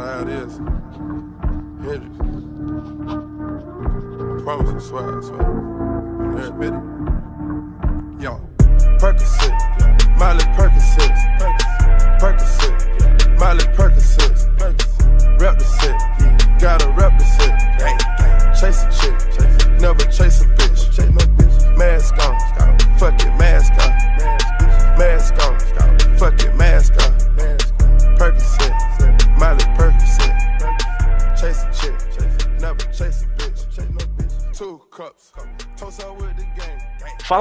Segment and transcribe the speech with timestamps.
[0.00, 0.56] know how it is.
[1.84, 2.16] Hendrix.
[4.20, 5.44] I promise, I swear, I swear.
[6.38, 6.74] Every bit.
[8.22, 8.32] Yo,
[8.98, 9.56] Percocet,
[10.18, 11.14] Miley Percocet,
[12.18, 12.78] Percocet,
[13.38, 14.19] Miley Percocet,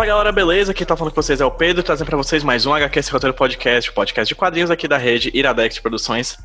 [0.09, 0.73] galera, beleza?
[0.73, 3.11] Quem tá falando com vocês é o Pedro, trazendo pra vocês mais um HQ Esse
[3.11, 6.35] Roteiro Podcast, o podcast de quadrinhos aqui da rede Iradex Produções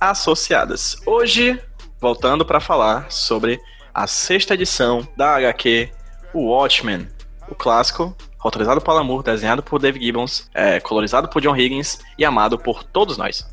[0.00, 0.96] Associadas.
[1.04, 1.60] Hoje,
[2.00, 3.60] voltando pra falar sobre
[3.92, 5.90] a sexta edição da HQ
[6.32, 7.08] O Watchmen,
[7.48, 11.98] o clássico, autorizado por Alan Moore, desenhado por Dave Gibbons, é, colorizado por John Higgins
[12.16, 13.44] e amado por todos nós.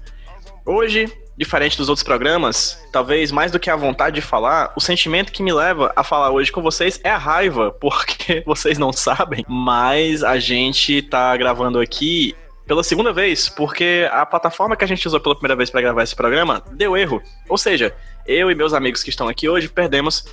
[0.67, 5.31] Hoje, diferente dos outros programas, talvez mais do que a vontade de falar, o sentimento
[5.31, 9.45] que me leva a falar hoje com vocês é a raiva, porque vocês não sabem,
[9.47, 15.07] mas a gente tá gravando aqui pela segunda vez, porque a plataforma que a gente
[15.07, 17.21] usou pela primeira vez para gravar esse programa deu erro.
[17.47, 20.25] Ou seja, eu e meus amigos que estão aqui hoje perdemos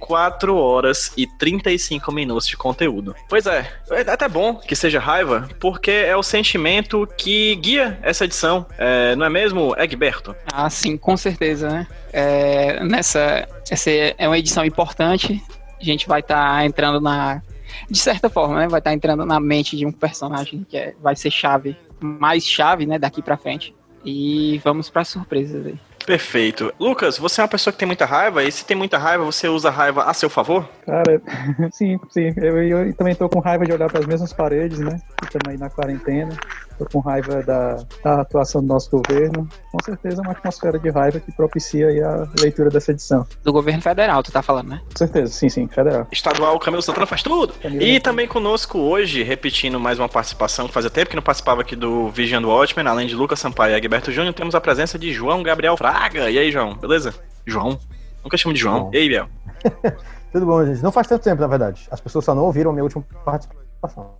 [0.00, 3.14] 4 horas e 35 minutos de conteúdo.
[3.28, 8.24] Pois é, é até bom que seja raiva, porque é o sentimento que guia essa
[8.24, 10.34] edição, é, não é mesmo, Egberto?
[10.52, 11.86] Ah, sim, com certeza, né?
[12.12, 15.40] É, nessa, essa é uma edição importante,
[15.80, 17.42] a gente vai estar tá entrando na...
[17.88, 18.68] De certa forma, né?
[18.68, 22.44] Vai estar tá entrando na mente de um personagem que é, vai ser chave, mais
[22.44, 22.98] chave, né?
[22.98, 23.74] Daqui pra frente.
[24.04, 25.78] E vamos para surpresas aí.
[26.04, 26.72] Perfeito.
[26.78, 29.48] Lucas, você é uma pessoa que tem muita raiva, e se tem muita raiva, você
[29.48, 30.68] usa a raiva a seu favor?
[30.84, 31.20] Cara,
[31.72, 32.32] sim, sim.
[32.36, 35.00] Eu, eu também tô com raiva de olhar para as mesmas paredes, né?
[35.22, 36.36] Estamos aí na quarentena.
[36.80, 39.46] Tô com raiva da, da, atuação do nosso governo.
[39.70, 43.26] Com certeza é uma atmosfera de raiva que propicia aí a leitura dessa edição.
[43.44, 44.80] Do governo federal, tu tá falando, né?
[44.90, 46.08] Com certeza, sim, sim, federal.
[46.10, 47.52] Estadual, Camilo Santana faz tudo.
[47.52, 51.60] Camilo e também conosco hoje, repetindo mais uma participação que fazia tempo que não participava
[51.60, 55.12] aqui do Vigiando Watchmen, além de Lucas Sampaio e Egberto Júnior, temos a presença de
[55.12, 56.30] João Gabriel Fraga.
[56.30, 57.12] E aí, João, beleza?
[57.44, 57.78] João?
[58.24, 58.84] Nunca chamo de João.
[58.84, 58.90] Bom.
[58.94, 59.28] E aí, Biel?
[60.32, 60.82] Tudo bom, gente.
[60.82, 61.86] Não faz tanto tempo, na verdade.
[61.90, 64.14] As pessoas só não ouviram a minha última participação.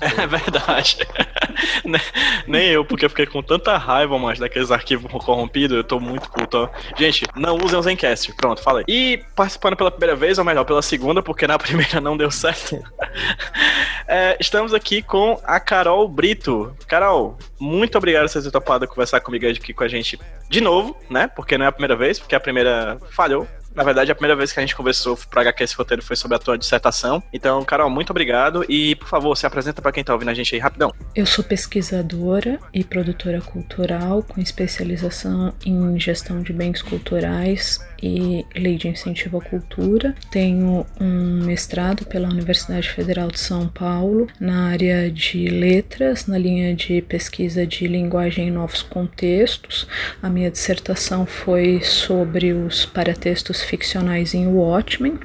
[0.20, 0.98] É verdade.
[2.46, 6.28] Nem eu, porque eu fiquei com tanta raiva, mas daqueles arquivos corrompidos, eu tô muito
[6.30, 6.68] culto.
[6.96, 8.32] Gente, não usem o Zencast.
[8.34, 8.84] Pronto, falei.
[8.88, 12.82] E participando pela primeira vez, ou melhor, pela segunda, porque na primeira não deu certo.
[14.06, 16.74] é, estamos aqui com a Carol Brito.
[16.86, 20.18] Carol, muito obrigado por você ter topado conversar comigo aqui com a gente
[20.48, 21.28] de novo, né?
[21.28, 23.46] Porque não é a primeira vez, porque a primeira falhou.
[23.74, 26.36] Na verdade, a primeira vez que a gente conversou para HQ esse roteiro foi sobre
[26.36, 27.22] a tua dissertação.
[27.32, 28.64] Então, Carol, muito obrigado.
[28.68, 30.92] E, por favor, se apresenta para quem tá ouvindo a gente aí rapidão.
[31.14, 38.76] Eu sou pesquisadora e produtora cultural com especialização em gestão de bens culturais e lei
[38.76, 40.14] de incentivo à cultura.
[40.30, 46.74] Tenho um mestrado pela Universidade Federal de São Paulo na área de letras, na linha
[46.74, 49.86] de pesquisa de linguagem em novos contextos.
[50.22, 55.18] A minha dissertação foi sobre os paratextos ficcionais em Watchmen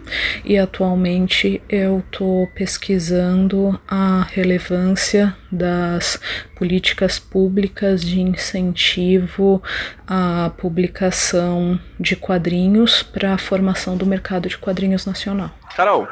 [0.43, 6.19] e atualmente eu estou pesquisando a relevância das
[6.55, 9.61] políticas públicas de incentivo
[10.07, 15.51] à publicação de quadrinhos para a formação do mercado de quadrinhos nacional.
[15.75, 16.07] Carol,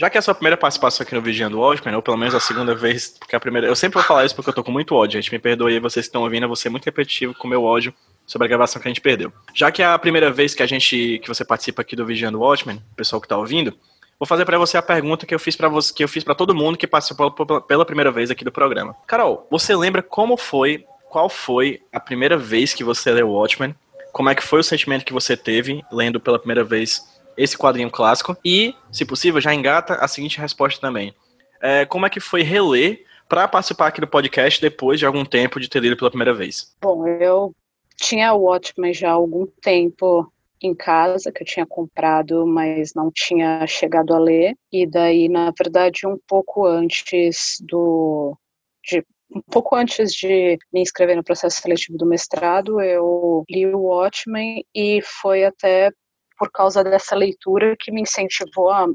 [0.00, 2.40] já que é a sua primeira participação aqui no Vigiando Watchmen, ou pelo menos a
[2.40, 3.66] segunda vez, porque a primeira.
[3.66, 5.30] Eu sempre vou falar isso porque eu tô com muito ódio, gente.
[5.30, 7.62] Me perdoe aí, vocês que estão ouvindo, eu vou ser muito repetitivo com o meu
[7.62, 7.92] ódio
[8.26, 9.30] sobre a gravação que a gente perdeu.
[9.54, 11.18] Já que é a primeira vez que a gente.
[11.18, 13.76] que você participa aqui do Vigiando Watchmen, o pessoal que tá ouvindo,
[14.20, 16.34] vou fazer para você a pergunta que eu fiz para você, que eu fiz para
[16.34, 17.32] todo mundo que participou
[17.62, 18.94] pela primeira vez aqui do programa.
[19.06, 23.74] Carol, você lembra como foi, qual foi a primeira vez que você leu Watchmen?
[24.12, 27.02] Como é que foi o sentimento que você teve lendo pela primeira vez
[27.34, 28.36] esse quadrinho clássico?
[28.44, 31.14] E, se possível, já engata a seguinte resposta também.
[31.62, 35.58] É, como é que foi reler para participar aqui do podcast depois de algum tempo
[35.58, 36.74] de ter lido pela primeira vez?
[36.82, 37.54] Bom, eu
[37.96, 40.30] tinha o Watchmen já há algum tempo
[40.62, 44.54] em casa que eu tinha comprado, mas não tinha chegado a ler.
[44.72, 48.36] E daí, na verdade, um pouco antes do
[48.84, 53.82] de um pouco antes de me inscrever no processo seletivo do mestrado, eu li o
[53.82, 55.92] Watchmen e foi até
[56.36, 58.86] por causa dessa leitura que me incentivou a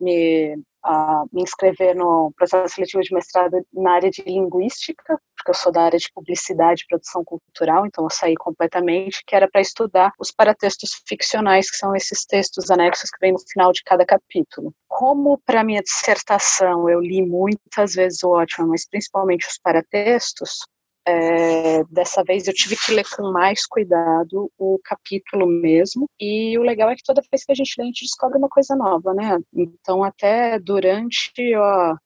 [0.00, 5.54] me a me inscrever no processo seletivo de mestrado na área de linguística, porque eu
[5.54, 9.60] sou da área de publicidade e produção cultural, então eu saí completamente, que era para
[9.60, 14.04] estudar os paratextos ficcionais, que são esses textos anexos que vêm no final de cada
[14.04, 14.74] capítulo.
[14.88, 20.60] Como para minha dissertação eu li muitas vezes o Watchmen, mas principalmente os paratextos,
[21.06, 26.08] É, dessa vez eu tive que ler com mais cuidado o capítulo mesmo.
[26.18, 28.48] E o legal é que toda vez que a gente lê, a gente descobre uma
[28.48, 29.38] coisa nova, né?
[29.52, 31.96] Então, até durante ó,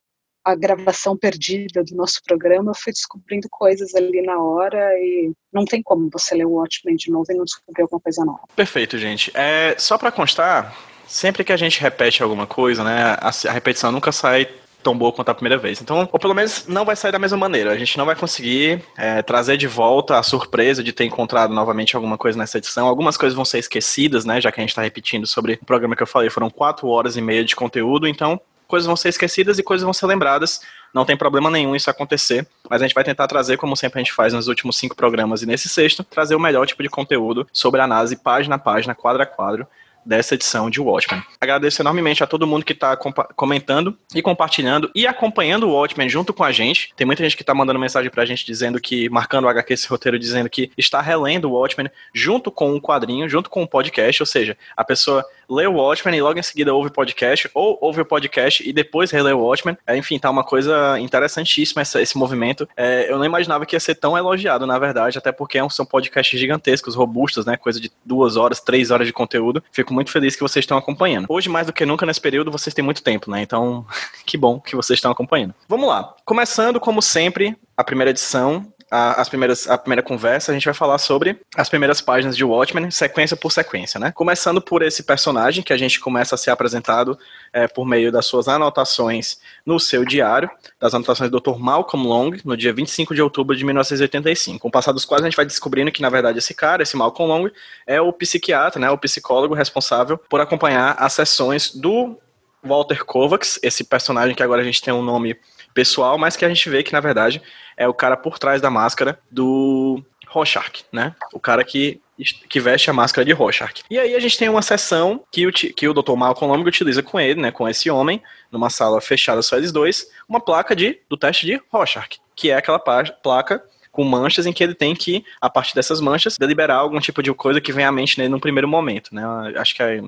[0.44, 5.64] a gravação perdida do nosso programa, eu fui descobrindo coisas ali na hora e não
[5.64, 8.40] tem como você ler o Watchmen de novo e não descobrir alguma coisa nova.
[8.56, 9.30] Perfeito, gente.
[9.34, 10.74] É, só para constar,
[11.06, 14.48] sempre que a gente repete alguma coisa, né, a, a repetição nunca sai
[14.88, 15.82] tão boa quanto a primeira vez.
[15.82, 17.72] Então, ou pelo menos não vai sair da mesma maneira.
[17.72, 21.94] A gente não vai conseguir é, trazer de volta a surpresa de ter encontrado novamente
[21.94, 22.86] alguma coisa nessa edição.
[22.86, 24.40] Algumas coisas vão ser esquecidas, né?
[24.40, 27.18] Já que a gente está repetindo sobre o programa que eu falei, foram quatro horas
[27.18, 30.62] e meia de conteúdo, então coisas vão ser esquecidas e coisas vão ser lembradas.
[30.94, 34.02] Não tem problema nenhum isso acontecer, mas a gente vai tentar trazer, como sempre a
[34.02, 37.46] gente faz nos últimos cinco programas e nesse sexto, trazer o melhor tipo de conteúdo
[37.52, 39.66] sobre a análise página a página, quadro a quadro,
[40.08, 41.22] dessa edição de Watchmen.
[41.38, 46.32] Agradeço enormemente a todo mundo que está comentando e compartilhando e acompanhando o Watchmen junto
[46.32, 46.94] com a gente.
[46.96, 49.74] Tem muita gente que está mandando mensagem para a gente dizendo que, marcando o HQ
[49.74, 53.68] esse roteiro, dizendo que está relendo o Watchmen junto com o quadrinho, junto com o
[53.68, 57.50] podcast, ou seja, a pessoa lê o Watchmen e logo em seguida ouve o podcast,
[57.54, 59.76] ou ouve o podcast e depois relê o Watchmen.
[59.86, 62.68] É, enfim, tá uma coisa interessantíssima essa, esse movimento.
[62.76, 65.84] É, eu não imaginava que ia ser tão elogiado, na verdade, até porque é são
[65.84, 67.56] podcasts gigantescos, robustos, né?
[67.56, 69.62] Coisa de duas horas, três horas de conteúdo.
[69.70, 71.26] Fico muito feliz que vocês estão acompanhando.
[71.28, 73.42] Hoje, mais do que nunca nesse período, vocês têm muito tempo, né?
[73.42, 73.84] Então,
[74.24, 75.54] que bom que vocês estão acompanhando.
[75.68, 76.14] Vamos lá.
[76.24, 80.74] Começando, como sempre, a primeira edição a, as primeiras, a primeira conversa, a gente vai
[80.74, 84.12] falar sobre as primeiras páginas de Watchmen, sequência por sequência, né?
[84.12, 87.18] Começando por esse personagem que a gente começa a ser apresentado
[87.52, 90.50] é, por meio das suas anotações no seu diário,
[90.80, 91.58] das anotações do Dr.
[91.58, 94.58] Malcolm Long, no dia 25 de outubro de 1985.
[94.58, 96.96] Com o passar dos quais a gente vai descobrindo que, na verdade, esse cara, esse
[96.96, 97.50] Malcolm Long,
[97.86, 102.16] é o psiquiatra, né, o psicólogo responsável por acompanhar as sessões do
[102.62, 105.36] Walter Kovacs, esse personagem que agora a gente tem um nome
[105.78, 107.40] pessoal, mas que a gente vê que, na verdade,
[107.76, 111.14] é o cara por trás da máscara do Rorschach, né?
[111.32, 112.00] O cara que,
[112.48, 113.84] que veste a máscara de Rorschach.
[113.88, 116.16] E aí a gente tem uma sessão que o, que o Dr.
[116.16, 117.52] Malcolm Lomig utiliza com ele, né?
[117.52, 118.20] Com esse homem,
[118.50, 122.56] numa sala fechada só eles dois, uma placa de, do teste de Rorschach, que é
[122.56, 126.98] aquela placa com manchas em que ele tem que, a partir dessas manchas, deliberar algum
[126.98, 129.22] tipo de coisa que vem à mente nele no primeiro momento, né?
[129.56, 130.02] Acho que é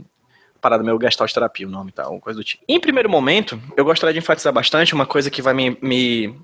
[0.60, 2.62] parada meio gestalt terapia, o nome tal, coisa do tipo.
[2.68, 6.34] Em primeiro momento, eu gostaria de enfatizar bastante uma coisa que vai me, me,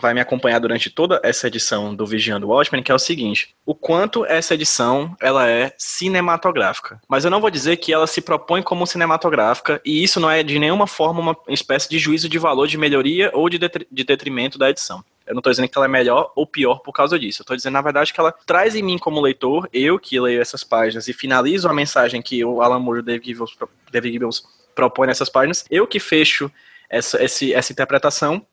[0.00, 3.74] vai me acompanhar durante toda essa edição do Vigiando Watchmen, que é o seguinte, o
[3.74, 7.00] quanto essa edição, ela é cinematográfica.
[7.08, 10.42] Mas eu não vou dizer que ela se propõe como cinematográfica, e isso não é
[10.42, 14.58] de nenhuma forma uma espécie de juízo de valor de melhoria ou de, de detrimento
[14.58, 15.04] da edição.
[15.26, 17.42] Eu não estou dizendo que ela é melhor ou pior por causa disso.
[17.42, 20.40] Eu tô dizendo, na verdade, que ela traz em mim como leitor, eu que leio
[20.40, 23.56] essas páginas e finalizo a mensagem que o Alan Moore e o David Gibbons,
[23.90, 24.42] David Gibbons
[24.74, 26.50] propõe nessas páginas, eu que fecho
[26.90, 28.44] essa, esse, essa interpretação,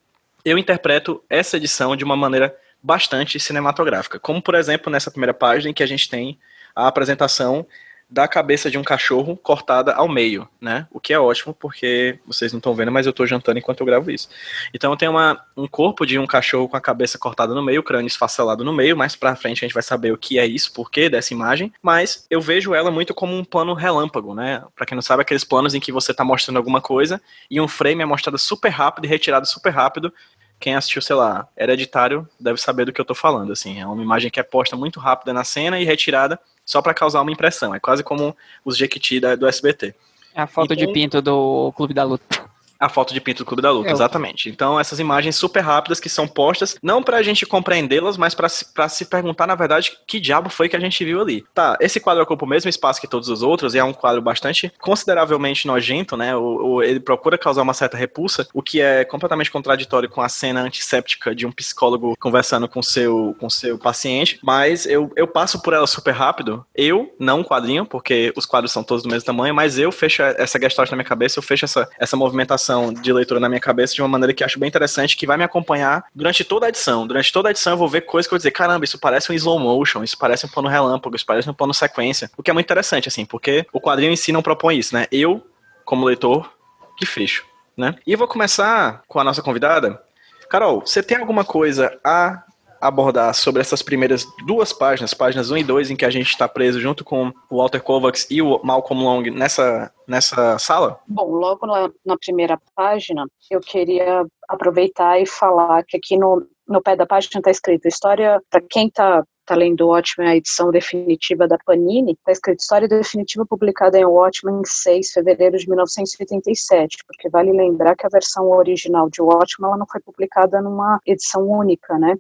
[0.46, 4.20] eu interpreto essa edição de uma maneira bastante cinematográfica.
[4.20, 6.40] Como, por exemplo, nessa primeira página em que a gente tem
[6.76, 7.66] a apresentação
[8.12, 10.86] da cabeça de um cachorro cortada ao meio, né?
[10.92, 13.86] O que é ótimo, porque vocês não estão vendo, mas eu estou jantando enquanto eu
[13.86, 14.28] gravo isso.
[14.74, 17.84] Então tem uma, um corpo de um cachorro com a cabeça cortada no meio, o
[17.84, 20.74] crânio esfacelado no meio, mais pra frente a gente vai saber o que é isso,
[20.74, 24.62] por que dessa imagem, mas eu vejo ela muito como um plano relâmpago, né?
[24.76, 27.68] Pra quem não sabe, aqueles planos em que você tá mostrando alguma coisa e um
[27.68, 30.14] frame é mostrado super rápido e retirado super rápido
[30.62, 33.82] quem assistiu, sei lá, Hereditário deve saber do que eu tô falando, assim.
[33.82, 37.22] É uma imagem que é posta muito rápida na cena e retirada só para causar
[37.22, 37.74] uma impressão.
[37.74, 39.96] É quase como os Jequiti do SBT.
[40.34, 42.51] É a foto então, de pinto do Clube da Luta.
[42.82, 44.50] A foto de pinto do Clube da Luta, é, exatamente.
[44.50, 48.74] Então, essas imagens super rápidas que são postas, não pra gente compreendê-las, mas pra se,
[48.74, 51.46] pra se perguntar, na verdade, que diabo foi que a gente viu ali.
[51.54, 54.22] Tá, esse quadro ocupa o mesmo espaço que todos os outros, e é um quadro
[54.22, 56.36] bastante, consideravelmente nojento, né?
[56.36, 60.30] O, o, ele procura causar uma certa repulsa, o que é completamente contraditório com a
[60.30, 65.62] cena antisséptica de um psicólogo conversando com seu, com seu paciente, mas eu, eu passo
[65.62, 66.66] por ela super rápido.
[66.74, 70.24] Eu, não um quadrinho, porque os quadros são todos do mesmo tamanho, mas eu fecho
[70.24, 73.94] essa gestalt na minha cabeça, eu fecho essa, essa movimentação de leitura na minha cabeça
[73.94, 77.06] de uma maneira que acho bem interessante, que vai me acompanhar durante toda a edição.
[77.06, 79.32] Durante toda a edição eu vou ver coisas que eu vou dizer, caramba, isso parece
[79.32, 82.32] um slow motion, isso parece um plano relâmpago, isso parece um plano sequência.
[82.38, 85.08] O que é muito interessante, assim, porque o quadrinho em si não propõe isso, né?
[85.12, 85.46] Eu,
[85.84, 86.52] como leitor,
[86.98, 87.96] que fecho, né?
[88.06, 90.02] E vou começar com a nossa convidada.
[90.50, 92.44] Carol, você tem alguma coisa a
[92.82, 96.48] abordar sobre essas primeiras duas páginas, páginas 1 e 2, em que a gente está
[96.48, 101.00] preso junto com o Walter Kovacs e o Malcolm Long nessa, nessa sala?
[101.08, 106.82] Bom, logo na, na primeira página, eu queria aproveitar e falar que aqui no, no
[106.82, 111.48] pé da página está escrito história, para quem está tá lendo Watchmen, a edição definitiva
[111.48, 116.98] da Panini, está escrito História Definitiva publicada em Watchmen em 6 de fevereiro de 1987,
[117.06, 121.48] porque vale lembrar que a versão original de Watchmen ela não foi publicada numa edição
[121.48, 122.16] única, né?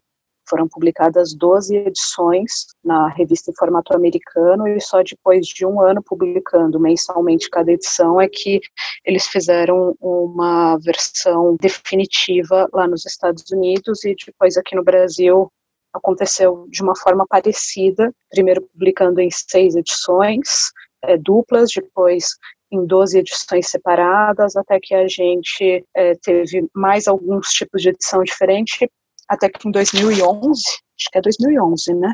[0.51, 6.03] Foram publicadas 12 edições na revista em formato americano e só depois de um ano
[6.03, 8.59] publicando mensalmente cada edição é que
[9.05, 15.49] eles fizeram uma versão definitiva lá nos Estados Unidos e depois aqui no Brasil
[15.93, 20.71] aconteceu de uma forma parecida, primeiro publicando em seis edições
[21.03, 22.35] é, duplas, depois
[22.71, 28.23] em 12 edições separadas, até que a gente é, teve mais alguns tipos de edição
[28.23, 28.89] diferente,
[29.31, 32.13] até que em 2011, acho que é 2011, né,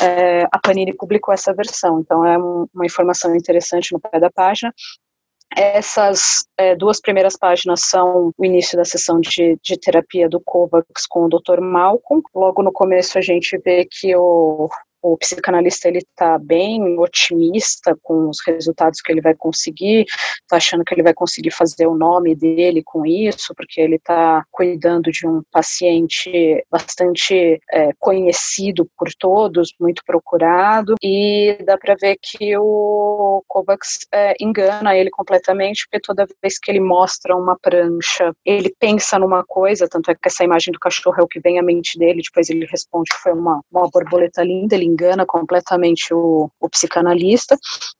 [0.00, 4.30] é, a Panini publicou essa versão, então é um, uma informação interessante no pé da
[4.30, 4.72] página,
[5.56, 11.06] essas é, duas primeiras páginas são o início da sessão de, de terapia do Kovacs
[11.08, 11.60] com o Dr.
[11.60, 12.22] Malcolm.
[12.34, 14.68] Logo no começo a gente vê que o,
[15.04, 20.06] o psicanalista ele está bem otimista com os resultados que ele vai conseguir,
[20.40, 24.42] está achando que ele vai conseguir fazer o nome dele com isso, porque ele está
[24.50, 32.16] cuidando de um paciente bastante é, conhecido por todos, muito procurado, e dá para ver
[32.22, 38.32] que o Kovacs é, engana ele completamente, porque toda vez que ele mostra uma prancha,
[38.42, 41.58] ele pensa numa coisa, tanto é que essa imagem do cachorro é o que vem
[41.58, 46.14] à mente dele, depois ele responde que foi uma, uma borboleta linda, ele engana completamente
[46.14, 47.56] o, o psicanalista.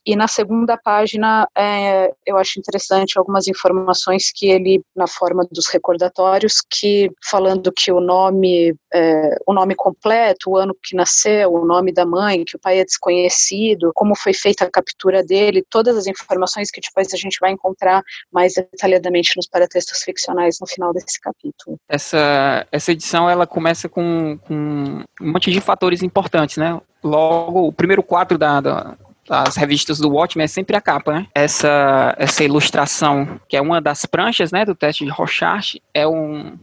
[0.07, 5.69] E na segunda página, é, eu acho interessante algumas informações que ele, na forma dos
[5.69, 11.67] recordatórios, que falando que o nome, é, o nome completo, o ano que nasceu, o
[11.67, 15.97] nome da mãe, que o pai é desconhecido, como foi feita a captura dele, todas
[15.97, 20.93] as informações que depois a gente vai encontrar mais detalhadamente nos paratextos ficcionais no final
[20.93, 21.79] desse capítulo.
[21.89, 26.81] Essa, essa edição ela começa com, com um monte de fatores importantes, né?
[27.05, 28.97] logo o primeiro quadro da, da,
[29.29, 31.27] das revistas do Watchmen é sempre a capa, né?
[31.35, 36.59] Essa, essa ilustração, que é uma das pranchas, né, do teste de Rorschach, é um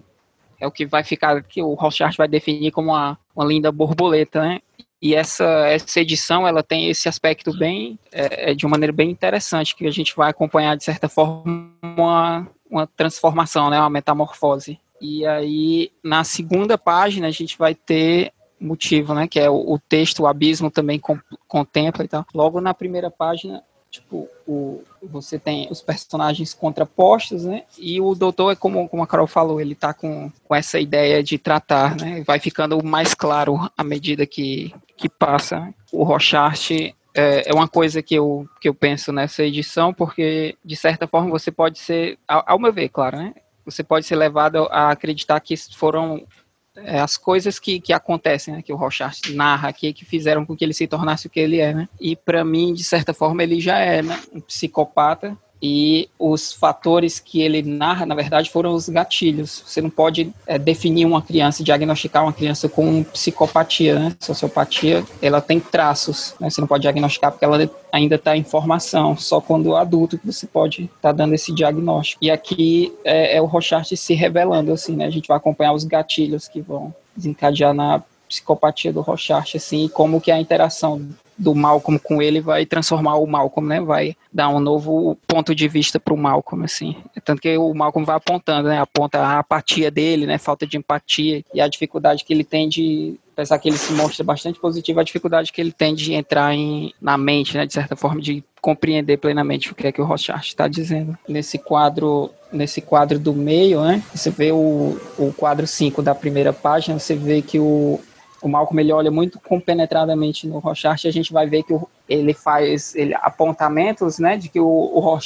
[0.62, 4.42] é o que vai ficar, que o Rorschach vai definir como uma, uma linda borboleta,
[4.42, 4.60] né?
[5.02, 9.10] E essa, essa edição, ela tem esse aspecto bem, é, é, de uma maneira bem
[9.10, 14.80] interessante, que a gente vai acompanhar, de certa forma, uma, uma transformação, né, uma metamorfose.
[15.02, 19.28] E aí, na segunda página, a gente vai ter motivo, né?
[19.28, 22.24] Que é o, o texto, o abismo também com, contempla e tal.
[22.32, 27.64] Logo na primeira página, tipo, o, você tem os personagens contrapostos, né?
[27.78, 31.22] E o doutor é como, como a Carol falou, ele tá com, com essa ideia
[31.22, 32.24] de tratar, né?
[32.26, 35.74] Vai ficando mais claro à medida que, que passa.
[35.92, 40.76] O Rochart é, é uma coisa que eu, que eu penso nessa edição, porque, de
[40.78, 43.34] certa forma, você pode ser, ao, ao meu ver, claro, né?
[43.66, 46.26] Você pode ser levado a acreditar que foram
[46.76, 50.56] é, as coisas que, que acontecem, né, que o Rochard narra aqui, que fizeram com
[50.56, 51.90] que ele se tornasse o que ele é, né?
[52.00, 57.20] E para mim, de certa forma, ele já é né, um psicopata e os fatores
[57.20, 59.64] que ele narra, na verdade, foram os gatilhos.
[59.66, 64.16] Você não pode é, definir uma criança, diagnosticar uma criança com psicopatia, né?
[64.20, 66.50] Sociopatia, ela tem traços, né?
[66.50, 69.16] Você não pode diagnosticar porque ela ainda está em formação.
[69.16, 72.24] Só quando adulto que você pode estar tá dando esse diagnóstico.
[72.24, 75.06] E aqui é, é o Rochart se revelando, assim, né?
[75.06, 79.90] A gente vai acompanhar os gatilhos que vão desencadear na psicopatia do Rochart, assim, e
[79.90, 81.06] como que a interação
[81.42, 83.82] do Malcolm com ele vai transformar o Malcolm, né?
[83.82, 86.96] Vai dar um novo ponto de vista para o Malcolm, assim.
[87.26, 88.80] Tanto que o Malcolm vai apontando, né?
[88.80, 90.38] Aponta a apatia dele, né?
[90.38, 94.24] Falta de empatia e a dificuldade que ele tem de apesar que ele se mostra
[94.24, 97.96] bastante positivo, a dificuldade que ele tem de entrar em, na mente, né, de certa
[97.96, 101.18] forma, de compreender plenamente o que é que o Rochard está dizendo.
[101.28, 106.54] Nesse quadro, nesse quadro do meio, né, você vê o, o quadro 5 da primeira
[106.54, 108.00] página, você vê que o,
[108.42, 112.34] o Malcolm ele olha muito compenetradamente no Rochart a gente vai ver que o, ele
[112.34, 115.20] faz ele, apontamentos, né, de que o, o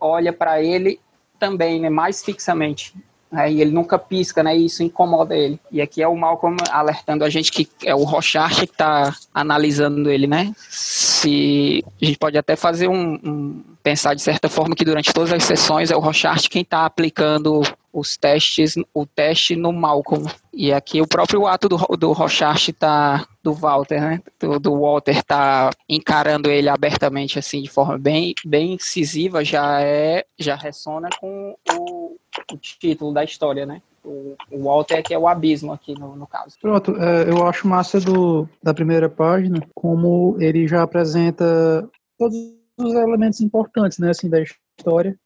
[0.00, 1.00] olha para ele
[1.38, 2.94] também, né, mais fixamente.
[3.30, 5.58] Né, e ele nunca pisca, né, e isso incomoda ele.
[5.70, 10.08] E aqui é o Malcolm alertando a gente que é o Rochart que está analisando
[10.08, 10.52] ele, né.
[10.56, 15.32] Se a gente pode até fazer um, um pensar de certa forma que durante todas
[15.32, 17.62] as sessões é o Rochart quem está aplicando
[17.96, 20.30] os testes, o teste no Malcolm.
[20.52, 24.22] E aqui o próprio ato do, do Rochart tá, do Walter, né?
[24.38, 30.26] Do, do, Walter tá encarando ele abertamente, assim, de forma bem, bem incisiva, já é,
[30.38, 32.16] já ressona com o,
[32.52, 33.80] o título da história, né?
[34.04, 36.56] O, o Walter que é o abismo aqui no, no caso.
[36.60, 41.88] Pronto, é, eu acho massa do, da primeira página como ele já apresenta
[42.18, 42.36] todos
[42.78, 44.65] os elementos importantes, né, assim, da história.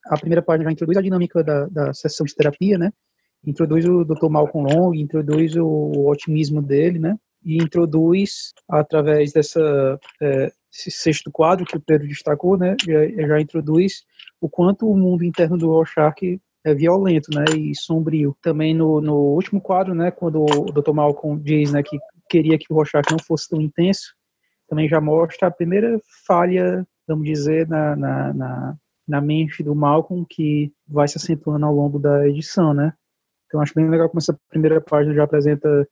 [0.06, 2.92] A primeira página já introduz a dinâmica da, da sessão de terapia, né?
[3.44, 4.28] Introduz o Dr.
[4.28, 7.16] Malcolm Long, introduz o otimismo dele, né?
[7.44, 12.76] E introduz, através dessa é, esse sexto quadro que o Pedro destacou, né?
[12.86, 14.04] Já, já introduz
[14.40, 18.36] o quanto o mundo interno do Rorschach é violento, né, e sombrio.
[18.42, 20.92] Também no, no último quadro, né, quando o Dr.
[20.92, 24.14] Malcolm diz, né, que queria que o Rorschach não fosse tão intenso,
[24.68, 28.76] também já mostra a primeira falha, vamos dizer, na, na, na,
[29.10, 32.94] na mente do Malcolm, que vai se acentuando ao longo da edição, né.
[33.46, 35.86] Então acho bem legal como essa primeira página já apresenta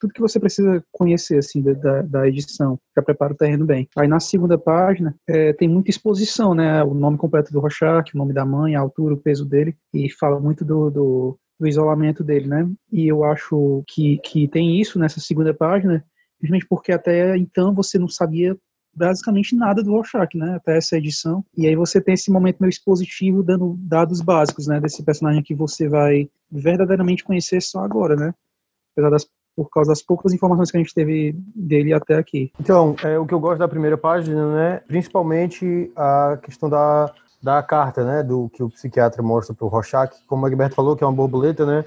[0.00, 3.88] tudo que você precisa conhecer assim da, da edição, já prepara o terreno bem.
[3.96, 6.82] Aí na segunda página é, tem muita exposição, né?
[6.82, 10.10] O nome completo do Rorschach, o nome da mãe, a altura, o peso dele e
[10.10, 12.68] fala muito do, do, do isolamento dele, né?
[12.90, 16.04] E eu acho que, que tem isso nessa segunda página,
[16.40, 18.56] justamente porque até então você não sabia
[18.94, 21.44] basicamente nada do Rorschach, né, até essa edição.
[21.56, 25.54] E aí você tem esse momento meio expositivo dando dados básicos, né, desse personagem que
[25.54, 28.34] você vai verdadeiramente conhecer só agora, né?
[28.92, 32.50] Apesar das por causa das poucas informações que a gente teve dele até aqui.
[32.58, 37.62] Então, é, o que eu gosto da primeira página, né, principalmente a questão da, da
[37.62, 41.04] carta, né, do que o psiquiatra mostra para o Rorschach, como o Egberto falou, que
[41.04, 41.84] é uma borboleta, né,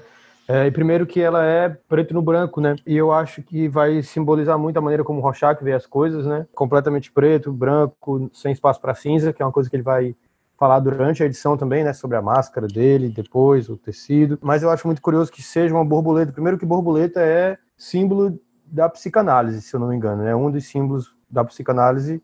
[0.48, 2.76] é, e primeiro que ela é preto no branco, né?
[2.86, 6.46] E eu acho que vai simbolizar muito a maneira como Rorschach vê as coisas, né?
[6.54, 10.14] Completamente preto, branco, sem espaço para cinza, que é uma coisa que ele vai
[10.56, 14.38] falar durante a edição também, né, sobre a máscara dele, depois o tecido.
[14.40, 16.32] Mas eu acho muito curioso que seja uma borboleta.
[16.32, 20.34] Primeiro que borboleta é símbolo da psicanálise, se eu não me engano, né?
[20.34, 22.22] Um dos símbolos da psicanálise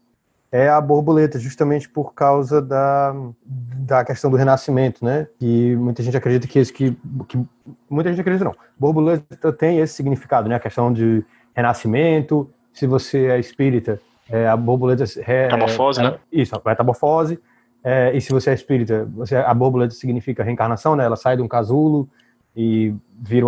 [0.53, 3.17] é a borboleta, justamente por causa da,
[3.47, 5.27] da questão do renascimento, né?
[5.39, 6.95] Que muita gente acredita que esse que,
[7.27, 7.43] que
[7.89, 8.55] muita gente acredita não.
[8.79, 10.57] Borboleta tem esse significado, né?
[10.57, 12.51] A questão de renascimento.
[12.71, 16.19] Se você é espírita, é, a borboleta é, metamorfose, é, né?
[16.31, 17.41] Isso, a metamorfose.
[17.83, 21.05] É, e se você é espírita, você, a borboleta significa reencarnação, né?
[21.05, 22.07] Ela sai de um casulo
[22.55, 23.47] e vira,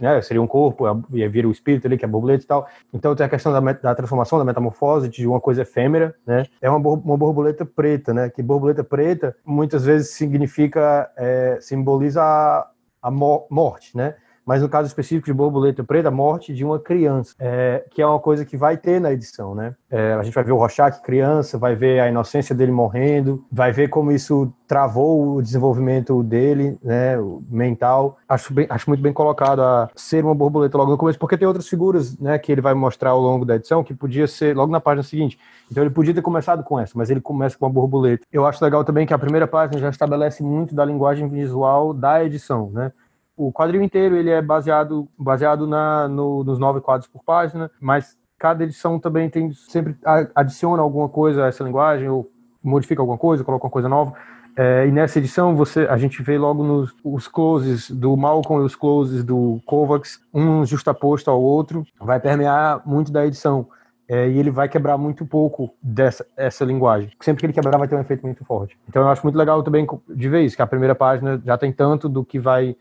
[0.00, 2.68] né, seria um corpo, e vira o espírito ali, que é a borboleta e tal.
[2.92, 6.46] Então tem a questão da, da transformação, da metamorfose, de uma coisa efêmera, né?
[6.60, 8.30] É uma, uma borboleta preta, né?
[8.30, 12.70] Que borboleta preta muitas vezes significa, é, simboliza a,
[13.02, 14.14] a morte, né?
[14.50, 18.06] Mas no caso específico de borboleta preta, a morte de uma criança, é, que é
[18.06, 19.76] uma coisa que vai ter na edição, né?
[19.88, 23.70] É, a gente vai ver o Rorschach criança, vai ver a inocência dele morrendo, vai
[23.70, 27.16] ver como isso travou o desenvolvimento dele, né,
[27.48, 28.18] mental.
[28.28, 31.46] Acho, bem, acho muito bem colocado a ser uma borboleta logo no começo, porque tem
[31.46, 34.72] outras figuras, né, que ele vai mostrar ao longo da edição que podia ser logo
[34.72, 35.38] na página seguinte.
[35.70, 38.26] Então ele podia ter começado com essa, mas ele começa com a borboleta.
[38.32, 42.24] Eu acho legal também que a primeira página já estabelece muito da linguagem visual da
[42.24, 42.90] edição, né?
[43.40, 48.18] O quadrinho inteiro ele é baseado, baseado na, no, nos nove quadros por página, mas
[48.38, 49.96] cada edição também tem sempre
[50.34, 52.30] adiciona alguma coisa a essa linguagem ou
[52.62, 54.12] modifica alguma coisa, coloca uma coisa nova.
[54.54, 58.66] É, e nessa edição você, a gente vê logo nos os closes do Malcolm e
[58.66, 63.68] os closes do Kovacs, um justaposto ao outro, vai permear muito da edição.
[64.06, 67.10] É, e ele vai quebrar muito pouco dessa essa linguagem.
[67.20, 68.76] Sempre que ele quebrar vai ter um efeito muito forte.
[68.88, 71.72] Então eu acho muito legal também de ver isso, que a primeira página já tem
[71.72, 72.76] tanto do que vai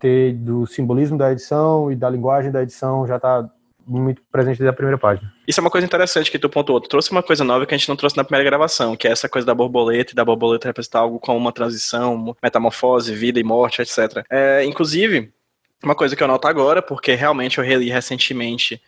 [0.00, 3.48] ter do simbolismo da edição e da linguagem da edição já está
[3.86, 5.32] muito presente desde a primeira página.
[5.46, 6.80] Isso é uma coisa interessante que tu pontuou.
[6.80, 9.10] Tu trouxe uma coisa nova que a gente não trouxe na primeira gravação, que é
[9.10, 13.44] essa coisa da borboleta e da borboleta representar algo como uma transição, metamorfose, vida e
[13.44, 14.24] morte, etc.
[14.30, 15.32] É, inclusive,
[15.82, 18.80] uma coisa que eu noto agora, porque realmente eu reli recentemente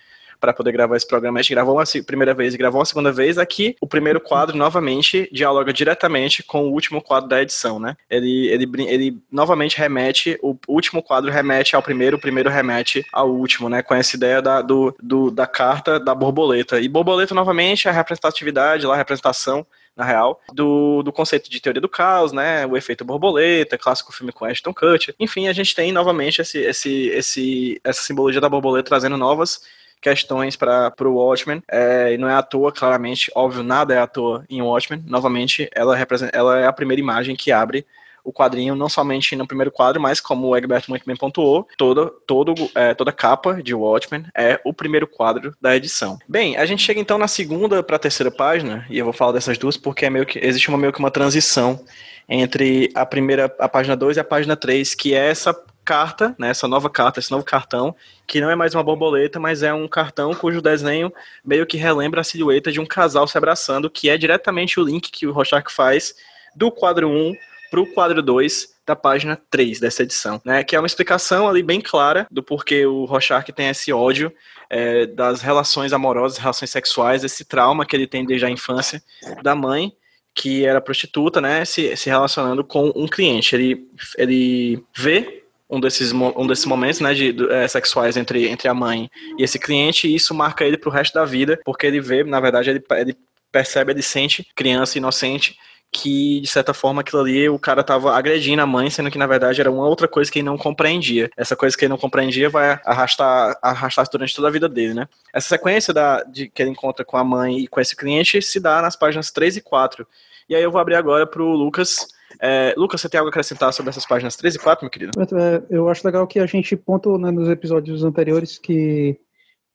[0.42, 1.38] para poder gravar esse programa.
[1.38, 3.38] A gente gravou uma primeira vez e gravou uma segunda vez.
[3.38, 7.96] Aqui, o primeiro quadro, novamente, dialoga diretamente com o último quadro da edição, né?
[8.11, 13.31] Ele, ele, ele novamente remete, o último quadro remete ao primeiro, o primeiro remete ao
[13.31, 13.83] último, né?
[13.83, 16.81] Com essa ideia da, do, do da carta da borboleta.
[16.81, 21.61] E borboleta, novamente, é a representatividade, lá, a representação na real, do, do conceito de
[21.61, 22.66] teoria do caos, né?
[22.66, 25.14] O efeito borboleta, clássico filme com Ashton Kutcher.
[25.20, 29.61] Enfim, a gente tem novamente esse, esse, esse, essa simbologia da borboleta trazendo novas
[30.03, 34.07] questões para o Watchmen, é, e não é à toa, claramente, óbvio, nada é à
[34.07, 35.03] toa em Watchmen.
[35.07, 37.87] Novamente, ela, representa, ela é a primeira imagem que abre
[38.25, 42.07] o quadrinho, não somente no primeiro quadro, mas como o Egberto muito bem pontuou, toda,
[42.27, 46.19] todo, é, toda capa de Watchmen é o primeiro quadro da edição.
[46.29, 49.33] Bem, a gente chega então na segunda para a terceira página, e eu vou falar
[49.33, 51.81] dessas duas porque é meio que, existe uma, meio que uma transição
[52.29, 55.53] entre a primeira, a página 2 e a página 3, que é essa
[55.85, 57.95] carta, né, essa nova carta, esse novo cartão,
[58.27, 61.12] que não é mais uma borboleta, mas é um cartão cujo desenho
[61.45, 65.11] meio que relembra a silhueta de um casal se abraçando, que é diretamente o link
[65.11, 66.14] que o Rorschach faz
[66.55, 67.35] do quadro 1
[67.71, 71.62] para o quadro 2 da página 3 dessa edição, né, que é uma explicação ali
[71.62, 74.33] bem clara do porquê o Rorschach tem esse ódio
[74.68, 79.03] é, das relações amorosas, relações sexuais, esse trauma que ele tem desde a infância
[79.42, 79.92] da mãe,
[80.35, 83.55] que era prostituta, né, se, se relacionando com um cliente.
[83.55, 85.41] Ele, ele vê
[85.72, 89.58] um desses, um desses momentos, né, de, é, sexuais entre, entre a mãe e esse
[89.58, 92.85] cliente, e isso marca ele pro resto da vida, porque ele vê, na verdade, ele,
[92.90, 93.16] ele
[93.50, 95.56] percebe, ele sente, criança inocente,
[95.92, 99.26] que, de certa forma, aquilo ali o cara tava agredindo a mãe, sendo que na
[99.26, 101.30] verdade era uma outra coisa que ele não compreendia.
[101.37, 105.06] Essa coisa que ele não compreendia vai arrastar, arrastar durante toda a vida dele, né?
[105.35, 108.58] Essa sequência da, de, que ele encontra com a mãe e com esse cliente se
[108.58, 110.06] dá nas páginas 3 e 4.
[110.48, 112.08] E aí eu vou abrir agora pro Lucas.
[112.40, 115.12] É, Lucas, você tem algo a acrescentar sobre essas páginas 3 e 4, meu querido?
[115.21, 119.18] É, eu acho legal que a gente pontuou né, nos episódios anteriores que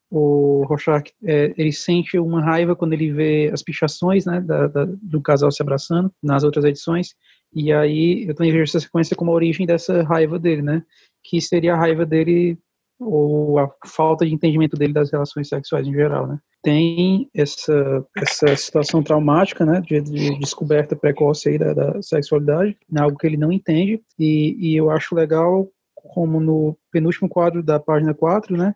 [0.10, 4.86] o Rorschach, é, ele sente uma raiva quando ele vê as pichações, né, da, da,
[4.86, 7.14] do casal se abraçando nas outras edições,
[7.54, 10.84] e aí eu também vejo essa sequência como a origem dessa raiva dele, né,
[11.24, 12.58] que seria a raiva dele
[13.00, 16.40] ou a falta de entendimento dele das relações sexuais em geral, né.
[16.64, 23.02] Tem essa, essa situação traumática, né, de, de descoberta precoce aí da, da sexualidade, né,
[23.02, 27.80] algo que ele não entende, e, e eu acho legal como no penúltimo quadro da
[27.80, 28.74] página 4, né,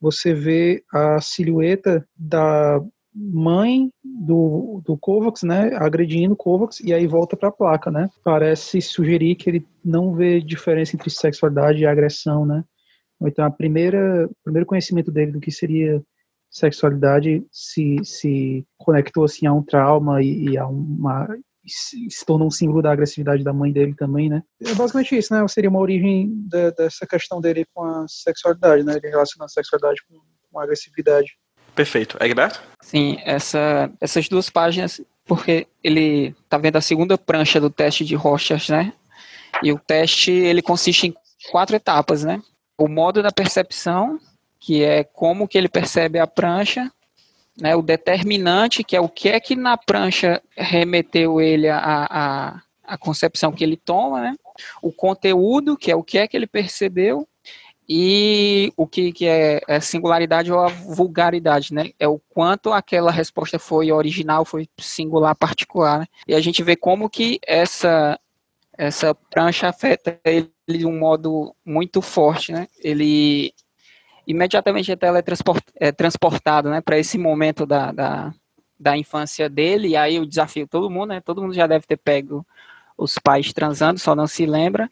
[0.00, 2.80] você vê a silhueta da
[3.14, 8.08] mãe do, do Kovacs, né, agredindo Kovacs, e aí volta para a placa, né?
[8.24, 12.64] Parece sugerir que ele não vê diferença entre sexualidade e agressão, né?
[13.22, 16.02] Então, a primeira, primeiro conhecimento dele do que seria
[16.50, 21.28] sexualidade se, se conectou assim a um trauma e, e a uma
[21.66, 24.42] se tornou um símbolo da agressividade da mãe dele também, né?
[24.64, 25.46] É basicamente isso, né?
[25.46, 28.96] Seria uma origem de, dessa questão dele com a sexualidade, né?
[28.96, 30.18] Ele relaciona a sexualidade com,
[30.50, 31.32] com a agressividade.
[31.74, 32.16] Perfeito.
[32.20, 32.60] Egberto?
[32.80, 38.14] Sim, essa, essas duas páginas, porque ele tá vendo a segunda prancha do teste de
[38.14, 38.92] rochas, né?
[39.62, 41.14] E o teste, ele consiste em
[41.50, 42.42] quatro etapas, né?
[42.78, 44.18] O modo da percepção,
[44.60, 46.92] que é como que ele percebe a prancha,
[47.58, 52.62] né, o determinante, que é o que é que na prancha remeteu ele a, a,
[52.84, 54.36] a, concepção que ele toma, né,
[54.82, 57.26] o conteúdo, que é o que é que ele percebeu,
[57.92, 61.90] e o que, que é, é singularidade ou a vulgaridade, né?
[61.98, 65.98] É o quanto aquela resposta foi original, foi singular, particular.
[65.98, 66.06] Né?
[66.28, 68.16] E a gente vê como que essa
[68.78, 72.68] essa prancha afeta ele de um modo muito forte, né?
[72.78, 73.52] Ele
[74.30, 78.34] imediatamente é, transport, é transportado né, para esse momento da, da,
[78.78, 81.96] da, infância dele, e aí o desafio todo mundo, né, todo mundo já deve ter
[81.96, 82.46] pego
[82.96, 84.88] os pais transando, só não se lembra,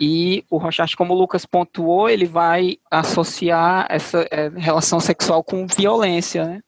[0.00, 5.66] e o Rochard, como o Lucas pontuou, ele vai associar essa é, relação sexual com
[5.66, 6.62] violência, né?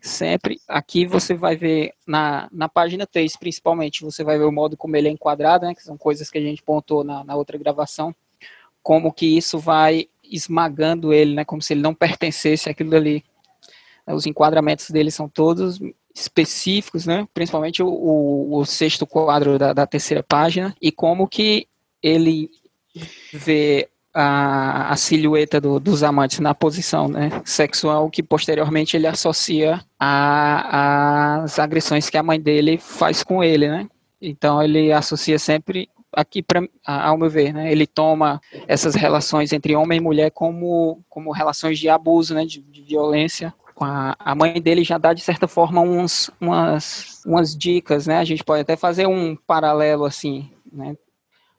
[0.00, 4.76] Sempre, aqui você vai ver, na, na página 3 principalmente, você vai ver o modo
[4.76, 7.56] como ele é enquadrado, né, que são coisas que a gente pontuou na, na outra
[7.56, 8.12] gravação,
[8.82, 13.24] como que isso vai esmagando ele, né, como se ele não pertencesse àquilo ali.
[14.06, 15.80] Os enquadramentos dele são todos
[16.14, 21.68] específicos, né, principalmente o, o, o sexto quadro da, da, terceira página, e como que
[22.02, 22.50] ele
[23.32, 29.80] vê a, a silhueta do, dos amantes na posição né, sexual, que posteriormente ele associa
[29.98, 33.88] às agressões que a mãe dele faz com ele, né.
[34.20, 39.74] Então ele associa sempre aqui, pra, ao meu ver, né, ele toma essas relações entre
[39.76, 43.54] homem e mulher como, como relações de abuso, né, de, de violência.
[43.80, 48.24] A, a, mãe dele já dá, de certa forma, uns, umas, umas dicas, né, a
[48.24, 50.96] gente pode até fazer um paralelo, assim, né,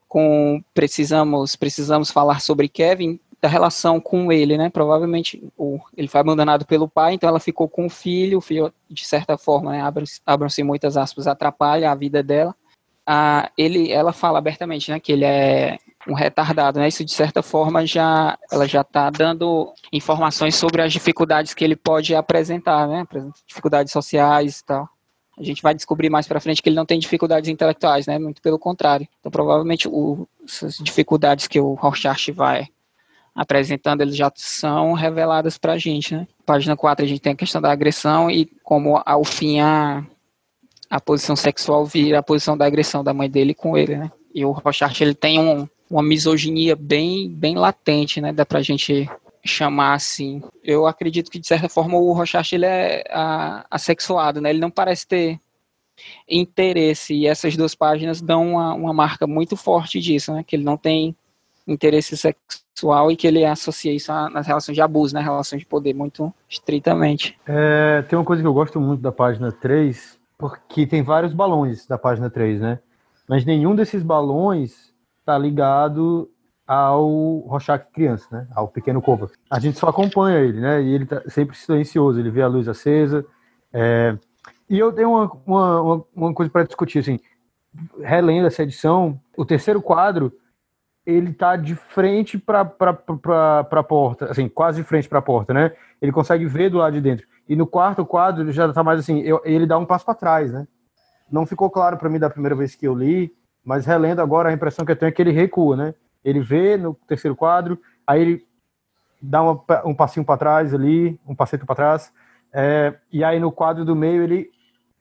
[0.08, 4.70] com precisamos, precisamos falar sobre Kevin, da relação com ele, né?
[4.70, 8.74] Provavelmente o, ele foi abandonado pelo pai, então ela ficou com o filho, o filho,
[8.90, 9.82] de certa forma, né,
[10.26, 12.54] abram-se muitas aspas, atrapalha a vida dela
[13.12, 16.88] a, ele, ela fala abertamente, né, que ele é um retardado, né?
[16.88, 21.76] Isso de certa forma já, ela já está dando informações sobre as dificuldades que ele
[21.76, 23.08] pode apresentar, né?
[23.48, 24.88] Dificuldades sociais e tal.
[25.40, 28.20] A gente vai descobrir mais para frente que ele não tem dificuldades intelectuais, né?
[28.20, 29.08] Muito pelo contrário.
[29.20, 32.68] Então, provavelmente, o, essas dificuldades que o Rorschach vai
[33.34, 36.28] apresentando, eles já são reveladas para a gente, né?
[36.46, 40.06] Página 4, a gente tem a questão da agressão e como, ao fim, a
[40.90, 44.12] a posição sexual vira a posição da agressão da mãe dele com ele, né?
[44.34, 48.34] E o Rochart, ele tem um, uma misoginia bem, bem latente, né?
[48.34, 49.10] Dá pra gente
[49.44, 50.42] chamar assim.
[50.64, 53.04] Eu acredito que, de certa forma, o Rochart, ele é
[53.70, 54.50] assexuado, né?
[54.50, 55.40] Ele não parece ter
[56.28, 60.44] interesse, e essas duas páginas dão uma, uma marca muito forte disso, né?
[60.46, 61.16] Que ele não tem
[61.68, 65.22] interesse sexual e que ele associa isso nas relações de abuso, né?
[65.22, 67.38] Relações de poder, muito estritamente.
[67.46, 71.86] É, tem uma coisa que eu gosto muito da página 3, porque tem vários balões
[71.86, 72.80] da página 3, né?
[73.28, 76.32] Mas nenhum desses balões está ligado
[76.66, 78.48] ao Rorschach criança, né?
[78.56, 79.38] Ao pequeno Kovacs.
[79.52, 80.82] A gente só acompanha ele, né?
[80.82, 83.26] E ele tá sempre silencioso, ele vê a luz acesa.
[83.74, 84.18] É...
[84.70, 87.20] E eu tenho uma, uma, uma coisa para discutir, assim,
[88.02, 90.32] relendo essa edição, o terceiro quadro,
[91.06, 95.74] ele tá de frente para a porta, assim, quase de frente para a porta, né?
[96.02, 97.28] Ele consegue ver do lado de dentro.
[97.50, 100.14] E no quarto quadro ele já tá mais assim, eu, ele dá um passo para
[100.14, 100.68] trás, né?
[101.32, 103.32] não ficou claro para mim da primeira vez que eu li,
[103.64, 105.94] mas relendo agora a impressão que eu tenho é que ele recua, né?
[106.24, 108.48] Ele vê no terceiro quadro, aí ele
[109.22, 112.12] dá uma, um passinho para trás ali, um passeio para trás,
[112.52, 114.50] é, e aí no quadro do meio ele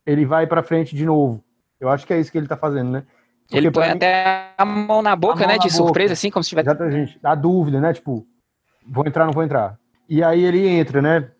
[0.05, 1.45] ele vai para frente de novo.
[1.79, 3.05] Eu acho que é isso que ele está fazendo, né?
[3.43, 5.55] Porque ele põe mim, até a mão na boca, mão né?
[5.55, 5.75] Na de boca.
[5.75, 6.69] surpresa, assim, como se tivesse.
[6.69, 7.19] Exatamente.
[7.23, 7.93] A dúvida, né?
[7.93, 8.27] Tipo,
[8.87, 9.79] vou entrar, não vou entrar.
[10.09, 11.31] E aí ele entra, né?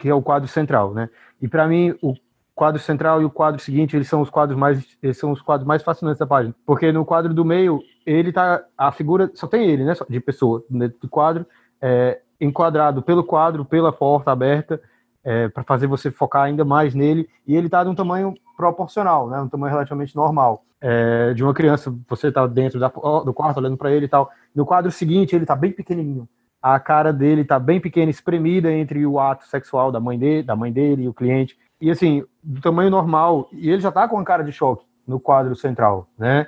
[0.00, 1.08] Que é o quadro central, né?
[1.40, 2.14] E para mim, o
[2.54, 5.66] quadro central e o quadro seguinte, eles são os quadros mais, eles são os quadros
[5.66, 6.54] mais fascinantes da página.
[6.66, 8.62] Porque no quadro do meio, ele tá.
[8.76, 9.30] A figura.
[9.34, 9.94] Só tem ele, né?
[10.08, 11.46] De pessoa dentro do quadro.
[11.80, 14.80] É, enquadrado pelo quadro, pela porta aberta
[15.24, 19.28] é, para fazer você focar ainda mais nele, e ele está de um tamanho proporcional,
[19.28, 20.64] né, um tamanho relativamente normal.
[20.82, 24.30] É, de uma criança, você está dentro da, do quarto olhando para ele e tal.
[24.54, 26.26] No quadro seguinte, ele está bem pequenininho.
[26.62, 30.54] A cara dele está bem pequena, espremida entre o ato sexual da mãe dele, da
[30.54, 31.58] mãe dele e o cliente.
[31.80, 35.18] E assim, do tamanho normal, e ele já está com a cara de choque no
[35.18, 36.46] quadro central, né?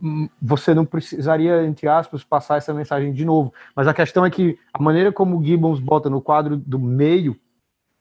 [0.00, 3.52] Hum, você não precisaria, entre aspas, passar essa mensagem de novo.
[3.74, 7.36] Mas a questão é que a maneira como o Gibbons bota no quadro do meio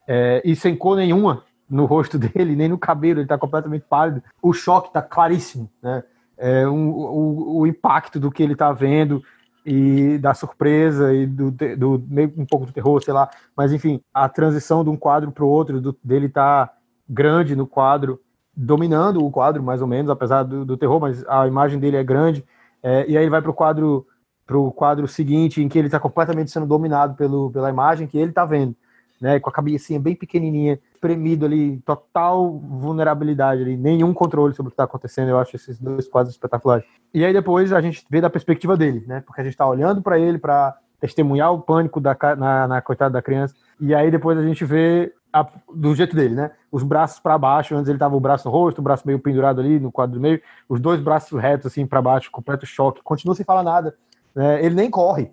[0.07, 4.21] é, e sem cor nenhuma no rosto dele, nem no cabelo, ele está completamente pálido.
[4.41, 6.03] O choque está claríssimo, né?
[6.35, 9.23] É, um, o, o, impacto do que ele está vendo
[9.65, 13.29] e da surpresa e do, do meio um pouco do terror, sei lá.
[13.55, 16.71] Mas enfim, a transição de um quadro para o outro, do, dele tá
[17.07, 18.19] grande no quadro,
[18.55, 22.03] dominando o quadro mais ou menos, apesar do, do terror, mas a imagem dele é
[22.03, 22.45] grande.
[22.81, 24.05] É, e aí ele vai para o quadro
[24.45, 28.17] para o quadro seguinte, em que ele está completamente sendo dominado pelo, pela imagem que
[28.17, 28.75] ele está vendo
[29.23, 34.71] né, com a cabecinha bem pequenininha, premido ali, total vulnerabilidade ali, nenhum controle sobre o
[34.71, 35.29] que está acontecendo.
[35.29, 36.85] Eu acho esses dois quadros espetaculares.
[37.13, 40.01] E aí depois a gente vê da perspectiva dele, né, porque a gente está olhando
[40.01, 43.53] para ele para testemunhar o pânico da, na, na coitada da criança.
[43.79, 46.51] E aí depois a gente vê a, do jeito dele, né?
[46.71, 49.59] Os braços para baixo, antes ele tava o braço no rosto, o braço meio pendurado
[49.59, 53.35] ali no quadro do meio, os dois braços retos assim para baixo, completo choque, continua
[53.35, 53.97] sem falar nada.
[54.33, 54.63] Né?
[54.63, 55.31] Ele nem corre.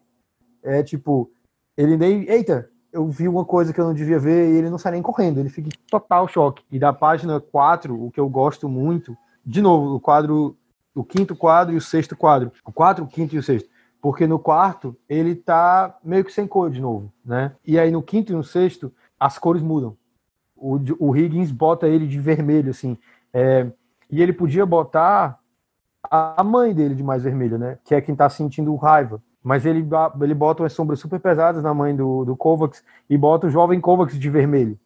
[0.62, 1.30] É tipo,
[1.76, 4.78] ele nem, eita, eu vi uma coisa que eu não devia ver e ele não
[4.78, 6.64] sai nem correndo, ele fica em total choque.
[6.70, 10.56] E da página 4, o que eu gosto muito, de novo, o quadro,
[10.94, 12.52] o quinto quadro e o sexto quadro.
[12.64, 13.68] O 4, o quinto e o sexto.
[14.00, 17.52] Porque no quarto, ele tá meio que sem cor de novo, né?
[17.66, 19.96] E aí no quinto e no sexto, as cores mudam.
[20.56, 22.96] O, o Higgins bota ele de vermelho, assim.
[23.32, 23.70] É,
[24.10, 25.38] e ele podia botar
[26.02, 27.78] a mãe dele de mais vermelho, né?
[27.84, 29.86] Que é quem tá sentindo raiva mas ele,
[30.20, 33.80] ele bota umas sombras super pesadas na mãe do, do Kovacs e bota o jovem
[33.80, 34.78] Kovacs de vermelho,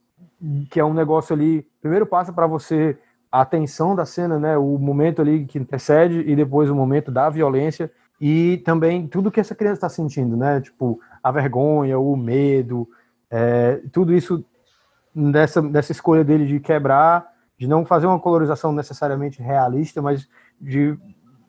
[0.71, 1.67] que é um negócio ali.
[1.81, 2.97] Primeiro passa para você
[3.35, 4.57] a atenção da cena, né?
[4.57, 9.41] O momento ali que antecede e depois o momento da violência e também tudo que
[9.41, 10.61] essa criança está sentindo, né?
[10.61, 12.89] Tipo a vergonha, o medo,
[13.31, 14.45] é, tudo isso
[15.15, 17.27] dessa, dessa escolha dele de quebrar,
[17.59, 20.29] de não fazer uma colorização necessariamente realista, mas
[20.61, 20.97] de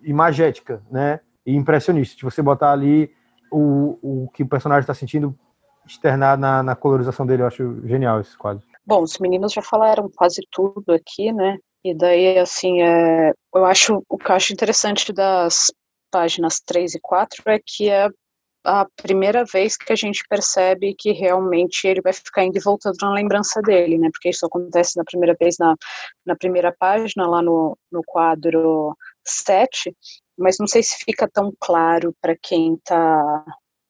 [0.04, 1.19] imagética, né?
[1.45, 2.17] e impressionista.
[2.17, 3.13] De você botar ali
[3.52, 5.38] o, o que o personagem está sentindo
[5.86, 8.65] externar na, na colorização dele, eu acho genial esse quadro.
[8.86, 11.58] Bom, os meninos já falaram quase tudo aqui, né?
[11.86, 15.71] E daí, assim, é, eu acho o que eu acho interessante das
[16.12, 18.10] páginas 3 e 4 é que é
[18.63, 22.95] a primeira vez que a gente percebe que realmente ele vai ficar indo e voltando
[23.04, 24.10] na lembrança dele, né?
[24.12, 25.76] Porque isso acontece na primeira vez na,
[26.26, 29.95] na primeira página, lá no, no quadro 7,
[30.36, 33.45] mas não sei se fica tão claro para quem está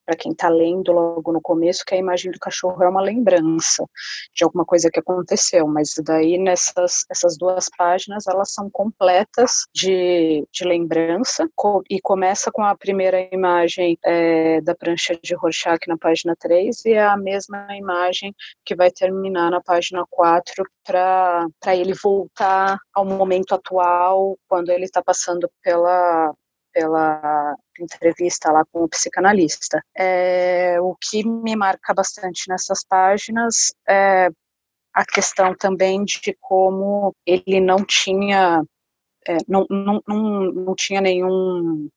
[0.06, 3.86] para quem está lendo logo no começo que a imagem do cachorro é uma lembrança
[4.34, 10.48] de alguma coisa que aconteceu, mas daí nessas essas duas páginas elas são completas de,
[10.52, 11.50] de lembrança.
[11.90, 16.94] E começa com a primeira imagem é, da prancha de Rorschach na página 3 e
[16.94, 23.56] é a mesma imagem que vai terminar na página 4 para ele voltar ao momento
[23.56, 26.34] atual quando ele está passando pela
[26.76, 29.82] pela entrevista lá com o psicanalista.
[29.98, 34.28] É, o que me marca bastante nessas páginas é
[34.94, 38.62] a questão também de como ele não tinha
[39.28, 41.90] é, não, não, não, não tinha nenhum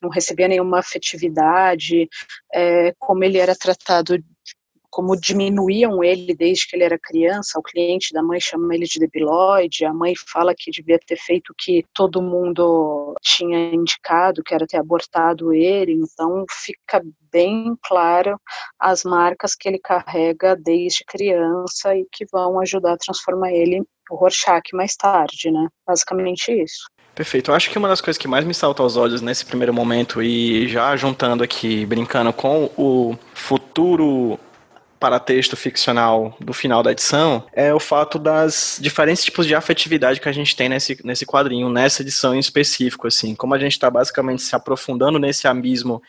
[0.00, 2.08] não recebia nenhuma afetividade
[2.54, 4.22] é, como ele era tratado
[4.96, 8.98] como diminuíam ele desde que ele era criança, o cliente da mãe chama ele de
[8.98, 14.54] debilóide, a mãe fala que devia ter feito o que todo mundo tinha indicado, que
[14.54, 18.40] era ter abortado ele, então fica bem claro
[18.80, 24.16] as marcas que ele carrega desde criança e que vão ajudar a transformar ele o
[24.16, 25.68] Rorschach mais tarde, né?
[25.86, 26.86] Basicamente isso.
[27.14, 27.50] Perfeito.
[27.50, 30.22] Eu acho que uma das coisas que mais me salta aos olhos nesse primeiro momento,
[30.22, 34.38] e já juntando aqui, brincando com o futuro
[34.98, 40.28] paratexto ficcional do final da edição é o fato das diferentes tipos de afetividade que
[40.28, 43.34] a gente tem nesse, nesse quadrinho, nessa edição em específico, assim.
[43.34, 46.02] Como a gente está basicamente se aprofundando nesse abismo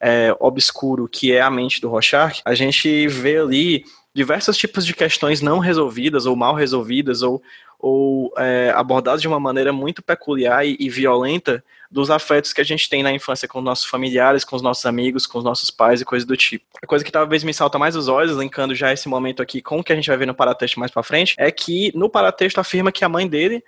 [0.00, 4.94] é, obscuro que é a mente do Rorschach, a gente vê ali diversos tipos de
[4.94, 7.42] questões não resolvidas ou mal resolvidas ou,
[7.78, 12.64] ou é, abordadas de uma maneira muito peculiar e, e, violenta dos afetos que a
[12.64, 15.70] gente tem na infância com os nossos familiares, com os nossos amigos, com os nossos
[15.70, 16.64] pais e coisas do tipo.
[16.82, 19.78] A coisa que talvez me salta mais os olhos, linkando já esse momento aqui com
[19.78, 22.60] o que a gente vai ver no paratexto mais para frente, é que no paratexto
[22.60, 23.62] afirma que a mãe dele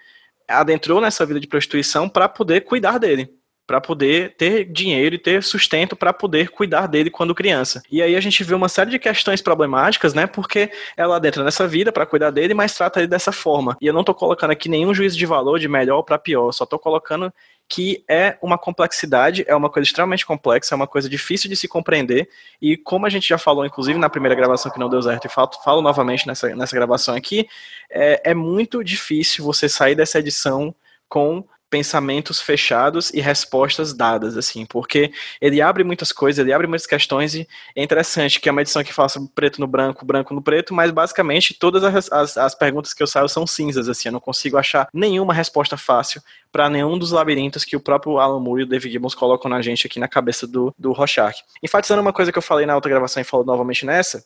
[0.49, 3.42] adentrou nessa vida de prostituição para poder cuidar dele
[3.73, 7.83] para poder ter dinheiro e ter sustento para poder cuidar dele quando criança.
[7.91, 10.27] E aí a gente vê uma série de questões problemáticas, né?
[10.27, 13.75] Porque ela entra nessa vida para cuidar dele, mas trata ele dessa forma.
[13.81, 16.67] E eu não tô colocando aqui nenhum juízo de valor de melhor para pior, só
[16.67, 17.33] tô colocando
[17.67, 21.67] que é uma complexidade, é uma coisa extremamente complexa, é uma coisa difícil de se
[21.67, 22.29] compreender,
[22.61, 25.31] e como a gente já falou, inclusive, na primeira gravação que não deu certo, e
[25.31, 27.49] falo, falo novamente nessa, nessa gravação aqui,
[27.91, 30.75] é, é muito difícil você sair dessa edição
[31.09, 36.87] com pensamentos fechados e respostas dadas, assim, porque ele abre muitas coisas, ele abre muitas
[36.87, 40.43] questões e é interessante que é uma edição que fala preto no branco, branco no
[40.43, 44.13] preto, mas basicamente todas as, as, as perguntas que eu saio são cinzas, assim, eu
[44.13, 46.21] não consigo achar nenhuma resposta fácil
[46.53, 49.63] para nenhum dos labirintos que o próprio Alan Moore e o David Gibbons colocam na
[49.63, 51.43] gente aqui na cabeça do, do Rorschach.
[51.63, 54.23] Enfatizando uma coisa que eu falei na outra gravação e falo novamente nessa,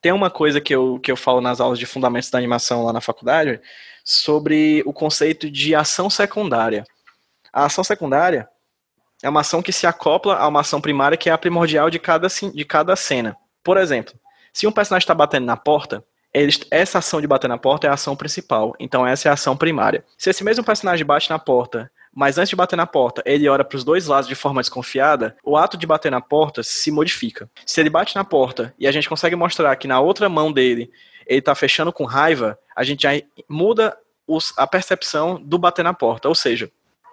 [0.00, 2.92] tem uma coisa que eu, que eu falo nas aulas de fundamentos da animação lá
[2.92, 3.60] na faculdade,
[4.04, 6.84] sobre o conceito de ação secundária.
[7.52, 8.48] A ação secundária
[9.22, 11.98] é uma ação que se acopla a uma ação primária que é a primordial de
[11.98, 13.36] cada, de cada cena.
[13.62, 14.14] Por exemplo,
[14.52, 16.04] se um personagem está batendo na porta,
[16.70, 18.74] essa ação de bater na porta é a ação principal.
[18.80, 20.04] Então essa é a ação primária.
[20.18, 23.64] Se esse mesmo personagem bate na porta, mas antes de bater na porta, ele olha
[23.64, 27.48] para os dois lados de forma desconfiada, o ato de bater na porta se modifica.
[27.64, 30.90] Se ele bate na porta e a gente consegue mostrar que na outra mão dele
[31.32, 33.10] ele está fechando com raiva, a gente já
[33.48, 36.28] muda os, a percepção do bater na porta.
[36.28, 36.70] Ou seja,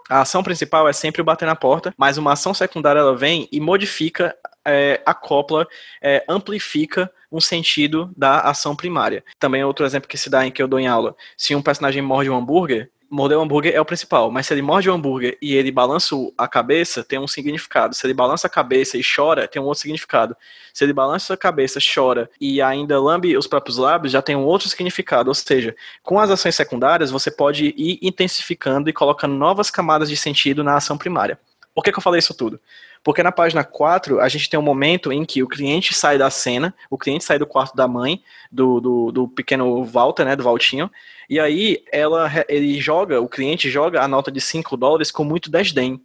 [0.09, 3.47] a ação principal é sempre o bater na porta, mas uma ação secundária ela vem
[3.51, 5.67] e modifica, é, acopla,
[6.01, 9.23] é, amplifica um sentido da ação primária.
[9.39, 11.15] Também outro exemplo que se dá em que eu dou em aula.
[11.37, 14.61] Se um personagem morde um hambúrguer, morder o hambúrguer é o principal, mas se ele
[14.61, 17.95] morde o hambúrguer e ele balança a cabeça, tem um significado.
[17.95, 20.35] Se ele balança a cabeça e chora, tem um outro significado.
[20.73, 24.43] Se ele balança a cabeça, chora e ainda lambe os próprios lábios, já tem um
[24.43, 25.29] outro significado.
[25.29, 30.15] Ou seja, com as ações secundárias, você pode ir intensificando e colocando novas camadas de
[30.15, 31.39] sentido na ação primária.
[31.73, 32.59] Por que, que eu falei isso tudo?
[33.03, 36.29] Porque na página 4, a gente tem um momento em que o cliente sai da
[36.29, 40.43] cena, o cliente sai do quarto da mãe, do, do, do pequeno Walter, né, do
[40.43, 40.89] Valtinho,
[41.29, 45.49] e aí ela, ele joga, o cliente joga a nota de 5 dólares com muito
[45.49, 46.01] desdém.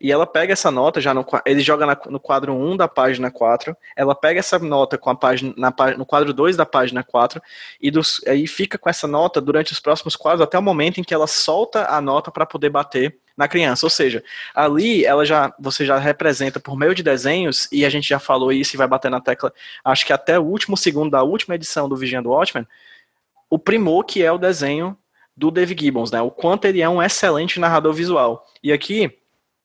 [0.00, 3.30] E ela pega essa nota já no ele joga na, no quadro 1 da página
[3.30, 7.42] 4, ela pega essa nota com a página na, no quadro 2 da página 4
[7.80, 11.04] e dos, aí fica com essa nota durante os próximos quadros até o momento em
[11.04, 13.86] que ela solta a nota para poder bater na criança.
[13.86, 14.22] Ou seja,
[14.54, 18.52] ali ela já você já representa por meio de desenhos, e a gente já falou
[18.52, 19.52] isso e vai bater na tecla,
[19.84, 22.66] acho que até o último segundo da última edição do Vigiando Watchmen,
[23.50, 24.96] o primor que é o desenho
[25.36, 26.20] do Dave Gibbons, né?
[26.20, 28.44] O quanto ele é um excelente narrador visual.
[28.60, 29.17] E aqui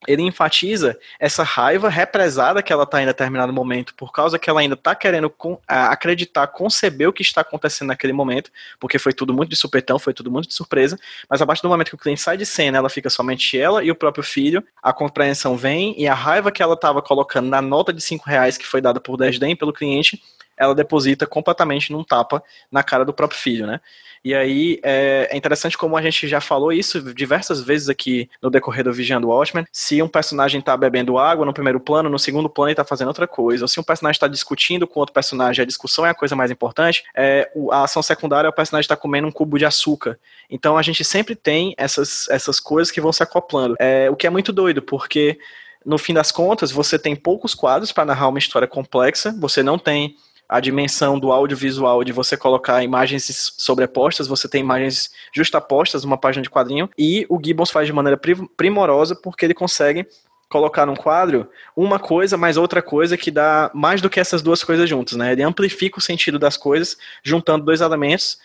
[0.06, 4.60] ele enfatiza essa raiva represada que ela está em determinado momento, por causa que ela
[4.60, 9.32] ainda está querendo com, acreditar, conceber o que está acontecendo naquele momento, porque foi tudo
[9.32, 11.98] muito de supetão, foi tudo muito de surpresa, mas a partir do momento que o
[11.98, 15.94] cliente sai de cena, ela fica somente ela e o próprio filho, a compreensão vem
[15.98, 19.00] e a raiva que ela estava colocando na nota de 5 reais que foi dada
[19.00, 20.22] por desdém pelo cliente,
[20.56, 23.80] ela deposita completamente num tapa na cara do próprio filho, né?
[24.24, 28.48] E aí é, é, interessante como a gente já falou isso diversas vezes aqui no
[28.48, 29.66] decorrer do Vigiando Watchmen.
[29.70, 33.08] Se um personagem tá bebendo água no primeiro plano, no segundo plano ele tá fazendo
[33.08, 33.64] outra coisa.
[33.64, 36.50] Ou se um personagem está discutindo com outro personagem, a discussão é a coisa mais
[36.50, 40.18] importante, é, a ação secundária é o personagem está comendo um cubo de açúcar.
[40.48, 43.76] Então a gente sempre tem essas, essas coisas que vão se acoplando.
[43.78, 45.38] É, o que é muito doido, porque
[45.84, 49.78] no fim das contas, você tem poucos quadros para narrar uma história complexa, você não
[49.78, 50.16] tem
[50.48, 56.42] a dimensão do audiovisual de você colocar imagens sobrepostas, você tem imagens justapostas numa página
[56.42, 58.20] de quadrinho, e o Gibbons faz de maneira
[58.56, 60.06] primorosa porque ele consegue
[60.50, 64.62] colocar num quadro uma coisa mais outra coisa que dá mais do que essas duas
[64.62, 65.32] coisas juntas, né?
[65.32, 68.38] Ele amplifica o sentido das coisas, juntando dois elementos,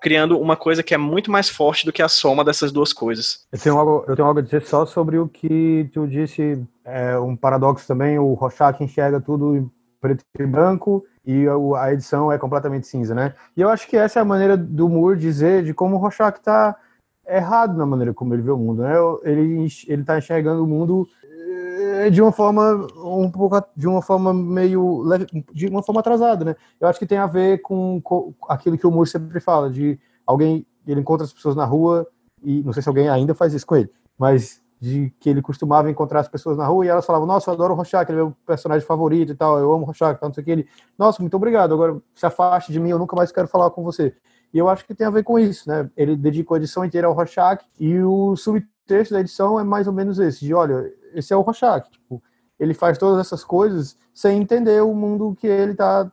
[0.00, 3.46] criando uma coisa que é muito mais forte do que a soma dessas duas coisas.
[3.52, 7.18] Eu tenho algo, eu tenho algo a dizer só sobre o que tu disse, é
[7.18, 9.70] um paradoxo também, o Rorschach enxerga tudo
[10.00, 13.34] preto e branco e a edição é completamente cinza, né?
[13.56, 16.38] E eu acho que essa é a maneira do Moore dizer de como o Rorschach
[16.38, 16.76] está
[17.24, 18.94] errado na maneira como ele vê o mundo, né?
[19.22, 24.34] Ele ele está enxergando o mundo é, de uma forma um pouco de uma forma
[24.34, 25.04] meio
[25.52, 26.56] de uma forma atrasada, né?
[26.80, 30.00] Eu acho que tem a ver com, com aquilo que o Moore sempre fala de
[30.26, 32.08] alguém ele encontra as pessoas na rua
[32.42, 35.90] e não sei se alguém ainda faz isso com ele, mas de que ele costumava
[35.90, 38.24] encontrar as pessoas na rua e elas falavam, nossa, eu adoro o Rorschach, ele é
[38.24, 40.50] meu personagem favorito e tal, eu amo o Rorschach, tal, não sei o que.
[40.50, 40.68] Ele,
[40.98, 44.14] nossa, muito obrigado, agora se afaste de mim, eu nunca mais quero falar com você.
[44.52, 45.88] E eu acho que tem a ver com isso, né?
[45.94, 49.92] Ele dedicou a edição inteira ao Rorschach e o subtexto da edição é mais ou
[49.92, 52.22] menos esse, de olha, esse é o Rorschach, tipo,
[52.58, 56.10] ele faz todas essas coisas sem entender o mundo que ele tá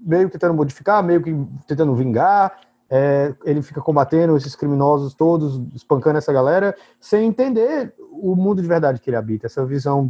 [0.00, 1.34] meio que tentando modificar, meio que
[1.66, 2.58] tentando vingar,
[2.96, 8.68] é, ele fica combatendo esses criminosos todos, espancando essa galera, sem entender o mundo de
[8.68, 10.08] verdade que ele habita, essa visão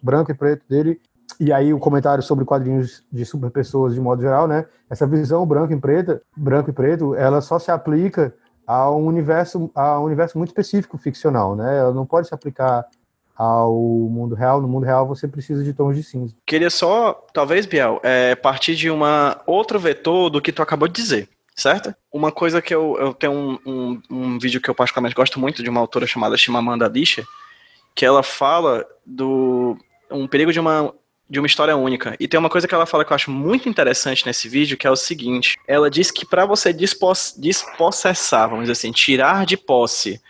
[0.00, 1.00] branco e preto dele.
[1.40, 4.66] E aí o comentário sobre quadrinhos de super pessoas de modo geral, né?
[4.88, 8.32] Essa visão branco e preta, branco e preto, ela só se aplica
[8.64, 11.76] a um universo, a um universo muito específico ficcional, né?
[11.76, 12.86] Ela não pode se aplicar
[13.36, 14.60] ao mundo real.
[14.60, 16.36] No mundo real você precisa de tons de cinza.
[16.46, 20.94] Queria só, talvez, Biel, é, partir de uma outro vetor do que tu acabou de
[20.94, 21.94] dizer certo?
[22.12, 25.62] Uma coisa que eu, eu tenho um, um, um, vídeo que eu particularmente gosto muito
[25.62, 27.24] de uma autora chamada Shimamanda Adichie,
[27.94, 29.76] que ela fala do
[30.10, 30.92] um perigo de uma
[31.30, 32.16] de uma história única.
[32.18, 34.86] E tem uma coisa que ela fala que eu acho muito interessante nesse vídeo, que
[34.86, 39.56] é o seguinte: ela diz que para você dispos, dispossessar, vamos dizer assim, tirar de
[39.56, 40.20] posse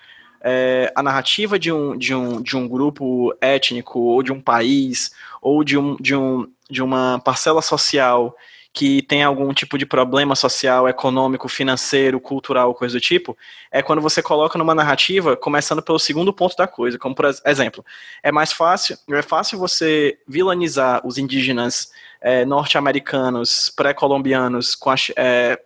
[0.43, 5.11] é, a narrativa de um, de, um, de um grupo étnico, ou de um país,
[5.41, 8.37] ou de, um, de, um, de uma parcela social
[8.73, 13.37] que tem algum tipo de problema social, econômico, financeiro, cultural, coisa do tipo,
[13.71, 17.85] é quando você coloca numa narrativa, começando pelo segundo ponto da coisa, como por exemplo,
[18.23, 21.91] é mais fácil, é fácil você vilanizar os indígenas
[22.21, 24.79] é, norte-americanos, pré-colombianos,
[25.17, 25.61] é,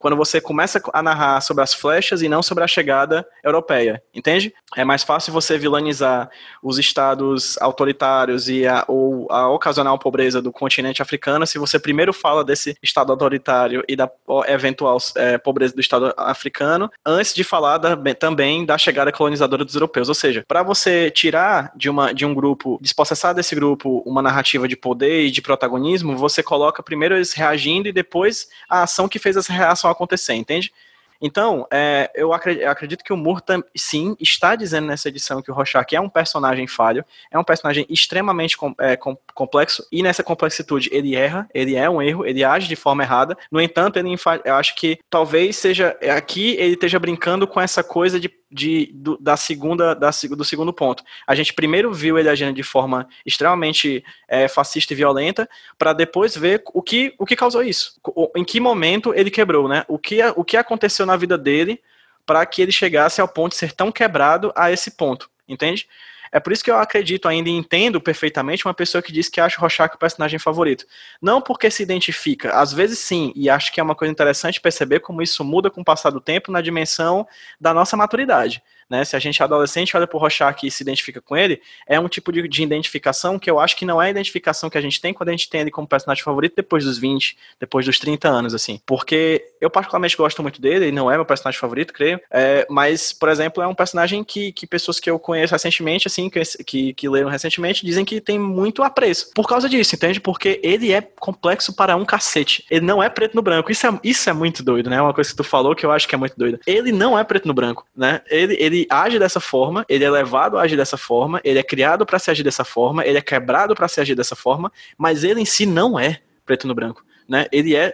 [0.00, 4.52] quando você começa a narrar sobre as flechas e não sobre a chegada europeia, entende?
[4.74, 6.30] É mais fácil você vilanizar
[6.62, 12.14] os estados autoritários e a, ou a ocasional pobreza do continente africano se você primeiro
[12.14, 14.10] fala desse estado autoritário e da
[14.48, 19.74] eventual é, pobreza do estado africano, antes de falar da, também da chegada colonizadora dos
[19.74, 20.08] europeus.
[20.08, 24.66] Ou seja, para você tirar de, uma, de um grupo, despossessar desse grupo uma narrativa
[24.66, 29.18] de poder e de protagonismo, você coloca primeiro eles reagindo e depois a ação que
[29.18, 30.72] fez essa reação acontecer, entende?
[31.20, 35.50] Então, é, eu, acredito, eu, acredito, que o Murta, sim, está dizendo nessa edição que
[35.50, 40.02] o Rorschach é um personagem falho, é um personagem extremamente com, é, com, complexo, e
[40.02, 43.36] nessa complexitude ele erra, ele é um erro, ele age de forma errada.
[43.50, 44.14] No entanto, ele,
[44.44, 49.16] eu acho que talvez seja aqui ele esteja brincando com essa coisa de de, do,
[49.18, 51.04] da segunda, da, do segundo ponto.
[51.26, 55.48] A gente primeiro viu ele agindo de forma extremamente é, fascista e violenta,
[55.78, 58.00] para depois ver o que, o que causou isso.
[58.34, 59.84] Em que momento ele quebrou, né?
[59.86, 61.80] O que, o que aconteceu na vida dele
[62.24, 65.88] para que ele chegasse ao ponto de ser tão quebrado a esse ponto, entende?
[66.32, 69.40] É por isso que eu acredito ainda e entendo perfeitamente uma pessoa que diz que
[69.40, 70.86] acha o Rorschach o personagem favorito.
[71.20, 75.00] Não porque se identifica, às vezes sim, e acho que é uma coisa interessante perceber
[75.00, 77.26] como isso muda com o passar do tempo na dimensão
[77.60, 78.62] da nossa maturidade.
[78.90, 79.04] Né?
[79.04, 81.98] Se a gente é adolescente olha para o Rorschach e se identifica com ele, é
[82.00, 84.80] um tipo de, de, identificação que eu acho que não é a identificação que a
[84.80, 87.98] gente tem quando a gente tem ele como personagem favorito depois dos 20, depois dos
[88.00, 88.80] 30 anos, assim.
[88.84, 93.12] Porque eu particularmente gosto muito dele, ele não é meu personagem favorito, creio, é, mas,
[93.12, 96.94] por exemplo, é um personagem que, que pessoas que eu conheço recentemente, assim, que, que,
[96.94, 99.30] que leram recentemente, dizem que tem muito apreço.
[99.34, 100.20] Por causa disso, entende?
[100.20, 102.64] Porque ele é complexo para um cacete.
[102.70, 103.70] Ele não é preto no branco.
[103.70, 104.96] Isso é, isso é muito doido, né?
[104.96, 106.58] É uma coisa que tu falou que eu acho que é muito doido.
[106.66, 108.20] Ele não é preto no branco, né?
[108.28, 112.06] Ele, ele age dessa forma, ele é levado a agir dessa forma, ele é criado
[112.06, 115.40] para se agir dessa forma, ele é quebrado para se agir dessa forma, mas ele
[115.40, 117.04] em si não é preto no branco.
[117.28, 117.92] Né, ele é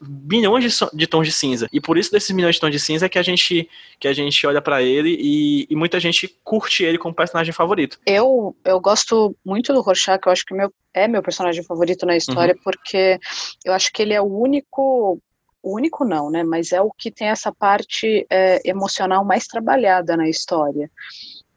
[0.00, 1.68] milhões de, de, tons de cinza.
[1.70, 3.68] E por isso, desses milhões de tons de cinza, é que a gente,
[3.98, 7.98] que a gente olha para ele e, e, muita gente curte ele como personagem favorito.
[8.06, 12.16] Eu, eu gosto muito do Rorschach, eu acho que meu, é meu personagem favorito na
[12.16, 12.60] história, uhum.
[12.64, 13.20] porque
[13.66, 15.20] eu acho que ele é o único
[15.62, 16.42] o único não, né?
[16.42, 20.90] Mas é o que tem essa parte é, emocional mais trabalhada na história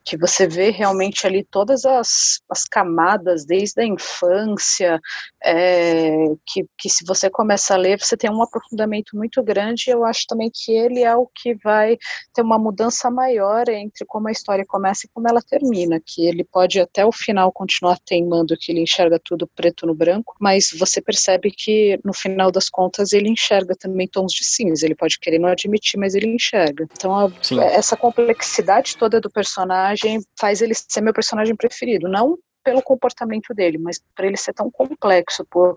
[0.03, 4.99] que você vê realmente ali todas as, as camadas desde a infância,
[5.43, 10.03] é, que, que se você começa a ler, você tem um aprofundamento muito grande, eu
[10.03, 11.97] acho também que ele é o que vai
[12.33, 16.43] ter uma mudança maior entre como a história começa e como ela termina, que ele
[16.43, 21.01] pode até o final continuar teimando que ele enxerga tudo preto no branco, mas você
[21.01, 25.39] percebe que no final das contas ele enxerga também tons de cinza, ele pode querer
[25.39, 26.87] não admitir, mas ele enxerga.
[26.91, 27.31] Então a,
[27.63, 32.09] essa complexidade toda do personagem personagem faz ele ser meu personagem preferido.
[32.09, 35.75] Não pelo comportamento dele, mas por ele ser tão complexo, por,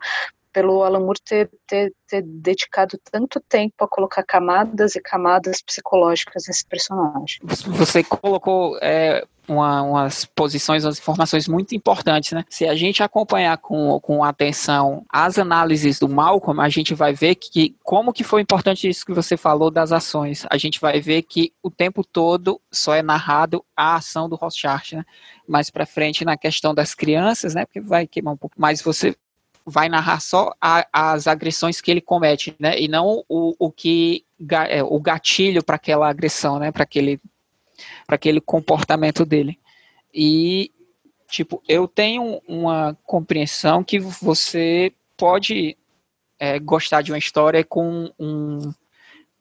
[0.56, 6.44] pelo Alan Moore ter, ter, ter dedicado tanto tempo a colocar camadas e camadas psicológicas
[6.48, 7.40] nesse personagem.
[7.44, 12.42] Você colocou é, uma, umas posições, umas informações muito importantes, né?
[12.48, 17.34] Se a gente acompanhar com, com atenção as análises do Malcolm, a gente vai ver
[17.34, 20.46] que como que foi importante isso que você falou das ações.
[20.48, 24.96] A gente vai ver que o tempo todo só é narrado a ação do Rothschild,
[24.96, 25.04] né?
[25.46, 27.66] Mais para frente na questão das crianças, né?
[27.66, 28.56] Porque vai queimar um pouco.
[28.58, 29.14] Mas você
[29.66, 32.78] vai narrar só a, as agressões que ele comete, né?
[32.78, 34.24] E não o, o que
[34.68, 36.70] é, o gatilho para aquela agressão, né?
[36.70, 37.20] Para aquele
[38.06, 39.58] para aquele comportamento dele.
[40.14, 40.70] E
[41.28, 45.76] tipo, eu tenho uma compreensão que você pode
[46.38, 48.72] é, gostar de uma história com um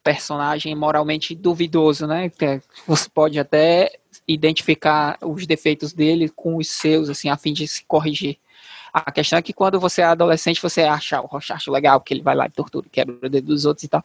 [0.04, 2.32] personagem moralmente duvidoso, né?
[2.88, 7.84] Você pode até identificar os defeitos dele com os seus, assim, a fim de se
[7.86, 8.38] corrigir.
[8.98, 12.22] A questão é que quando você é adolescente, você acha o Rochacho legal, que ele
[12.22, 14.02] vai lá e tortura, quebra o dedo dos outros e tal.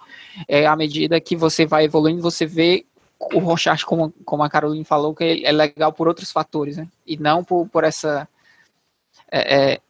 [0.49, 2.85] É, à medida que você vai evoluindo, você vê
[3.33, 6.89] o Rochacho, como, como a Caroline falou, que é legal por outros fatores, né?
[7.07, 8.27] E não por, por essa...
[9.31, 9.81] É, é,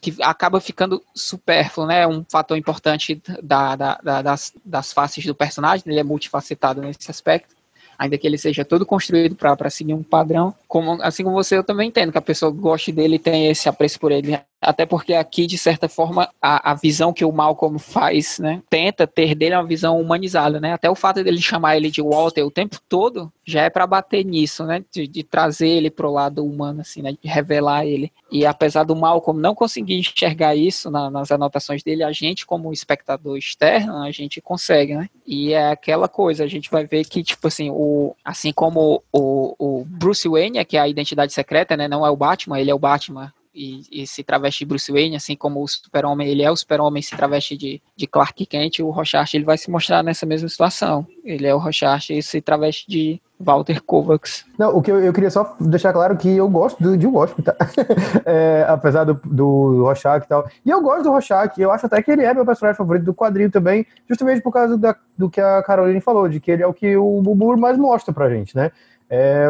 [0.00, 2.06] que acaba ficando supérfluo, né?
[2.06, 7.10] Um fator importante da, da, da, das, das faces do personagem, ele é multifacetado nesse
[7.10, 7.57] aspecto
[7.98, 11.64] ainda que ele seja todo construído para seguir um padrão, como, assim como você, eu
[11.64, 14.38] também entendo que a pessoa goste dele e tem esse apreço por ele.
[14.60, 19.06] Até porque aqui, de certa forma, a, a visão que o Malcolm faz, né, tenta
[19.06, 20.72] ter dele é uma visão humanizada, né?
[20.72, 24.24] Até o fato dele chamar ele de Walter o tempo todo já é para bater
[24.24, 24.84] nisso, né?
[24.92, 27.12] De, de trazer ele pro lado humano, assim, né?
[27.12, 28.12] De revelar ele.
[28.30, 32.72] E apesar do Malcolm não conseguir enxergar isso na, nas anotações dele, a gente, como
[32.72, 35.08] espectador externo, a gente consegue, né?
[35.26, 39.54] E é aquela coisa, a gente vai ver que, tipo assim, o, assim como o,
[39.58, 41.86] o Bruce Wayne, que é a identidade secreta, né?
[41.86, 45.16] Não é o Batman, ele é o Batman e, e, se traveste de Bruce Wayne,
[45.16, 48.90] assim como o Super-Homem, ele é o Super-Homem se traveste de, de Clark Kent, o
[48.90, 51.04] Rorschach ele vai se mostrar nessa mesma situação.
[51.24, 54.44] Ele é o Rorschach e se traveste de Walter Kovacs.
[54.56, 57.42] Não, o que eu, eu queria só deixar claro que eu gosto do, de Wasp,
[57.42, 57.56] tá?
[58.24, 60.48] é, apesar do, do Rorschach e tal.
[60.64, 63.14] E eu gosto do Rorschach, eu acho até que ele é meu personagem favorito do
[63.14, 66.66] quadrinho também, justamente por causa da, do que a Caroline falou, de que ele é
[66.66, 68.70] o que o Bubu mais mostra pra gente, né?
[69.10, 69.48] É,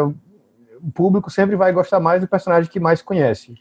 [0.80, 3.54] o público sempre vai gostar mais do personagem que mais conhece,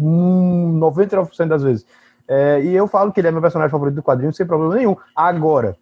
[0.00, 1.86] 99% das vezes.
[2.28, 4.96] É, e eu falo que ele é meu personagem favorito do quadrinho sem problema nenhum.
[5.14, 5.76] Agora,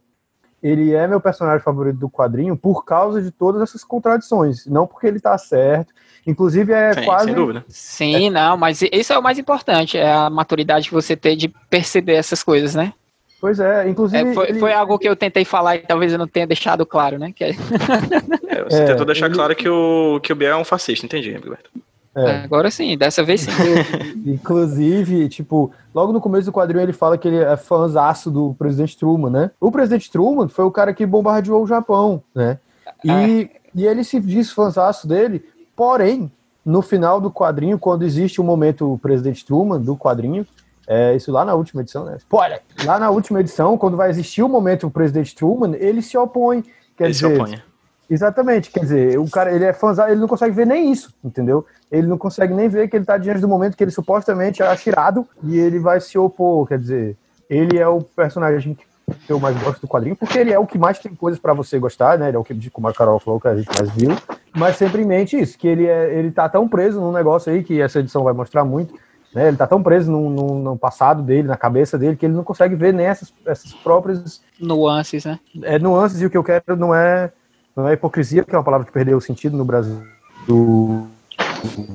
[0.63, 5.07] ele é meu personagem favorito do quadrinho por causa de todas essas contradições, não porque
[5.07, 5.93] ele tá certo.
[6.27, 7.25] Inclusive é Sim, quase.
[7.27, 7.65] Sem dúvida.
[7.69, 8.31] Sim, é...
[8.31, 12.15] não, mas isso é o mais importante, é a maturidade que você tem de perceber
[12.15, 12.93] essas coisas, né?
[13.41, 14.31] Pois é, inclusive.
[14.31, 14.59] É, foi, ele...
[14.61, 17.33] foi, algo que eu tentei falar e talvez eu não tenha deixado claro, né?
[17.35, 17.45] Que...
[17.45, 19.35] É, é você tentou deixar ele...
[19.35, 21.71] claro que o, que o Biel é um fascista, entendi, Gilberto.
[22.15, 22.43] É.
[22.43, 23.51] Agora sim, dessa vez sim.
[24.27, 28.99] Inclusive, tipo, logo no começo do quadrinho ele fala que ele é fãzaço do presidente
[28.99, 29.51] Truman, né?
[29.61, 32.59] O presidente Truman foi o cara que bombardeou o Japão, né?
[33.05, 33.49] E, é.
[33.75, 35.45] e ele se diz fãzaço dele,
[35.77, 36.31] porém,
[36.65, 40.45] no final do quadrinho, quando existe o um momento o presidente Truman do quadrinho,
[40.87, 42.17] é, isso lá na última edição, né?
[42.17, 42.61] Spoiler!
[42.85, 46.63] Lá na última edição, quando vai existir o momento o presidente Truman, ele se opõe.
[46.97, 47.63] Quer ele dizer, se opõe.
[48.11, 51.65] Exatamente, quer dizer, o cara, ele é fãzão, ele não consegue ver nem isso, entendeu?
[51.93, 54.75] Ele não consegue nem ver que ele tá diante do momento que ele supostamente é
[54.75, 57.17] tirado e ele vai se opor, quer dizer,
[57.49, 60.77] ele é o personagem que eu mais gosto do quadrinho, porque ele é o que
[60.77, 62.29] mais tem coisas para você gostar, né?
[62.29, 64.11] Ele é o que, como a Carol falou, que a gente mais viu,
[64.57, 67.63] mas sempre em mente isso, que ele, é, ele tá tão preso num negócio aí,
[67.63, 68.95] que essa edição vai mostrar muito,
[69.33, 69.49] né?
[69.49, 72.43] Ele tá tão preso no, no, no, passado dele, na cabeça dele, que ele não
[72.43, 75.39] consegue ver nem essas, essas próprias nuances, né?
[75.63, 77.31] É nuances, e o que eu quero não é
[77.77, 80.03] não é hipocrisia, que é uma palavra que perdeu o sentido no Brasil
[80.47, 81.07] do,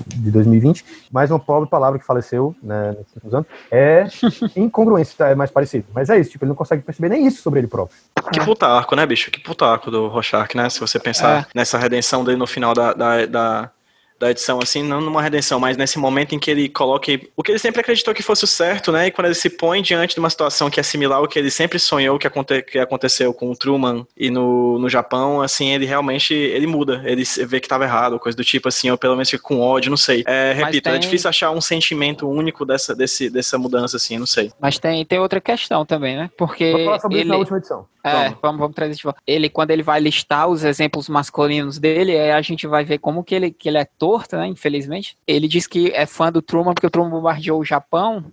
[0.07, 4.07] de 2020, mas uma pobre palavra que faleceu né, nesses anos, é
[4.55, 5.86] incongruência, é mais parecido.
[5.93, 7.97] Mas é isso, tipo, ele não consegue perceber nem isso sobre ele próprio.
[8.32, 9.32] Que puta arco, né, bicho?
[9.32, 10.69] Que puta arco do Rorschach, né?
[10.69, 11.45] Se você pensar é.
[11.53, 13.71] nessa redenção dele no final da, da, da
[14.20, 17.51] da edição, assim, não numa redenção, mas nesse momento em que ele coloca o que
[17.51, 19.07] ele sempre acreditou que fosse o certo, né?
[19.07, 21.51] E quando ele se põe diante de uma situação que é similar ao que ele
[21.51, 25.86] sempre sonhou que, aconte que aconteceu com o Truman e no, no Japão, assim, ele
[25.86, 29.30] realmente ele muda, ele vê que estava errado, coisa do tipo assim, ou pelo menos
[29.30, 30.24] fica com ódio, não sei.
[30.26, 30.93] É, repito, é tem...
[30.93, 34.51] é difícil achar um sentimento único dessa, desse, dessa mudança, assim, não sei.
[34.59, 36.30] Mas tem, tem outra questão também, né?
[36.38, 36.72] Porque.
[36.72, 37.24] Vou falar sobre ele...
[37.24, 37.86] isso na última edição.
[38.08, 39.20] É, vamos, vamos trazer de volta.
[39.26, 43.34] Ele, quando ele vai listar os exemplos masculinos dele, a gente vai ver como que
[43.34, 44.45] ele, que ele é torto, né?
[44.45, 45.18] Infelizmente.
[45.26, 48.26] Ele diz que é fã do Truman porque o Truman bombardeou o Japão,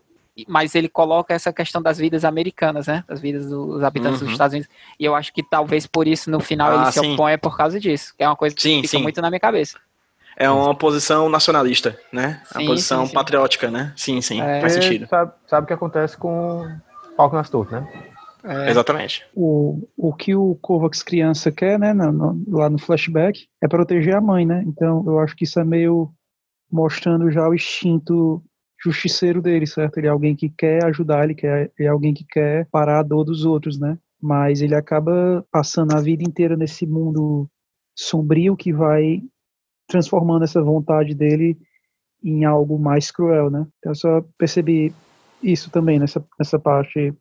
[0.47, 3.03] mas ele coloca essa questão das vidas americanas, né?
[3.09, 4.27] Das vidas dos habitantes uhum.
[4.27, 4.70] dos Estados Unidos.
[5.01, 7.14] E eu acho que talvez por isso no final ah, ele se sim.
[7.14, 9.03] oponha por causa disso, que é uma coisa que sim, fica sim.
[9.03, 9.79] muito na minha cabeça.
[10.37, 12.41] É uma posição nacionalista, né?
[12.51, 13.14] É Sim, uma posição sim, sim.
[13.14, 13.93] patriótica, né?
[13.95, 14.61] Sim, sim, É.
[14.62, 15.07] faz sentido.
[15.07, 17.87] Sabe, sabe o que acontece com o palco nas torres, né?
[18.45, 19.24] É, Exatamente.
[19.34, 24.16] O, o que o Kovacs criança quer, né, no- no- lá no flashback, é proteger
[24.16, 24.62] a mãe, né?
[24.66, 26.11] Então eu acho que isso é meio
[26.70, 28.43] mostrando já o instinto
[28.82, 29.99] justiceiro dele, certo?
[29.99, 33.03] Ele é alguém que quer ajudar, ele, quer, ele é alguém que quer parar a
[33.03, 33.97] dor dos outros, né?
[34.20, 37.49] Mas ele acaba passando a vida inteira nesse mundo
[37.97, 39.22] sombrio que vai
[39.88, 41.57] transformando essa vontade dele
[42.24, 43.66] em algo mais cruel, né?
[43.78, 44.93] Então eu só percebi
[45.43, 47.12] isso também nessa, nessa parte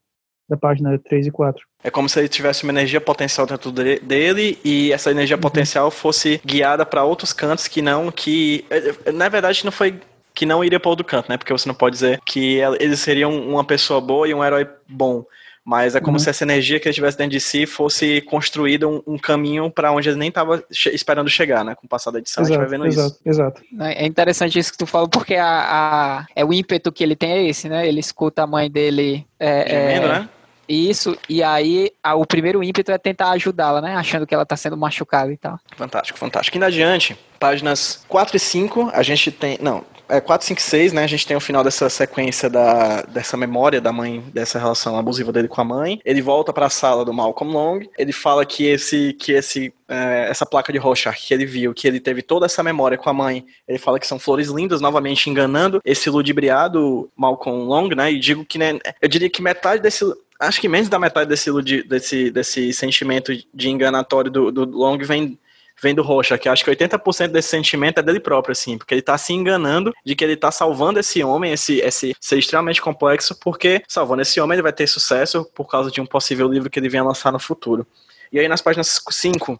[0.52, 1.64] da página 3 e 4.
[1.84, 5.90] É como se ele tivesse uma energia potencial dentro de- dele e essa energia potencial
[5.90, 9.96] fosse guiada para outros cantos que não que eh, na verdade não foi
[10.34, 11.38] que não iria para outro canto, né?
[11.38, 14.68] Porque você não pode dizer que el- eles seriam uma pessoa boa e um herói
[14.88, 15.24] bom.
[15.64, 16.20] Mas é como Uhum.
[16.20, 19.92] se essa energia que ele tivesse dentro de si fosse construída um, um caminho para
[19.92, 21.76] onde ele nem estava esperando chegar, né?
[21.76, 23.22] Com o passar da edição, a gente vai vendo exato, isso.
[23.26, 23.62] exato.
[23.80, 27.32] É interessante isso que tu falou, porque a, a- é o ímpeto que ele tem
[27.32, 27.88] é esse, né?
[27.88, 29.24] Ele escuta a mãe dele.
[29.40, 30.30] É, Gemendo, é, né?
[30.68, 33.96] Isso, e aí a- o primeiro ímpeto é tentar ajudá-la, né?
[33.96, 35.60] Achando que ela tá sendo machucada e tal.
[35.76, 36.56] Fantástico, fantástico.
[36.58, 39.58] Indo adiante, páginas 4 e 5, a gente tem.
[39.62, 41.04] Não, é 4, 5 e 6, né?
[41.04, 45.32] A gente tem o final dessa sequência da, dessa memória da mãe, dessa relação abusiva
[45.32, 46.00] dele com a mãe.
[46.06, 47.80] Ele volta para a sala do Malcolm Long.
[47.98, 49.14] Ele fala que esse.
[49.14, 49.74] que esse.
[49.90, 53.10] é, essa placa de Rorschach que ele viu, que ele teve toda essa memória com
[53.10, 58.12] a mãe, ele fala que são flores lindas, novamente enganando esse ludibriado Malcolm Long, né?
[58.12, 60.06] E digo que, né, eu diria que metade desse,
[60.42, 61.52] acho que menos da metade desse,
[61.84, 65.40] desse, desse sentimento de enganatório do, do Long vem,
[65.82, 69.02] vem do Rocha, que acho que 80% desse sentimento é dele próprio, assim, porque ele
[69.02, 73.36] tá se enganando de que ele tá salvando esse homem, esse, esse ser extremamente complexo,
[73.40, 76.80] porque salvando esse homem ele vai ter sucesso por causa de um possível livro que
[76.80, 77.86] ele venha lançar no futuro.
[78.32, 79.60] E aí nas páginas 5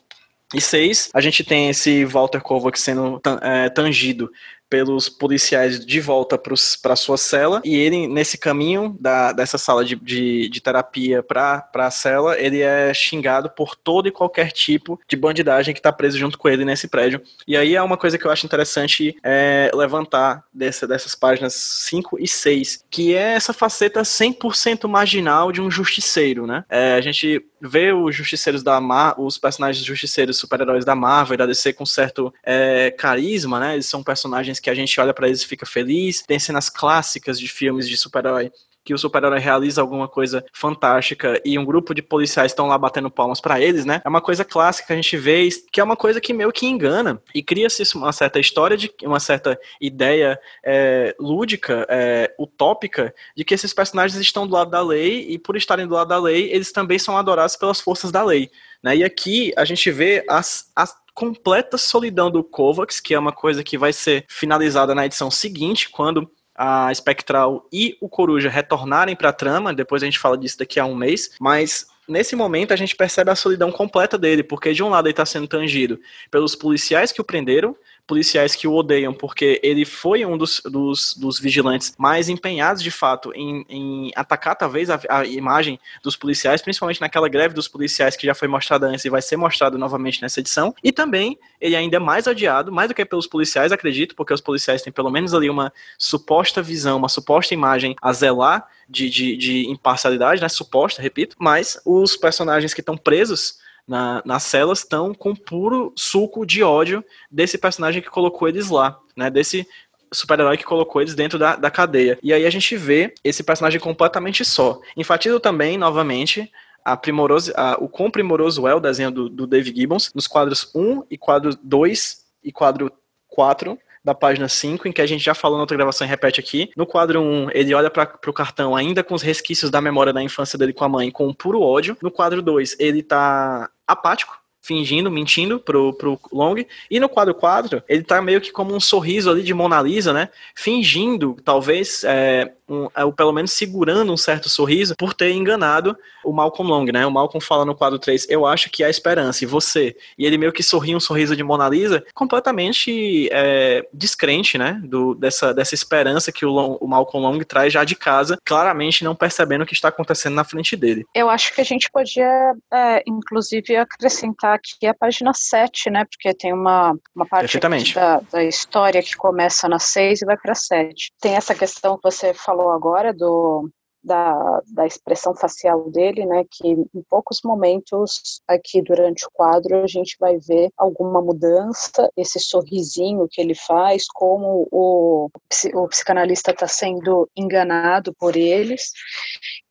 [0.54, 4.32] e 6, a gente tem esse Walter Kovac sendo é, tangido
[4.72, 7.62] pelos policiais de volta para sua cela.
[7.66, 12.62] E ele nesse caminho da, dessa sala de, de, de terapia para a cela ele
[12.62, 16.64] é xingado por todo e qualquer tipo de bandidagem que está preso junto com ele
[16.64, 17.22] nesse prédio.
[17.46, 22.18] E aí é uma coisa que eu acho interessante é, levantar dessa, dessas páginas 5
[22.18, 26.64] e 6 que é essa faceta 100% marginal de um justiceiro né?
[26.70, 31.38] É, a gente vê os justiceiros da Mar os personagens justiceiros super-heróis da Marvel e
[31.38, 35.28] da DC com certo é, carisma né eles são personagens que a gente olha pra
[35.28, 36.22] eles e fica feliz.
[36.22, 38.52] Tem cenas clássicas de filmes de super-herói
[38.84, 43.10] que o super-herói realiza alguma coisa fantástica e um grupo de policiais estão lá batendo
[43.10, 44.02] palmas pra eles, né?
[44.04, 46.66] É uma coisa clássica que a gente vê, que é uma coisa que meio que
[46.66, 53.44] engana e cria-se uma certa história de uma certa ideia é, lúdica, é, utópica, de
[53.44, 56.52] que esses personagens estão do lado da lei e por estarem do lado da lei,
[56.52, 58.50] eles também são adorados pelas forças da lei.
[58.82, 58.98] Né?
[58.98, 63.64] E aqui a gente vê as, as completa solidão do Kovacs, que é uma coisa
[63.64, 66.30] que vai ser finalizada na edição seguinte, quando
[66.64, 70.80] a Spectral e o Coruja retornarem para a trama, depois a gente fala disso daqui
[70.80, 74.84] a um mês, mas nesse momento a gente percebe a solidão completa dele, porque de
[74.84, 76.00] um lado ele está sendo tangido
[76.30, 77.76] pelos policiais que o prenderam,
[78.12, 82.92] policiais que o odeiam porque ele foi um dos, dos, dos vigilantes mais empenhados de
[82.92, 88.18] fato em, em atacar talvez a, a, imagem dos policiais, principalmente naquela greve dos policiais
[88.18, 90.76] que já foi mostrada antes e vai ser mostrado novamente nessa edição.
[90.84, 94.42] E também ele ainda é mais odiado, mais do que pelos policiais, acredito, porque os
[94.42, 99.38] policiais têm pelo menos ali uma suposta visão, uma suposta imagem a zelar de, de,
[99.38, 100.50] de imparcialidade, né?
[100.50, 106.46] Suposta, repito, mas os personagens que estão presos na, nas celas estão com puro suco
[106.46, 109.30] de ódio desse personagem que colocou eles lá, né?
[109.30, 109.68] Desse
[110.14, 112.20] super-herói que colocou eles dentro da, da cadeia.
[112.22, 114.80] E aí a gente vê esse personagem completamente só.
[114.98, 116.52] Enfatizo também, novamente,
[116.84, 120.72] a primoroso, a, o quão primoroso é o desenho do, do Dave Gibbons nos quadros
[120.76, 122.92] 1 e quadro 2 e quadro
[123.30, 126.40] 4 da página 5, em que a gente já falou na outra gravação e repete
[126.40, 126.72] aqui.
[126.76, 130.24] No quadro 1, ele olha para o cartão ainda com os resquícios da memória da
[130.24, 131.98] infância dele com a mãe, com um puro ódio.
[132.02, 136.64] No quadro 2, ele tá apático, fingindo, mentindo pro, pro Long.
[136.90, 140.14] E no quadro 4, ele tá meio que como um sorriso ali de Mona Lisa,
[140.14, 140.30] né?
[140.56, 146.32] Fingindo, talvez, é, um, ou pelo menos segurando um certo sorriso por ter enganado o
[146.32, 147.06] Malcolm Long, né?
[147.06, 149.96] O Malcolm fala no quadro 3, eu acho que há esperança, e você?
[150.18, 154.80] E ele meio que sorri um sorriso de Mona Lisa, completamente é, descrente, né?
[154.84, 159.04] Do, dessa, dessa esperança que o, Long, o Malcolm Long traz já de casa, claramente
[159.04, 161.06] não percebendo o que está acontecendo na frente dele.
[161.14, 166.06] Eu acho que a gente podia, é, inclusive, acrescentar aqui a página 7, né?
[166.06, 167.60] Porque tem uma, uma parte
[167.94, 171.12] da, da história que começa na 6 e vai para 7.
[171.20, 173.70] Tem essa questão que você falou agora do
[174.04, 179.88] da, da expressão facial dele, né, que em poucos momentos aqui durante o quadro a
[179.88, 185.30] gente vai ver alguma mudança, esse sorrisinho que ele faz, como o,
[185.76, 188.92] o psicanalista está sendo enganado por eles.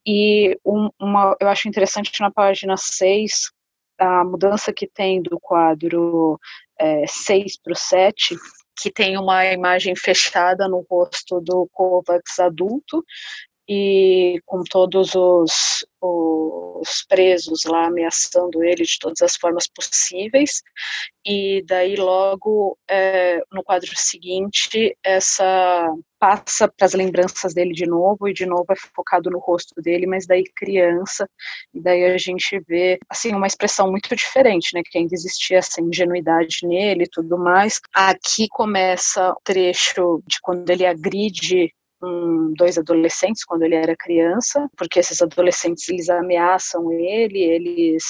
[0.06, 3.50] E um, uma, eu acho interessante na página 6,
[3.98, 6.38] a mudança que tem do quadro
[6.78, 8.36] é, 6 para o 7,
[8.80, 13.04] que tem uma imagem fechada no rosto do Kovacs adulto
[13.68, 20.60] e com todos os, os presos lá ameaçando ele de todas as formas possíveis.
[21.24, 28.28] E daí logo é, no quadro seguinte essa passa para as lembranças dele de novo
[28.28, 31.26] e de novo é focado no rosto dele, mas daí criança
[31.74, 34.82] e daí a gente vê assim uma expressão muito diferente, né?
[34.84, 37.80] Que ainda existia essa ingenuidade nele e tudo mais.
[37.94, 41.72] Aqui começa o trecho de quando ele agride
[42.56, 48.04] dois adolescentes quando ele era criança, porque esses adolescentes eles ameaçam ele, eles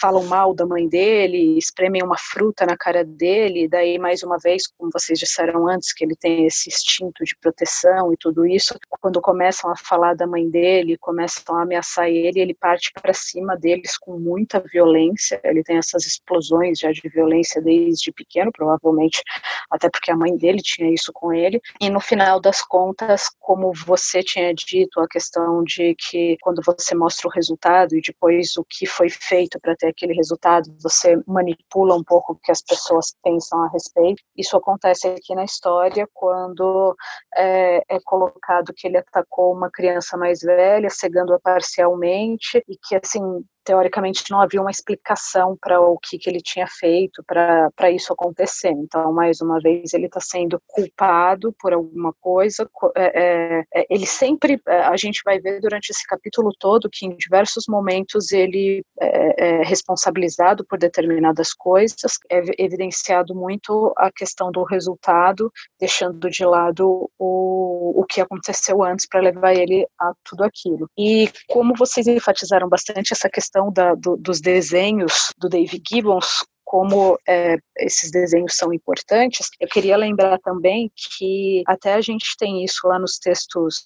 [0.00, 4.66] falam mal da mãe dele, espremem uma fruta na cara dele, daí mais uma vez,
[4.66, 9.20] como vocês disseram antes, que ele tem esse instinto de proteção e tudo isso, quando
[9.20, 13.96] começam a falar da mãe dele, começam a ameaçar ele, ele parte para cima deles
[13.96, 19.22] com muita violência, ele tem essas explosões já de violência desde pequeno, provavelmente
[19.70, 23.72] até porque a mãe dele tinha isso com ele, e no final das contas como
[23.72, 28.64] você tinha dito, a questão de que quando você mostra o resultado e depois o
[28.64, 33.14] que foi feito para ter aquele resultado, você manipula um pouco o que as pessoas
[33.22, 34.22] pensam a respeito.
[34.36, 36.96] Isso acontece aqui na história quando
[37.36, 43.44] é, é colocado que ele atacou uma criança mais velha, cegando-a parcialmente, e que, assim,
[43.66, 48.70] teoricamente não havia uma explicação para o que, que ele tinha feito para isso acontecer.
[48.70, 52.70] Então, mais uma vez, ele está sendo culpado por alguma coisa.
[52.96, 57.06] É, é, é, ele sempre, é, a gente vai ver durante esse capítulo todo que
[57.06, 64.52] em diversos momentos ele é, é responsabilizado por determinadas coisas, é evidenciado muito a questão
[64.52, 65.50] do resultado,
[65.80, 70.88] deixando de lado o, o que aconteceu antes para levar ele a tudo aquilo.
[70.96, 76.44] E como vocês enfatizaram bastante essa questão questão da, do, dos desenhos do David Gibbons,
[76.64, 82.64] como é, esses desenhos são importantes, eu queria lembrar também que até a gente tem
[82.64, 83.82] isso lá nos textos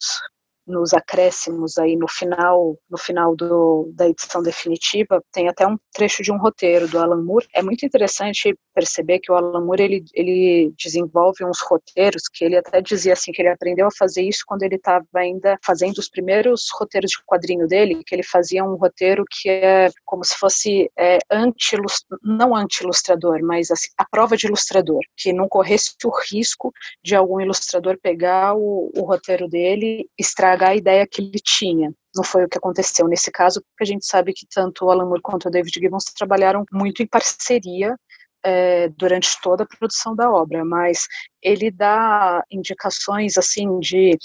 [0.67, 6.23] nos acréscimos aí no final, no final do, da edição definitiva, tem até um trecho
[6.23, 7.49] de um roteiro do Alan Moore.
[7.53, 12.57] É muito interessante perceber que o Alan Moore ele, ele desenvolve uns roteiros que ele
[12.57, 16.09] até dizia assim que ele aprendeu a fazer isso quando ele estava ainda fazendo os
[16.09, 20.91] primeiros roteiros de quadrinho dele, que ele fazia um roteiro que é como se fosse
[20.99, 21.77] é, anti
[22.23, 26.73] não anti-ilustrador, mas assim, a prova de ilustrador, que não corresse o risco
[27.05, 31.93] de algum ilustrador pegar o, o roteiro dele, estragar a ideia que ele tinha.
[32.15, 35.07] Não foi o que aconteceu nesse caso, porque a gente sabe que tanto o Alan
[35.07, 37.97] Moore quanto o David Gibbons trabalharam muito em parceria
[38.45, 41.07] é, durante toda a produção da obra, mas
[41.43, 44.17] ele dá indicações assim de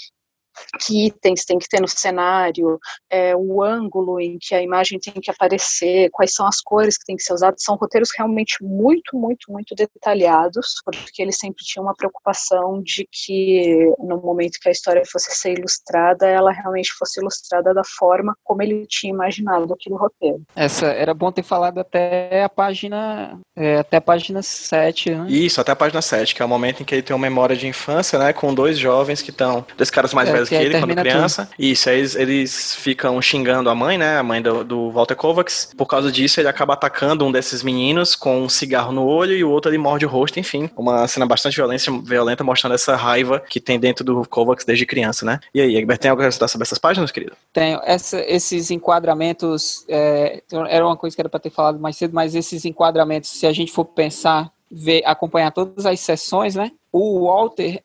[0.80, 2.78] que itens tem que ter no cenário,
[3.10, 7.04] é, o ângulo em que a imagem tem que aparecer, quais são as cores que
[7.04, 11.82] tem que ser usadas, são roteiros realmente muito, muito, muito detalhados, porque ele sempre tinha
[11.82, 17.20] uma preocupação de que no momento que a história fosse ser ilustrada, ela realmente fosse
[17.20, 20.42] ilustrada da forma como ele tinha imaginado aquele roteiro.
[20.54, 25.26] Essa era bom ter falado até a página, é, até a página 7, né?
[25.28, 27.56] Isso, até a página 7, que é o momento em que ele tem uma memória
[27.56, 30.64] de infância, né, com dois jovens que estão, dois caras mais é, velhos que, que
[30.64, 31.46] ele quando criança.
[31.46, 31.54] Tudo.
[31.58, 34.18] Isso, aí eles, eles ficam xingando a mãe, né?
[34.18, 35.70] A mãe do, do Walter Kovacs.
[35.76, 39.44] Por causa disso, ele acaba atacando um desses meninos com um cigarro no olho e
[39.44, 40.70] o outro ele morde o rosto, enfim.
[40.76, 45.24] Uma cena bastante violência, violenta, mostrando essa raiva que tem dentro do Kovacs desde criança,
[45.24, 45.40] né?
[45.54, 47.32] E aí, Egbert, tem algo a citar sobre essas páginas, querido?
[47.52, 47.80] Tenho.
[47.84, 52.34] Essa, esses enquadramentos, é, era uma coisa que era para ter falado mais cedo, mas
[52.34, 56.72] esses enquadramentos, se a gente for pensar ver, acompanhar todas as sessões, né?
[56.92, 57.82] O Walter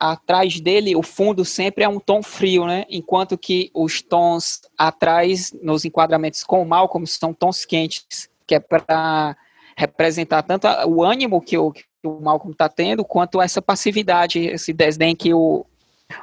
[0.00, 2.86] atrás dele, o fundo sempre é um tom frio, né?
[2.88, 8.60] Enquanto que os tons atrás, nos enquadramentos com o Malcolm, são tons quentes, que é
[8.60, 9.36] para
[9.76, 14.72] representar tanto o ânimo que o, que o Malcolm está tendo, quanto essa passividade, esse
[14.72, 15.66] desdém que o,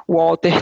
[0.08, 0.60] o Walter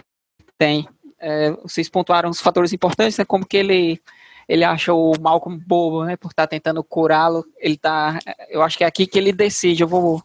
[0.59, 0.87] tem.
[1.19, 3.25] É, vocês pontuaram os fatores importantes, né?
[3.25, 4.01] Como que ele
[4.49, 6.17] ele acha o Malcolm bobo, né?
[6.17, 7.45] Por estar tá tentando curá-lo.
[7.59, 8.19] Ele tá.
[8.49, 9.83] Eu acho que é aqui que ele decide.
[9.83, 10.23] Eu vou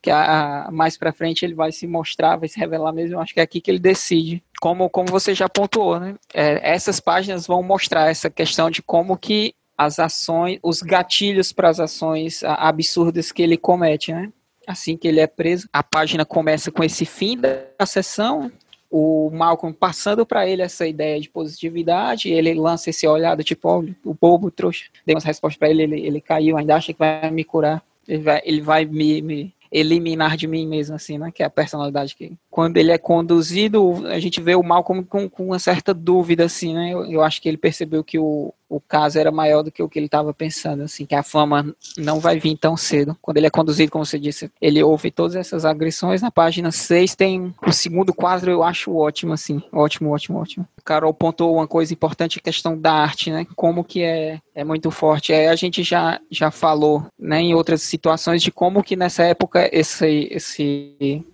[0.00, 3.18] que a, mais para frente ele vai se mostrar, vai se revelar mesmo.
[3.20, 4.42] Acho que é aqui que ele decide.
[4.60, 6.14] Como, como você já pontuou, né?
[6.32, 11.68] É, essas páginas vão mostrar essa questão de como que as ações, os gatilhos para
[11.68, 14.32] as ações absurdas que ele comete, né?
[14.66, 18.50] Assim que ele é preso, a página começa com esse fim da sessão,
[18.90, 23.68] o Malcolm passando para ele essa ideia de positividade, ele lança esse olhar do tipo,
[23.68, 26.98] olha, o bobo trouxa, deu umas respostas para ele, ele, ele caiu, ainda acha que
[26.98, 31.32] vai me curar, ele vai, ele vai me, me eliminar de mim mesmo, assim, né?
[31.34, 32.38] Que é a personalidade que.
[32.48, 36.44] Quando ele é conduzido, a gente vê o mal como com, com uma certa dúvida,
[36.44, 36.94] assim, né?
[36.94, 39.88] Eu, eu acho que ele percebeu que o, o caso era maior do que o
[39.88, 43.16] que ele estava pensando, assim, que a fama não vai vir tão cedo.
[43.20, 46.22] Quando ele é conduzido, como você disse, ele ouve todas essas agressões.
[46.22, 50.68] Na página 6 tem o segundo quadro, eu acho ótimo, assim, ótimo, ótimo, ótimo.
[50.78, 53.46] O Carol pontou uma coisa importante, a questão da arte, né?
[53.54, 55.32] Como que é, é muito forte.
[55.32, 59.68] É, a gente já, já falou, né, em outras situações de como que nessa época
[59.72, 61.24] esse, esse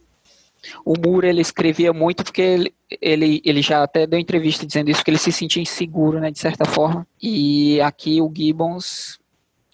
[0.84, 5.04] o Moore ele escrevia muito porque ele, ele, ele já até deu entrevista dizendo isso,
[5.04, 7.06] que ele se sentia inseguro, né, de certa forma.
[7.20, 9.18] E aqui o Gibbons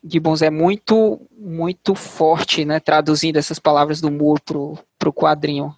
[0.05, 5.74] Gibbons é muito muito forte, né, traduzindo essas palavras do Moore pro, pro quadrinho.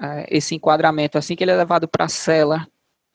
[0.00, 2.66] É, esse enquadramento, assim que ele é levado para a cela,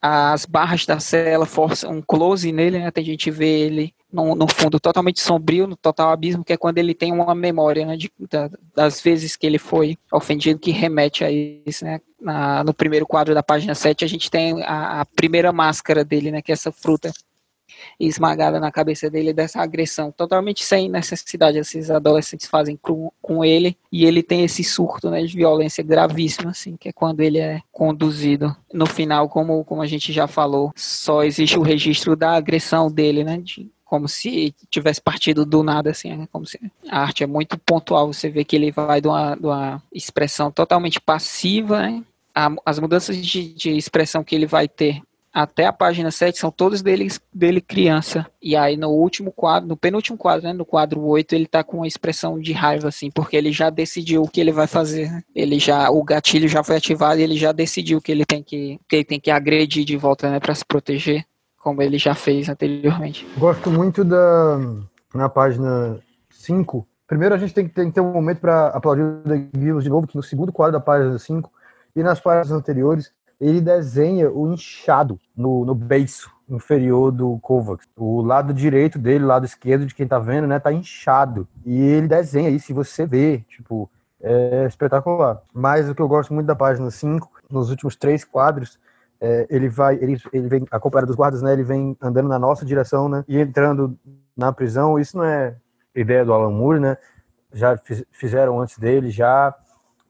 [0.02, 4.48] as barras da cela forçam um close nele, né, a gente vê ele no, no,
[4.48, 8.12] fundo totalmente sombrio, no total abismo, que é quando ele tem uma memória né, de,
[8.30, 11.84] da, das vezes que ele foi ofendido, que remete a isso.
[11.84, 12.00] Né?
[12.20, 16.32] Na, no primeiro quadro da página 7, a gente tem a, a primeira máscara dele,
[16.32, 17.12] né, que é essa fruta
[18.00, 21.58] esmagada na cabeça dele dessa agressão, totalmente sem necessidade.
[21.58, 26.52] Esses adolescentes fazem com, com ele e ele tem esse surto né, de violência gravíssima,
[26.52, 28.56] assim, que é quando ele é conduzido.
[28.74, 33.24] No final, como, como a gente já falou, só existe o registro da agressão dele,
[33.24, 36.28] né, de, como se tivesse partido do nada, assim, né?
[36.32, 36.60] como se
[36.90, 40.52] a arte é muito pontual, você vê que ele vai de uma, de uma expressão
[40.52, 42.04] totalmente passiva, né?
[42.66, 45.02] as mudanças de, de, expressão que ele vai ter
[45.38, 48.26] até a página 7 são todas dele, dele criança.
[48.42, 51.78] E aí no último quadro, no penúltimo quadro, né, no quadro 8, ele tá com
[51.78, 55.12] uma expressão de raiva, assim, porque ele já decidiu o que ele vai fazer.
[55.12, 55.22] Né?
[55.36, 58.80] Ele já, o gatilho já foi ativado e ele já decidiu que ele tem que,
[58.90, 61.24] que ele tem que agredir de volta, né, para se proteger
[61.62, 63.28] como ele já fez anteriormente.
[63.38, 64.58] Gosto muito da
[65.14, 66.00] na página
[66.32, 66.88] 5.
[67.06, 69.90] Primeiro a gente tem que ter, tem que ter um momento para aplaudir o de
[69.90, 71.52] novo, que no segundo quadro da página 5
[71.96, 77.88] e nas páginas anteriores ele desenha o inchado no, no beiço inferior do Kovacs.
[77.96, 81.48] O lado direito dele, o lado esquerdo de quem tá vendo, né, tá inchado.
[81.66, 83.90] E ele desenha isso, e você vê, tipo,
[84.22, 85.42] é espetacular.
[85.54, 88.80] Mas o que eu gosto muito da página 5, nos últimos três quadros,
[89.20, 91.54] é, ele vai, ele, ele vem acompanhado dos guardas, né?
[91.54, 93.24] Ele vem andando na nossa direção, né?
[93.28, 93.98] E entrando
[94.36, 95.00] na prisão.
[95.00, 95.56] Isso não é
[95.96, 96.98] ideia do Alan Moore, né?
[97.52, 99.56] Já fiz, fizeram antes dele, já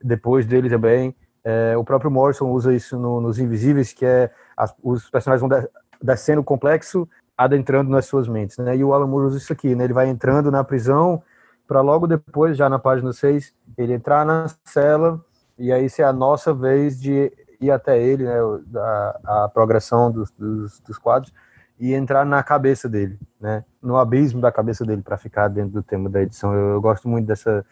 [0.03, 1.15] depois dele também.
[1.49, 5.69] É, o próprio Morrison usa isso no, nos Invisíveis, que é as, os personagens vão
[6.01, 8.75] descendo o complexo, adentrando nas suas mentes, né?
[8.75, 9.85] E o Alan Moore usa isso aqui, né?
[9.85, 11.23] Ele vai entrando na prisão
[11.65, 15.23] para logo depois, já na página 6, ele entrar na cela
[15.57, 17.31] e aí ser a nossa vez de
[17.61, 18.39] ir até ele, né,
[18.75, 21.33] a, a progressão dos, dos, dos, quadros,
[21.79, 25.83] e entrar na cabeça dele, né, no abismo da cabeça dele, para ficar dentro do
[25.83, 26.53] tema da edição.
[26.53, 27.65] Eu, eu gosto muito dessa,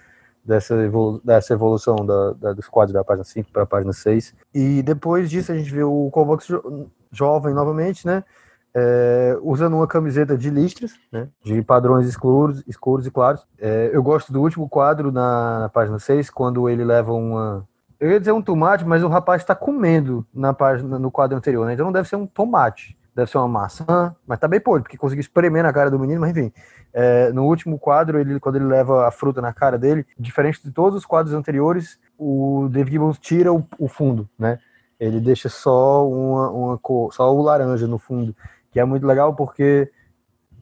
[0.46, 4.34] dessa, evolu dessa evolução da, da, dos quadros da página 5 para a página 6.
[4.54, 8.26] E depois disso a gente vê o Kovacs jo jovem novamente, né,
[8.74, 13.48] é, usando uma camiseta de listras, né, de padrões escuros, escuros e claros.
[13.58, 17.66] É, eu gosto do último quadro na, na página 6, quando ele leva uma
[18.00, 21.66] eu ia dizer um tomate, mas o rapaz está comendo na página, no quadro anterior,
[21.66, 21.74] né?
[21.74, 24.97] Então não deve ser um tomate, deve ser uma maçã, mas tá bem podre, porque
[24.97, 26.51] conseguiu espremer na cara do menino, mas enfim.
[26.93, 30.72] É, no último quadro, ele, quando ele leva a fruta na cara dele, diferente de
[30.72, 34.59] todos os quadros anteriores, o David Gibbons tira o, o fundo, né?
[34.99, 38.36] Ele deixa só uma, uma cor, só o laranja no fundo,
[38.72, 39.89] que é muito legal porque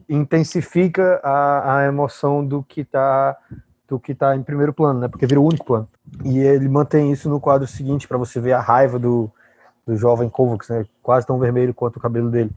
[0.08, 3.36] intensifica a, a emoção do que está
[3.86, 5.08] do que está em primeiro plano, né?
[5.08, 5.88] Porque vira o único plano.
[6.24, 9.30] E ele mantém isso no quadro seguinte para você ver a raiva do,
[9.86, 10.86] do jovem Kovacs, né?
[11.02, 12.50] Quase tão vermelho quanto o cabelo dele.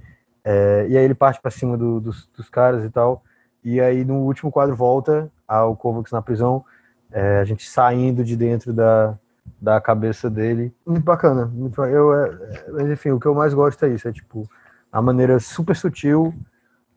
[0.44, 3.24] É, e aí ele parte para cima do, dos, dos, caras e tal.
[3.64, 6.64] E aí no último quadro volta ao Kovacs na prisão,
[7.12, 9.18] é, a gente saindo de dentro da,
[9.62, 10.74] da cabeça dele.
[10.86, 11.46] Muito bacana.
[11.46, 14.50] Muito, eu, é, mas enfim, o que eu mais gosto é isso, é tipo
[14.92, 16.34] a maneira super sutil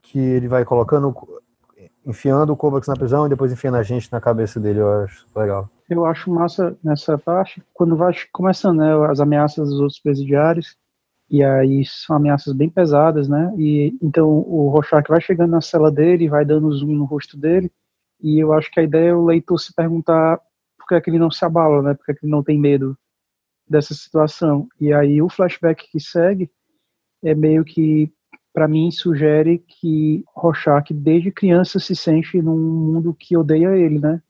[0.00, 1.14] que ele vai colocando
[2.06, 5.26] enfiando o Kovacs na prisão e depois enfiando a gente na cabeça dele, eu acho
[5.36, 5.68] legal.
[5.88, 10.76] Eu acho massa nessa parte, quando vai começando né, as ameaças dos outros presidiários,
[11.28, 13.52] e aí são ameaças bem pesadas, né?
[13.56, 17.70] E então o Rorschach vai chegando na cela dele, vai dando zoom no rosto dele,
[18.20, 20.40] e eu acho que a ideia é o leitor se perguntar
[20.78, 21.94] por que, é que ele não se abala, né?
[21.94, 22.96] Por que, é que ele não tem medo
[23.68, 24.68] dessa situação.
[24.80, 26.50] E aí o flashback que segue
[27.22, 28.12] é meio que
[28.52, 34.20] para mim sugere que Rorschach desde criança se sente num mundo que odeia ele, né?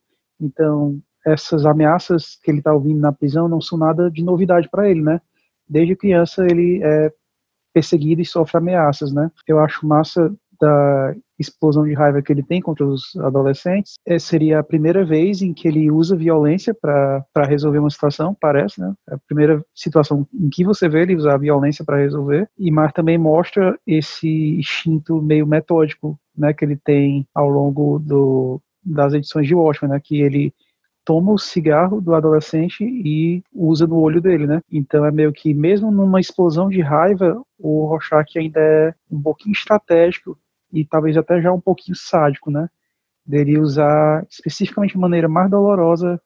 [0.41, 4.89] Então essas ameaças que ele está ouvindo na prisão não são nada de novidade para
[4.89, 5.21] ele, né?
[5.71, 7.13] desde criança ele é
[7.73, 9.31] perseguido e sofre ameaças, né?
[9.47, 14.59] Eu acho massa da explosão de raiva que ele tem contra os adolescentes, é, seria
[14.61, 18.95] a primeira vez em que ele usa violência para resolver uma situação, parece, né?
[19.09, 22.93] É a primeira situação em que você vê ele usar violência para resolver, e Mar
[22.93, 29.47] também mostra esse instinto meio metódico, né, que ele tem ao longo do, das edições
[29.47, 30.53] de Watchmen, né, que ele
[31.05, 34.61] toma o cigarro do adolescente e usa no olho dele, né?
[34.71, 39.53] Então é meio que mesmo numa explosão de raiva, o Rorschach ainda é um pouquinho
[39.53, 40.39] estratégico
[40.73, 42.69] e talvez até já um pouquinho sádico, né?
[43.25, 46.21] Dele usar especificamente a maneira mais dolorosa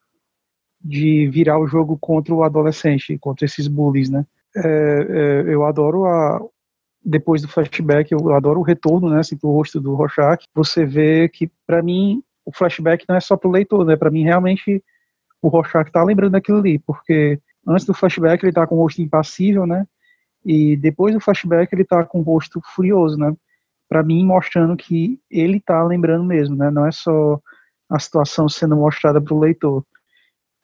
[0.80, 4.26] de virar o jogo contra o adolescente, contra esses bullies, né?
[4.56, 4.60] É,
[5.48, 6.40] é, eu adoro a
[7.04, 10.46] depois do flashback, eu adoro o retorno, né, assim, pro rosto do Rorschach.
[10.54, 13.96] Você vê que para mim o flashback não é só pro leitor, né?
[13.96, 14.82] Para mim realmente
[15.42, 19.02] o Rorschach tá lembrando daquilo ali, porque antes do flashback ele tá com o rosto
[19.02, 19.86] impassível, né?
[20.44, 23.34] E depois do flashback ele tá com o rosto furioso, né?
[23.94, 26.68] Para mim mostrando que ele está lembrando mesmo, né?
[26.68, 27.38] Não é só
[27.88, 29.84] a situação sendo mostrada para o leitor.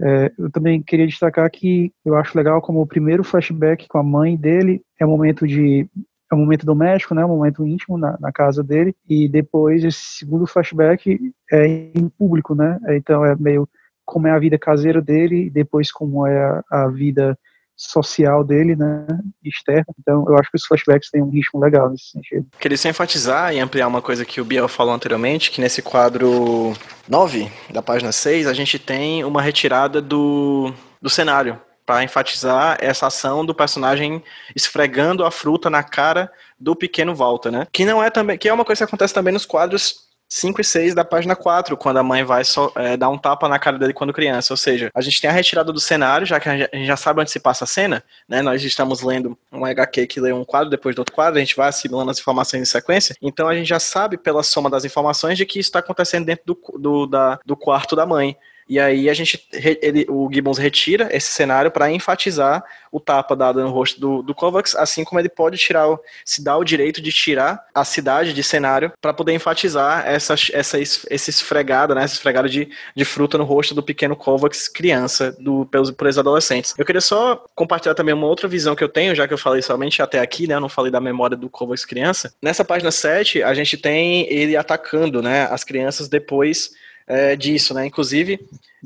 [0.02, 4.02] É, eu também queria destacar que eu acho legal como o primeiro flashback com a
[4.02, 5.88] mãe dele é um momento de
[6.32, 10.18] é um momento doméstico, né, um momento íntimo na, na casa dele, e depois esse
[10.18, 13.68] segundo flashback é em público, né, então é meio
[14.04, 17.38] como é a vida caseira dele, depois como é a, a vida
[17.80, 19.06] social dele, né,
[19.42, 19.86] externa.
[19.98, 22.46] Então, eu acho que os flashbacks têm um ritmo legal nesse sentido.
[22.58, 26.74] Queria só enfatizar e ampliar uma coisa que o Biel falou anteriormente, que nesse quadro
[27.08, 33.06] 9 da página 6, a gente tem uma retirada do, do cenário para enfatizar essa
[33.06, 34.22] ação do personagem
[34.54, 37.66] esfregando a fruta na cara do pequeno Walter, né?
[37.72, 40.64] Que não é também, que é uma coisa que acontece também nos quadros 5 e
[40.64, 43.76] 6 da página 4, quando a mãe vai só, é, dar um tapa na cara
[43.76, 44.52] dele quando criança.
[44.52, 47.20] Ou seja, a gente tem a retirada do cenário, já que a gente já sabe
[47.20, 48.40] onde se passa a cena, né?
[48.40, 51.56] Nós estamos lendo um HQ que lê um quadro depois do outro quadro, a gente
[51.56, 53.16] vai assimilando as informações em sequência.
[53.20, 56.44] Então a gente já sabe, pela soma das informações, de que isso está acontecendo dentro
[56.46, 58.36] do, do, da, do quarto da mãe.
[58.70, 62.62] E aí a gente, ele, o Gibbons retira esse cenário para enfatizar
[62.92, 65.88] o tapa dado no rosto do, do Kovacs, assim como ele pode tirar,
[66.24, 70.78] se dá o direito de tirar a cidade de cenário para poder enfatizar essa, essa,
[70.78, 75.66] esse esfregada, né, essa esfregada de, de fruta no rosto do pequeno Kovacs, criança, do,
[75.66, 76.72] pelos, pelos adolescentes.
[76.78, 79.62] Eu queria só compartilhar também uma outra visão que eu tenho, já que eu falei
[79.62, 82.32] somente até aqui, né, eu não falei da memória do Kovacs criança.
[82.40, 86.70] Nessa página 7, a gente tem ele atacando, né, as crianças depois
[87.10, 87.84] é, disso, né?
[87.84, 88.38] Inclusive,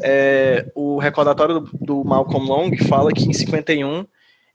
[0.03, 4.07] é, o recordatório do, do, Malcolm Long fala que em 51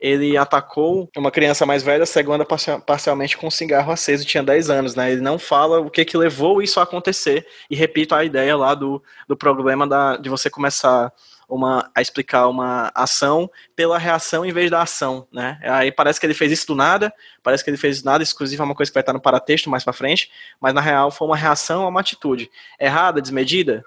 [0.02, 2.44] ele atacou uma criança mais velha, cegando
[2.86, 5.12] parcialmente com um cigarro aceso, tinha 10 anos, né?
[5.12, 8.74] Ele não fala o que que levou isso a acontecer, e repito a ideia lá
[8.74, 11.14] do, do problema da, de você começar
[11.50, 15.60] uma, a explicar uma ação pela reação em vez da ação, né?
[15.64, 18.66] Aí parece que ele fez isso do nada, parece que ele fez nada, exclusivo é
[18.66, 20.32] uma coisa que vai estar no paratexto mais para frente,
[20.62, 23.84] mas na real foi uma reação a uma atitude errada, desmedida.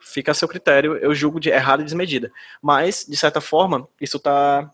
[0.00, 2.30] Fica a seu critério, eu julgo de errada e desmedida.
[2.62, 4.70] Mas, de certa forma, isso está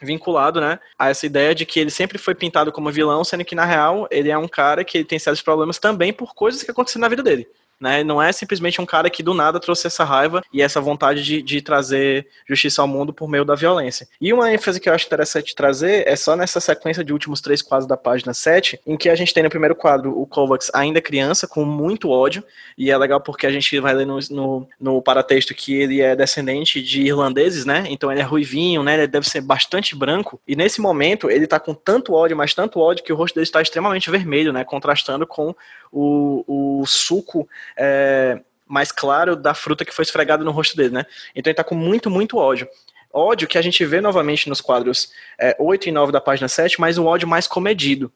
[0.00, 3.54] vinculado, né, a essa ideia de que ele sempre foi pintado como vilão, sendo que
[3.54, 7.00] na real ele é um cara que tem sérios problemas também por coisas que aconteceram
[7.00, 7.48] na vida dele.
[7.80, 8.02] Né?
[8.02, 11.42] Não é simplesmente um cara que do nada trouxe essa raiva e essa vontade de,
[11.42, 14.08] de trazer justiça ao mundo por meio da violência.
[14.18, 17.60] E uma ênfase que eu acho interessante trazer é só nessa sequência de últimos três
[17.60, 21.02] quadros da página 7, em que a gente tem no primeiro quadro o Kovacs ainda
[21.02, 22.42] criança, com muito ódio,
[22.78, 26.16] e é legal porque a gente vai ler no, no, no paratexto que ele é
[26.16, 27.84] descendente de irlandeses, né?
[27.88, 28.94] Então ele é ruivinho, né?
[28.94, 32.80] Ele deve ser bastante branco, e nesse momento ele tá com tanto ódio, mas tanto
[32.80, 34.64] ódio que o rosto dele está extremamente vermelho, né?
[34.64, 35.54] Contrastando com
[35.92, 41.06] o, o suco é, mais claro da fruta que foi esfregada no rosto dele, né?
[41.34, 42.68] Então ele tá com muito, muito ódio.
[43.12, 46.80] Ódio que a gente vê novamente nos quadros é, 8 e 9 da página 7,
[46.80, 48.12] mas um ódio mais comedido.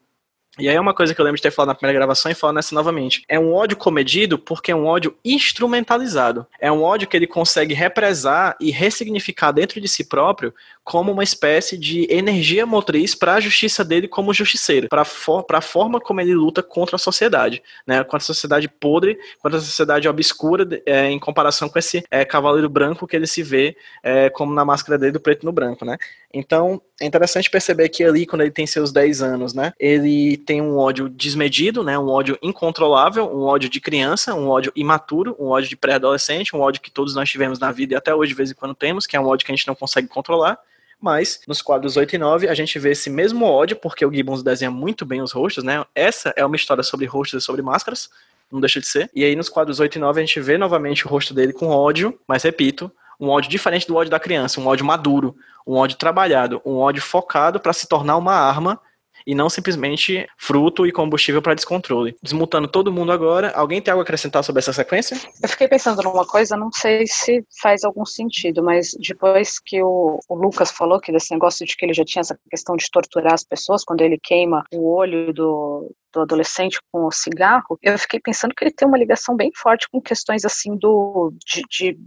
[0.59, 2.35] E aí é uma coisa que eu lembro de ter falado na primeira gravação e
[2.35, 3.23] falar nessa novamente.
[3.29, 6.45] É um ódio comedido porque é um ódio instrumentalizado.
[6.59, 11.23] É um ódio que ele consegue represar e ressignificar dentro de si próprio como uma
[11.23, 16.19] espécie de energia motriz para a justiça dele como justiceiro, para for, a forma como
[16.19, 18.03] ele luta contra a sociedade, né?
[18.03, 22.67] contra a sociedade podre, contra a sociedade obscura, é, em comparação com esse é, cavaleiro
[22.67, 25.85] branco que ele se vê é, como na máscara dele do preto no branco.
[25.85, 25.97] Né?
[26.33, 30.61] Então, é interessante perceber que ali, quando ele tem seus 10 anos, né, ele tem
[30.61, 35.47] um ódio desmedido, né, um ódio incontrolável, um ódio de criança, um ódio imaturo, um
[35.47, 38.35] ódio de pré-adolescente, um ódio que todos nós tivemos na vida e até hoje de
[38.35, 40.59] vez em quando temos, que é um ódio que a gente não consegue controlar.
[40.99, 44.43] Mas nos quadros 8 e 9 a gente vê esse mesmo ódio, porque o Gibbons
[44.43, 45.83] desenha muito bem os rostos, né?
[45.95, 48.09] Essa é uma história sobre rostos e sobre máscaras,
[48.51, 49.09] não deixa de ser.
[49.15, 51.69] E aí nos quadros 8 e 9 a gente vê novamente o rosto dele com
[51.69, 55.35] ódio, mas repito, Um ódio diferente do ódio da criança, um ódio maduro,
[55.65, 58.79] um ódio trabalhado, um ódio focado para se tornar uma arma
[59.25, 62.15] e não simplesmente fruto e combustível para descontrole.
[62.21, 65.17] Desmutando todo mundo agora, alguém tem algo a acrescentar sobre essa sequência?
[65.41, 70.19] Eu fiquei pensando numa coisa, não sei se faz algum sentido, mas depois que o,
[70.27, 73.33] o Lucas falou que desse negócio de que ele já tinha essa questão de torturar
[73.33, 78.19] as pessoas quando ele queima o olho do, do adolescente com o cigarro, eu fiquei
[78.19, 81.99] pensando que ele tem uma ligação bem forte com questões assim do de, de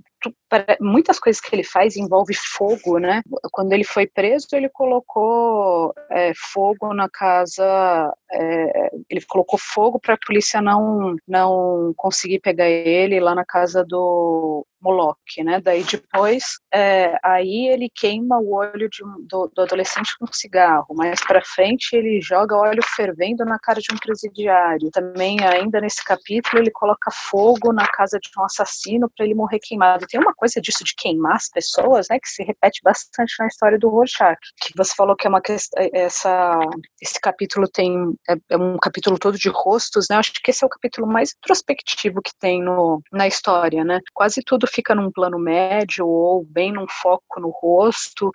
[0.81, 3.23] muitas coisas que ele faz envolve fogo, né?
[3.51, 10.15] Quando ele foi preso, ele colocou é, fogo na casa, é, ele colocou fogo para
[10.15, 15.61] a polícia não não conseguir pegar ele lá na casa do Moloch, né?
[15.61, 20.95] Daí depois, é, aí ele queima o olho um, do, do, adolescente com cigarro.
[20.95, 24.91] Mais para frente, ele joga óleo fervendo na cara de um presidiário.
[24.91, 29.59] Também, ainda nesse capítulo, ele coloca fogo na casa de um assassino para ele morrer
[29.59, 30.07] queimado.
[30.07, 32.19] Tem uma coisa disso de queimar as pessoas, né?
[32.19, 34.39] Que se repete bastante na história do Rorschach.
[34.61, 35.43] Que você falou que é uma
[35.77, 36.59] é, essa,
[37.01, 40.17] esse capítulo tem é, é um capítulo todo de rostos, né?
[40.17, 44.01] Acho que esse é o capítulo mais introspectivo que tem no, na história, né?
[44.13, 48.31] Quase tudo fica num plano médio ou bem num foco no rosto,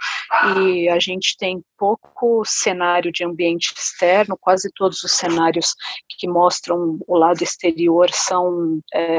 [0.57, 5.73] e a gente tem pouco cenário de ambiente externo, quase todos os cenários
[6.17, 9.17] que mostram o lado exterior são é,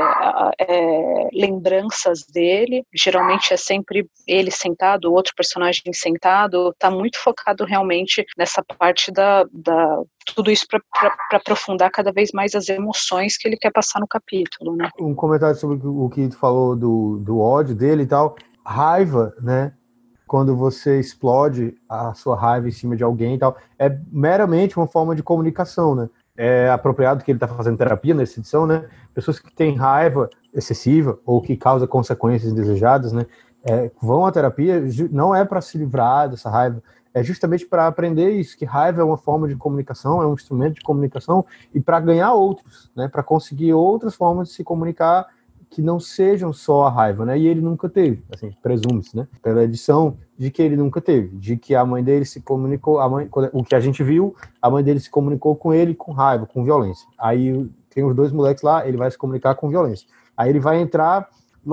[0.58, 8.24] é, lembranças dele, geralmente é sempre ele sentado, outro personagem sentado, está muito focado realmente
[8.36, 10.02] nessa parte da, da
[10.34, 14.76] tudo isso para aprofundar cada vez mais as emoções que ele quer passar no capítulo,
[14.76, 14.88] né?
[14.98, 18.36] Um comentário sobre o que tu falou do, do ódio dele e tal.
[18.64, 19.72] Raiva, né?
[20.26, 24.86] Quando você explode a sua raiva em cima de alguém e tal, é meramente uma
[24.86, 26.08] forma de comunicação, né?
[26.42, 28.86] É apropriado que ele está fazendo terapia nessa edição, né?
[29.12, 33.26] Pessoas que têm raiva excessiva ou que causa consequências indesejadas, né?
[33.62, 36.82] É, vão à terapia, não é para se livrar dessa raiva,
[37.12, 40.76] é justamente para aprender isso, que raiva é uma forma de comunicação, é um instrumento
[40.76, 45.26] de comunicação, e para ganhar outros, né, para conseguir outras formas de se comunicar
[45.70, 47.38] que não sejam só a raiva, né?
[47.38, 49.28] E ele nunca teve, assim, presume-se, né?
[49.40, 53.08] Pela edição de que ele nunca teve, de que a mãe dele se comunicou, a
[53.08, 56.44] mãe, o que a gente viu, a mãe dele se comunicou com ele com raiva,
[56.44, 57.06] com violência.
[57.16, 60.08] Aí tem os dois moleques lá, ele vai se comunicar com violência.
[60.36, 61.28] Aí ele vai entrar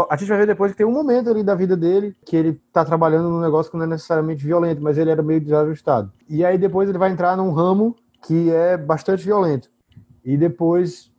[0.10, 2.62] a gente vai ver depois que tem um momento ali da vida dele que ele
[2.74, 6.12] tá trabalhando num negócio que não é necessariamente violento, mas ele era meio desajustado.
[6.28, 7.96] E aí depois ele vai entrar num ramo
[8.26, 9.70] que é bastante violento.
[10.26, 11.10] E depois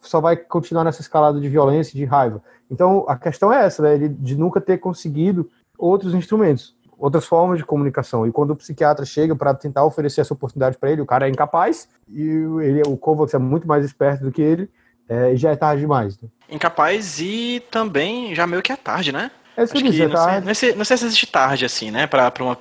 [0.00, 2.42] só vai continuar nessa escalada de violência de raiva.
[2.70, 4.08] Então a questão é essa, né?
[4.08, 8.26] de nunca ter conseguido outros instrumentos, outras formas de comunicação.
[8.26, 11.30] E quando o psiquiatra chega para tentar oferecer essa oportunidade para ele, o cara é
[11.30, 14.70] incapaz e ele, o Kovacs é muito mais esperto do que ele
[15.08, 16.20] é, já é tarde demais.
[16.20, 16.28] Né?
[16.50, 19.30] Incapaz e também já meio que é tarde, né?
[19.58, 20.24] É isso que eu disse, é não.
[20.24, 22.56] Sei, não, sei, não sei se existe tarde, assim, né, pra, pra uma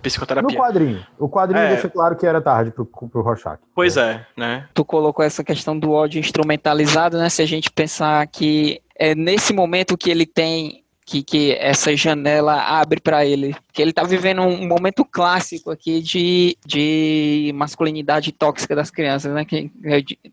[0.00, 0.56] psicoterapia.
[0.56, 1.06] No quadrinho.
[1.18, 1.68] O quadrinho é...
[1.70, 3.58] deixa claro que era tarde pro, pro Rorschach.
[3.74, 4.12] Pois é.
[4.12, 4.68] é, né?
[4.72, 7.28] Tu colocou essa questão do ódio instrumentalizado, né?
[7.28, 12.60] Se a gente pensar que é nesse momento que ele tem que, que essa janela
[12.60, 13.54] abre para ele.
[13.72, 19.44] Que ele está vivendo um momento clássico aqui de, de masculinidade tóxica das crianças, né?
[19.44, 19.70] Que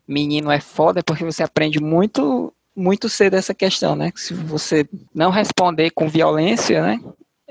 [0.08, 4.12] menino é foda porque você aprende muito muito cedo essa questão, né?
[4.16, 7.00] Se você não responder com violência, né?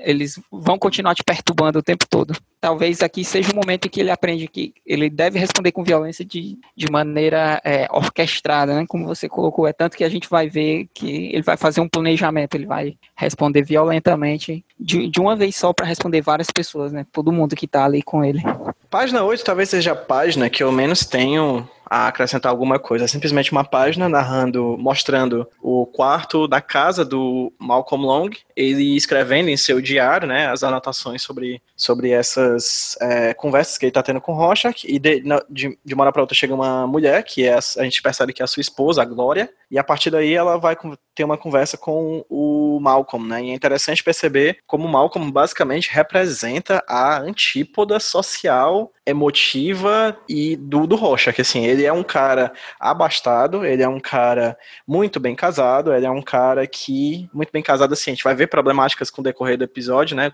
[0.03, 2.35] eles vão continuar te perturbando o tempo todo.
[2.59, 6.23] Talvez aqui seja o momento em que ele aprende que ele deve responder com violência
[6.23, 8.85] de, de maneira é, orquestrada, né?
[8.87, 11.89] Como você colocou, é tanto que a gente vai ver que ele vai fazer um
[11.89, 17.05] planejamento, ele vai responder violentamente de, de uma vez só para responder várias pessoas, né?
[17.11, 18.41] Todo mundo que está ali com ele.
[18.89, 23.05] Página 8 talvez seja a página que eu menos tenho a acrescentar alguma coisa.
[23.05, 29.49] É simplesmente uma página narrando, mostrando o quarto da casa do Malcolm Long, ele escrevendo
[29.49, 34.21] em seu diário, né, as anotações sobre, sobre essas é, conversas que ele está tendo
[34.21, 37.53] com Rorschach, e de, de, de uma hora para outra chega uma mulher, que é
[37.53, 40.33] a, a gente percebe que é a sua esposa, a Glória, e a partir daí
[40.33, 40.77] ela vai
[41.15, 43.43] ter uma conversa com o Malcolm, né?
[43.43, 50.87] E é interessante perceber como o Malcolm basicamente representa a antípoda social, emotiva e do,
[50.87, 55.35] do Rocha, que assim, ele é um cara abastado, ele é um cara muito bem
[55.35, 59.09] casado, ele é um cara que, muito bem casado assim, a gente vai ver problemáticas
[59.09, 60.31] com o decorrer do episódio, né?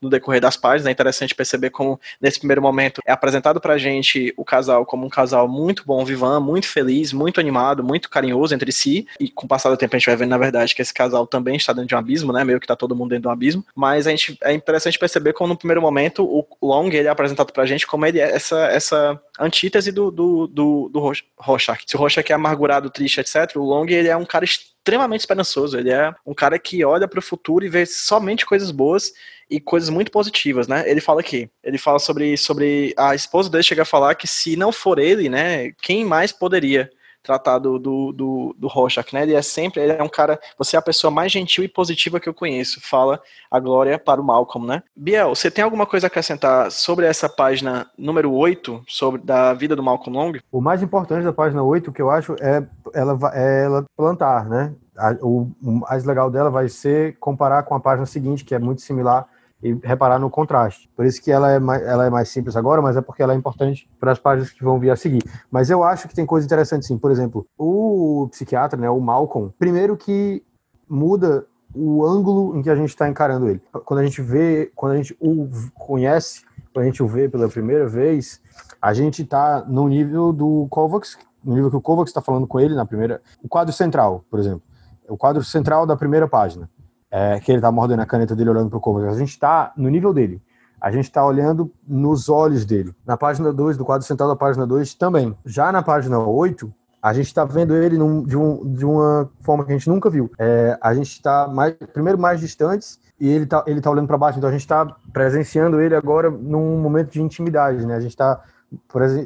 [0.00, 4.34] No decorrer das páginas, é interessante perceber como nesse primeiro momento é apresentado pra gente
[4.36, 8.72] o casal como um casal muito bom, vivan, muito feliz, muito animado, muito carinhoso, entre
[8.72, 10.92] si, e com o passar do tempo a gente vai ver, na verdade, que esse
[10.92, 12.44] casal também está dentro de um abismo, né?
[12.44, 13.64] Meio que tá todo mundo dentro de um abismo.
[13.74, 17.52] Mas a gente, é interessante perceber como no primeiro momento o Long ele é apresentado
[17.52, 21.00] pra gente como ele é essa, essa antítese do, do, do, do
[21.38, 21.84] Rorschach.
[21.86, 25.78] Se o Rorschach é amargurado, triste, etc., o Long ele é um cara extremamente esperançoso.
[25.78, 29.12] Ele é um cara que olha para o futuro e vê somente coisas boas
[29.48, 30.88] e coisas muito positivas, né?
[30.88, 34.56] Ele fala aqui, ele fala sobre, sobre a esposa dele chega a falar que se
[34.56, 36.90] não for ele, né, quem mais poderia?
[37.26, 39.22] Tratar do, do, do, do Rorschach, né?
[39.22, 42.20] Ele é sempre, ele é um cara, você é a pessoa mais gentil e positiva
[42.20, 43.20] que eu conheço, fala
[43.50, 44.82] a glória para o Malcolm, né?
[44.94, 49.74] Biel, você tem alguma coisa a acrescentar sobre essa página número 8, sobre da vida
[49.74, 50.32] do Malcolm Long?
[50.52, 52.62] O mais importante da página 8, que eu acho, é
[52.94, 54.72] ela, é ela plantar, né?
[54.96, 58.82] A, o, mais legal dela vai ser comparar com a página seguinte, que é muito
[58.82, 59.28] similar,
[59.66, 60.88] e reparar no contraste.
[60.94, 63.32] Por isso que ela é, mais, ela é mais simples agora, mas é porque ela
[63.32, 65.22] é importante para as páginas que vão vir a seguir.
[65.50, 66.96] Mas eu acho que tem coisa interessante sim.
[66.96, 70.42] Por exemplo, o psiquiatra, né, o Malcolm, primeiro que
[70.88, 71.44] muda
[71.74, 73.60] o ângulo em que a gente está encarando ele.
[73.84, 77.48] Quando a gente vê, quando a gente o conhece, quando a gente o vê pela
[77.48, 78.40] primeira vez,
[78.80, 82.60] a gente está no nível do Kovacs, no nível que o Kovacs está falando com
[82.60, 84.62] ele na primeira, o quadro central, por exemplo,
[85.08, 86.68] o quadro central da primeira página
[87.10, 89.16] é, que ele está mordendo a caneta dele olhando para o Kovacs.
[89.16, 90.42] A gente está no nível dele.
[90.80, 92.94] A gente está olhando nos olhos dele.
[93.06, 95.36] Na página 2, do quadro central da página 2 também.
[95.44, 96.72] Já na página 8,
[97.02, 100.10] a gente está vendo ele num, de, um, de, uma forma que a gente nunca
[100.10, 100.30] viu.
[100.38, 101.48] É, a gente está
[101.92, 104.38] primeiro mais distantes e ele está ele tá olhando para baixo.
[104.38, 107.94] Então a gente está presenciando ele agora num momento de intimidade, né?
[107.94, 108.42] A gente está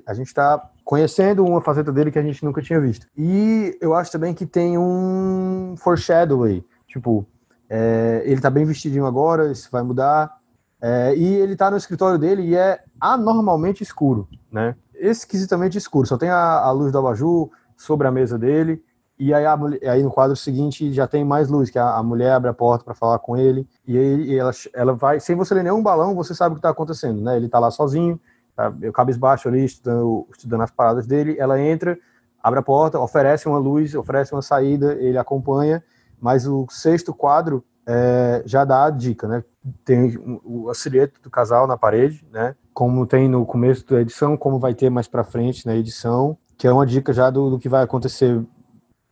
[0.06, 3.06] a gente está conhecendo uma faceta dele que a gente nunca tinha visto.
[3.16, 7.26] E eu acho também que tem um foreshadowing, tipo,
[7.70, 10.36] é, ele está bem vestidinho agora, isso vai mudar.
[10.82, 14.74] É, e ele está no escritório dele e é anormalmente escuro, né?
[14.94, 16.06] Esquisitamente escuro.
[16.06, 18.82] Só tem a, a luz do abajur sobre a mesa dele.
[19.16, 19.56] E aí, a,
[19.92, 22.84] aí no quadro seguinte já tem mais luz, que a, a mulher abre a porta
[22.84, 23.68] para falar com ele.
[23.86, 26.70] E aí ela, ela vai, sem você ler nenhum balão, você sabe o que está
[26.70, 27.36] acontecendo, né?
[27.36, 28.18] Ele está lá sozinho,
[28.56, 31.36] tá, eu cabisbaixo ali, estudando, estudando as paradas dele.
[31.38, 31.96] Ela entra,
[32.42, 35.84] abre a porta, oferece uma luz, oferece uma saída, ele acompanha
[36.20, 39.44] mas o sexto quadro é, já dá a dica, né?
[39.84, 42.54] Tem o, a silhueta do casal na parede, né?
[42.72, 46.66] Como tem no começo da edição, como vai ter mais para frente na edição, que
[46.66, 48.42] é uma dica já do, do, que vai acontecer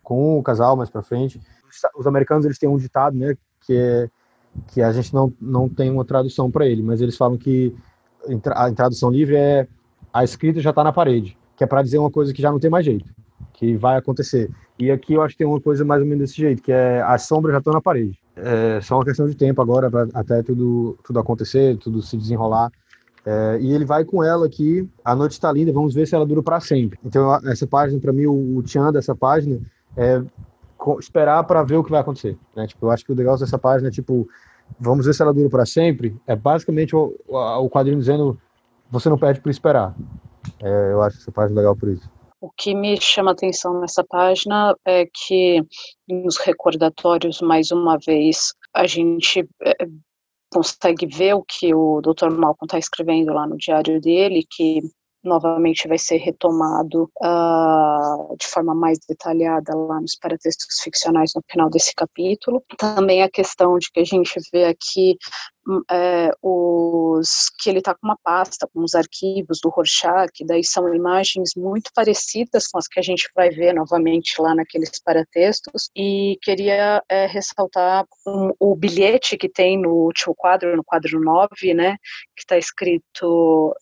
[0.03, 1.41] com o casal mais para frente.
[1.69, 3.35] Os, os americanos eles têm um ditado, né?
[3.61, 4.11] Que é
[4.67, 7.75] que a gente não, não tem uma tradução para ele, mas eles falam que
[8.47, 9.69] a tradução livre é
[10.13, 12.59] a escrita já está na parede, que é para dizer uma coisa que já não
[12.59, 13.13] tem mais jeito,
[13.53, 14.51] que vai acontecer.
[14.79, 17.03] E aqui eu acho que tem uma coisa mais ou menos desse jeito, que é
[17.03, 18.19] as sombras já estão na parede.
[18.37, 22.71] É só uma questão de tempo agora para até tudo, tudo acontecer, tudo se desenrolar.
[23.27, 24.89] É, e ele vai com ela aqui.
[25.05, 26.99] A noite está linda, vamos ver se ela dura para sempre.
[27.05, 29.61] Então, essa página, para mim, o, o tchan dessa página
[29.97, 30.23] é
[31.01, 32.39] esperar para ver o que vai acontecer.
[32.55, 32.67] Né?
[32.67, 34.29] Tipo, eu acho que o legal dessa página é tipo,
[34.79, 36.17] vamos ver se ela dura para sempre.
[36.27, 38.39] É basicamente o, o quadrinho dizendo
[38.91, 39.95] você não perde por esperar.
[40.61, 42.09] É, eu acho essa página legal por isso.
[42.41, 45.61] O que me chama atenção nessa página é que
[46.09, 49.75] nos recordatórios, mais uma vez, a gente é,
[50.53, 52.31] consegue ver o que o Dr.
[52.31, 54.81] Malcolm está escrevendo lá no diário dele, que
[55.23, 61.69] novamente vai ser retomado uh, de forma mais detalhada lá nos paratextos ficcionais no final
[61.69, 62.63] desse capítulo.
[62.79, 65.17] Também a questão de que a gente vê aqui
[65.67, 70.65] hum, é, os que ele está com uma pasta com os arquivos do Rorschach, daí
[70.65, 75.91] são imagens muito parecidas com as que a gente vai ver novamente lá naqueles paratextos,
[75.97, 81.75] e queria é, ressaltar um, o bilhete que tem no último quadro, no quadro 9,
[81.75, 81.97] né,
[82.37, 83.75] que está escrito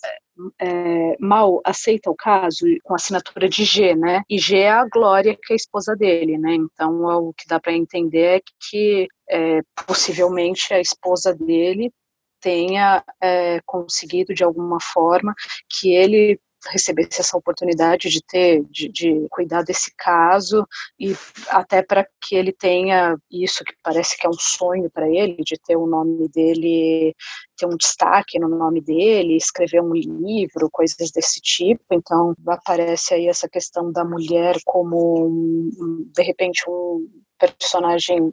[0.60, 4.22] é, Mal aceita o caso com assinatura de G, né?
[4.28, 6.54] E G é a Glória, que é a esposa dele, né?
[6.54, 8.40] Então, é o que dá para entender é
[8.70, 11.92] que é, possivelmente a esposa dele
[12.40, 15.34] tenha é, conseguido de alguma forma
[15.68, 16.38] que ele
[16.70, 20.66] recebesse essa oportunidade de ter, de, de cuidar desse caso
[20.98, 21.14] e
[21.48, 25.58] até para que ele tenha isso que parece que é um sonho para ele, de
[25.58, 27.14] ter o nome dele,
[27.56, 31.84] ter um destaque no nome dele, escrever um livro, coisas desse tipo.
[31.92, 35.70] Então aparece aí essa questão da mulher como
[36.14, 37.08] de repente um
[37.38, 38.32] personagem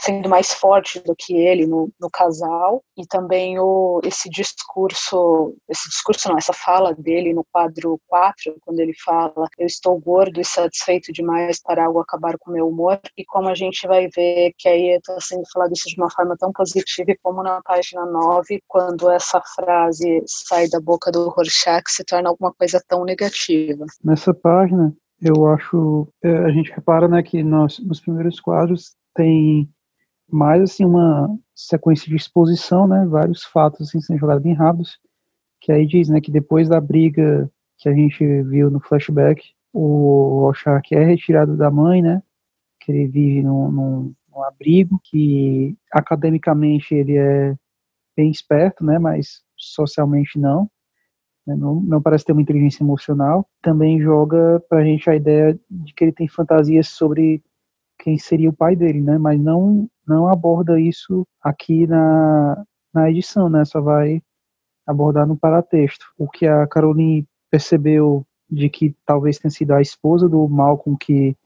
[0.00, 5.88] sendo mais forte do que ele no, no casal e também o, esse discurso, esse
[5.88, 10.44] discurso não, essa fala dele no quadro 4, quando ele fala eu estou gordo e
[10.44, 14.68] satisfeito demais para algo acabar com meu humor e como a gente vai ver que
[14.68, 19.10] aí está sendo falado isso de uma forma tão positiva como na página 9, quando
[19.10, 23.84] essa frase sai da boca do Rorschach se torna alguma coisa tão negativa.
[24.02, 29.68] Nessa página eu acho, é, a gente repara, né, que nos primeiros quadros tem
[30.30, 34.98] mais, assim, uma sequência de exposição, né, vários fatos, assim, sendo jogados bem rápidos,
[35.60, 40.40] que aí diz, né, que depois da briga que a gente viu no flashback, o
[40.40, 42.22] Rorschach é retirado da mãe, né?
[42.80, 47.54] Que ele vive num, num, num abrigo, que academicamente ele é
[48.16, 48.98] bem esperto, né?
[48.98, 50.70] Mas socialmente não.
[51.46, 53.46] Né, não, não parece ter uma inteligência emocional.
[53.62, 57.42] Também joga pra gente a ideia de que ele tem fantasias sobre
[57.98, 59.18] quem seria o pai dele, né?
[59.18, 62.64] Mas não não aborda isso aqui na,
[62.94, 63.64] na edição, né?
[63.64, 64.22] Só vai
[64.86, 66.06] abordar no paratexto.
[66.16, 71.36] O que a Caroline percebeu de que talvez tenha sido a esposa do Malcolm que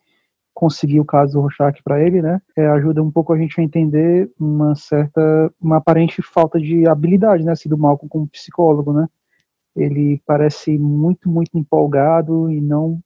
[0.53, 2.41] conseguiu o caso do Rorschach para ele, né?
[2.57, 7.45] É, ajuda um pouco a gente a entender uma certa, uma aparente falta de habilidade,
[7.45, 7.53] né?
[7.53, 9.09] Assim, do Malcolm como psicólogo, né?
[9.75, 13.01] Ele parece muito, muito empolgado e não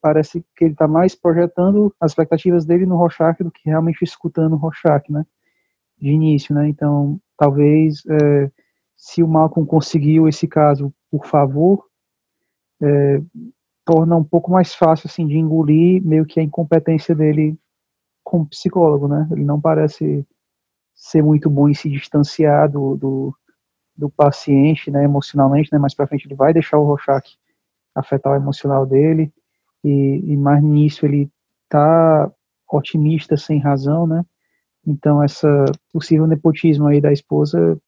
[0.00, 4.52] parece que ele está mais projetando as expectativas dele no Rorschach do que realmente escutando
[4.52, 5.24] o Rorschach, né?
[5.98, 6.68] De início, né?
[6.68, 8.50] Então, talvez é,
[8.96, 11.86] se o Malcolm conseguiu esse caso por favor,
[12.82, 13.20] é,
[13.84, 17.58] torna um pouco mais fácil assim de engolir meio que a incompetência dele
[18.22, 19.28] como psicólogo, né?
[19.30, 20.26] Ele não parece
[20.94, 23.36] ser muito bom em se distanciar do, do,
[23.96, 25.78] do paciente, né, emocionalmente, né?
[25.78, 27.36] Mais para frente ele vai deixar o Rorschach
[27.94, 29.32] afetar o emocional dele
[29.82, 31.30] e, e mais nisso ele
[31.68, 32.30] tá
[32.70, 34.24] otimista sem razão, né?
[34.86, 37.78] Então essa possível nepotismo aí da esposa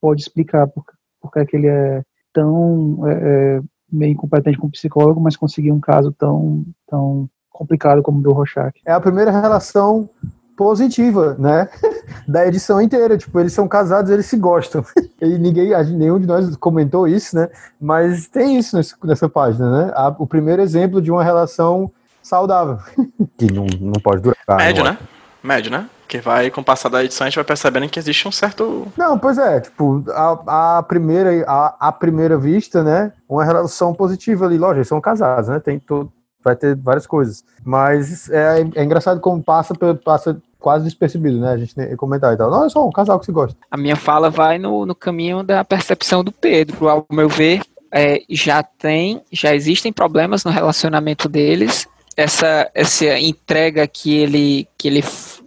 [0.00, 0.84] pode explicar por,
[1.20, 2.02] por que, é que ele é
[2.32, 3.60] tão é, é,
[3.90, 8.78] meio incompetente como psicólogo, mas conseguiu um caso tão, tão complicado como o do Rorschach.
[8.84, 10.08] É a primeira relação
[10.56, 11.68] positiva, né?
[12.26, 13.16] da edição inteira.
[13.16, 14.84] Tipo, eles são casados, eles se gostam.
[15.18, 17.48] E ninguém, nenhum de nós comentou isso, né?
[17.80, 19.92] Mas tem isso nessa página, né?
[20.18, 21.90] o primeiro exemplo de uma relação
[22.22, 22.78] saudável.
[23.38, 24.58] que não, não pode durar.
[24.58, 24.98] Médio, né?
[25.42, 25.88] Médio, né?
[26.06, 28.86] Que vai, com o passar da edição, a gente vai percebendo que existe um certo.
[28.94, 33.12] Não, pois é, tipo, a, a primeira, a, a primeira vista, né?
[33.26, 35.58] Uma relação positiva ali, lógico, eles são casados, né?
[35.60, 36.12] Tem todo,
[36.46, 37.44] vai ter várias coisas.
[37.64, 39.74] Mas é, é engraçado como passa,
[40.04, 41.52] passa quase despercebido, né?
[41.52, 42.50] A gente comentar e tal.
[42.50, 43.56] Não, é só um casal que se gosta.
[43.70, 46.88] A minha fala vai no, no caminho da percepção do Pedro.
[46.88, 47.62] Ao meu ver,
[47.92, 51.88] é, já tem, já existem problemas no relacionamento deles.
[52.16, 55.02] Essa, essa entrega que ele, que ele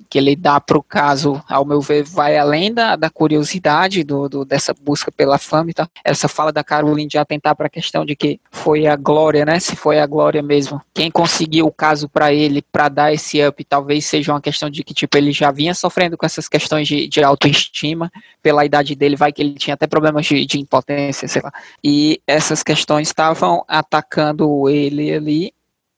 [0.09, 4.27] que ele dá para o caso, ao meu ver, vai além da, da curiosidade do,
[4.27, 5.69] do, dessa busca pela fama.
[5.69, 9.45] Então, essa fala da Caroline de atentar para a questão de que foi a glória,
[9.45, 9.59] né?
[9.59, 10.81] Se foi a glória mesmo.
[10.93, 14.83] Quem conseguiu o caso para ele, para dar esse up, talvez seja uma questão de
[14.83, 18.11] que, tipo, ele já vinha sofrendo com essas questões de, de autoestima,
[18.41, 21.51] pela idade dele, vai que ele tinha até problemas de, de impotência, sei lá.
[21.83, 25.53] E essas questões estavam atacando ele ali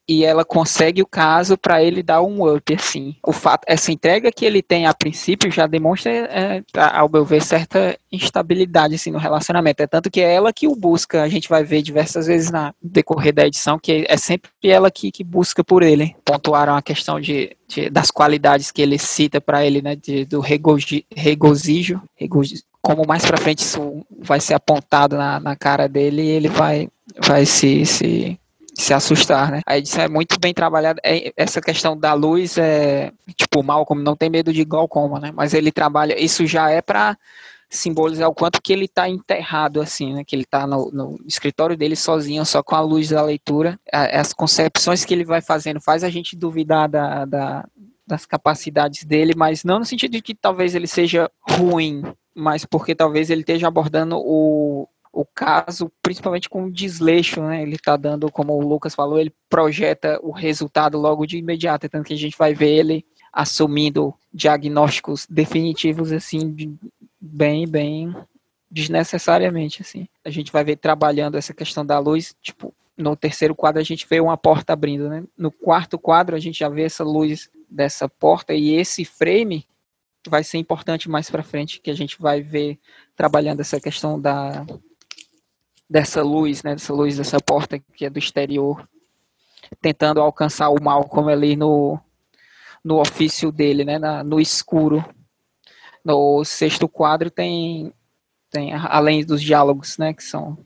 [0.08, 3.16] e ela consegue o caso para ele dar um up, assim.
[3.26, 7.42] O fato, essa entrega que ele tem a princípio já demonstra, é, ao meu ver,
[7.42, 9.82] certa instabilidade assim, no relacionamento.
[9.82, 11.24] É tanto que é ela que o busca.
[11.24, 15.12] A gente vai ver diversas vezes na, decorrer da edição que é sempre ela que,
[15.12, 16.16] que busca por ele.
[16.26, 19.96] Pontuaram a questão de, de das qualidades que ele cita para ele, né?
[19.96, 25.56] De, do regozijo, regozijo, regozijo como mais para frente isso vai ser apontado na, na
[25.56, 26.90] cara dele, ele vai,
[27.24, 28.40] vai se, se
[28.74, 29.62] se assustar, né?
[29.66, 31.00] A edição é muito bem trabalhada.
[31.04, 35.32] É, essa questão da luz é tipo mal como não tem medo de glaucoma, né?
[35.34, 36.20] Mas ele trabalha.
[36.22, 37.18] Isso já é para
[37.70, 40.24] simbolizar o quanto que ele está enterrado assim, né?
[40.26, 43.80] Que ele está no, no, escritório dele sozinho, só com a luz da leitura.
[43.92, 47.66] As concepções que ele vai fazendo faz a gente duvidar da, da
[48.06, 52.04] das capacidades dele, mas não no sentido de que talvez ele seja ruim,
[52.36, 57.62] mas porque talvez ele esteja abordando o, o caso, principalmente com o desleixo, né?
[57.62, 62.06] Ele está dando, como o Lucas falou, ele projeta o resultado logo de imediato, tanto
[62.06, 66.78] que a gente vai ver ele assumindo diagnósticos definitivos assim,
[67.20, 68.16] bem, bem
[68.70, 70.08] desnecessariamente assim.
[70.24, 74.08] A gente vai ver trabalhando essa questão da luz, tipo, no terceiro quadro a gente
[74.10, 75.24] vê uma porta abrindo, né?
[75.38, 79.66] No quarto quadro a gente já vê essa luz dessa porta e esse frame
[80.28, 82.80] vai ser importante mais para frente, que a gente vai ver
[83.16, 84.66] trabalhando essa questão da
[85.92, 88.88] dessa luz, né, dessa luz dessa porta que é do exterior,
[89.82, 92.00] tentando alcançar o mal como ali no
[92.84, 95.06] no ofício dele, né, na, no escuro.
[96.04, 97.94] No sexto quadro tem
[98.50, 100.58] tem além dos diálogos, né, que são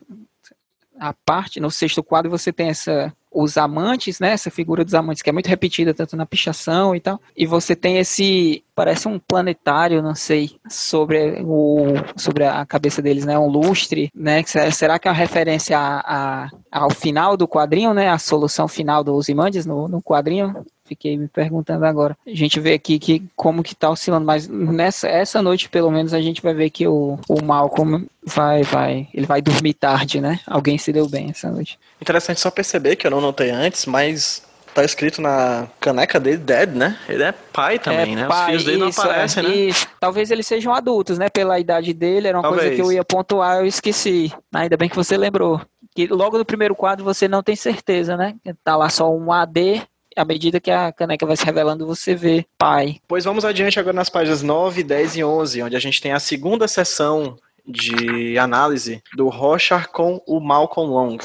[0.99, 4.31] a parte no sexto quadro você tem essa os amantes, né?
[4.31, 7.19] Essa figura dos amantes que é muito repetida tanto na pichação e tal.
[7.35, 13.25] E você tem esse parece um planetário, não sei, sobre o sobre a cabeça deles,
[13.25, 13.37] né?
[13.37, 14.41] Um lustre, né?
[14.71, 18.09] Será que é uma referência a, a, ao final do quadrinho, né?
[18.09, 20.65] A solução final dos Imandes no, no quadrinho?
[20.85, 22.15] Fiquei me perguntando agora.
[22.25, 26.13] A gente vê aqui que como que tá oscilando, mas nessa essa noite, pelo menos,
[26.13, 30.39] a gente vai ver que o, o Malcolm vai, vai, ele vai dormir tarde, né?
[30.45, 31.79] Alguém se deu bem essa noite.
[31.99, 34.43] Interessante só perceber que eu não notei antes, mas
[34.75, 36.99] tá escrito na caneca dele Dead, né?
[37.07, 38.27] Ele é pai também, é, né?
[38.27, 39.73] Pai, Os filhos dele isso, não aparecem, é, né?
[39.99, 41.29] Talvez eles sejam adultos, né?
[41.29, 42.63] Pela idade dele, era uma Talvez.
[42.63, 44.31] coisa que eu ia pontuar, eu esqueci.
[44.53, 45.61] Ainda bem que você lembrou.
[45.95, 48.35] Que logo no primeiro quadro você não tem certeza, né?
[48.63, 49.81] Tá lá só um AD,
[50.15, 52.99] à medida que a caneca vai se revelando, você vê pai.
[53.07, 56.19] Pois vamos adiante agora nas páginas 9, 10 e 11, onde a gente tem a
[56.19, 57.37] segunda sessão
[57.67, 61.17] de análise do Rochar com o Malcolm Long.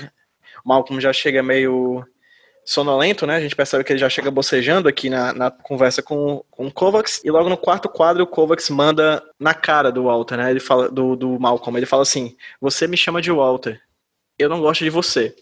[0.65, 2.05] O Malcolm já chega meio
[2.65, 3.37] sonolento, né?
[3.37, 6.73] A gente percebe que ele já chega bocejando aqui na, na conversa com, com o
[6.73, 7.21] Kovacs.
[7.25, 10.51] E logo no quarto quadro, o Kovacs manda na cara do Walter, né?
[10.51, 11.77] Ele fala do, do Malcolm.
[11.79, 13.81] Ele fala assim: Você me chama de Walter.
[14.39, 15.35] Eu não gosto de você.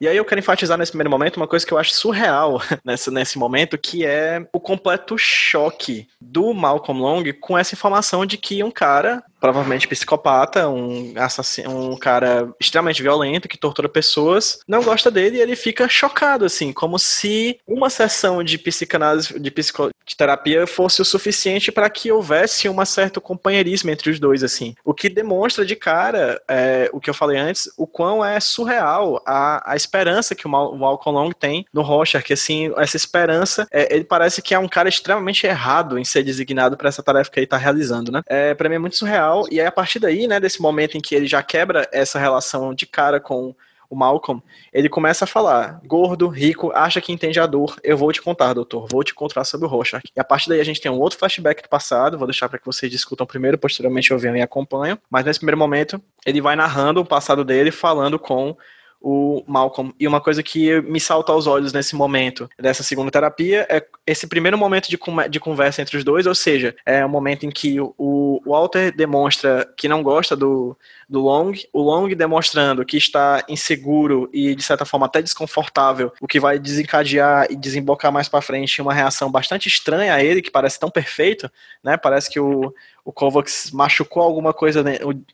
[0.00, 3.10] E aí eu quero enfatizar nesse primeiro momento uma coisa que eu acho surreal nesse,
[3.10, 8.62] nesse momento, que é o completo choque do Malcolm Long com essa informação de que
[8.62, 15.10] um cara, provavelmente psicopata, um assassino, um cara extremamente violento, que tortura pessoas, não gosta
[15.10, 20.16] dele e ele fica chocado, assim, como se uma sessão de psicanálise, de, psico, de
[20.16, 24.74] terapia fosse o suficiente para que houvesse um certo companheirismo entre os dois, assim.
[24.84, 29.22] O que demonstra de cara, é, o que eu falei antes, o quão é surreal
[29.26, 32.96] a, a esperança que o, Mal, o Malcolm Long tem no Rocha, que assim, essa
[32.96, 37.02] esperança, é, ele parece que é um cara extremamente errado em ser designado para essa
[37.02, 38.22] tarefa que ele está realizando, né?
[38.26, 41.00] É, para mim é muito surreal, e aí a partir daí, né, desse momento em
[41.00, 43.54] que ele já quebra essa relação de cara com
[43.90, 44.42] o Malcolm,
[44.72, 47.76] ele começa a falar: gordo, rico, acha que entende a dor.
[47.82, 48.86] Eu vou te contar, doutor.
[48.90, 50.02] Vou te contar sobre o Rorschach.
[50.14, 52.18] E a partir daí a gente tem um outro flashback do passado.
[52.18, 54.98] Vou deixar para que vocês discutam primeiro, posteriormente eu venho e acompanho.
[55.10, 58.56] Mas nesse primeiro momento, ele vai narrando o passado dele, falando com
[59.00, 59.92] o Malcolm.
[59.98, 64.26] E uma coisa que me salta aos olhos nesse momento dessa segunda terapia é esse
[64.26, 64.98] primeiro momento de,
[65.30, 69.68] de conversa entre os dois, ou seja, é um momento em que o Walter demonstra
[69.76, 70.76] que não gosta do,
[71.08, 76.26] do Long, o Long demonstrando que está inseguro e de certa forma até desconfortável, o
[76.26, 80.50] que vai desencadear e desembocar mais para frente uma reação bastante estranha a ele, que
[80.50, 81.50] parece tão perfeito,
[81.82, 81.96] né?
[81.96, 82.72] Parece que o,
[83.08, 84.84] o Kovacs machucou alguma coisa,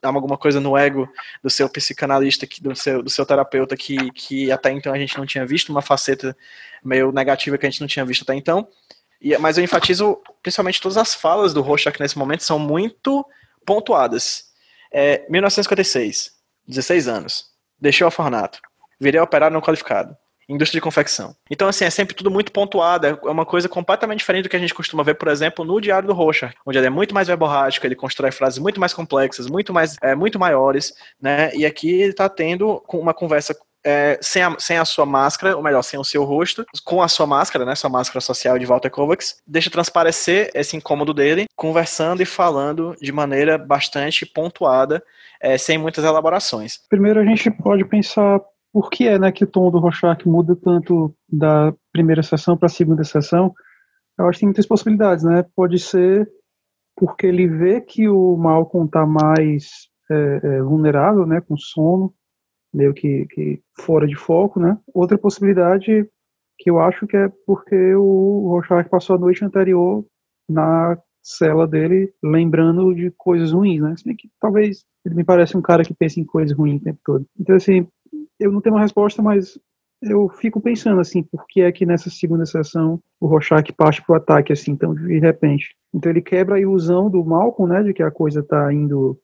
[0.00, 1.08] alguma coisa no ego
[1.42, 5.26] do seu psicanalista, do seu, do seu terapeuta, que, que até então a gente não
[5.26, 6.36] tinha visto, uma faceta
[6.84, 8.68] meio negativa que a gente não tinha visto até então.
[9.20, 13.26] E, mas eu enfatizo, principalmente todas as falas do Rorschach nesse momento são muito
[13.66, 14.52] pontuadas.
[14.92, 16.30] É, 1956,
[16.68, 17.46] 16 anos,
[17.80, 18.60] deixei o orfanato,
[19.00, 20.16] virei operário não qualificado,
[20.48, 21.34] indústria de confecção.
[21.50, 24.60] Então, assim, é sempre tudo muito pontuado, é uma coisa completamente diferente do que a
[24.60, 27.86] gente costuma ver, por exemplo, no Diário do Rocha, onde ele é muito mais verborrágico,
[27.86, 31.54] ele constrói frases muito mais complexas, muito mais, é, muito maiores, né?
[31.54, 33.54] E aqui ele está tendo uma conversa
[33.84, 37.08] é, sem, a, sem a sua máscara, ou melhor, sem o seu rosto, com a
[37.08, 42.22] sua máscara, né, sua máscara social de Walter Kovacs, deixa transparecer esse incômodo dele, conversando
[42.22, 45.04] e falando de maneira bastante pontuada,
[45.40, 46.80] é, sem muitas elaborações.
[46.88, 48.40] Primeiro a gente pode pensar
[48.74, 52.66] por que é né, que o tom do Rorschach muda tanto da primeira sessão para
[52.66, 53.54] a segunda sessão.
[54.18, 55.44] Eu acho que tem muitas possibilidades, né?
[55.54, 56.28] Pode ser
[56.96, 62.12] porque ele vê que o Malcolm está mais é, é, vulnerável, né, com sono,
[62.72, 64.76] meio que, que fora de foco, né?
[64.92, 66.08] Outra possibilidade
[66.58, 70.04] que eu acho que é porque o Rorschach passou a noite anterior
[70.48, 74.14] na cela dele lembrando de coisas ruins, né?
[74.18, 77.24] Que talvez ele me parece um cara que pensa em coisas ruins o tempo todo.
[77.38, 77.86] Então, assim,
[78.38, 79.58] eu não tenho uma resposta, mas
[80.02, 84.16] eu fico pensando, assim, por que é que nessa segunda sessão o Rorschach parte pro
[84.16, 85.74] ataque, assim, tão de repente.
[85.92, 89.18] Então ele quebra a ilusão do Malcolm, né, de que a coisa tá indo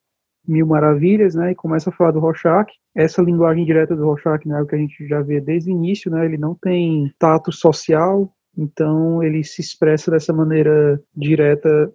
[0.47, 2.71] mil maravilhas, né, e começa a falar do Rorschach.
[2.95, 5.73] Essa linguagem direta do Rorschach, né, é o que a gente já vê desde o
[5.73, 11.93] início, né, ele não tem tato social, então ele se expressa dessa maneira direta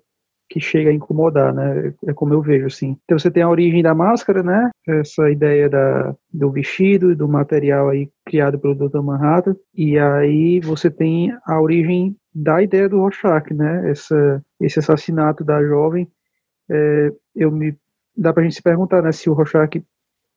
[0.49, 1.93] que chega a incomodar, né?
[2.07, 2.97] É como eu vejo, assim.
[3.05, 4.71] Então você tem a origem da máscara, né?
[4.87, 9.01] Essa ideia da, do vestido do material aí criado pelo Dr.
[9.03, 9.57] Manhattan.
[9.75, 13.91] E aí você tem a origem da ideia do Rorschach, né?
[13.91, 16.09] Essa, esse assassinato da jovem.
[16.71, 17.77] É, eu me
[18.17, 19.11] dá pra gente se perguntar, né?
[19.13, 19.83] Se o Rorschach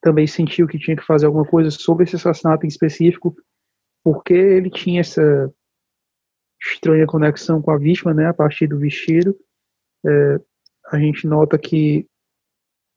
[0.01, 3.35] também sentiu que tinha que fazer alguma coisa sobre esse assassinato em específico,
[4.03, 5.51] porque ele tinha essa
[6.61, 8.27] estranha conexão com a vítima, né?
[8.27, 9.35] A partir do vestido
[10.05, 10.39] é,
[10.91, 12.07] a gente nota que,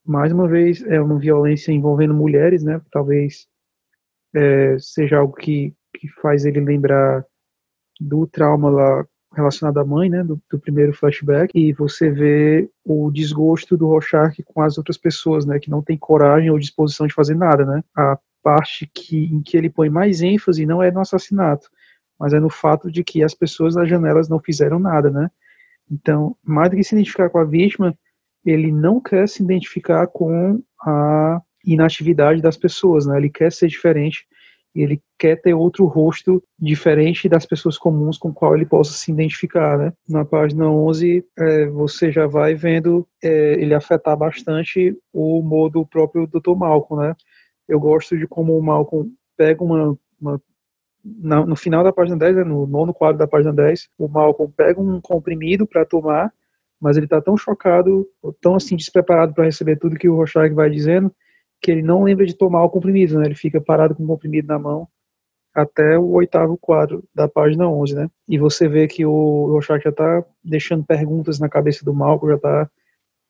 [0.04, 2.80] mais uma vez, é uma violência envolvendo mulheres, né?
[2.90, 3.46] Talvez
[4.34, 7.24] é, seja algo que, que faz ele lembrar
[8.00, 13.10] do trauma lá relacionado à mãe, né, do, do, primeiro flashback, e você vê o
[13.10, 17.14] desgosto do Rorschach com as outras pessoas, né, que não tem coragem ou disposição de
[17.14, 17.82] fazer nada, né.
[17.96, 21.70] A parte que, em que ele põe mais ênfase não é no assassinato,
[22.18, 25.30] mas é no fato de que as pessoas das janelas não fizeram nada, né?
[25.92, 27.94] Então, mais do que se identificar com a vítima,
[28.44, 33.18] ele não quer se identificar com a inatividade das pessoas, né?
[33.18, 34.26] Ele quer ser diferente
[34.74, 39.78] ele quer ter outro rosto diferente das pessoas comuns com qual ele possa se identificar,
[39.78, 39.92] né?
[40.08, 45.86] Na página 11, é, você já vai vendo é, ele afetar bastante o humor do
[45.86, 46.56] próprio Dr.
[46.56, 47.14] Malcolm, né?
[47.68, 50.40] Eu gosto de como o Malcolm pega uma, uma
[51.04, 54.52] na, no final da página 10, né, no nono quadro da página 10, o Malcolm
[54.56, 56.32] pega um comprimido para tomar,
[56.80, 58.08] mas ele está tão chocado,
[58.40, 61.12] tão assim despreparado para receber tudo que o Rorschach vai dizendo,
[61.60, 63.26] que ele não lembra de tomar o comprimido, né?
[63.26, 64.88] Ele fica parado com o comprimido na mão
[65.54, 68.08] até o oitavo quadro da página 11, né?
[68.28, 72.36] E você vê que o Rorschach já está deixando perguntas na cabeça do Malcolm, já
[72.36, 72.70] está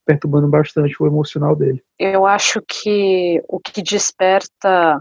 [0.07, 1.83] perturbando bastante o emocional dele.
[1.99, 5.01] Eu acho que o que desperta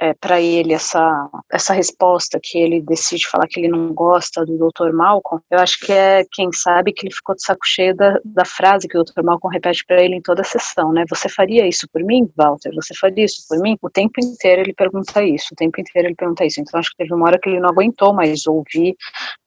[0.00, 4.56] é, para ele essa, essa resposta que ele decide falar que ele não gosta do
[4.56, 4.92] Dr.
[4.94, 8.44] Malcolm, eu acho que é, quem sabe, que ele ficou de saco cheio da, da
[8.46, 9.22] frase que o Dr.
[9.22, 11.04] Malcolm repete para ele em toda a sessão, né?
[11.10, 12.70] Você faria isso por mim, Walter?
[12.74, 13.76] Você faria isso por mim?
[13.82, 16.60] O tempo inteiro ele pergunta isso, o tempo inteiro ele pergunta isso.
[16.62, 18.96] Então acho que teve uma hora que ele não aguentou mais ouvir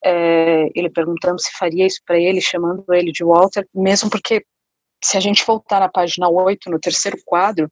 [0.06, 4.46] é, ele perguntando se faria isso para ele, chamando ele de Walter, mesmo porque
[5.04, 7.70] se a gente voltar na página 8, no terceiro quadro,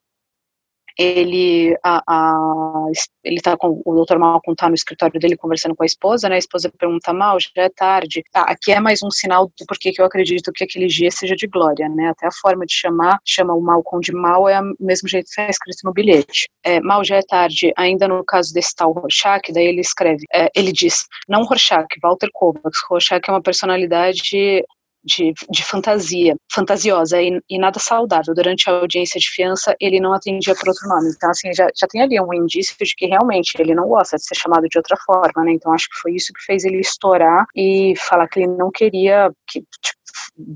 [0.97, 2.85] ele a, a,
[3.23, 4.17] ele tá com o Dr.
[4.17, 6.35] Malcolm tá no escritório dele conversando com a esposa, né?
[6.35, 8.23] A esposa pergunta mal, já é tarde.
[8.33, 11.35] Ah, aqui é mais um sinal do porquê que eu acredito que aquele dia seja
[11.35, 12.09] de glória, né?
[12.09, 15.31] Até a forma de chamar, chama o Malcolm de mal é o mesmo jeito que
[15.31, 16.49] está escrito no bilhete.
[16.63, 17.71] É, mal já é tarde.
[17.77, 22.29] Ainda no caso desse tal Rorschach, daí ele escreve, é, ele diz, não Rorschach, Walter
[22.33, 22.79] Kovacs.
[22.89, 24.63] Rorschach é uma personalidade
[25.03, 28.33] de, de fantasia, fantasiosa e, e, nada saudável.
[28.33, 31.11] Durante a audiência de fiança, ele não atendia por outro nome.
[31.15, 34.23] Então, assim, já, já tem ali um indício de que realmente ele não gosta de
[34.23, 35.53] ser chamado de outra forma, né?
[35.53, 39.31] Então, acho que foi isso que fez ele estourar e falar que ele não queria
[39.47, 40.01] que, tipo,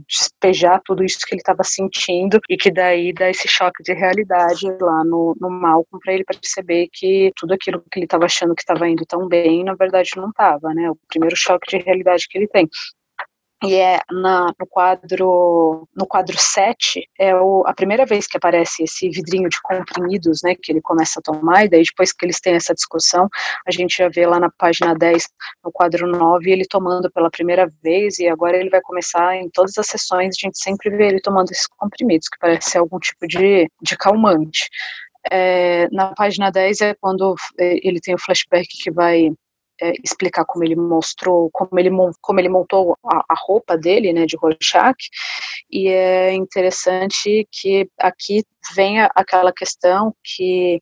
[0.08, 4.66] despejar tudo isso que ele estava sentindo e que daí dá esse choque de realidade
[4.82, 8.62] lá no, no Malcolm para ele perceber que tudo aquilo que ele estava achando que
[8.62, 10.90] estava indo tão bem, na verdade não estava, né?
[10.90, 12.68] O primeiro choque de realidade que ele tem
[13.68, 18.84] e é na, no quadro no quadro 7 é o, a primeira vez que aparece
[18.84, 22.40] esse vidrinho de comprimidos, né, que ele começa a tomar, e daí depois que eles
[22.40, 23.28] têm essa discussão,
[23.68, 25.28] a gente já vê lá na página 10,
[25.64, 29.78] no quadro 9, ele tomando pela primeira vez, e agora ele vai começar em todas
[29.78, 33.28] as sessões, a gente sempre vê ele tomando esses comprimidos, que parece ser algum tipo
[33.28, 34.70] de, de calmante.
[35.32, 39.32] É, na página 10 é quando é, ele tem o flashback que vai
[39.82, 41.90] é, explicar como ele mostrou, como ele,
[42.22, 45.10] como ele montou a, a, roupa dele, né, de Rorschach,
[45.72, 48.44] e é interessante que aqui
[48.76, 50.82] venha aquela questão que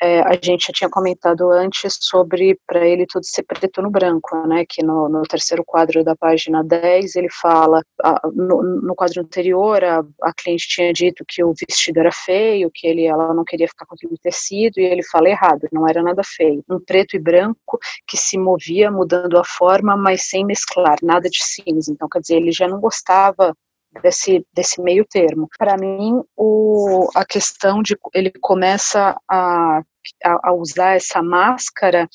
[0.00, 4.36] é, a gente já tinha comentado antes sobre para ele tudo ser preto no branco,
[4.46, 4.64] né?
[4.68, 9.82] Que no, no terceiro quadro da página 10 ele fala, a, no, no, quadro anterior
[9.82, 13.68] a, a, cliente tinha dito que o vestido era feio, que ele, ela não queria
[13.68, 16.62] ficar com aquele tecido, e ele fala errado, não era nada feio.
[16.68, 21.42] Um preto e branco que se movia mudando a forma, mas sem mesclar, nada de
[21.42, 21.90] cinza.
[21.90, 23.56] Então, quer dizer, ele já não gostava
[24.02, 25.48] desse, desse meio termo.
[25.58, 29.82] Para mim, o, a questão de ele começa a,
[30.24, 32.08] a, a usar essa máscara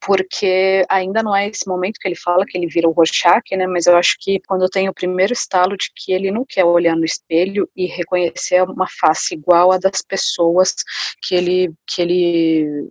[0.00, 3.66] porque ainda não é esse momento que ele fala que ele vira o Rorschach, né,
[3.66, 6.96] mas eu acho que quando tenho o primeiro estalo de que ele não quer olhar
[6.96, 10.74] no espelho e reconhecer uma face igual a das pessoas
[11.22, 12.88] que ele que ele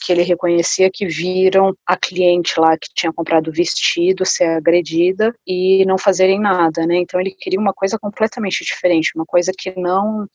[0.00, 5.84] que ele reconhecia que viram a cliente lá que tinha comprado vestido ser agredida e
[5.84, 6.96] não fazerem nada, né?
[6.96, 10.26] Então ele queria uma coisa completamente diferente, uma coisa que não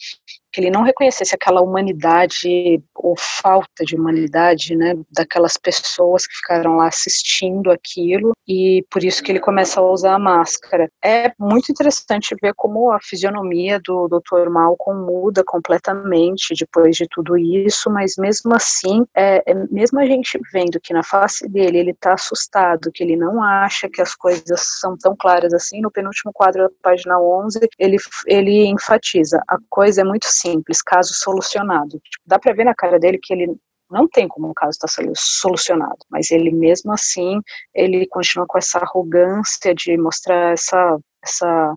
[0.56, 6.78] que ele não reconhecesse aquela humanidade ou falta de humanidade, né, daquelas pessoas que ficaram
[6.78, 10.90] lá assistindo aquilo e por isso que ele começa a usar a máscara.
[11.04, 14.50] É muito interessante ver como a fisionomia do Dr.
[14.50, 20.40] Malcolm muda completamente depois de tudo isso, mas mesmo assim, é, é, mesmo a gente
[20.54, 24.62] vendo que na face dele ele está assustado, que ele não acha que as coisas
[24.80, 30.00] são tão claras assim, no penúltimo quadro da página 11, ele, ele enfatiza, a coisa
[30.00, 32.00] é muito simples simples, caso solucionado.
[32.00, 33.56] Tipo, dá para ver na cara dele que ele
[33.90, 37.40] não tem como o caso estar tá solucionado, mas ele mesmo assim,
[37.74, 41.76] ele continua com essa arrogância de mostrar essa, essa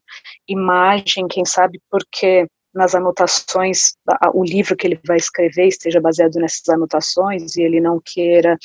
[0.49, 3.95] imagem, quem sabe porque nas anotações,
[4.33, 8.57] o livro que ele vai escrever esteja baseado nessas anotações e ele não queira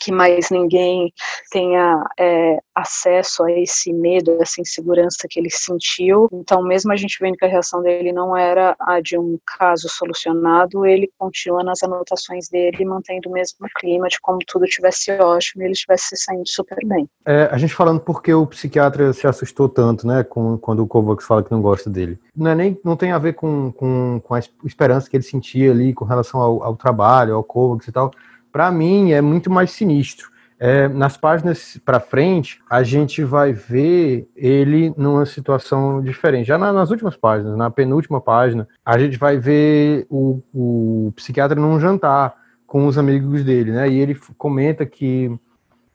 [0.00, 1.12] que mais ninguém
[1.50, 6.28] tenha é, acesso a esse medo, essa insegurança que ele sentiu.
[6.32, 9.88] Então, mesmo a gente vendo que a reação dele não era a de um caso
[9.88, 15.62] solucionado, ele continua nas anotações dele, mantendo o mesmo clima de como tudo tivesse ótimo
[15.62, 17.08] e ele estivesse saindo super bem.
[17.26, 21.26] É, a gente falando porque o psiquiatra se assustou tanto, né, com, quando o Kovacs
[21.26, 22.18] fala que não gosta dele.
[22.34, 25.70] Não, é nem, não tem a ver com, com, com a esperança que ele sentia
[25.70, 28.10] ali com relação ao, ao trabalho, ao Kovacs e tal,
[28.52, 30.30] para mim é muito mais sinistro.
[30.62, 36.46] É, nas páginas para frente, a gente vai ver ele numa situação diferente.
[36.46, 41.58] Já na, nas últimas páginas, na penúltima página, a gente vai ver o, o psiquiatra
[41.58, 42.34] num jantar
[42.66, 43.88] com os amigos dele, né?
[43.88, 45.34] E ele comenta que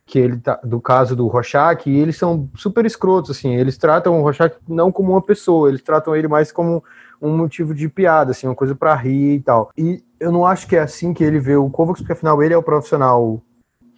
[0.06, 4.20] que ele tá, do caso do Rorschach, e eles são super escrotos, assim, eles tratam
[4.20, 6.84] o Rorschach não como uma pessoa, eles tratam ele mais como
[7.26, 9.72] um motivo de piada, assim, uma coisa para rir e tal.
[9.78, 12.54] E eu não acho que é assim que ele vê o Kovacs, porque afinal ele
[12.54, 13.42] é o profissional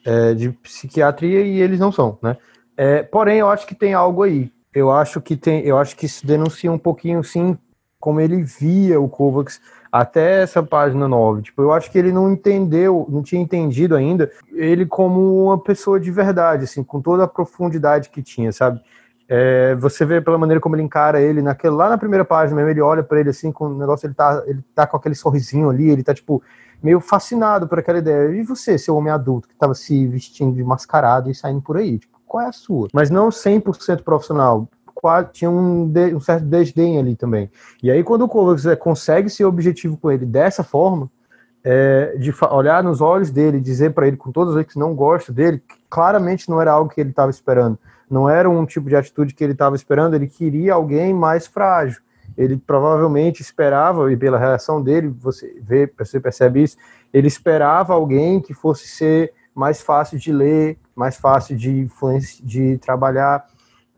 [0.06, 2.38] é, de psiquiatria e eles não são, né?
[2.76, 4.52] É, porém, eu acho que tem algo aí.
[4.74, 7.58] Eu acho que tem, eu acho que isso denuncia um pouquinho, sim,
[8.00, 9.60] como ele via o Kovacs
[9.92, 11.42] até essa página 9.
[11.42, 16.00] Tipo, eu acho que ele não entendeu, não tinha entendido ainda ele como uma pessoa
[16.00, 18.80] de verdade, assim, com toda a profundidade que tinha, sabe?
[19.30, 22.70] É, você vê pela maneira como ele encara ele naquele, lá na primeira página mesmo,
[22.70, 25.70] ele olha para ele assim, com o negócio, ele tá, ele tá com aquele sorrisinho
[25.70, 26.42] ali, ele tá tipo
[26.82, 28.30] meio fascinado por aquela ideia.
[28.32, 31.98] E você, seu homem adulto, que tava se vestindo de mascarado e saindo por aí,
[32.00, 32.88] tipo, qual é a sua?
[32.94, 34.70] Mas não 100% profissional,
[35.32, 37.50] tinha um, de, um, certo desdém ali também.
[37.84, 41.10] E aí quando o Kovacs é, consegue ser objetivo com ele dessa forma,
[41.64, 45.34] é, de olhar nos olhos dele, dizer para ele com todas as que não gosta
[45.34, 47.78] dele, claramente não era algo que ele estava esperando
[48.10, 52.02] não era um tipo de atitude que ele estava esperando, ele queria alguém mais frágil.
[52.38, 56.78] Ele provavelmente esperava, e pela reação dele, você vê, você percebe isso,
[57.14, 61.88] ele esperava alguém que fosse ser mais fácil de ler, mais fácil de,
[62.44, 63.46] de trabalhar,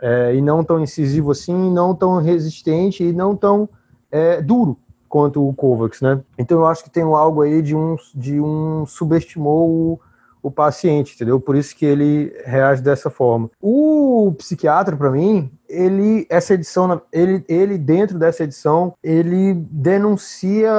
[0.01, 3.67] é, e não tão incisivo assim, não tão resistente e não tão
[4.09, 4.77] é, duro
[5.09, 6.21] quanto o Kovacs, né?
[6.37, 9.99] Então eu acho que tem algo aí de um, de um subestimou
[10.41, 11.39] o, paciente, entendeu?
[11.39, 13.49] Por isso que ele reage dessa forma.
[13.61, 20.71] O psiquiatra, para mim, ele essa edição, ele, ele dentro dessa edição, ele denuncia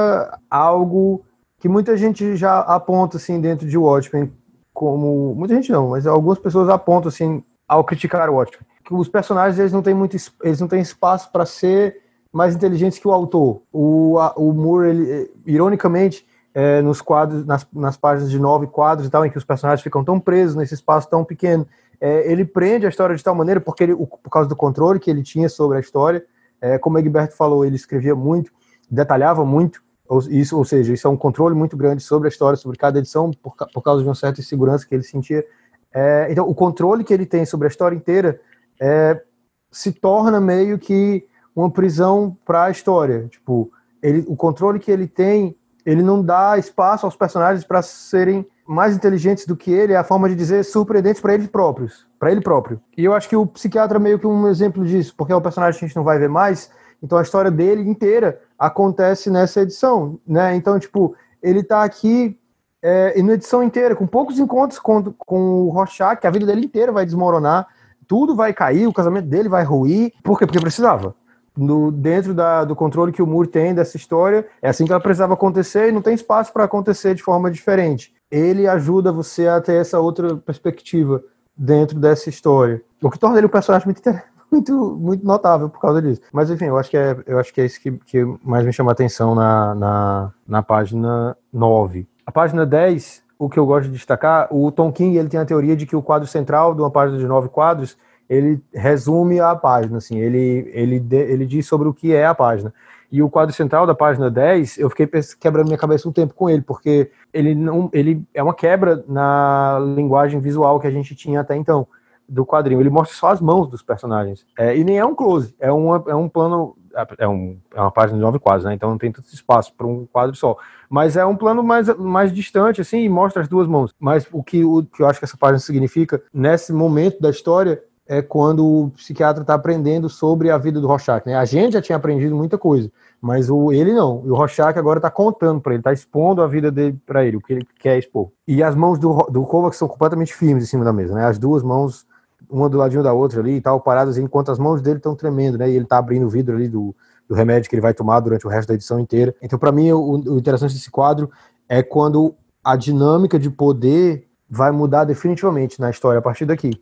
[0.50, 1.24] algo
[1.58, 4.32] que muita gente já aponta assim dentro de Watchmen
[4.72, 9.08] como muita gente não, mas algumas pessoas apontam assim ao criticar o Watchmen que os
[9.08, 12.00] personagens eles não têm muito eles não têm espaço para ser
[12.32, 13.62] mais inteligentes que o autor.
[13.72, 19.06] O, a, o Moore, ele, ironicamente, é, nos quadros, nas, nas páginas de nove quadros
[19.06, 21.66] e tal, em que os personagens ficam tão presos nesse espaço tão pequeno.
[22.00, 25.10] É, ele prende a história de tal maneira, porque ele, por causa do controle que
[25.10, 26.24] ele tinha sobre a história,
[26.60, 28.50] é, como o Egberto falou, ele escrevia muito,
[28.90, 32.56] detalhava muito, ou, isso, ou seja, isso é um controle muito grande sobre a história,
[32.56, 35.44] sobre cada edição, por, por causa de uma certa insegurança que ele sentia.
[35.92, 38.40] É, então, o controle que ele tem sobre a história inteira
[38.80, 39.22] é,
[39.70, 43.28] se torna meio que uma prisão para a história.
[43.28, 43.70] Tipo,
[44.02, 48.94] ele, o controle que ele tem ele não dá espaço aos personagens para serem mais
[48.94, 52.40] inteligentes do que ele, é a forma de dizer surpreendentes para eles próprios, para ele
[52.40, 52.80] próprio.
[52.96, 55.40] E eu acho que o psiquiatra é meio que um exemplo disso, porque é o
[55.40, 56.70] personagem que a gente não vai ver mais,
[57.02, 60.54] então a história dele inteira acontece nessa edição, né?
[60.54, 62.38] Então, tipo, ele tá aqui
[62.82, 66.46] é, e na edição inteira, com poucos encontros com, com o Rorschach, que a vida
[66.46, 67.66] dele inteira vai desmoronar,
[68.06, 70.12] tudo vai cair, o casamento dele vai ruir.
[70.22, 70.46] Por quê?
[70.46, 71.14] Porque precisava
[71.60, 75.00] no, dentro da, do controle que o Moore tem dessa história, é assim que ela
[75.00, 78.14] precisava acontecer e não tem espaço para acontecer de forma diferente.
[78.30, 81.22] Ele ajuda você a ter essa outra perspectiva
[81.54, 84.00] dentro dessa história, o que torna ele um personagem muito,
[84.50, 86.22] muito, muito notável por causa disso.
[86.32, 88.72] Mas enfim, eu acho que é, eu acho que é isso que, que mais me
[88.72, 92.08] chama a atenção na, na, na página 9.
[92.24, 95.44] A página 10, o que eu gosto de destacar, o Tom King ele tem a
[95.44, 97.98] teoria de que o quadro central de uma página de nove quadros
[98.30, 102.72] ele resume a página, assim, ele, ele, ele diz sobre o que é a página.
[103.10, 105.08] E o quadro central da página 10, eu fiquei
[105.40, 109.80] quebrando minha cabeça um tempo com ele, porque ele não ele é uma quebra na
[109.96, 111.88] linguagem visual que a gente tinha até então
[112.28, 112.80] do quadrinho.
[112.80, 114.46] Ele mostra só as mãos dos personagens.
[114.56, 116.76] É, e nem é um close, é, uma, é um plano.
[117.18, 118.74] É, um, é uma página de nove quadros, né?
[118.74, 120.56] Então não tem tanto espaço para um quadro só.
[120.88, 123.92] Mas é um plano mais, mais distante, assim, e mostra as duas mãos.
[123.98, 127.80] Mas o que, o que eu acho que essa página significa, nesse momento da história,
[128.10, 131.24] é quando o psiquiatra está aprendendo sobre a vida do Rorschach.
[131.24, 131.36] Né?
[131.36, 134.24] A gente já tinha aprendido muita coisa, mas o, ele não.
[134.26, 137.36] E o Rorschach agora está contando para ele, está expondo a vida dele para ele,
[137.36, 138.30] o que ele quer expor.
[138.48, 141.24] E as mãos do, do Kovacs são completamente firmes em cima da mesa, né?
[141.24, 142.04] As duas mãos,
[142.50, 145.56] uma do ladinho da outra ali e tal, paradas, enquanto as mãos dele estão tremendo,
[145.56, 145.70] né?
[145.70, 146.92] E ele está abrindo o vidro ali do,
[147.28, 149.32] do remédio que ele vai tomar durante o resto da edição inteira.
[149.40, 151.30] Então, para mim, o, o interessante desse quadro
[151.68, 152.34] é quando
[152.64, 156.72] a dinâmica de poder vai mudar definitivamente na história a partir daqui,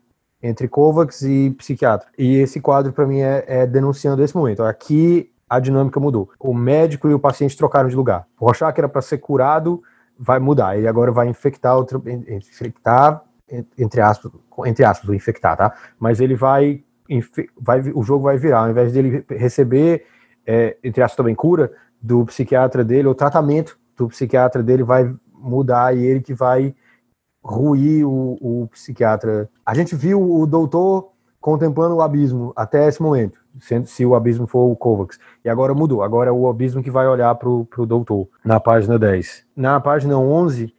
[0.42, 2.08] entre Kovacs e psiquiatra.
[2.16, 4.62] E esse quadro, para mim, é, é, denunciando esse momento.
[4.62, 6.30] Aqui a dinâmica mudou.
[6.38, 8.26] O médico e o paciente trocaram de lugar.
[8.38, 9.82] O Rorschach era para ser curado,
[10.18, 10.76] vai mudar.
[10.76, 13.22] Ele agora vai infectar, outro, infectar
[13.78, 14.30] entre aspas,
[14.66, 15.74] entre aspas, infectar, tá?
[15.98, 16.84] Mas ele vai,
[17.58, 20.04] vai o jogo vai virar, ao invés dele receber,
[20.46, 25.96] é, entre aspas, também cura do psiquiatra dele, o tratamento do psiquiatra dele vai mudar
[25.96, 26.74] e ele que vai
[27.54, 29.48] ruir o, o psiquiatra.
[29.64, 31.10] A gente viu o doutor
[31.40, 33.38] contemplando o abismo até esse momento,
[33.86, 35.18] se o abismo for o Kovacs.
[35.44, 38.98] E agora mudou, agora é o abismo que vai olhar para o doutor, na página
[38.98, 39.44] 10.
[39.56, 40.74] Na página 11,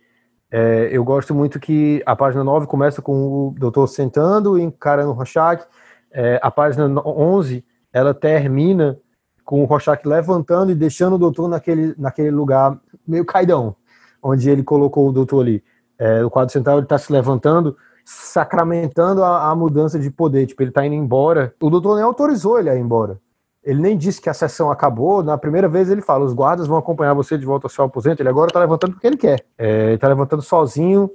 [0.52, 5.12] é, eu gosto muito que a página 9 começa com o doutor sentando e encarando
[5.12, 5.64] o Rorschach.
[6.12, 7.64] É, a página 11,
[7.94, 9.00] ela termina
[9.46, 13.76] com o Rorschach levantando e deixando o doutor naquele, naquele lugar meio caidão,
[14.22, 15.64] onde ele colocou o doutor ali.
[16.00, 20.46] É, o quadro central está se levantando, sacramentando a, a, mudança de poder.
[20.46, 21.54] Tipo, ele está indo embora.
[21.62, 23.20] O doutor nem autorizou ele a ir embora.
[23.62, 25.22] Ele nem disse que a sessão acabou.
[25.22, 28.22] Na primeira vez ele fala: os guardas vão acompanhar você de volta ao seu aposento.
[28.22, 29.46] Ele agora está levantando porque ele quer.
[29.58, 31.12] É, ele está levantando sozinho,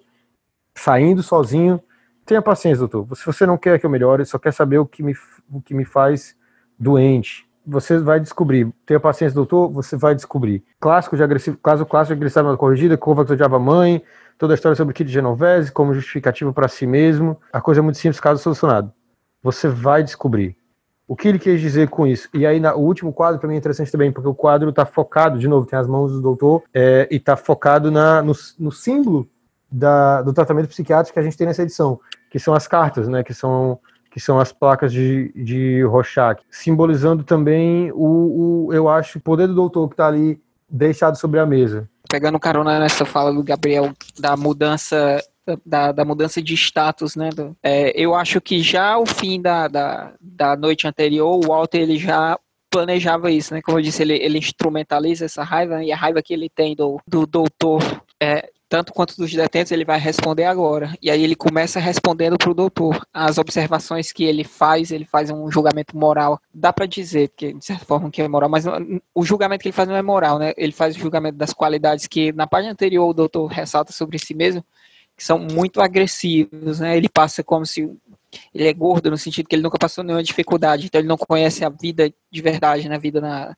[0.76, 1.80] saindo sozinho.
[2.26, 3.16] Tenha paciência, doutor.
[3.16, 5.14] Se você não quer que eu melhore, só quer saber o que me,
[5.50, 6.36] o que me faz
[6.78, 7.46] doente.
[7.66, 8.70] Você vai descobrir.
[8.84, 9.70] Tenha paciência, doutor.
[9.70, 10.62] Você vai descobrir.
[10.78, 14.02] Clássico de agressivo, caso clássico de agressividade corrigida, Kovacs odiava a mãe,
[14.38, 17.40] toda a história sobre o kit Genovese como justificativo para si mesmo.
[17.52, 18.92] A coisa é muito simples, caso solucionado.
[19.42, 20.56] Você vai descobrir.
[21.06, 22.28] O que ele quis dizer com isso?
[22.32, 24.86] E aí, na, o último quadro para mim é interessante também, porque o quadro está
[24.86, 28.72] focado, de novo, tem as mãos do doutor, é, e está focado na, no, no
[28.72, 29.28] símbolo
[29.70, 32.00] da, do tratamento psiquiátrico que a gente tem nessa edição,
[32.30, 33.78] que são as cartas, né, que são,
[34.10, 39.46] que são as placas de, de Rorschach, simbolizando também o, o, eu acho, o poder
[39.46, 40.40] do doutor que está ali
[40.70, 41.88] deixado sobre a mesa.
[42.14, 45.20] Pegando carona nessa fala do Gabriel da mudança
[45.66, 47.28] da, da mudança de status, né?
[47.60, 51.98] É, eu acho que já o fim da, da, da noite anterior, o Walter ele
[51.98, 52.38] já
[52.70, 53.60] planejava isso, né?
[53.60, 55.86] Como eu disse, ele, ele instrumentaliza essa raiva né?
[55.86, 57.82] e a raiva que ele tem do, do doutor,
[58.22, 60.98] é, tanto quanto dos detentos, ele vai responder agora.
[61.00, 63.06] E aí ele começa respondendo para o doutor.
[63.14, 66.40] As observações que ele faz, ele faz um julgamento moral.
[66.52, 68.64] Dá para dizer que, de certa forma, que é moral, mas
[69.14, 70.52] o julgamento que ele faz não é moral, né?
[70.56, 74.34] Ele faz o julgamento das qualidades que na página anterior o doutor ressalta sobre si
[74.34, 74.64] mesmo
[75.16, 76.96] que são muito agressivos, né?
[76.96, 77.88] Ele passa como se
[78.52, 81.64] ele é gordo no sentido que ele nunca passou nenhuma dificuldade, então ele não conhece
[81.64, 82.98] a vida de verdade, né?
[82.98, 83.56] Vida na,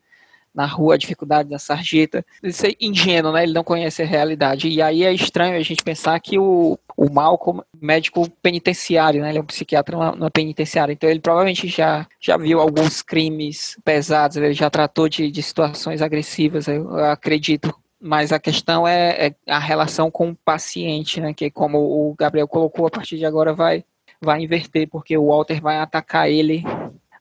[0.57, 2.25] na rua, a dificuldade da sarjeta.
[2.43, 3.43] Isso é ingênuo, né?
[3.43, 4.69] Ele não conhece a realidade.
[4.69, 9.29] E aí é estranho a gente pensar que o, o Malcolm, médico penitenciário, né?
[9.29, 14.39] Ele é um psiquiatra na, penitenciária, então ele provavelmente já, já viu alguns crimes pesados,
[14.39, 19.35] ele já tratou de, de situações agressivas, eu, eu acredito mas a questão é, é,
[19.49, 21.35] a relação com o paciente, né?
[21.35, 23.85] Que como o Gabriel colocou, a partir de agora vai,
[24.21, 26.63] vai inverter, porque o Walter vai atacar ele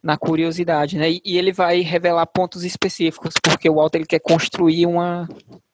[0.06, 1.10] na curiosidade, né?
[1.10, 5.28] E, e ele vai revelar pontos específicos, porque o Walter ele quer construir uma,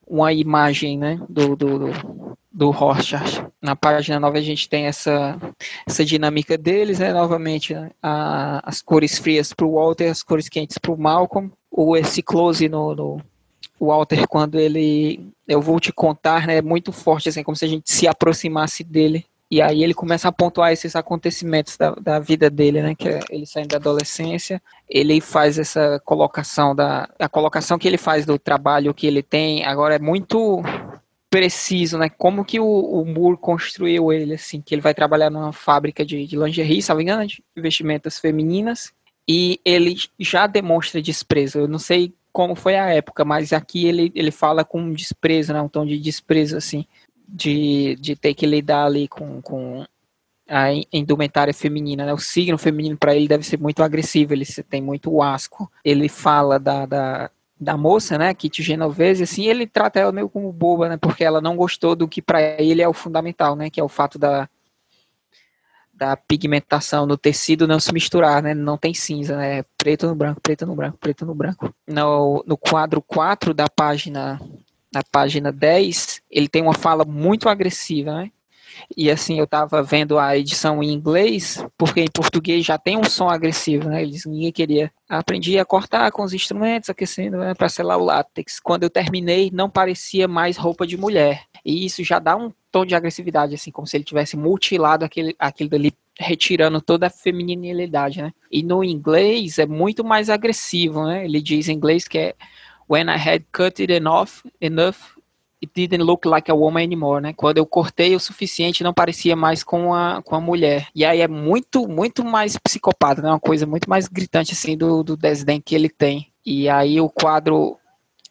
[0.08, 1.20] uma imagem, né?
[1.28, 3.46] Do, do, do, do Rorschach.
[3.62, 5.38] Na página 9 a gente tem essa,
[5.86, 7.12] essa dinâmica deles, né?
[7.12, 7.92] Novamente, né?
[8.02, 12.24] A, as cores frias para o Walter, as cores quentes para o Malcolm, ou esse
[12.24, 13.22] close no, no
[13.82, 15.28] Walter, quando ele.
[15.46, 16.56] Eu vou te contar, né?
[16.56, 19.26] É muito forte, assim, como se a gente se aproximasse dele.
[19.52, 22.96] E aí ele começa a pontuar esses acontecimentos da, da vida dele, né?
[22.96, 24.62] Que é ele saindo da adolescência.
[24.90, 27.10] Ele faz essa colocação da.
[27.20, 30.62] A colocação que ele faz do trabalho que ele tem agora é muito
[31.30, 32.10] preciso, né?
[32.10, 36.26] Como que o, o Moore construiu ele, assim, que ele vai trabalhar numa fábrica de,
[36.26, 38.94] de lingerie, salvo engano, de vestimentas femininas,
[39.28, 41.60] e ele já demonstra desprezo.
[41.60, 45.62] Eu não sei como foi a época, mas aqui ele, ele fala com desprezo, né,
[45.62, 46.86] um tom de desprezo, assim,
[47.32, 49.86] de, de ter que lidar ali com, com
[50.48, 54.82] a indumentária feminina, né, o signo feminino para ele deve ser muito agressivo, ele tem
[54.82, 60.12] muito asco, ele fala da, da, da moça, né, Kitty Genovese, assim, ele trata ela
[60.12, 63.56] meio como boba, né, porque ela não gostou do que para ele é o fundamental,
[63.56, 64.50] né, que é o fato da,
[65.94, 68.56] da pigmentação no tecido não se misturar, né?
[68.56, 69.64] Não tem cinza, né?
[69.78, 71.72] Preto no branco, preto no branco, preto no branco.
[71.88, 74.42] No, no quadro 4 da página,
[74.94, 78.32] na página 10, ele tem uma fala muito agressiva, né?
[78.96, 83.04] E assim, eu tava vendo a edição em inglês, porque em português já tem um
[83.04, 84.02] som agressivo, né?
[84.02, 84.92] Eles ninguém queria.
[85.08, 88.60] Aprendi a cortar com os instrumentos, aquecendo né, para selar o látex.
[88.60, 91.44] Quando eu terminei, não parecia mais roupa de mulher.
[91.66, 95.36] E isso já dá um tom de agressividade, assim, como se ele tivesse mutilado aquele,
[95.38, 98.32] aquele dali, retirando toda a feminilidade, né?
[98.50, 101.26] E no inglês é muito mais agressivo, né?
[101.26, 102.36] Ele diz em inglês que é
[102.92, 104.98] When I had cut it enough, enough
[105.64, 107.34] It didn't look like a woman anymore, né?
[107.34, 110.88] Quando eu cortei o suficiente, não parecia mais com a, com a mulher.
[110.96, 113.30] E aí é muito, muito mais psicopata, né?
[113.30, 116.32] Uma coisa muito mais gritante, assim, do, do desdém que ele tem.
[116.44, 117.78] E aí o quadro,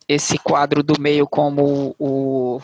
[0.08, 2.60] esse quadro do meio, como o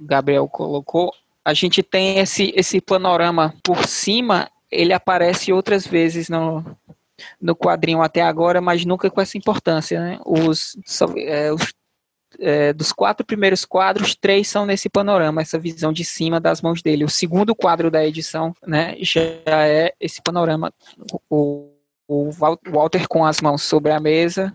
[0.00, 1.12] Gabriel colocou,
[1.44, 6.64] a gente tem esse, esse panorama por cima, ele aparece outras vezes no,
[7.40, 10.20] no quadrinho até agora, mas nunca com essa importância, né?
[10.24, 10.76] Os,
[11.16, 11.72] é, os
[12.38, 16.82] é, dos quatro primeiros quadros, três são nesse panorama, essa visão de cima das mãos
[16.82, 17.04] dele.
[17.04, 20.72] O segundo quadro da edição, né, já é esse panorama,
[21.30, 21.70] o,
[22.06, 24.54] o Walter com as mãos sobre a mesa,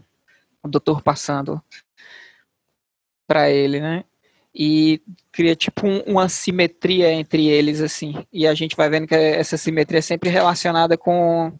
[0.61, 1.61] o doutor passando
[3.27, 4.03] para ele, né?
[4.55, 8.23] E cria tipo um, uma simetria entre eles assim.
[8.31, 11.51] E a gente vai vendo que essa simetria é sempre relacionada com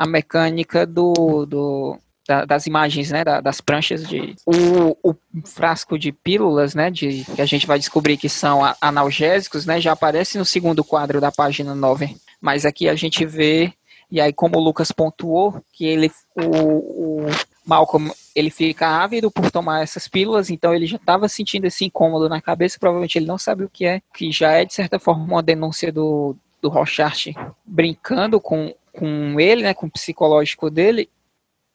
[0.00, 5.14] a mecânica do, do da, das imagens, né, da, das pranchas de o, o,
[5.44, 9.92] frasco de pílulas, né, de que a gente vai descobrir que são analgésicos, né, já
[9.92, 12.16] aparece no segundo quadro da página 9.
[12.40, 13.74] Mas aqui a gente vê
[14.10, 17.26] e aí como o Lucas pontuou que ele o, o
[17.66, 22.26] Malcolm ele fica ávido por tomar essas pílulas, então ele já estava sentindo esse incômodo
[22.26, 25.22] na cabeça, provavelmente ele não sabe o que é, que já é de certa forma
[25.24, 27.28] uma denúncia do do Rochart
[27.64, 31.08] brincando com, com ele, né, com o psicológico dele,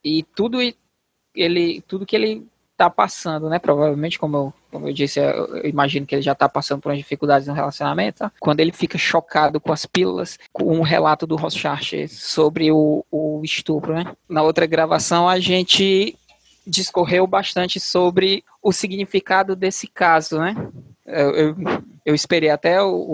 [0.03, 0.59] e tudo
[1.35, 3.57] ele tudo que ele está passando, né?
[3.57, 6.97] Provavelmente, como eu, como eu disse, eu imagino que ele já está passando por umas
[6.97, 8.19] dificuldades no relacionamento.
[8.19, 8.31] Tá?
[8.39, 13.41] Quando ele fica chocado com as pílulas, com um relato do Rochard sobre o, o
[13.43, 14.13] estupro, né?
[14.27, 16.17] Na outra gravação, a gente
[16.67, 20.55] discorreu bastante sobre o significado desse caso, né?
[21.05, 21.55] Eu, eu,
[22.03, 23.13] eu esperei até o, o,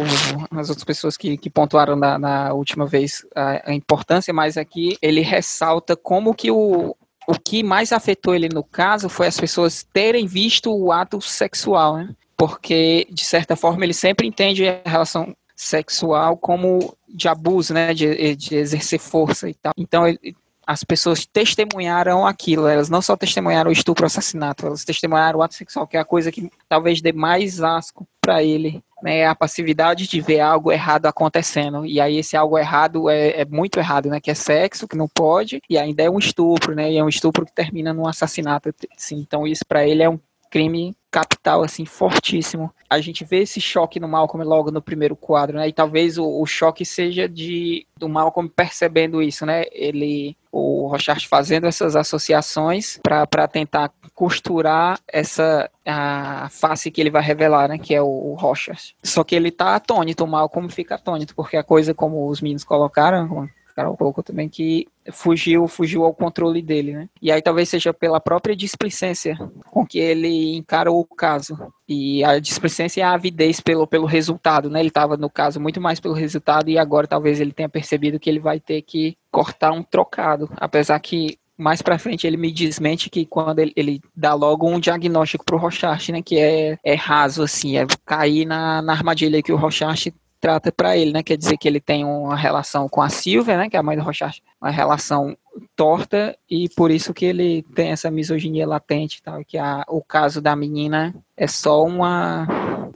[0.51, 4.97] as outras pessoas que, que pontuaram na, na última vez a, a, importância, mas aqui
[5.01, 6.95] ele ressalta como que o,
[7.27, 11.97] o que mais afetou ele no caso foi as pessoas terem visto o ato sexual,
[11.97, 12.15] né?
[12.37, 17.93] Porque, de certa forma, ele sempre entende a relação sexual como de abuso, né?
[17.93, 19.73] De, de exercer força e tal.
[19.77, 20.35] Então, ele,
[20.65, 25.43] as pessoas testemunharam aquilo, elas não só testemunharam o estupro, o assassinato, elas testemunharam o
[25.43, 29.33] ato sexual, que é a coisa que talvez dê mais asco para ele, né, a
[29.33, 34.09] passividade de ver algo errado acontecendo, e aí esse algo errado é, é, muito errado,
[34.09, 37.03] né, que é sexo, que não pode, e ainda é um estupro, né, e é
[37.03, 40.19] um estupro que termina num assassinato, assim, então isso para ele é um
[40.51, 42.71] crime capital, assim, fortíssimo.
[42.89, 45.67] A gente vê esse choque no Malcolm logo no primeiro quadro, né?
[45.67, 49.63] E talvez o, o choque seja de do Malcolm percebendo isso, né?
[49.71, 57.21] Ele, o Rochard fazendo essas associações para tentar costurar essa a face que ele vai
[57.21, 57.77] revelar, né?
[57.77, 58.95] Que é o, o Rochard.
[59.03, 62.63] Só que ele tá atônito, o Malcolm fica atônito, porque a coisa como os meninos
[62.63, 63.49] colocaram,
[63.81, 67.09] Carol colocou também que fugiu, fugiu ao controle dele, né?
[67.21, 69.37] E aí talvez seja pela própria displicência
[69.71, 71.57] com que ele encarou o caso.
[71.89, 74.79] E a displicência é a avidez pelo, pelo resultado, né?
[74.79, 78.29] Ele estava no caso muito mais pelo resultado e agora talvez ele tenha percebido que
[78.29, 83.09] ele vai ter que cortar um trocado, apesar que mais para frente ele me desmente
[83.09, 87.43] que quando ele, ele dá logo um diagnóstico pro Rochart, né, que é, é raso
[87.43, 90.07] assim, é cair na, na armadilha que o Rochart
[90.41, 91.21] trata para ele, né?
[91.21, 93.69] Quer dizer que ele tem uma relação com a Silvia, né?
[93.69, 95.37] Que é a mãe do Rochard, uma relação
[95.75, 100.41] torta e por isso que ele tem essa misoginia latente tal, que a, o caso
[100.41, 102.47] da menina é só uma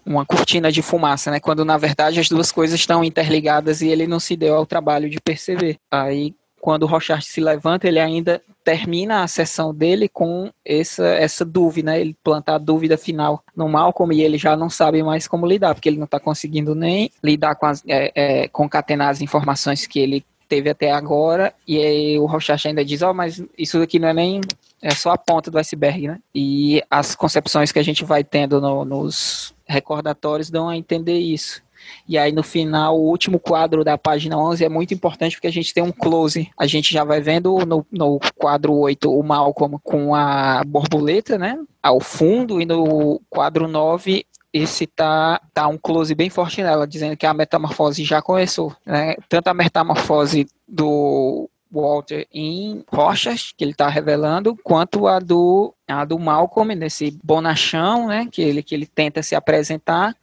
[0.06, 1.40] uma cortina de fumaça, né?
[1.40, 5.10] Quando na verdade as duas coisas estão interligadas e ele não se deu ao trabalho
[5.10, 5.78] de perceber.
[5.92, 6.36] Aí
[6.66, 11.92] quando o Rochard se levanta, ele ainda termina a sessão dele com essa, essa dúvida,
[11.92, 12.02] né?
[12.02, 15.76] Ele planta a dúvida final no Malcolm e ele já não sabe mais como lidar,
[15.76, 20.00] porque ele não está conseguindo nem lidar com as, é, é, concatenar as informações que
[20.00, 24.00] ele teve até agora, e aí o Rochard ainda diz, ó, oh, mas isso aqui
[24.00, 24.42] não é nem,
[24.82, 26.20] é só a ponta do iceberg, né?
[26.34, 31.62] E as concepções que a gente vai tendo no, nos recordatórios dão a entender isso.
[32.08, 35.52] E aí no final, o último quadro da página 11 é muito importante porque a
[35.52, 36.50] gente tem um close.
[36.58, 41.60] A gente já vai vendo no, no quadro 8 o Malcolm com a borboleta, né?
[41.82, 44.26] Ao fundo, e no quadro 9
[44.56, 49.16] esse tá, tá um close bem forte nela, dizendo que a metamorfose já começou, né?
[49.28, 56.06] Tanto a metamorfose do Walter em Rochas, que ele está revelando, quanto a do, a
[56.06, 58.30] do Malcolm, nesse bonachão, né?
[58.32, 60.16] Que ele, que ele tenta se apresentar,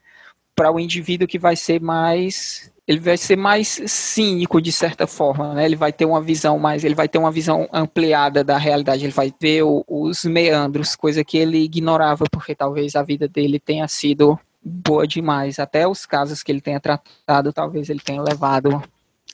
[0.63, 5.55] para o indivíduo que vai ser mais ele vai ser mais cínico de certa forma,
[5.55, 5.65] né?
[5.65, 9.13] Ele vai ter uma visão mais, ele vai ter uma visão ampliada da realidade, ele
[9.13, 13.87] vai ver o, os meandros, coisa que ele ignorava porque talvez a vida dele tenha
[13.89, 18.83] sido boa demais, até os casos que ele tenha tratado, talvez ele tenha levado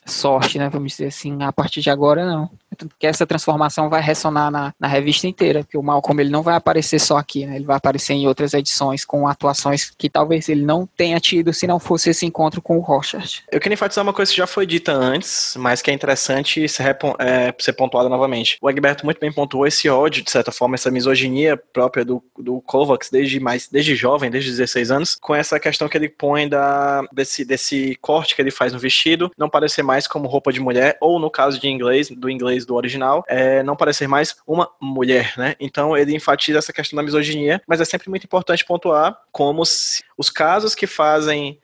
[0.05, 0.69] sorte, né?
[0.69, 2.49] Vamos dizer assim, a partir de agora não.
[2.97, 6.55] Que essa transformação vai ressonar na, na revista inteira, porque o Malcolm ele não vai
[6.55, 7.55] aparecer só aqui, né?
[7.55, 11.67] Ele vai aparecer em outras edições com atuações que talvez ele não tenha tido se
[11.67, 13.43] não fosse esse encontro com o Rorschach.
[13.51, 16.97] Eu queria enfatizar uma coisa que já foi dita antes, mas que é interessante ser,
[17.19, 18.57] é, ser pontuada novamente.
[18.61, 22.61] O Egberto muito bem pontuou esse ódio, de certa forma, essa misoginia própria do, do
[22.61, 27.03] Kovacs desde mais desde jovem, desde 16 anos, com essa questão que ele põe da,
[27.11, 30.97] desse, desse corte que ele faz no vestido, não parecer mais como roupa de mulher,
[31.01, 35.33] ou no caso de inglês, do inglês do original, é, não parecer mais uma mulher,
[35.37, 35.55] né?
[35.59, 40.29] Então ele enfatiza essa questão da misoginia, mas é sempre muito importante pontuar como os
[40.29, 41.59] casos que fazem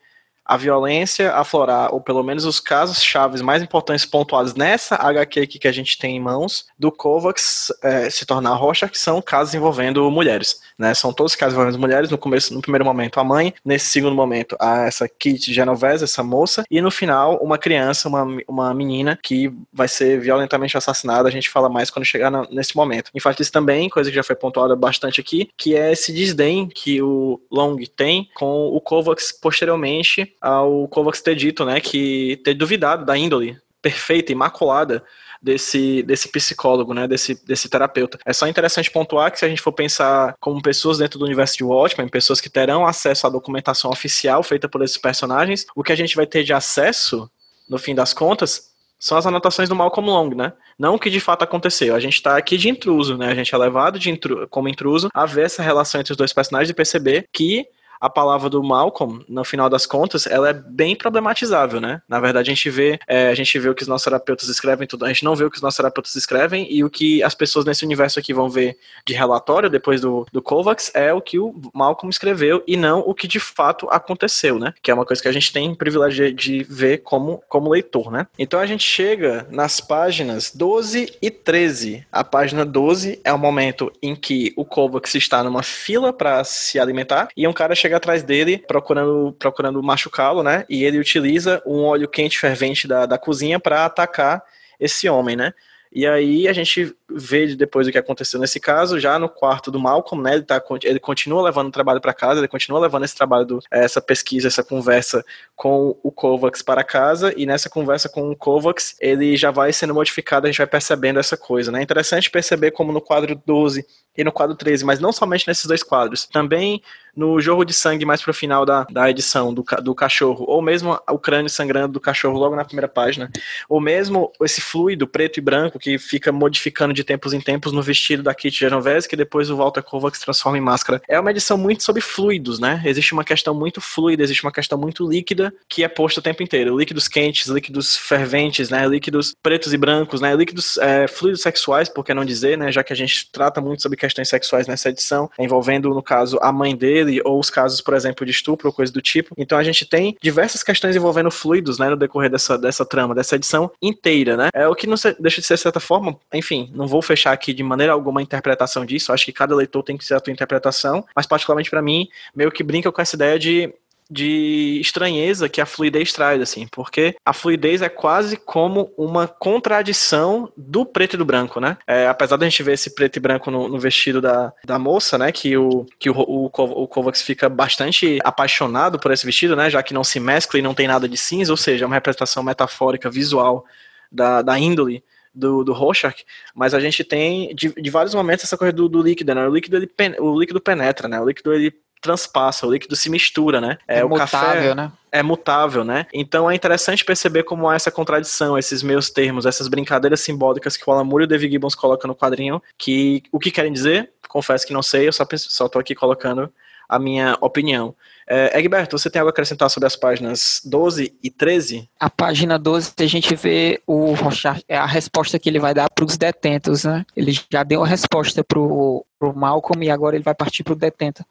[0.46, 5.58] a violência aflorar, ou pelo menos os casos chaves mais importantes pontuados nessa HQ aqui
[5.58, 9.54] que a gente tem em mãos, do Kovacs é, se tornar rocha, que são casos
[9.54, 10.60] envolvendo mulheres.
[10.78, 10.94] Né?
[10.94, 14.56] São todos casos envolvendo mulheres, no começo, no primeiro momento a mãe, nesse segundo momento
[14.60, 19.52] a essa Kit Genovese, essa moça, e no final uma criança, uma, uma menina que
[19.72, 23.10] vai ser violentamente assassinada, a gente fala mais quando chegar na, nesse momento.
[23.14, 27.40] Enfatiza também, coisa que já foi pontuada bastante aqui, que é esse desdém que o
[27.50, 33.16] Long tem com o Kovacs posteriormente ao Kovacs ter dito, né, que ter duvidado da
[33.16, 35.04] índole perfeita, imaculada
[35.46, 38.18] desse, desse psicólogo, né, desse, desse terapeuta.
[38.26, 41.56] É só interessante pontuar que se a gente for pensar como pessoas dentro do universo
[41.56, 45.92] de Watchmen, pessoas que terão acesso à documentação oficial feita por esses personagens, o que
[45.92, 47.30] a gente vai ter de acesso,
[47.68, 50.52] no fim das contas, são as anotações do Malcolm Long, né?
[50.76, 51.94] Não o que de fato aconteceu.
[51.94, 53.28] A gente está aqui de intruso, né?
[53.28, 56.32] A gente é levado de intru como intruso a ver essa relação entre os dois
[56.32, 57.66] personagens e perceber que
[58.00, 62.02] a palavra do Malcolm, no final das contas, ela é bem problematizável, né?
[62.08, 64.86] Na verdade, a gente vê, é, a gente vê o que os nossos terapeutas escrevem,
[64.86, 67.34] tudo, a gente não vê o que os nossos terapeutas escrevem e o que as
[67.34, 71.38] pessoas nesse universo aqui vão ver de relatório depois do, do Kovacs é o que
[71.38, 74.72] o Malcolm escreveu e não o que de fato aconteceu, né?
[74.82, 78.26] Que é uma coisa que a gente tem privilégio de ver como, como leitor, né?
[78.38, 82.06] Então a gente chega nas páginas 12 e 13.
[82.10, 86.78] A página 12 é o momento em que o Kovacs está numa fila para se
[86.78, 90.64] alimentar e um cara chega chega atrás dele procurando, procurando machucá-lo, né?
[90.68, 94.42] E ele utiliza um óleo quente fervente da, da cozinha para atacar
[94.78, 95.52] esse homem, né?
[95.92, 99.78] E aí a gente vê depois o que aconteceu nesse caso, já no quarto do
[99.78, 100.34] Malcolm, né?
[100.34, 103.60] Ele, tá, ele continua levando o trabalho para casa, ele continua levando esse trabalho, do,
[103.70, 105.24] essa pesquisa, essa conversa
[105.54, 109.94] com o Kovacs para casa, e nessa conversa com o Kovacs, ele já vai sendo
[109.94, 111.80] modificado, a gente vai percebendo essa coisa, né?
[111.80, 115.66] É interessante perceber como no quadro 12 e no quadro 13, mas não somente nesses
[115.66, 116.82] dois quadros, também
[117.14, 120.98] no jorro de sangue mais pro final da, da edição do, do cachorro, ou mesmo
[121.08, 123.30] o crânio sangrando do cachorro logo na primeira página,
[123.68, 127.82] ou mesmo esse fluido preto e branco que fica modificando de tempos em tempos no
[127.82, 131.00] vestido da Kit Genovese, que depois o Walter Kovacs transforma em máscara.
[131.08, 132.82] É uma edição muito sobre fluidos, né?
[132.84, 136.42] Existe uma questão muito fluida, existe uma questão muito líquida que é posta o tempo
[136.42, 136.76] inteiro.
[136.76, 138.86] Líquidos quentes, líquidos ferventes, né?
[138.86, 140.34] Líquidos pretos e brancos, né?
[140.34, 142.72] Líquidos é, fluidos sexuais, por que não dizer, né?
[142.72, 146.50] Já que a gente trata muito sobre questões sexuais nessa edição, envolvendo, no caso, a
[146.50, 149.34] mãe dele ou os casos, por exemplo, de estupro ou coisa do tipo.
[149.36, 153.36] Então a gente tem diversas questões envolvendo fluidos, né, no decorrer dessa, dessa trama, dessa
[153.36, 154.48] edição inteira, né?
[154.54, 157.32] É o que não se, deixa de ser, de certa forma, enfim, não vou fechar
[157.32, 160.20] aqui de maneira alguma a interpretação disso, acho que cada leitor tem que ser a
[160.22, 163.72] sua interpretação, mas particularmente para mim, meio que brinca com essa ideia de
[164.08, 170.50] de estranheza que a fluidez traz, assim, porque a fluidez é quase como uma contradição
[170.56, 171.76] do preto e do branco, né?
[171.86, 175.18] É, apesar da gente ver esse preto e branco no, no, vestido da, da moça,
[175.18, 175.32] né?
[175.32, 179.68] Que, o, que o, o, o Kovacs fica bastante apaixonado por esse vestido, né?
[179.68, 181.96] Já que não se mescla e não tem nada de cinza, ou seja, é uma
[181.96, 183.64] representação metafórica visual
[184.10, 185.02] da, da índole
[185.36, 189.02] do, do Rorschach, mas a gente tem de, de vários momentos essa coisa do, do
[189.02, 189.46] líquido, né?
[189.46, 191.20] O líquido, ele, o líquido penetra, né?
[191.20, 193.78] O líquido ele transpassa, o líquido se mistura, né?
[193.86, 194.92] É, é o mutável, café né?
[195.12, 196.06] É mutável, né?
[196.12, 200.88] Então é interessante perceber como há essa contradição, esses meus termos, essas brincadeiras simbólicas que
[200.88, 204.10] o Alan Moore e o David Gibbons colocam no quadrinho, que o que querem dizer?
[204.28, 206.52] Confesso que não sei, eu só, só tô aqui colocando
[206.88, 207.94] a minha opinião.
[208.28, 211.88] É, Egberto, você tem algo a acrescentar sobre as páginas 12 e 13?
[212.00, 215.88] A página 12 a gente vê o Rochard, é a resposta que ele vai dar
[215.88, 217.04] para os detentos, né?
[217.16, 219.04] Ele já deu a resposta para o
[219.34, 221.24] Malcolm e agora ele vai partir para o detento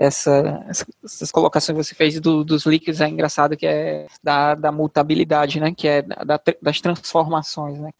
[0.00, 0.64] essa,
[1.04, 5.60] essas colocações que você fez do, dos líquidos é engraçado que é da, da mutabilidade,
[5.60, 5.74] né?
[5.76, 7.90] Que é da, das transformações, né?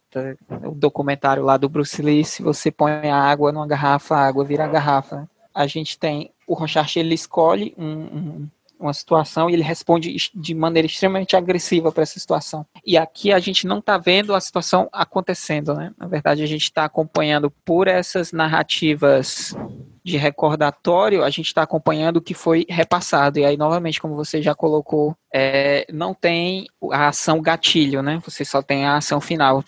[0.64, 4.42] O documentário lá do Bruce Lee, se você põe a água numa garrafa, a água
[4.46, 5.28] vira a garrafa.
[5.54, 8.48] A gente tem o Rochard, ele escolhe um, um,
[8.80, 12.66] uma situação e ele responde de maneira extremamente agressiva para essa situação.
[12.84, 15.92] E aqui a gente não está vendo a situação acontecendo, né?
[15.96, 19.54] Na verdade, a gente está acompanhando por essas narrativas
[20.02, 23.38] de recordatório, a gente está acompanhando o que foi repassado.
[23.38, 28.20] E aí, novamente, como você já colocou, é, não tem a ação gatilho, né?
[28.24, 29.62] Você só tem a ação final.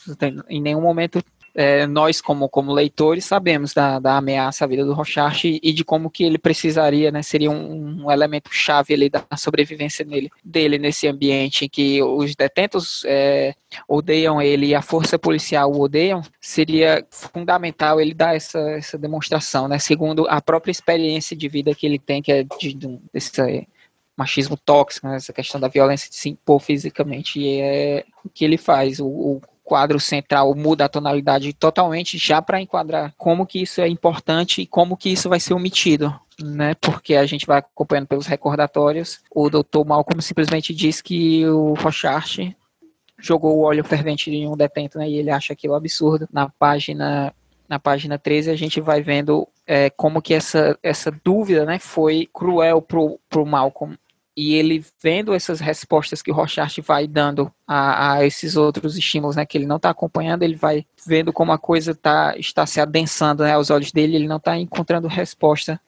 [0.48, 1.22] Em nenhum momento
[1.54, 5.84] é, nós, como, como leitores, sabemos da, da ameaça à vida do Rochard e de
[5.84, 10.78] como que ele precisaria, né, seria um, um elemento chave ali da sobrevivência nele, dele
[10.78, 13.54] nesse ambiente em que os detentos é,
[13.86, 19.68] odeiam ele e a força policial o odeiam, seria fundamental ele dar essa, essa demonstração,
[19.68, 23.68] né, segundo a própria experiência de vida que ele tem, que é de, de desse
[24.16, 28.44] machismo tóxico, né, essa questão da violência de se impor fisicamente, e é o que
[28.44, 33.62] ele faz, o, o quadro central muda a tonalidade totalmente já para enquadrar como que
[33.62, 36.74] isso é importante e como que isso vai ser omitido, né?
[36.74, 39.20] Porque a gente vai acompanhando pelos recordatórios.
[39.30, 39.84] O Dr.
[39.86, 42.38] Malcolm simplesmente diz que o Rochart
[43.18, 45.08] jogou o óleo fervente em um detento, né?
[45.08, 46.28] E ele acha aquilo absurdo.
[46.32, 47.32] Na página
[47.68, 52.28] na página 13 a gente vai vendo é, como que essa, essa dúvida né, foi
[52.30, 53.96] cruel pro, pro Malcolm
[54.36, 59.36] e ele vendo essas respostas que o Rochart vai dando a, a, esses outros estímulos,
[59.36, 62.80] né, que ele não está acompanhando, ele vai vendo como a coisa tá, está se
[62.80, 65.80] adensando né, aos olhos dele, ele não está encontrando resposta.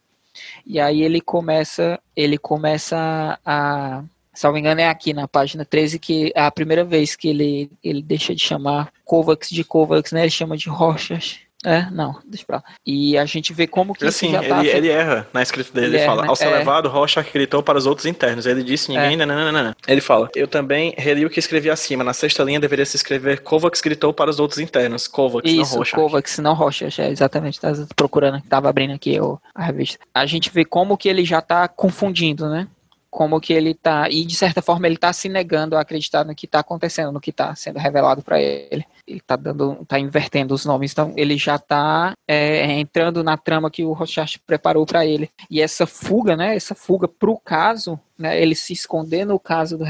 [0.66, 4.02] E aí ele começa, ele começa a,
[4.32, 8.02] salvo engano é aqui na página 13 que é a primeira vez que ele, ele
[8.02, 11.38] deixa de chamar Kovacs de Kovacs, né, ele chama de Rochart.
[11.64, 12.64] É, não, deixa pra lá.
[12.86, 15.86] E a gente vê como que assim, ele, tá ele, erra na escrita dele.
[15.86, 16.28] Ele, ele fala, né?
[16.28, 16.58] ao ser é.
[16.58, 18.46] levado, Rocha gritou para os outros internos.
[18.46, 19.74] Ele disse ninguém, é.
[19.88, 22.04] Ele fala, eu também reli o que escrevi acima.
[22.04, 25.06] Na sexta linha deveria se escrever Kovacs gritou para os outros internos.
[25.06, 25.96] Kovacs, Isso, não Rocha.
[25.96, 26.88] Kovacs, não Rocha.
[26.98, 29.98] É, exatamente, tá procurando, tava abrindo aqui o, a revista.
[30.12, 32.68] A gente vê como que ele já tá confundindo, né?
[33.14, 36.34] Como que ele tá e de certa forma ele tá se negando a acreditar no
[36.34, 38.84] que está acontecendo, no que está sendo revelado para ele.
[39.06, 43.70] Ele tá dando, tá invertendo os nomes, então ele já tá é, entrando na trama
[43.70, 45.30] que o Rochard preparou para ele.
[45.48, 49.84] E essa fuga, né, essa fuga pro caso, né, ele se esconder no caso do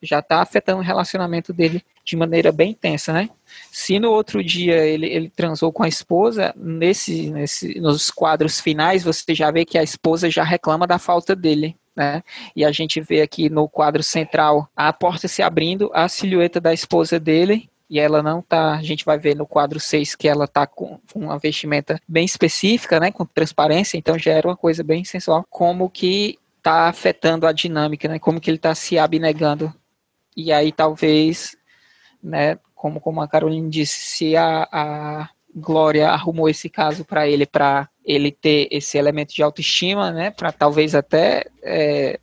[0.00, 3.28] já tá afetando o relacionamento dele de maneira bem intensa, né?
[3.70, 9.04] Se no outro dia ele, ele transou com a esposa, nesse, nesse, nos quadros finais
[9.04, 12.22] você já vê que a esposa já reclama da falta dele né?
[12.54, 16.72] E a gente vê aqui no quadro central a porta se abrindo, a silhueta da
[16.72, 20.46] esposa dele, e ela não tá, a gente vai ver no quadro 6 que ela
[20.46, 25.02] tá com uma vestimenta bem específica, né, com transparência, então já era uma coisa bem
[25.02, 29.74] sensual, como que tá afetando a dinâmica, né, como que ele tá se abnegando.
[30.36, 31.56] E aí talvez,
[32.22, 37.44] né, como, como a Caroline disse, se a, a Glória arrumou esse caso para ele,
[37.44, 42.18] para ele ter esse elemento de autoestima, né, para talvez até é,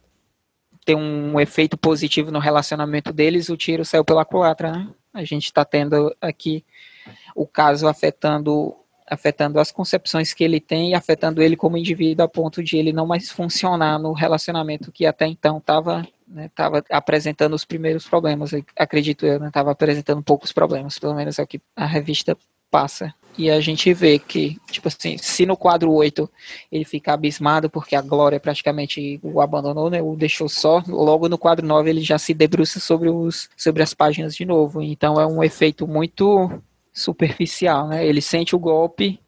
[0.85, 4.89] ter um efeito positivo no relacionamento deles, o tiro saiu pela culatra, né?
[5.13, 6.63] A gente está tendo aqui
[7.35, 8.75] o caso afetando
[9.09, 12.91] afetando as concepções que ele tem e afetando ele como indivíduo a ponto de ele
[12.91, 18.51] não mais funcionar no relacionamento que até então estava né, tava apresentando os primeiros problemas,
[18.75, 22.37] acredito eu, estava né, apresentando poucos problemas, pelo menos é o que a revista
[22.69, 23.13] passa.
[23.37, 26.29] E a gente vê que, tipo assim, se no quadro 8
[26.71, 31.37] ele fica abismado porque a Glória praticamente o abandonou, né, o deixou só, logo no
[31.37, 34.81] quadro 9 ele já se debruça sobre, os, sobre as páginas de novo.
[34.81, 36.49] Então é um efeito muito
[36.91, 38.05] superficial, né?
[38.05, 39.19] Ele sente o golpe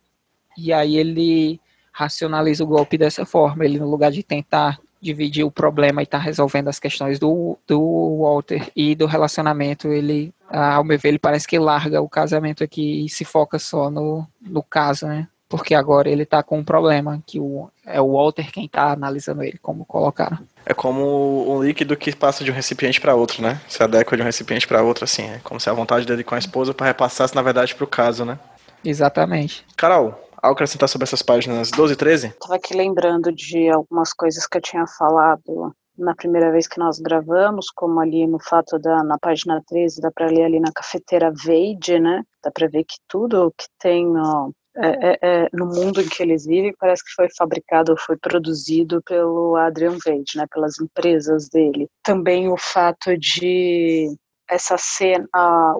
[0.57, 1.60] e aí ele
[1.91, 3.64] racionaliza o golpe dessa forma.
[3.64, 7.57] Ele, no lugar de tentar dividir o problema e estar tá resolvendo as questões do,
[7.68, 12.63] do Walter e do relacionamento, ele ao meu ver, ele parece que larga o casamento
[12.63, 15.27] aqui e se foca só no, no caso, né?
[15.47, 19.41] Porque agora ele tá com um problema, que o, é o Walter quem tá analisando
[19.41, 20.38] ele, como colocaram.
[20.63, 23.59] É como um líquido que passa de um recipiente para outro, né?
[23.67, 25.23] Se adequa de um recipiente para outro, assim.
[25.23, 28.23] É como se a vontade dele com a esposa para repassasse, na verdade, pro caso,
[28.23, 28.38] né?
[28.85, 29.65] Exatamente.
[29.76, 32.34] Carol, algo acrescentar sobre essas páginas 12 e 13?
[32.39, 36.99] Tava aqui lembrando de algumas coisas que eu tinha falado na primeira vez que nós
[36.99, 41.31] gravamos, como ali no fato da na página 13, dá para ler ali na cafeteira
[41.31, 42.23] Veide, né?
[42.43, 46.23] Dá para ver que tudo que tem ó, é, é, é, no mundo em que
[46.23, 50.45] eles vivem parece que foi fabricado, foi produzido pelo Adrian Veide, né?
[50.49, 51.88] Pelas empresas dele.
[52.03, 54.15] Também o fato de
[54.49, 55.27] essa cena,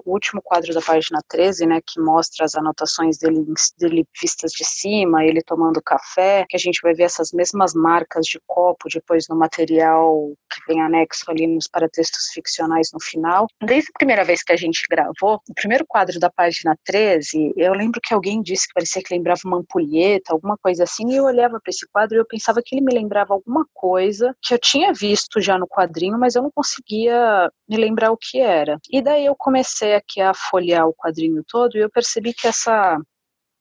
[0.04, 3.44] o último quadro da página 13, né, que mostra as anotações dele,
[3.78, 8.26] dele vistas de cima, ele tomando café, que a gente vai ver essas mesmas marcas
[8.26, 13.46] de copo depois no material que vem anexo ali nos paratextos ficcionais no final.
[13.62, 17.72] Desde a primeira vez que a gente gravou, o primeiro quadro da página 13, eu
[17.72, 21.24] lembro que alguém disse que parecia que lembrava uma ampulheta, alguma coisa assim, e eu
[21.24, 24.58] olhava para esse quadro e eu pensava que ele me lembrava alguma coisa que eu
[24.58, 28.78] tinha visto já no quadrinho, mas eu não conseguia me lembrar o que era.
[28.90, 32.98] E daí eu comecei aqui a folhear o quadrinho todo e eu percebi que essa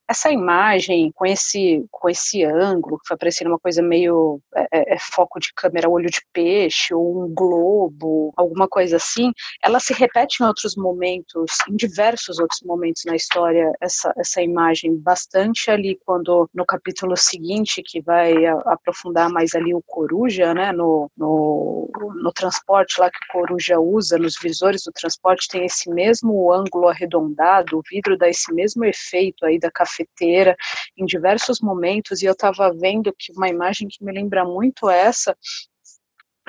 [0.10, 4.94] essa imagem com esse com esse ângulo que foi parecendo uma coisa meio é, é,
[4.96, 9.32] é, foco de câmera olho de peixe ou um globo alguma coisa assim
[9.64, 14.98] ela se repete em outros momentos em diversos outros momentos na história essa essa imagem
[14.98, 20.72] bastante ali quando no capítulo seguinte que vai a, aprofundar mais ali o coruja né
[20.72, 25.88] no, no, no transporte lá que o coruja usa nos visores do transporte tem esse
[25.92, 30.56] mesmo ângulo arredondado o vidro dá esse mesmo efeito aí da café cafeteira
[30.98, 35.36] em diversos momentos, e eu estava vendo que uma imagem que me lembra muito essa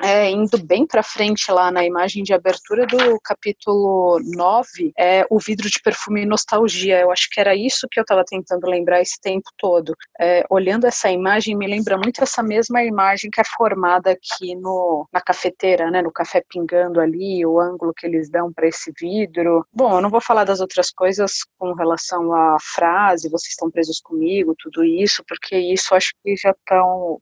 [0.01, 5.39] é, indo bem para frente lá na imagem de abertura do capítulo 9, é o
[5.39, 6.99] vidro de perfume nostalgia.
[6.99, 9.95] Eu acho que era isso que eu estava tentando lembrar esse tempo todo.
[10.19, 15.07] É, olhando essa imagem, me lembra muito essa mesma imagem que é formada aqui no,
[15.11, 19.65] na cafeteira, né, no café pingando ali, o ângulo que eles dão para esse vidro.
[19.73, 23.99] Bom, eu não vou falar das outras coisas com relação à frase, vocês estão presos
[23.99, 27.19] comigo, tudo isso, porque isso acho que já estão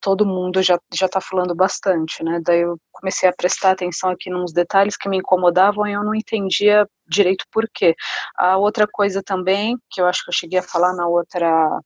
[0.00, 2.40] todo mundo já já está falando bastante, né?
[2.42, 6.14] Daí eu comecei a prestar atenção aqui nos detalhes que me incomodavam e eu não
[6.14, 7.94] entendia direito por quê.
[8.36, 11.80] A outra coisa também que eu acho que eu cheguei a falar na outra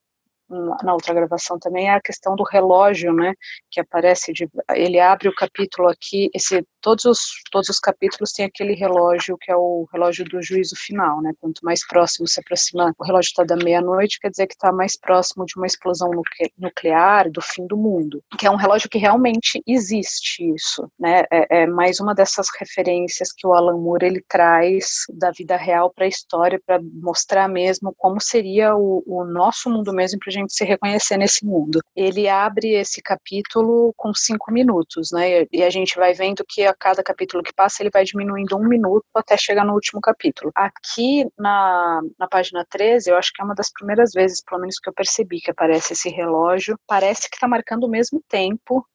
[0.83, 3.33] na outra gravação também é a questão do relógio, né,
[3.71, 7.19] que aparece de, ele abre o capítulo aqui, esse todos os
[7.51, 11.33] todos os capítulos têm aquele relógio que é o relógio do juízo final, né?
[11.41, 14.95] Quanto mais próximo se aproxima, o relógio está da meia-noite, quer dizer que está mais
[14.95, 16.11] próximo de uma explosão
[16.57, 21.23] nuclear, do fim do mundo, que é um relógio que realmente existe isso, né?
[21.31, 25.91] É, é mais uma dessas referências que o Alan Moore ele traz da vida real
[25.91, 30.44] para a história para mostrar mesmo como seria o, o nosso mundo mesmo para gente
[30.47, 31.79] se reconhecer nesse mundo.
[31.95, 35.45] Ele abre esse capítulo com cinco minutos, né?
[35.51, 38.67] E a gente vai vendo que a cada capítulo que passa ele vai diminuindo um
[38.67, 40.51] minuto até chegar no último capítulo.
[40.55, 44.79] Aqui na, na página 13, eu acho que é uma das primeiras vezes, pelo menos,
[44.79, 46.77] que eu percebi que aparece esse relógio.
[46.87, 48.85] Parece que está marcando o mesmo tempo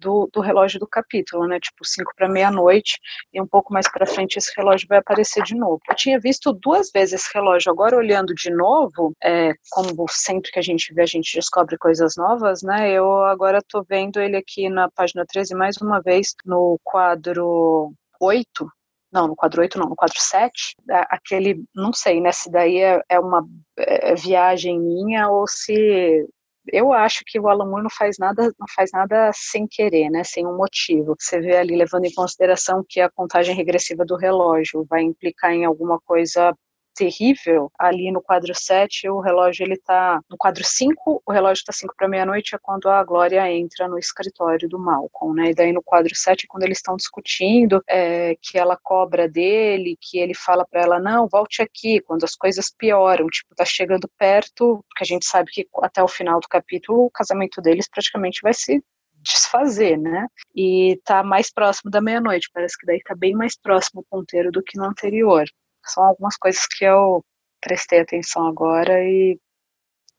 [0.00, 1.60] do, do relógio do capítulo, né?
[1.60, 2.98] Tipo, 5 para meia-noite,
[3.32, 5.80] e um pouco mais para frente esse relógio vai aparecer de novo.
[5.88, 10.58] Eu tinha visto duas vezes esse relógio, agora olhando de novo, é, como sempre que
[10.58, 12.90] a gente vê, a gente descobre coisas novas, né?
[12.90, 18.68] Eu agora estou vendo ele aqui na página 13 mais uma vez, no quadro 8,
[19.12, 20.76] não, no quadro 8 não, no quadro 7,
[21.08, 23.44] aquele, não sei, né, se daí é, é uma
[23.76, 26.26] é, viagem minha ou se
[26.68, 30.24] eu acho que o Alan Moore não faz nada, não faz nada sem querer, né,
[30.24, 31.14] sem um motivo.
[31.18, 35.64] Você vê ali levando em consideração que a contagem regressiva do relógio vai implicar em
[35.64, 36.54] alguma coisa
[36.94, 41.72] terrível, ali no quadro 7, o relógio ele tá no quadro 5, o relógio está
[41.72, 45.50] 5 para meia-noite é quando a Glória entra no escritório do Malcolm, né?
[45.50, 50.18] E daí no quadro 7 quando eles estão discutindo, é, que ela cobra dele, que
[50.18, 54.84] ele fala para ela não, volte aqui, quando as coisas pioram, tipo, tá chegando perto,
[54.88, 58.54] porque a gente sabe que até o final do capítulo o casamento deles praticamente vai
[58.54, 58.82] se
[59.22, 60.26] desfazer, né?
[60.54, 64.50] E tá mais próximo da meia-noite, parece que daí tá bem mais próximo o ponteiro
[64.50, 65.44] do que no anterior.
[65.84, 67.24] São algumas coisas que eu
[67.60, 69.38] prestei atenção agora e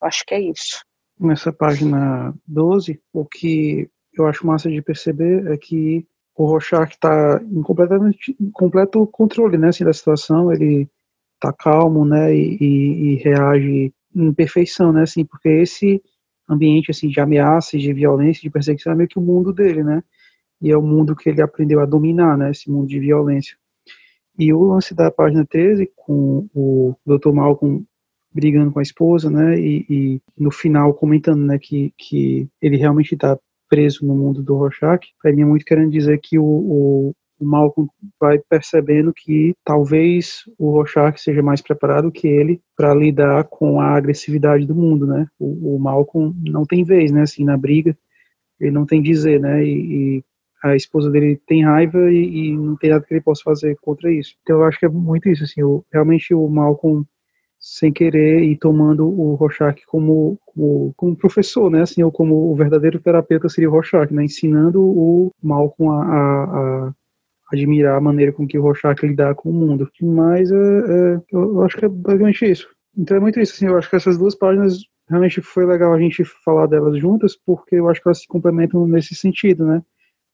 [0.02, 0.84] acho que é isso.
[1.20, 6.06] Nessa página 12, o que eu acho massa de perceber é que
[6.36, 10.90] o Rorschach está em completamente, completo controle né, assim, da situação, ele
[11.36, 16.02] está calmo né, e, e, e, reage em perfeição, né, assim, porque esse
[16.50, 20.04] ambiente assim, de ameaça, de violência, de perseguição é meio que o mundo dele, né,
[20.62, 23.58] e é o mundo que ele aprendeu a dominar, né, esse mundo de violência.
[24.38, 27.32] E o lance da página 13, com o Dr.
[27.32, 27.86] Malcolm
[28.34, 33.14] brigando com a esposa, né, e, e no final comentando, né, que, que ele realmente
[33.14, 33.38] está
[33.70, 37.46] preso no mundo do Rorschach, para mim é muito querendo dizer que o, o, o
[37.46, 37.90] Malcolm
[38.20, 43.96] vai percebendo que talvez o Rorschach seja mais preparado que ele para lidar com a
[43.96, 47.98] agressividade do mundo, né, o, o Malcolm não tem vez, né, assim, na briga,
[48.60, 50.24] ele não tem dizer, né, e, e
[50.64, 54.12] a esposa dele tem raiva e, e, não tem nada que ele possa fazer contra
[54.12, 54.36] isso.
[54.44, 57.06] Então eu acho que é muito isso, assim, o, realmente o Malcolm
[57.60, 62.56] sem querer e tomando o Rorschach como, como, como professor, né, assim, ou como o
[62.56, 66.94] verdadeiro terapeuta seria o Rorschach, né, ensinando o Malcolm a, a,
[67.54, 69.88] admirar a maneira com que o Rorschach lidar com o mundo.
[70.02, 72.68] Mas é, é, eu acho que é basicamente isso.
[72.98, 76.00] Então é muito isso, assim, eu acho que essas duas páginas realmente foi legal a
[76.00, 79.84] gente falar delas juntas, porque eu acho que elas se complementam nesse sentido, né?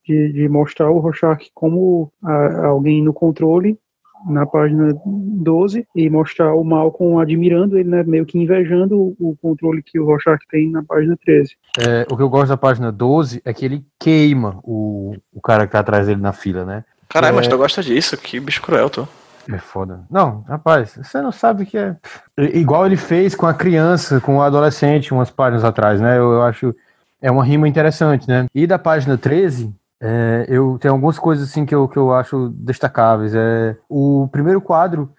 [0.08, 3.78] De, de mostrar o Rorschach como a, alguém no controle
[4.26, 9.84] na página 12 e mostrar o Malcolm admirando ele, né, meio que invejando o controle
[9.84, 11.56] que o Rorschach tem na página 13.
[11.80, 15.66] É, o que eu gosto da página 12 é que ele queima o, o cara
[15.66, 16.84] que tá atrás dele na fila, né?
[17.10, 17.36] Caralho, é...
[17.36, 18.18] mas tu gosta disso?
[18.18, 19.08] Que bicho cruel, tu.
[19.50, 20.02] É foda.
[20.12, 21.96] Não, rapaz, você não sabe o que é.
[22.38, 26.18] Igual ele fez com a criança, com o adolescente, umas páginas atrás, né?
[26.18, 26.76] Eu, eu acho.
[27.22, 28.46] É uma rima interessante, né?
[28.54, 32.49] E da página 13, é, eu tenho algumas coisas assim que eu, que eu acho
[32.49, 33.34] destacáveis.
[33.34, 35.14] É, o primeiro quadro,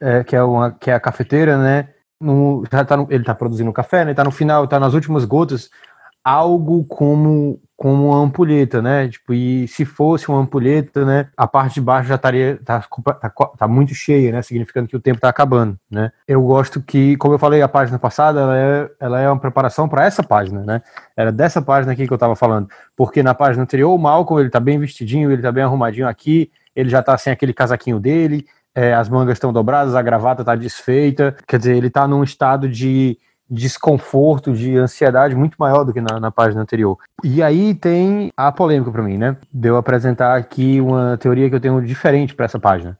[0.00, 1.88] é, que, é uma, que é a cafeteira, né?
[2.20, 4.14] No, tá no, ele está produzindo café, né?
[4.14, 5.70] Tá no final, tá nas últimas gotas.
[6.22, 9.08] Algo como como uma ampulheta, né?
[9.08, 11.28] Tipo, e se fosse uma ampulheta, né?
[11.36, 12.80] A parte de baixo já estaria tá,
[13.20, 13.28] tá,
[13.58, 14.40] tá, muito cheia, né?
[14.40, 16.12] Significando que o tempo está acabando, né?
[16.28, 19.88] Eu gosto que, como eu falei a página passada, ela é, ela é uma preparação
[19.88, 20.80] para essa página, né?
[21.16, 24.50] Era dessa página aqui que eu estava falando, porque na página anterior o Malcolm ele
[24.50, 28.46] tá bem vestidinho, ele tá bem arrumadinho aqui, ele já tá sem aquele casaquinho dele,
[28.76, 32.68] é, as mangas estão dobradas, a gravata tá desfeita, quer dizer, ele tá num estado
[32.68, 33.18] de
[33.52, 36.96] desconforto, de ansiedade muito maior do que na, na página anterior.
[37.22, 39.36] E aí tem a polêmica para mim, né?
[39.52, 42.98] De eu apresentar aqui uma teoria que eu tenho diferente para essa página,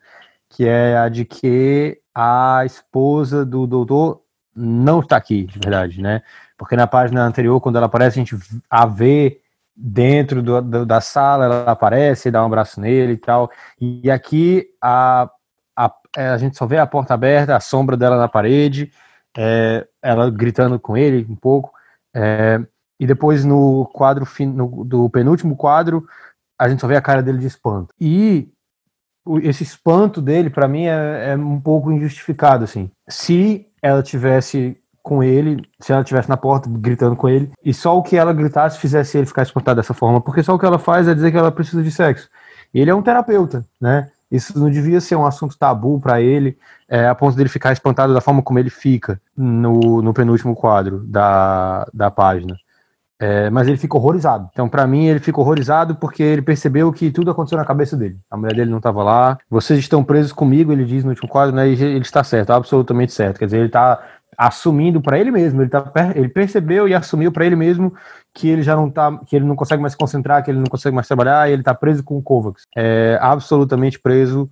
[0.51, 4.21] que é a de que a esposa do doutor
[4.55, 6.23] não está aqui, de verdade, né?
[6.59, 8.37] Porque na página anterior, quando ela aparece, a gente
[8.69, 9.41] a vê
[9.75, 13.51] dentro do, do, da sala, ela aparece, dá um abraço nele e tal.
[13.81, 15.31] E aqui a,
[15.75, 18.93] a, a gente só vê a porta aberta, a sombra dela na parede,
[19.37, 21.73] é, ela gritando com ele um pouco.
[22.15, 22.61] É,
[22.99, 26.07] e depois no quadro no, do penúltimo quadro,
[26.59, 27.93] a gente só vê a cara dele de espanto.
[28.01, 28.49] E
[29.43, 32.91] esse espanto dele, para mim, é, é, um pouco injustificado, assim.
[33.09, 37.99] Se ela tivesse com ele, se ela tivesse na porta gritando com ele, e só
[37.99, 40.79] o que ela gritasse fizesse ele ficar espantado dessa forma, porque só o que ela
[40.79, 42.29] faz é dizer que ela precisa de sexo.
[42.73, 44.11] Ele é um terapeuta, né?
[44.31, 46.57] Isso não devia ser um assunto tabu para ele,
[46.93, 50.99] é, a ponto dele ficar espantado da forma como ele fica no, no penúltimo quadro
[51.07, 52.55] da, da página.
[53.19, 54.51] É, mas ele fica horrorizado.
[54.53, 58.19] Então, para mim, ele fica horrorizado porque ele percebeu que tudo aconteceu na cabeça dele.
[58.31, 59.39] A mulher dele não estava lá.
[59.49, 61.67] Vocês estão presos comigo, ele diz no último quadro, né?
[61.67, 63.39] Ele está certo, absolutamente certo.
[63.39, 64.05] Quer dizer, ele está
[64.37, 65.63] assumindo para ele mesmo.
[65.63, 67.95] Ele, tá, ele percebeu e assumiu para ele mesmo
[68.35, 70.67] que ele já não tá, que ele não consegue mais se concentrar, que ele não
[70.67, 72.67] consegue mais trabalhar, e ele tá preso com o Kovacs.
[72.77, 74.51] É, absolutamente preso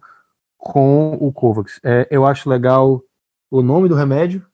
[0.60, 1.80] com o Kovacs.
[1.82, 3.02] É, eu acho legal
[3.50, 4.44] o nome do remédio,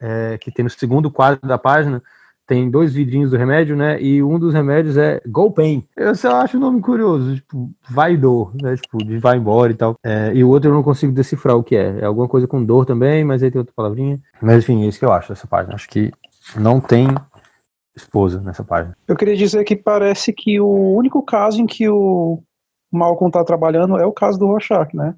[0.00, 2.02] é, que tem no segundo quadro da página,
[2.46, 4.02] tem dois vidrinhos do remédio, né?
[4.02, 5.86] E um dos remédios é Golpain.
[5.96, 8.74] Eu só acho o nome curioso, tipo, vai dor, né?
[8.74, 9.94] Tipo, de vai embora e tal.
[10.02, 12.00] É, e o outro eu não consigo decifrar o que é.
[12.00, 14.20] É alguma coisa com dor também, mas aí tem outra palavrinha.
[14.42, 15.76] Mas enfim, é isso que eu acho dessa página.
[15.76, 16.10] Acho que
[16.56, 17.06] não tem
[17.94, 18.96] esposa nessa página.
[19.06, 22.42] Eu queria dizer que parece que o único caso em que o
[22.90, 25.14] Malcolm está trabalhando é o caso do Rorschach, né?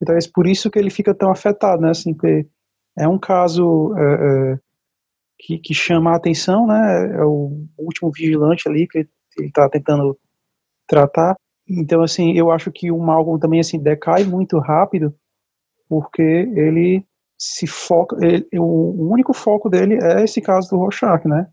[0.00, 1.90] Então é por isso que ele fica tão afetado, né?
[1.90, 2.14] Assim,
[2.98, 4.58] é um caso é, é,
[5.38, 7.16] que, que, chama a atenção, né?
[7.16, 10.18] É o último vigilante ali que ele está tentando
[10.86, 11.36] tratar.
[11.68, 15.14] Então, assim, eu acho que o Malcolm também assim decai muito rápido,
[15.88, 17.04] porque ele
[17.38, 21.46] se foca, ele, o único foco dele é esse caso do Rorschach, né?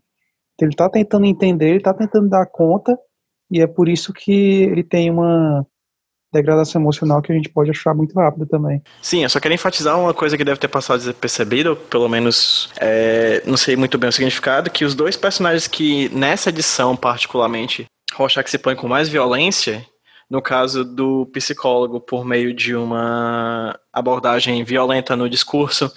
[0.60, 2.96] Ele está tentando entender, ele está tentando dar conta,
[3.50, 5.66] e é por isso que ele tem uma
[6.34, 8.82] degradação emocional que a gente pode achar muito rápido também.
[9.00, 13.42] Sim, eu só quero enfatizar uma coisa que deve ter passado despercebido, pelo menos é,
[13.46, 18.48] não sei muito bem o significado, que os dois personagens que nessa edição particularmente Rorschach
[18.48, 19.84] se põe com mais violência,
[20.30, 25.90] no caso do psicólogo por meio de uma abordagem violenta no discurso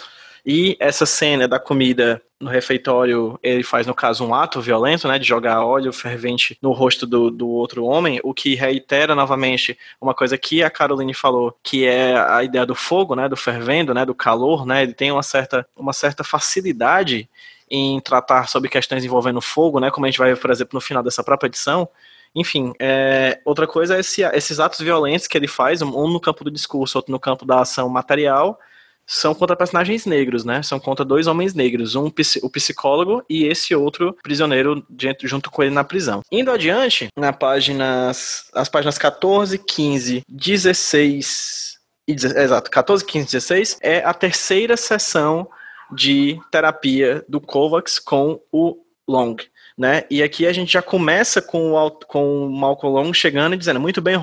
[0.48, 5.20] e essa cena da comida no refeitório, ele faz, no caso, um ato violento, né,
[5.20, 10.14] de jogar óleo fervente no rosto do, do outro homem, o que reitera novamente uma
[10.14, 14.06] coisa que a Caroline falou, que é a ideia do fogo, né, do fervendo, né,
[14.06, 17.28] do calor, né, ele tem uma certa, uma certa facilidade
[17.70, 21.04] em tratar sobre questões envolvendo fogo, né, como a gente vai por exemplo, no final
[21.04, 21.90] dessa própria edição,
[22.34, 26.46] enfim, é, outra coisa é esse, esses atos violentos que ele faz, um no campo
[26.46, 28.58] do discurso, outro no campo da ação material,
[29.08, 30.62] são contra personagens negros, né?
[30.62, 32.12] São contra dois homens negros, um
[32.44, 34.86] o psicólogo e esse outro prisioneiro
[35.24, 36.22] junto com ele na prisão.
[36.30, 41.78] Indo adiante, na páginas, as páginas 14, 15, 16
[42.08, 45.48] e exato, 14, 15, 16 é a terceira sessão
[45.92, 48.78] de terapia do Kovacs com o
[49.08, 49.36] Long.
[49.78, 50.04] Né?
[50.10, 53.80] E aqui a gente já começa com o, com o Malcolm Long chegando e dizendo:
[53.80, 54.18] Muito bem,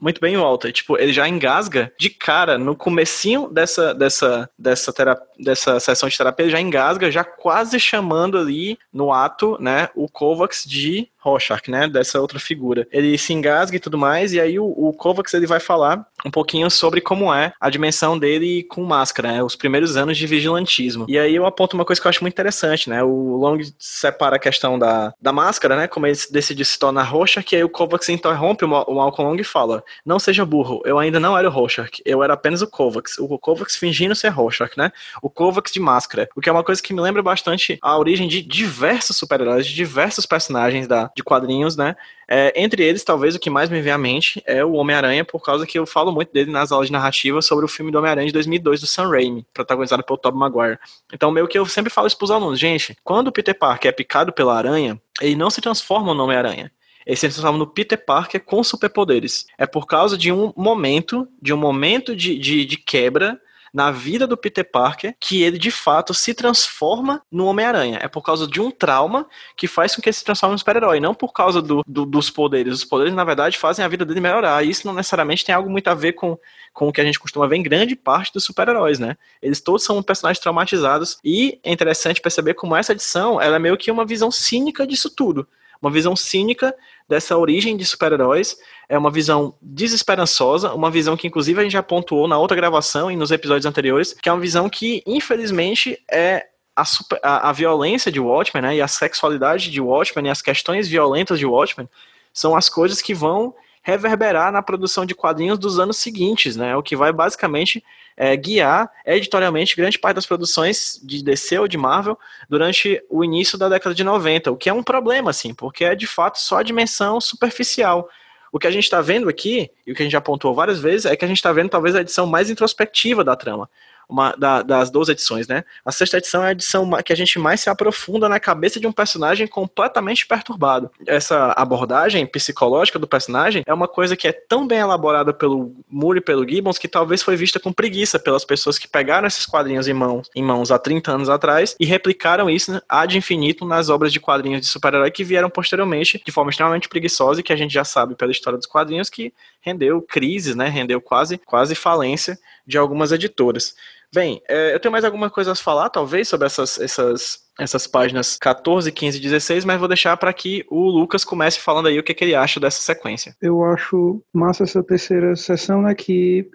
[0.00, 0.72] muito bem, Walter.
[0.72, 6.16] Tipo, ele já engasga de cara no comecinho dessa dessa dessa terapia, dessa sessão de
[6.16, 11.70] terapia, ele já engasga, já quase chamando ali no ato, né, o Kovacs de Rorschach,
[11.70, 12.86] né, dessa outra figura.
[12.90, 16.30] Ele se engasga e tudo mais, e aí o, o Kovacs ele vai falar um
[16.30, 21.06] pouquinho sobre como é a dimensão dele com máscara, né, os primeiros anos de vigilantismo.
[21.08, 24.36] E aí eu aponto uma coisa que eu acho muito interessante, né, o Long separa
[24.36, 27.68] a questão da, da máscara, né, como ele decide se tornar Rorschach, que aí o
[27.68, 31.48] Kovacs interrompe o, o Malcolm Long e fala, não seja burro, eu ainda não era
[31.48, 34.90] o Rorschach, eu era apenas o Kovacs, o Kovacs fingindo ser Rorschach, né,
[35.22, 38.28] o Kovacs de máscara, o que é uma coisa que me lembra bastante a origem
[38.28, 41.96] de diversos super-heróis, de diversos personagens da, de quadrinhos, né?
[42.28, 45.42] É, entre eles, talvez o que mais me vem à mente é o Homem-Aranha, por
[45.42, 48.26] causa que eu falo muito dele nas aulas de narrativa sobre o filme do Homem-Aranha
[48.26, 50.78] de 2002 do Sam Raimi, protagonizado pelo Tobey Maguire.
[51.12, 53.92] Então, meio que eu sempre falo isso pros alunos, gente, quando o Peter Parker é
[53.92, 56.70] picado pela aranha, ele não se transforma no Homem-Aranha.
[57.06, 59.46] Ele se transforma no Peter Parker com superpoderes.
[59.58, 63.40] É por causa de um momento, de um momento de, de, de quebra
[63.72, 67.98] na vida do Peter Parker que ele de fato se transforma no Homem-Aranha.
[68.02, 69.26] É por causa de um trauma
[69.56, 72.30] que faz com que ele se transforme no super-herói, não por causa do, do, dos
[72.30, 72.74] poderes.
[72.74, 74.64] Os poderes, na verdade, fazem a vida dele melhorar.
[74.64, 76.38] E isso não necessariamente tem algo muito a ver com,
[76.72, 79.16] com o que a gente costuma ver em grande parte dos super-heróis, né?
[79.42, 81.18] Eles todos são personagens traumatizados.
[81.24, 85.10] E é interessante perceber como essa edição ela é meio que uma visão cínica disso
[85.10, 85.46] tudo
[85.80, 86.74] uma visão cínica
[87.08, 88.56] dessa origem de super-heróis,
[88.88, 93.10] é uma visão desesperançosa, uma visão que inclusive a gente já pontuou na outra gravação
[93.10, 96.46] e nos episódios anteriores, que é uma visão que infelizmente é
[96.76, 100.42] a, super, a, a violência de Watchmen, né, e a sexualidade de Watchmen, e as
[100.42, 101.88] questões violentas de Watchmen,
[102.32, 106.76] são as coisas que vão reverberar na produção de quadrinhos dos anos seguintes, né?
[106.76, 107.82] O que vai basicamente
[108.16, 113.56] é, guiar editorialmente grande parte das produções de DC ou de Marvel durante o início
[113.56, 116.58] da década de 90, o que é um problema, assim, porque é de fato só
[116.58, 118.08] a dimensão superficial.
[118.52, 120.80] O que a gente está vendo aqui, e o que a gente já pontuou várias
[120.80, 123.70] vezes, é que a gente está vendo talvez a edição mais introspectiva da trama
[124.10, 125.64] uma, da, das duas edições, né?
[125.84, 128.86] A sexta edição é a edição que a gente mais se aprofunda na cabeça de
[128.86, 130.90] um personagem completamente perturbado.
[131.06, 136.18] Essa abordagem psicológica do personagem é uma coisa que é tão bem elaborada pelo Moore
[136.18, 139.86] e pelo Gibbons que talvez foi vista com preguiça pelas pessoas que pegaram esses quadrinhos
[139.86, 144.12] em mãos, em mãos há 30 anos atrás e replicaram isso ad infinito nas obras
[144.12, 147.72] de quadrinhos de super-herói que vieram posteriormente de forma extremamente preguiçosa e que a gente
[147.72, 150.68] já sabe pela história dos quadrinhos que rendeu crises, né?
[150.68, 153.74] Rendeu quase, quase falência de algumas editoras.
[154.12, 158.36] Bem, é, eu tenho mais alguma coisa a falar, talvez, sobre essas, essas, essas páginas
[158.38, 162.02] 14, 15 e 16, mas vou deixar para que o Lucas comece falando aí o
[162.02, 163.36] que, que ele acha dessa sequência.
[163.40, 166.50] Eu acho massa essa terceira sessão, né, que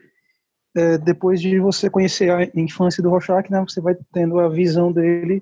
[0.76, 4.92] é, depois de você conhecer a infância do Rorschach, né, você vai tendo a visão
[4.92, 5.42] dele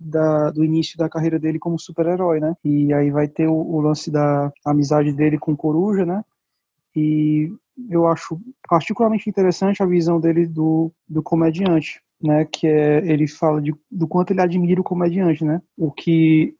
[0.00, 2.54] da, do início da carreira dele como super-herói, né?
[2.64, 6.24] E aí vai ter o, o, lance da amizade dele com Coruja, né?
[6.96, 7.52] E
[7.88, 12.44] eu acho particularmente interessante a visão dele do, do comediante, né?
[12.44, 15.60] Que é ele fala de, do quanto ele admira o comediante, né?
[15.76, 16.54] O que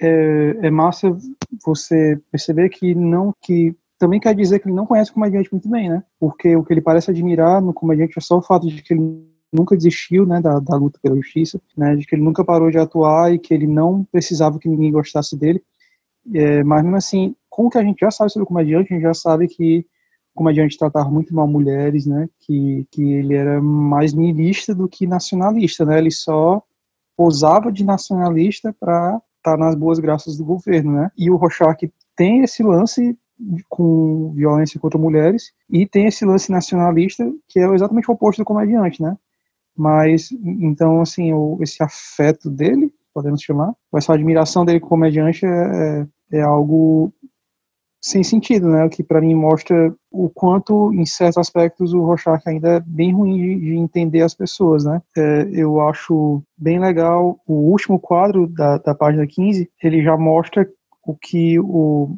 [0.00, 1.16] é, é massa
[1.64, 5.68] você perceber que não que também quer dizer que ele não conhece o comediante muito
[5.68, 6.02] bem, né?
[6.18, 9.32] Porque o que ele parece admirar no comediante é só o fato de que ele
[9.52, 12.78] nunca desistiu, né, da, da luta pela justiça, né, de que ele nunca parou de
[12.78, 15.62] atuar e que ele não precisava que ninguém gostasse dele.
[16.34, 18.96] É, mas mesmo assim, com o que a gente já sabe sobre o comediante, a
[18.96, 19.86] gente já sabe que
[20.34, 22.28] comediante tratava muito mal mulheres, né?
[22.40, 25.98] Que, que ele era mais niilista do que nacionalista, né?
[25.98, 26.62] Ele só
[27.16, 31.10] posava de nacionalista para estar tá nas boas graças do governo, né?
[31.16, 33.16] E o Rorschach tem esse lance
[33.68, 38.44] com violência contra mulheres e tem esse lance nacionalista que é exatamente o oposto do
[38.44, 39.16] comediante, né?
[39.76, 46.06] Mas então assim, o, esse afeto dele, podemos chamar, essa admiração dele como comediante é,
[46.32, 47.12] é, é algo
[48.02, 48.84] sem sentido, né?
[48.84, 53.14] O que para mim mostra o quanto, em certos aspectos, o Rorschach ainda é bem
[53.14, 55.00] ruim de, de entender as pessoas, né?
[55.16, 60.68] É, eu acho bem legal o último quadro da, da página 15, ele já mostra
[61.06, 62.16] o que o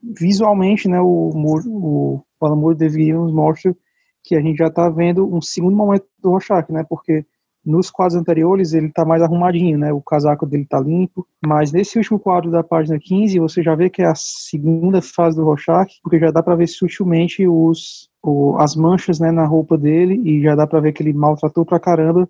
[0.00, 1.00] visualmente, né?
[1.00, 3.76] O, o, o Alan Moore deveria nos mostra
[4.22, 6.84] que a gente já está vendo um segundo momento do Rorschach, né?
[6.88, 7.26] Porque
[7.66, 9.92] nos quadros anteriores ele está mais arrumadinho, né?
[9.92, 11.26] O casaco dele está limpo.
[11.44, 15.36] Mas nesse último quadro da página 15, você já vê que é a segunda fase
[15.36, 19.76] do Rorschach, porque já dá para ver sutilmente os, o, as manchas né, na roupa
[19.76, 22.28] dele e já dá para ver que ele maltratou pra caramba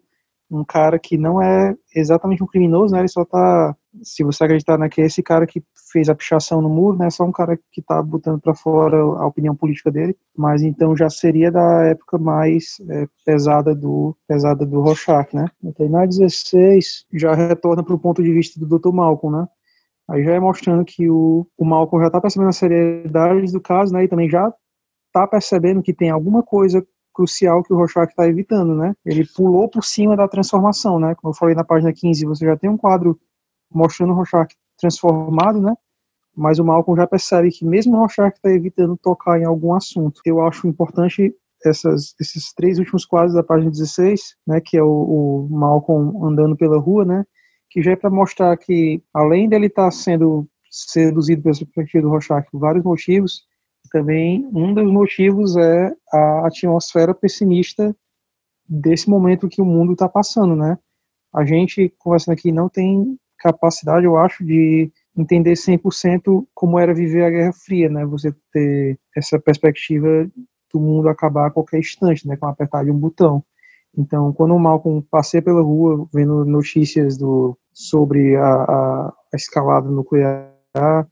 [0.50, 3.00] um cara que não é exatamente um criminoso, né?
[3.00, 6.60] Ele só tá, se você acreditar né, que é esse cara que fez a pichação
[6.60, 7.06] no muro, né?
[7.06, 10.96] É só um cara que tá botando para fora a opinião política dele, mas então
[10.96, 15.46] já seria da época mais é, pesada do pesada do Rorschach, né?
[15.62, 18.92] Então, na 16 já retorna para o ponto de vista do Dr.
[18.92, 19.48] Malcolm, né?
[20.08, 23.92] Aí já é mostrando que o, o Malcolm já tá percebendo a seriedade do caso,
[23.92, 24.04] né?
[24.04, 24.52] E também já
[25.12, 26.86] tá percebendo que tem alguma coisa
[27.16, 28.94] crucial que o Rorschach está evitando, né?
[29.04, 31.14] Ele pulou por cima da transformação, né?
[31.14, 33.18] Como eu falei na página 15, você já tem um quadro
[33.72, 35.74] mostrando o Rorschach transformado, né?
[36.36, 40.20] Mas o Malcolm já percebe que mesmo o Rorschach está evitando tocar em algum assunto.
[40.26, 41.34] Eu acho importante
[41.64, 46.54] essas, esses três últimos quadros da página 16, né, que é o, o Malcolm andando
[46.54, 47.24] pela rua, né,
[47.70, 52.10] que já é para mostrar que, além dele estar tá sendo seduzido pela perspectiva do
[52.10, 53.46] Rorschach por vários motivos,
[53.88, 57.94] também um dos motivos é a atmosfera pessimista
[58.68, 60.78] desse momento que o mundo está passando, né?
[61.32, 67.24] A gente, conversando aqui, não tem capacidade, eu acho, de entender 100% como era viver
[67.24, 68.04] a Guerra Fria, né?
[68.06, 70.28] Você ter essa perspectiva
[70.72, 72.36] do mundo acabar a qualquer instante, né?
[72.36, 73.44] Com apertar de um botão.
[73.96, 79.88] Então, quando o Malcolm passei pela rua vendo notícias do, sobre a, a, a escalada
[79.88, 80.55] nuclear,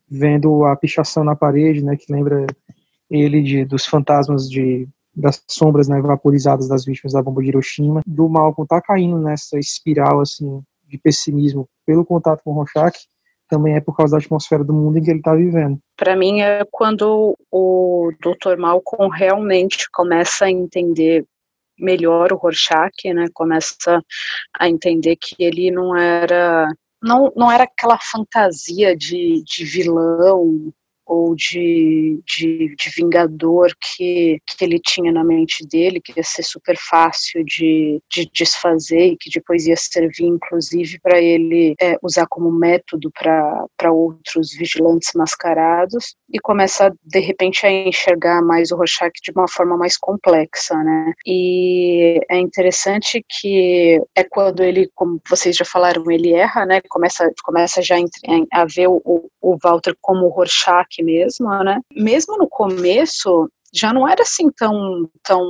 [0.08, 2.46] vendo a pichação na parede, né, que lembra
[3.10, 8.02] ele de, dos fantasmas de das sombras né, vaporizadas das vítimas da bomba de Hiroshima,
[8.04, 12.98] do Malcolm tá caindo nessa espiral assim de pessimismo pelo contato com o Rorschach,
[13.48, 15.78] também é por causa da atmosfera do mundo em que ele está vivendo.
[15.96, 18.56] Para mim é quando o Dr.
[18.58, 21.24] Malcolm realmente começa a entender
[21.78, 23.26] melhor o Rorschach, né?
[23.32, 24.02] Começa
[24.58, 26.68] a entender que ele não era
[27.04, 30.72] não, não era aquela fantasia de, de vilão
[31.06, 36.42] ou de, de, de, vingador que, que ele tinha na mente dele, que ia ser
[36.42, 42.26] super fácil de, de desfazer e que depois ia servir, inclusive, para ele é, usar
[42.28, 49.12] como método para outros vigilantes mascarados, e começa, de repente, a enxergar mais o Rorschach
[49.22, 51.12] de uma forma mais complexa, né?
[51.26, 56.80] E é interessante que é quando ele, como vocês já falaram, ele erra, né?
[56.88, 57.96] Começa, começa já
[58.52, 59.00] a ver o,
[59.40, 61.80] o Walter como o Rorschach mesmo, né?
[61.94, 65.42] Mesmo no começo, já não era assim tão, tão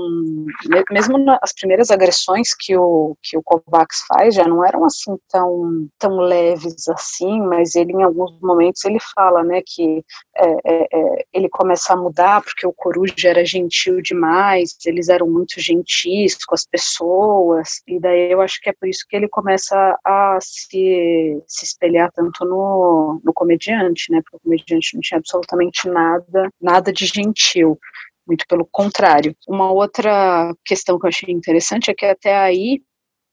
[0.91, 5.87] mesmo nas primeiras agressões que o que o Kovacs faz já não eram assim tão
[5.99, 10.03] tão leves assim, mas ele em alguns momentos ele fala, né, que
[10.37, 15.29] é, é, é, ele começa a mudar porque o Coruja era gentil demais, eles eram
[15.29, 19.29] muito gentis com as pessoas e daí eu acho que é por isso que ele
[19.29, 25.19] começa a se, se espelhar tanto no, no comediante, né, porque o comediante não tinha
[25.19, 27.79] absolutamente nada nada de gentil
[28.27, 29.37] muito pelo contrário.
[29.49, 32.83] Uma outra questão que eu achei interessante é que até aí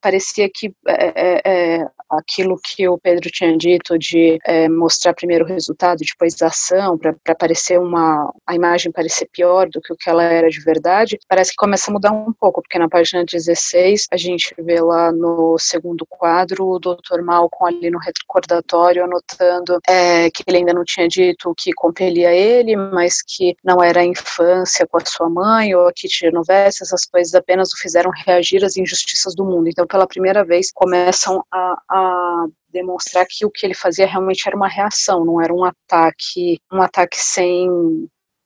[0.02, 5.46] parecia que é, é, é, aquilo que o Pedro tinha dito de é, mostrar primeiro
[5.46, 9.96] o resultado, depois a ação, para parecer uma a imagem parecer pior do que o
[9.96, 13.24] que ela era de verdade, parece que começa a mudar um pouco, porque na página
[13.24, 17.22] 16 a gente vê lá no segundo quadro o Dr.
[17.24, 22.32] Malcolm ali no recordatório anotando é, que ele ainda não tinha dito o que compelia
[22.32, 26.80] ele, mas que não era a infância com a sua mãe ou a Kitty Genovese,
[26.82, 29.68] essas coisas apenas o fizeram reagir às injustiças do mundo.
[29.68, 34.56] Então, pela primeira vez, começam a, a demonstrar que o que ele fazia realmente era
[34.56, 37.70] uma reação, não era um ataque, um ataque sem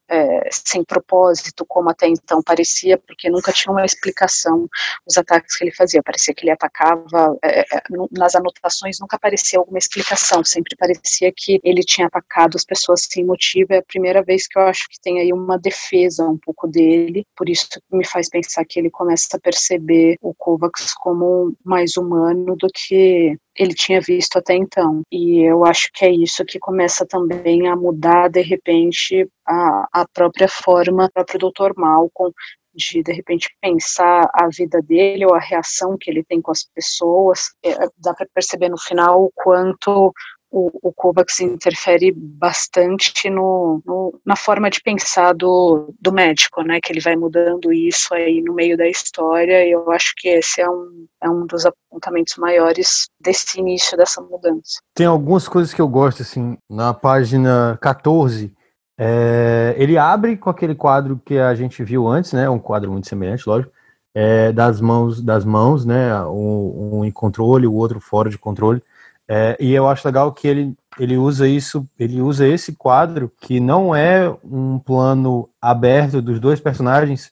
[0.09, 4.67] é, sem propósito, como até então parecia, porque nunca tinha uma explicação
[5.05, 6.03] os ataques que ele fazia.
[6.03, 11.59] Parecia que ele atacava, é, é nas anotações nunca aparecia alguma explicação, sempre parecia que
[11.63, 13.73] ele tinha atacado as pessoas sem motivo.
[13.73, 17.25] É a primeira vez que eu acho que tem aí uma defesa um pouco dele,
[17.35, 22.55] por isso me faz pensar que ele começa a perceber o Kovacs como mais humano
[22.55, 25.01] do que ele tinha visto até então.
[25.11, 30.07] E eu acho que é isso que começa também a mudar, de repente, a, a
[30.13, 31.73] própria forma, o próprio Dr.
[31.77, 32.33] Malcolm
[32.75, 36.63] de de repente pensar a vida dele ou a reação que ele tem com as
[36.63, 37.53] pessoas.
[37.63, 40.13] É, dá para perceber no final o quanto
[40.55, 46.79] o, o Kovacs interfere bastante no, no, na forma de pensar do, do médico, né,
[46.81, 50.61] que ele vai mudando isso aí no meio da história, e eu acho que esse
[50.61, 54.79] é um, é um dos apontamentos maiores desse início dessa mudança.
[54.93, 58.53] Tem algumas coisas que eu gosto, assim, na página 14,
[58.97, 63.09] é, ele abre com aquele quadro que a gente viu antes, né, um quadro muito
[63.09, 63.73] semelhante, lógico,
[64.13, 68.81] é, das mãos, das mãos, né, um, um em controle, o outro fora de controle,
[69.27, 73.59] é, e eu acho legal que ele, ele usa isso, ele usa esse quadro que
[73.59, 77.31] não é um plano aberto dos dois personagens,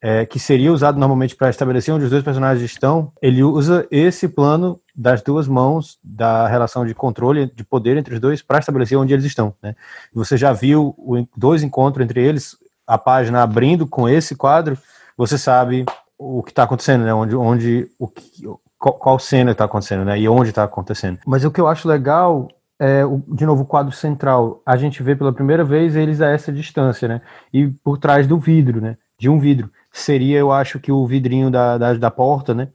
[0.00, 3.12] é, que seria usado normalmente para estabelecer onde os dois personagens estão.
[3.22, 8.20] Ele usa esse plano das duas mãos da relação de controle, de poder entre os
[8.20, 9.54] dois, para estabelecer onde eles estão.
[9.62, 9.74] Né?
[10.12, 12.56] Você já viu o, dois encontros entre eles,
[12.86, 14.78] a página abrindo com esse quadro,
[15.16, 15.84] você sabe
[16.16, 17.14] o que está acontecendo, né?
[17.14, 18.46] onde, onde o, que,
[18.78, 20.18] qual, qual cena está acontecendo, né?
[20.18, 21.18] E onde está acontecendo.
[21.26, 22.48] Mas o que eu acho legal
[22.80, 26.52] é, de novo, o quadro central, a gente vê pela primeira vez eles a essa
[26.52, 27.20] distância, né?
[27.52, 28.96] E por trás do vidro, né?
[29.18, 29.70] De um vidro.
[29.90, 32.68] Seria, eu acho, que o vidrinho da, da, da porta, né?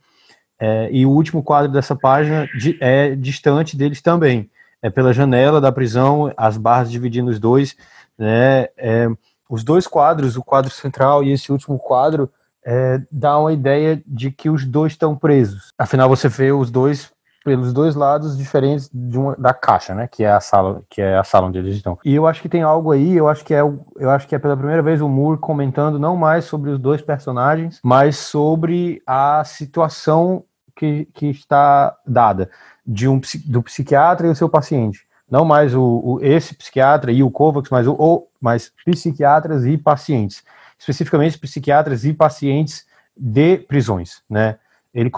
[0.60, 4.50] É, e o último quadro dessa página de, é distante deles também.
[4.82, 7.76] É pela janela da prisão, as barras dividindo os dois,
[8.18, 8.68] né?
[8.76, 9.08] É,
[9.50, 12.30] os dois quadros, o quadro central e esse último quadro,
[12.66, 15.74] é, dá uma ideia de que os dois estão presos.
[15.78, 17.12] Afinal, você vê os dois
[17.44, 20.08] pelos dois lados diferentes uma, da caixa, né?
[20.08, 22.00] Que é a sala, que é a sala onde eles estão.
[22.04, 24.40] E eu acho que tem algo aí, eu acho que é, eu acho que é
[24.40, 29.44] pela primeira vez o Moore comentando não mais sobre os dois personagens, mas sobre a
[29.44, 30.46] situação
[30.76, 32.50] que, que está dada
[32.86, 35.06] de um do psiquiatra e o seu paciente.
[35.30, 39.78] Não mais o, o esse psiquiatra e o Kovacs, mas o, o mas psiquiatras e
[39.78, 40.44] pacientes,
[40.84, 42.86] especificamente psiquiatras e pacientes
[43.16, 44.58] de prisões, né?
[44.94, 45.10] ele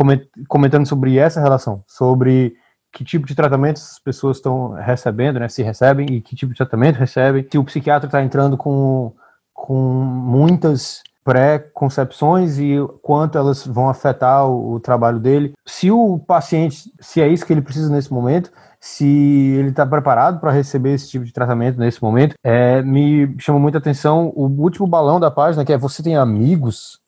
[0.48, 2.56] comentando sobre essa relação, sobre
[2.94, 6.58] que tipo de tratamento as pessoas estão recebendo, né, se recebem e que tipo de
[6.58, 9.12] tratamento recebem, se o psiquiatra está entrando com,
[9.54, 15.54] com muitas pré-concepções e quanto elas vão afetar o, o, trabalho dele.
[15.66, 18.52] Se o paciente, se é isso que ele precisa nesse momento,
[18.86, 19.04] se
[19.58, 23.80] ele está preparado para receber esse tipo de tratamento nesse momento, é, me chama muita
[23.80, 27.02] atenção o último balão da página, que é você tem amigos,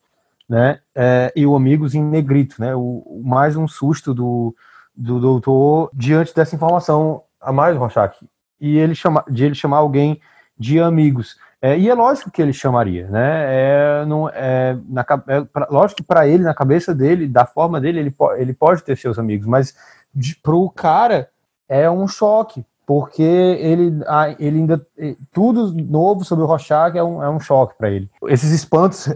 [0.48, 0.80] né?
[0.92, 2.74] É, e o Amigos em negrito, né?
[2.74, 4.52] O, mais um susto do,
[4.92, 8.18] do doutor diante dessa informação a mais Rorschach.
[8.60, 10.20] E ele chama, de ele chamar alguém
[10.58, 11.36] de amigos.
[11.62, 13.44] É, e é lógico que ele chamaria, né?
[13.54, 17.80] É, não, é, na, é pra, lógico que para ele, na cabeça dele, da forma
[17.80, 19.76] dele, ele, po, ele pode ter seus amigos, mas
[20.42, 21.28] para o cara
[21.68, 24.00] é um choque, porque ele,
[24.38, 24.86] ele ainda.
[25.32, 28.08] Tudo novo sobre o Rorschach é um, é um choque para ele.
[28.26, 29.14] Esses espantos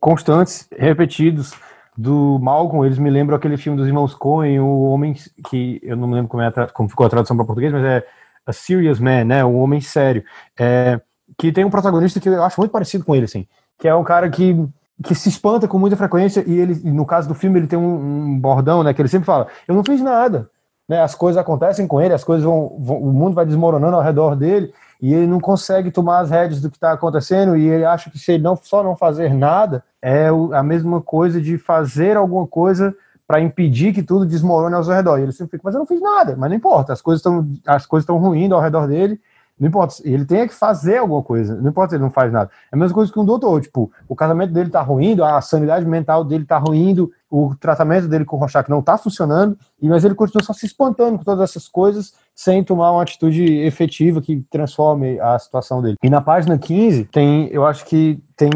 [0.00, 1.54] constantes, repetidos
[1.96, 5.16] do Malcolm, eles me lembram aquele filme dos irmãos Coen, o homem
[5.48, 8.06] que eu não me lembro como, é como ficou a tradução para português, mas é
[8.46, 10.22] A Serious Man, né, um homem sério,
[10.56, 11.00] é,
[11.36, 14.04] que tem um protagonista que eu acho muito parecido com ele, assim, que é um
[14.04, 14.68] cara que
[15.02, 18.32] que se espanta com muita frequência e ele, no caso do filme, ele tem um,
[18.32, 20.50] um bordão, né, que ele sempre fala, eu não fiz nada,
[20.88, 24.02] né, as coisas acontecem com ele, as coisas vão, vão o mundo vai desmoronando ao
[24.02, 27.84] redor dele e ele não consegue tomar as rédeas do que está acontecendo e ele
[27.84, 32.16] acha que se ele não só não fazer nada é a mesma coisa de fazer
[32.16, 32.94] alguma coisa
[33.26, 35.18] para impedir que tudo desmorone ao redor.
[35.18, 37.46] E ele sempre fica, mas eu não fiz nada, mas não importa, as coisas estão
[37.66, 39.20] as coisas estão ruindo ao redor dele.
[39.58, 42.50] Não importa, ele tem que fazer alguma coisa, não importa se ele não faz nada.
[42.70, 45.84] É a mesma coisa que um doutor, tipo, o casamento dele está ruindo, a sanidade
[45.84, 50.14] mental dele está ruindo, o tratamento dele com o Rorschach não está funcionando, mas ele
[50.14, 55.18] continua só se espantando com todas essas coisas sem tomar uma atitude efetiva que transforme
[55.18, 55.96] a situação dele.
[56.00, 58.48] E na página 15 tem, eu acho que tem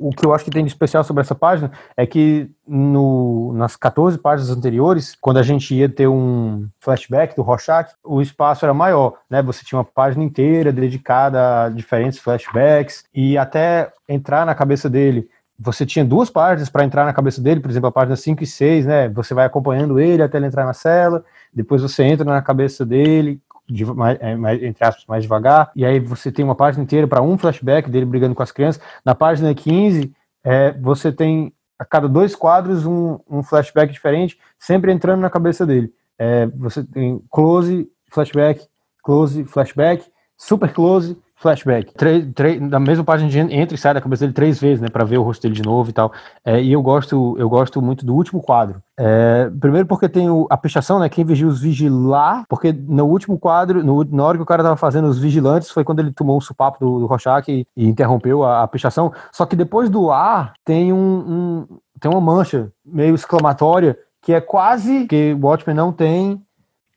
[0.00, 3.76] o que eu acho que tem de especial sobre essa página é que no, nas
[3.76, 8.74] 14 páginas anteriores, quando a gente ia ter um flashback do Rorschach, o espaço era
[8.74, 9.40] maior, né?
[9.40, 15.28] Você tinha uma página inteira dedicada a diferentes flashbacks e até entrar na cabeça dele
[15.58, 18.46] você tinha duas páginas para entrar na cabeça dele, por exemplo, a página 5 e
[18.46, 19.08] 6, né?
[19.08, 23.40] Você vai acompanhando ele até ele entrar na cela, depois você entra na cabeça dele,
[23.68, 24.32] de, mais, é,
[24.66, 28.06] entre aspas, mais devagar, e aí você tem uma página inteira para um flashback dele
[28.06, 28.80] brigando com as crianças.
[29.04, 30.12] Na página 15,
[30.44, 35.66] é, você tem a cada dois quadros um, um flashback diferente, sempre entrando na cabeça
[35.66, 35.92] dele.
[36.18, 38.66] É, você tem close, flashback,
[39.02, 40.04] close, flashback,
[40.36, 41.94] super close, flashback.
[41.94, 44.88] Três, três, na mesma página de entra e sai da cabeça dele três vezes, né,
[44.88, 46.12] para ver o rosto dele de novo e tal.
[46.44, 48.82] É, e eu gosto, eu gosto muito do último quadro.
[48.98, 53.38] É, primeiro porque tem o, a pichação, né, quem vigia os vigilar, porque no último
[53.38, 56.36] quadro, no, na hora que o cara tava fazendo os vigilantes, foi quando ele tomou
[56.36, 59.12] um supapo do, do Rorschach e, e interrompeu a, a, pichação.
[59.32, 64.40] Só que depois do ar tem um, um tem uma mancha meio exclamatória que é
[64.40, 66.42] quase que o Watchmen não tem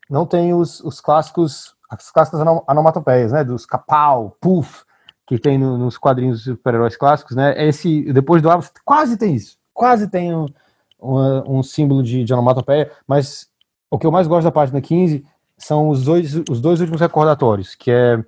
[0.09, 3.43] não tem os, os clássicos as clássicas anomatopeias, né?
[3.43, 4.83] Dos capau, puff,
[5.27, 7.53] que tem no, nos quadrinhos super-heróis clássicos, né?
[7.67, 9.57] Esse, depois do ar, quase tem isso.
[9.73, 10.45] Quase tem um,
[11.01, 13.49] um, um símbolo de, de onomatopeia, mas
[13.89, 15.25] o que eu mais gosto da página 15
[15.57, 18.23] são os dois, os dois últimos recordatórios, que é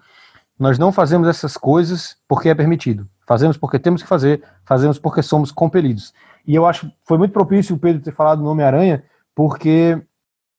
[0.59, 3.07] nós não fazemos essas coisas porque é permitido.
[3.25, 6.13] Fazemos porque temos que fazer, fazemos porque somos compelidos.
[6.45, 10.01] E eu acho foi muito propício o Pedro ter falado do Homem-Aranha, porque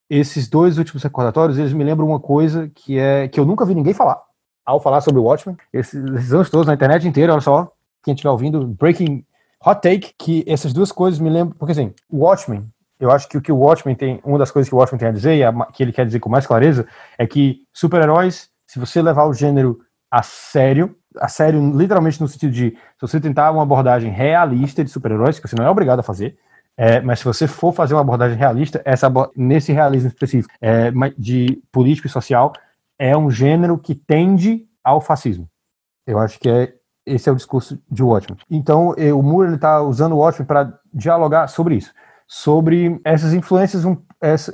[0.08, 3.74] esses dois últimos recordatórios, eles me lembram uma coisa que é que eu nunca vi
[3.74, 4.20] ninguém falar
[4.65, 5.57] ao falar sobre o Watchmen.
[5.73, 7.70] Esses, esses anos todos na internet inteira, olha só,
[8.02, 9.24] quem estiver ouvindo, Breaking
[9.65, 12.66] Hot Take, que essas duas coisas me lembram, porque assim, o Watchmen,
[13.00, 15.08] eu acho que o que o Watchmen tem, uma das coisas que o Watchmen tem
[15.08, 16.86] a dizer, e a, que ele quer dizer com mais clareza,
[17.18, 22.52] é que super-heróis, se você levar o gênero a sério, a sério literalmente no sentido
[22.52, 26.05] de, se você tentar uma abordagem realista de super-heróis, que você não é obrigado a
[26.05, 26.39] fazer,
[26.77, 31.62] é, mas se você for fazer uma abordagem realista, essa nesse realismo específico é, de
[31.70, 32.53] político e social,
[32.99, 35.49] é um gênero que tende ao fascismo.
[36.07, 36.75] Eu acho que é
[37.07, 38.39] esse é o discurso de Watchmen.
[38.51, 41.93] Então, o Moore está usando o Watchmen para dialogar sobre isso,
[42.27, 43.97] sobre essas influências, um,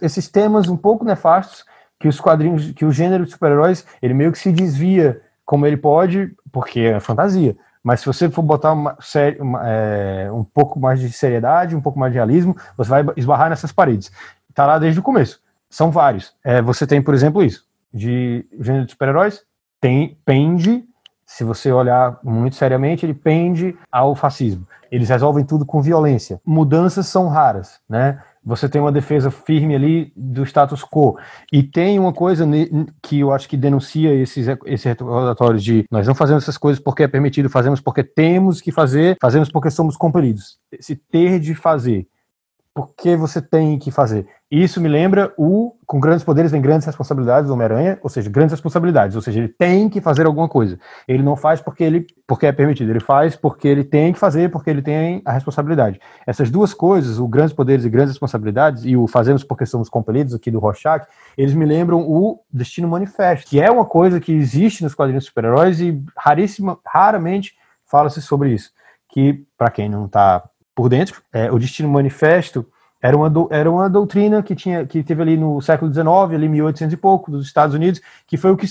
[0.03, 1.65] esses temas um pouco nefastos
[2.01, 5.77] que os quadrinhos, que o gênero de super-heróis, ele meio que se desvia como ele
[5.77, 7.57] pode, porque é fantasia.
[7.83, 8.97] Mas se você for botar uma,
[9.39, 13.49] uma, é, um pouco mais de seriedade, um pouco mais de realismo, você vai esbarrar
[13.49, 14.13] nessas paredes.
[14.49, 15.41] Está lá desde o começo.
[15.69, 16.35] São vários.
[16.45, 17.65] É, você tem, por exemplo, isso.
[17.93, 19.43] De gênero de super-heróis,
[19.81, 20.85] tem, pende,
[21.25, 24.67] se você olhar muito seriamente, ele pende ao fascismo.
[24.91, 26.41] Eles resolvem tudo com violência.
[26.45, 28.21] Mudanças são raras, né?
[28.45, 31.17] Você tem uma defesa firme ali do status quo.
[31.53, 32.47] E tem uma coisa
[33.03, 37.03] que eu acho que denuncia esses, esses relatórios de nós não fazemos essas coisas porque
[37.03, 40.59] é permitido, fazemos porque temos que fazer, fazemos porque somos compelidos.
[40.73, 42.09] Esse ter de fazer
[42.75, 44.27] porque você tem que fazer.
[44.51, 48.53] Isso me lembra o com grandes poderes vem grandes responsabilidades do Homem-Aranha, ou seja, grandes
[48.53, 50.79] responsabilidades, ou seja, ele tem que fazer alguma coisa.
[51.07, 54.51] Ele não faz porque ele porque é permitido, ele faz porque ele tem que fazer,
[54.51, 56.01] porque ele tem a responsabilidade.
[56.27, 60.35] Essas duas coisas, o grandes poderes e grandes responsabilidades e o fazemos porque somos compelidos
[60.35, 61.07] aqui do Rorschach,
[61.37, 65.81] eles me lembram o Destino Manifesto, que é uma coisa que existe nos quadrinhos super-heróis
[65.81, 67.55] e raríssima, raramente
[67.85, 68.73] fala-se sobre isso.
[69.09, 70.43] Que para quem não está
[70.75, 71.23] por dentro.
[71.33, 72.67] É, o Destino Manifesto
[73.03, 76.49] era uma, do, era uma doutrina que tinha que teve ali no século XIX, ali
[76.49, 78.67] 1800 e pouco, dos Estados Unidos, que foi o que,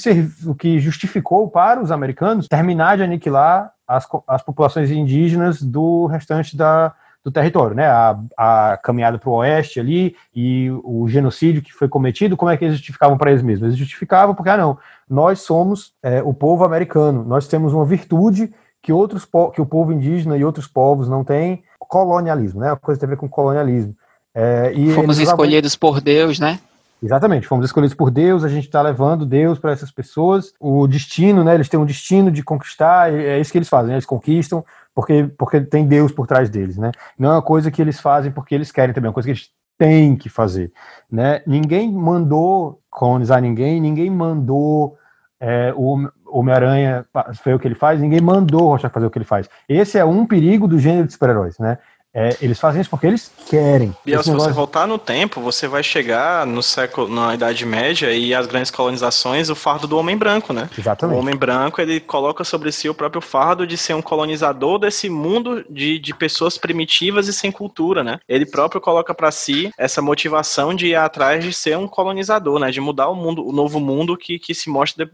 [0.46, 6.56] o que justificou para os americanos terminar de aniquilar as, as populações indígenas do restante
[6.56, 6.94] da,
[7.24, 7.88] do território, né?
[7.88, 12.58] A, a caminhada para o oeste ali e o genocídio que foi cometido, como é
[12.58, 13.68] que eles justificavam para eles mesmos?
[13.68, 14.78] Eles justificavam porque, ah, não,
[15.10, 19.92] nós somos é, o povo americano, nós temos uma virtude que outros que o povo
[19.92, 22.68] indígena e outros povos não têm, colonialismo, né?
[22.68, 23.96] Uma coisa tem a ver com colonialismo.
[24.40, 26.60] É, fomos escolhidos por Deus, né?
[27.02, 30.54] Exatamente, fomos escolhidos por Deus, a gente está levando Deus para essas pessoas.
[30.60, 31.56] O destino, né?
[31.56, 35.30] Eles têm um destino de conquistar, é isso que eles fazem, né, eles conquistam porque,
[35.38, 36.92] porque tem Deus por trás deles, né?
[37.18, 39.32] Não é uma coisa que eles fazem porque eles querem também, é uma coisa que
[39.32, 40.72] eles têm que fazer,
[41.10, 41.42] né?
[41.48, 44.98] Ninguém mandou colonizar ninguém, ninguém mandou
[45.40, 47.06] é, o Homem-Aranha
[47.42, 49.50] foi o que ele faz, ninguém mandou o Rorschach fazer o que ele faz.
[49.70, 51.78] Esse é um perigo do gênero de super-heróis, né?
[52.14, 53.96] É, eles fazem isso porque eles querem.
[54.04, 54.50] Biel, se negócio...
[54.50, 58.72] você voltar no tempo, você vai chegar no século, na Idade Média e as grandes
[58.72, 60.70] colonizações, o fardo do homem branco, né?
[60.78, 61.16] Exatamente.
[61.16, 65.08] O homem branco, ele coloca sobre si o próprio fardo de ser um colonizador desse
[65.10, 68.20] mundo de, de pessoas primitivas e sem cultura, né?
[68.28, 72.72] Ele próprio coloca para si essa motivação de ir atrás de ser um colonizador, né?
[72.72, 75.10] De mudar o mundo, o novo mundo que, que se mostra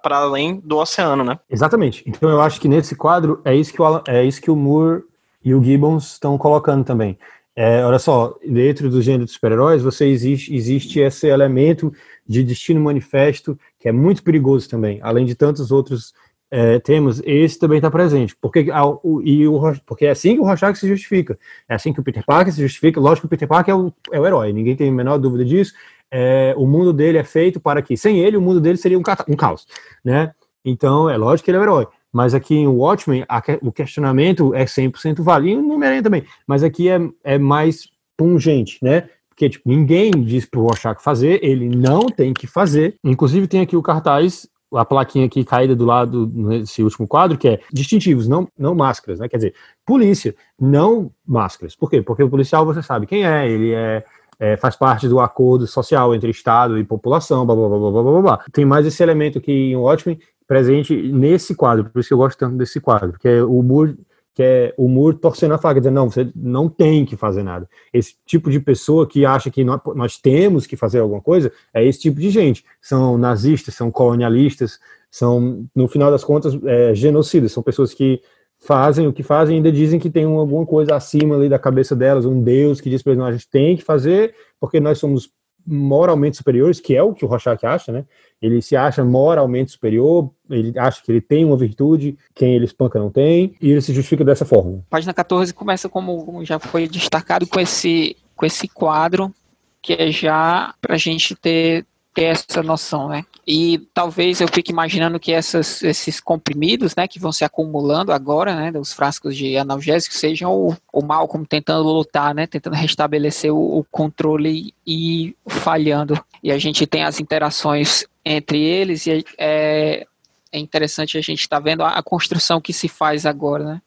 [0.00, 1.38] para além do oceano, né?
[1.50, 2.04] Exatamente.
[2.06, 5.02] Então eu acho que nesse quadro é isso que o, é isso que o Moore
[5.46, 7.16] e o Gibbons estão colocando também.
[7.54, 11.92] É, olha só, dentro do gênero de super-heróis, você existe, existe esse elemento
[12.28, 16.12] de destino manifesto que é muito perigoso também, além de tantos outros
[16.50, 18.36] é, temas, esse também está presente.
[18.40, 18.66] Porque,
[19.04, 22.02] o, e o, porque é assim que o Rorschach se justifica, é assim que o
[22.02, 23.00] Peter Parker se justifica.
[23.00, 25.44] Lógico que o Peter Parker é o, é o herói, ninguém tem a menor dúvida
[25.44, 25.72] disso.
[26.10, 29.02] É, o mundo dele é feito para que, sem ele, o mundo dele seria um,
[29.28, 29.64] um caos,
[30.04, 30.32] né?
[30.64, 31.86] Então, é lógico que ele é o herói.
[32.12, 36.24] Mas aqui em Watchmen, a, o questionamento é 100% válido, e no Homem-Aranha também.
[36.46, 39.08] Mas aqui é, é mais pungente, né?
[39.28, 42.96] Porque tipo, ninguém diz pro Rorschach fazer, ele não tem que fazer.
[43.04, 47.48] Inclusive tem aqui o cartaz, a plaquinha aqui caída do lado nesse último quadro, que
[47.48, 49.28] é distintivos, não, não máscaras, né?
[49.28, 49.54] Quer dizer,
[49.84, 51.76] polícia, não máscaras.
[51.76, 52.00] Por quê?
[52.00, 54.04] Porque o policial você sabe quem é, ele é
[54.38, 58.22] é, faz parte do acordo social entre Estado e população, blá, blá, blá, blá, blá,
[58.22, 58.44] blá.
[58.52, 62.38] Tem mais esse elemento aqui em Watchmen presente nesse quadro, por isso que eu gosto
[62.38, 63.98] tanto desse quadro, que é o Moore,
[64.34, 67.68] que é o Moore torcendo a faca, dizendo, não, você não tem que fazer nada.
[67.92, 71.84] Esse tipo de pessoa que acha que nós, nós temos que fazer alguma coisa, é
[71.84, 72.64] esse tipo de gente.
[72.80, 74.78] São nazistas, são colonialistas,
[75.10, 78.20] são, no final das contas, é, genocidas, são pessoas que
[78.58, 81.94] fazem o que fazem e ainda dizem que tem alguma coisa acima ali da cabeça
[81.94, 84.98] delas, um Deus que diz para eles, não, a gente tem que fazer porque nós
[84.98, 85.30] somos
[85.66, 88.04] moralmente superiores, que é o que o Rorschach acha, né?
[88.40, 92.98] Ele se acha moralmente superior, ele acha que ele tem uma virtude, quem ele espanca
[92.98, 94.84] não tem, e ele se justifica dessa forma.
[94.90, 99.32] Página 14 começa como já foi destacado com esse com esse quadro
[99.80, 103.26] que é já para a gente ter ter essa noção, né?
[103.46, 108.56] E talvez eu fique imaginando que essas, esses comprimidos, né, que vão se acumulando agora,
[108.56, 113.52] né, dos frascos de analgésicos, sejam o, o mal como tentando lutar, né, tentando restabelecer
[113.52, 116.18] o, o controle e falhando.
[116.42, 120.06] E a gente tem as interações entre eles e é,
[120.52, 123.82] é interessante a gente estar tá vendo a, a construção que se faz agora, né?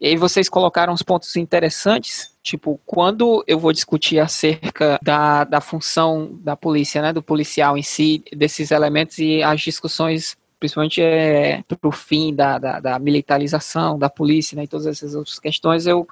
[0.00, 5.60] E aí vocês colocaram uns pontos interessantes Tipo, quando eu vou discutir acerca da, da
[5.60, 11.62] função da polícia, né, do policial em si, desses elementos e as discussões principalmente é,
[11.68, 15.86] para o fim da, da, da, militarização da polícia né, e todas essas outras questões,
[15.86, 16.08] eu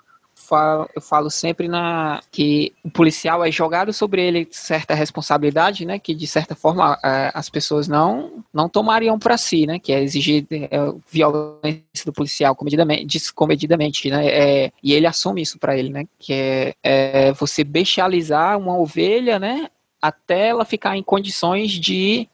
[0.47, 5.99] falo, eu falo sempre na que o policial é jogado sobre ele certa responsabilidade, né,
[5.99, 10.03] que de certa forma é, as pessoas não não tomariam para si, né, que é
[10.03, 10.69] exigir é,
[11.11, 16.33] violência do policial comedidamente, descomedidamente, né, é, e ele assume isso para ele, né, que
[16.33, 19.69] é, é você bestializar uma ovelha, né,
[20.01, 22.29] até ela ficar em condições de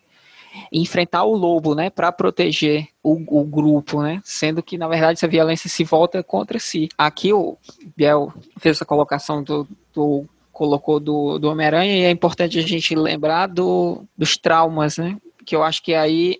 [0.72, 5.28] enfrentar o lobo, né, para proteger o, o, grupo, né, sendo que na verdade essa
[5.28, 6.88] violência se volta contra si.
[6.96, 7.56] Aqui o
[7.96, 12.94] Biel fez essa colocação do, do colocou do, do Homem-Aranha e é importante a gente
[12.94, 16.38] lembrar do, dos traumas, né, que eu acho que aí,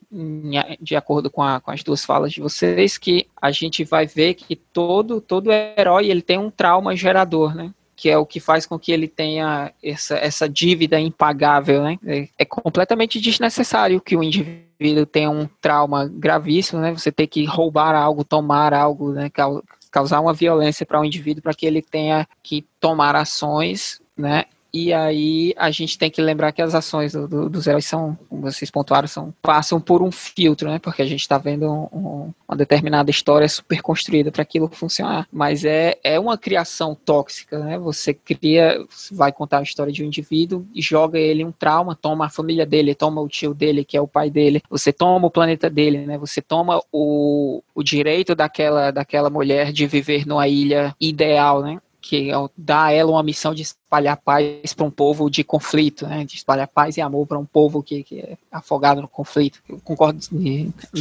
[0.81, 4.35] de acordo com, a, com, as duas falas de vocês, que a gente vai ver
[4.35, 7.73] que todo, todo herói ele tem um trauma gerador, né?
[8.03, 11.97] Que é o que faz com que ele tenha essa, essa dívida impagável, né?
[12.05, 16.91] É, é completamente desnecessário que o indivíduo tenha um trauma gravíssimo, né?
[16.91, 19.31] Você ter que roubar algo, tomar algo, né?
[19.89, 24.47] Causar uma violência para o um indivíduo para que ele tenha que tomar ações, né?
[24.73, 28.19] E aí a gente tem que lembrar que as ações do, do, dos heróis são,
[28.29, 30.79] como vocês pontuaram, são, passam por um filtro, né?
[30.79, 35.29] Porque a gente está vendo um, um, uma determinada história super construída para aquilo funcionar.
[35.31, 37.79] Mas é, é uma criação tóxica, né?
[37.79, 42.27] Você cria, vai contar a história de um indivíduo e joga ele um trauma, toma
[42.27, 45.31] a família dele, toma o tio dele, que é o pai dele, você toma o
[45.31, 46.17] planeta dele, né?
[46.17, 51.79] Você toma o, o direito daquela, daquela mulher de viver numa ilha ideal, né?
[52.03, 56.25] que dá a ela uma missão de espalhar paz para um povo de conflito, né?
[56.25, 59.63] de espalhar paz e amor para um povo que, que, é afogado no conflito.
[59.69, 60.19] Eu concordo,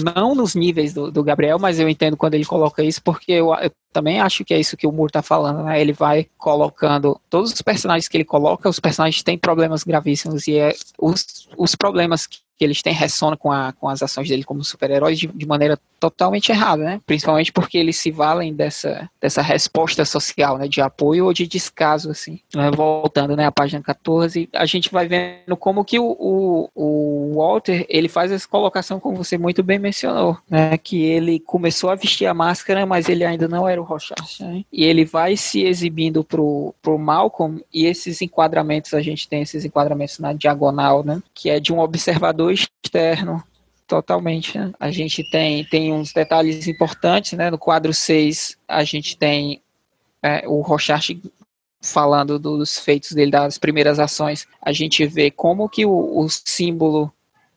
[0.03, 3.53] não nos níveis do, do Gabriel, mas eu entendo quando ele coloca isso, porque eu,
[3.55, 5.63] eu também acho que é isso que o Moore está falando.
[5.63, 5.79] Né?
[5.79, 10.57] Ele vai colocando todos os personagens que ele coloca, os personagens têm problemas gravíssimos e
[10.57, 14.63] é os, os problemas que que eles têm ressona com, com as ações dele como
[14.63, 17.01] super-heróis de, de, maneira totalmente errada, né?
[17.07, 20.67] Principalmente porque eles se valem dessa, dessa resposta social, né?
[20.67, 22.39] De apoio ou de descaso, assim.
[22.81, 23.45] Voltando, né?
[23.45, 28.31] À página 14, a gente vai vendo como que o, o, o Walter, ele faz
[28.31, 30.77] essa colocação, como você muito bem mencionou, né?
[30.77, 34.65] Que ele começou a vestir a máscara, mas ele ainda não era o Rorschach, né?
[34.71, 39.63] E ele vai se exibindo pro, pro Malcolm e esses enquadramentos, a gente tem esses
[39.63, 41.21] enquadramentos na diagonal, né?
[41.33, 43.43] Que é de um observador externo,
[43.87, 44.57] totalmente.
[44.57, 44.71] Né?
[44.79, 47.51] A gente tem, tem uns detalhes importantes, né?
[47.51, 49.61] No quadro 6, a gente tem
[50.23, 51.21] é, o Rochard
[51.81, 54.47] falando dos feitos dele, das primeiras ações.
[54.61, 57.11] A gente vê como que o, o símbolo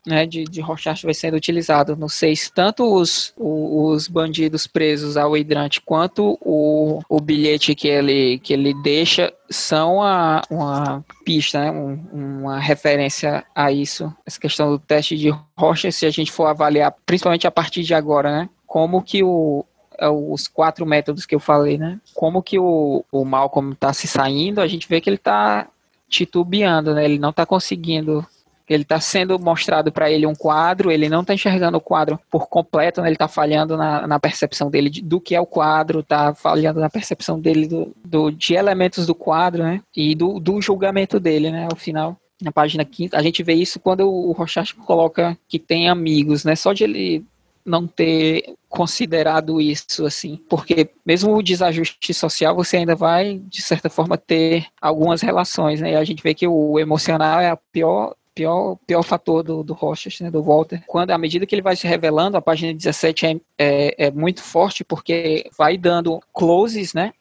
[0.07, 5.37] né, de, de Rorschach vai sendo utilizado no 6, tanto os, os bandidos presos ao
[5.37, 11.71] hidrante quanto o, o bilhete que ele, que ele deixa são a, uma pista, né,
[11.71, 14.13] um, uma referência a isso.
[14.27, 17.95] Essa questão do teste de Rocha, se a gente for avaliar, principalmente a partir de
[17.95, 19.65] agora, né, como que o,
[20.01, 22.01] os quatro métodos que eu falei, né?
[22.15, 25.69] Como que o, o Malcolm está se saindo, a gente vê que ele está
[26.09, 27.05] titubeando, né?
[27.05, 28.27] Ele não está conseguindo
[28.69, 32.49] ele está sendo mostrado para ele um quadro, ele não está enxergando o quadro por
[32.49, 33.09] completo, né?
[33.09, 36.81] ele está falhando na, na, percepção dele de, do que é o quadro, está falhando
[36.81, 39.83] na percepção dele do, do, de elementos do quadro, né?
[39.95, 41.69] E do, do julgamento dele, né?
[41.71, 45.89] Ao final na página 15, a gente vê isso quando o Rochard coloca que tem
[45.89, 46.57] amigos, né?
[46.57, 47.25] Só de ele
[47.65, 53.89] não ter considerado isso assim, porque mesmo o desajuste social você ainda vai de certa
[53.89, 55.93] forma ter algumas relações, né?
[55.93, 59.73] E a gente vê que o emocional é a pior pior, pior fator do, do
[59.73, 60.83] Rochas, né, do Walter.
[60.87, 64.43] Quando, à medida que ele vai se revelando, a página 17 é, é, é muito
[64.43, 67.13] forte porque vai dando closes, né?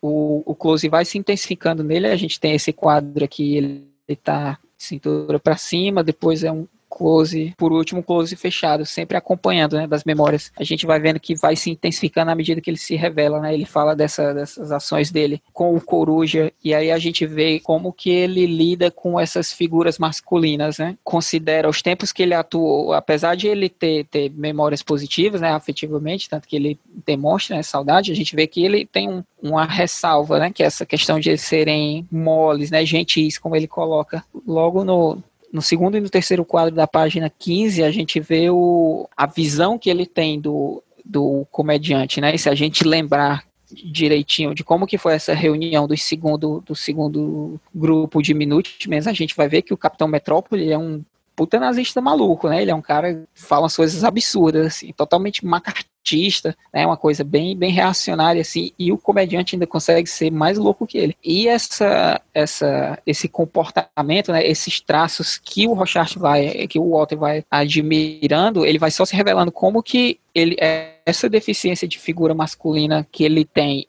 [0.00, 2.06] O, o close vai se intensificando nele.
[2.06, 7.54] A gente tem esse quadro aqui, ele está cintura para cima, depois é um close,
[7.56, 10.52] por último, close fechado, sempre acompanhando, né, das memórias.
[10.58, 13.54] A gente vai vendo que vai se intensificando à medida que ele se revela, né?
[13.54, 17.92] Ele fala dessa, dessas ações dele com o Coruja e aí a gente vê como
[17.92, 20.96] que ele lida com essas figuras masculinas, né?
[21.04, 26.28] Considera os tempos que ele atuou, apesar de ele ter, ter memórias positivas, né, afetivamente,
[26.28, 30.38] tanto que ele demonstra né, saudade, a gente vê que ele tem um, uma ressalva,
[30.38, 35.22] né, que é essa questão de serem moles, né, gentis, como ele coloca logo no,
[35.52, 39.78] no segundo e no terceiro quadro da página 15, a gente vê o, a visão
[39.78, 42.34] que ele tem do, do comediante, né?
[42.34, 46.74] E se a gente lembrar direitinho de como que foi essa reunião do segundo, do
[46.74, 51.02] segundo grupo de Minutemen, a gente vai ver que o Capitão Metrópole é um
[51.40, 52.60] puta nazista maluco, né?
[52.60, 56.84] Ele é um cara que fala umas coisas absurdas, assim, totalmente macartista, né?
[56.84, 60.98] Uma coisa bem, bem reacionária, assim, e o comediante ainda consegue ser mais louco que
[60.98, 61.16] ele.
[61.24, 64.46] E essa, essa, esse comportamento, né?
[64.46, 69.16] Esses traços que o Rochard vai, que o Walter vai admirando, ele vai só se
[69.16, 73.86] revelando como que ele é essa deficiência de figura masculina que ele tem,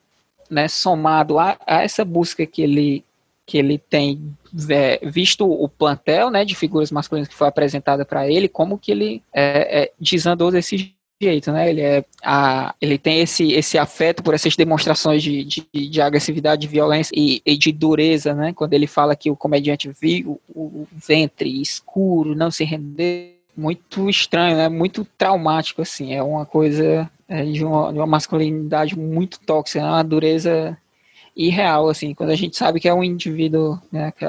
[0.50, 3.04] né, somado a, a essa busca que ele
[3.52, 4.34] que ele tem
[4.70, 8.94] é, visto o plantel né, de figuras masculinas que foi apresentada para ele, como que
[8.94, 11.70] ele é, é, desandou desse jeito, né?
[11.70, 16.62] Ele, é, a, ele tem esse, esse afeto por essas demonstrações de, de, de agressividade,
[16.62, 18.54] de violência e, e, de dureza, né?
[18.54, 24.10] Quando ele fala que o comediante viu o, o ventre escuro, não se render, muito
[24.10, 24.70] estranho, né?
[24.70, 26.14] Muito traumático, assim.
[26.14, 29.90] É uma coisa é, de, uma, de uma masculinidade muito tóxica, né?
[29.90, 30.78] uma dureza
[31.36, 34.26] irreal, assim, quando a gente sabe que é um indivíduo, né, que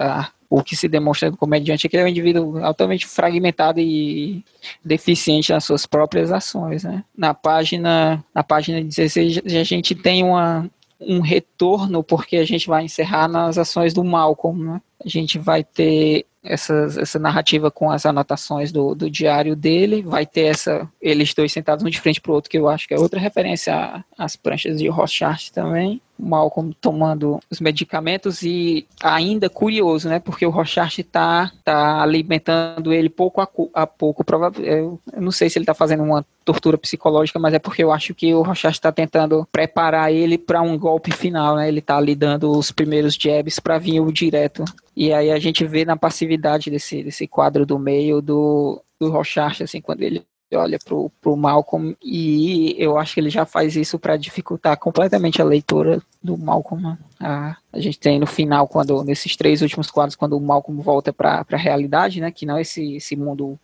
[0.49, 4.45] o que se demonstra do comediante é que ele é um indivíduo altamente fragmentado e
[4.85, 7.05] deficiente nas suas próprias ações, né.
[7.17, 12.85] Na página, na página 16 a gente tem uma, um retorno porque a gente vai
[12.85, 14.81] encerrar nas ações do Malcolm, né.
[15.05, 20.27] A gente vai ter essa, essa narrativa com as anotações do, do diário dele, vai
[20.27, 22.95] ter essa eles dois sentados um de frente para o outro, que eu acho que
[22.95, 26.01] é outra referência às pranchas de Rothschild também.
[26.23, 30.21] Malcolm tomando os medicamentos e ainda curioso, né?
[30.21, 34.25] Porque o Rochard está tá alimentando ele pouco a, a pouco.
[34.59, 38.15] Eu, não sei se ele está fazendo uma tortura psicológica, mas é porque eu acho
[38.15, 41.69] que o Rochard está tentando preparar ele para um golpe final, né?
[41.69, 44.65] Ele está ali dando os primeiros jabs para vir o direto.
[44.97, 49.63] E aí a gente vê na passividade desse, desse quadro do meio do, do Rochard,
[49.63, 50.23] assim, quando ele
[50.57, 55.41] olha pro, pro Malcolm e eu acho que ele já faz isso para dificultar completamente
[55.41, 56.83] a leitura do Malcolm.
[56.83, 56.99] Né?
[57.21, 61.13] A, a gente tem no final, quando nesses três últimos quadros, quando o Malcolm volta
[61.13, 63.59] para a realidade, né, que não é esse, esse mundo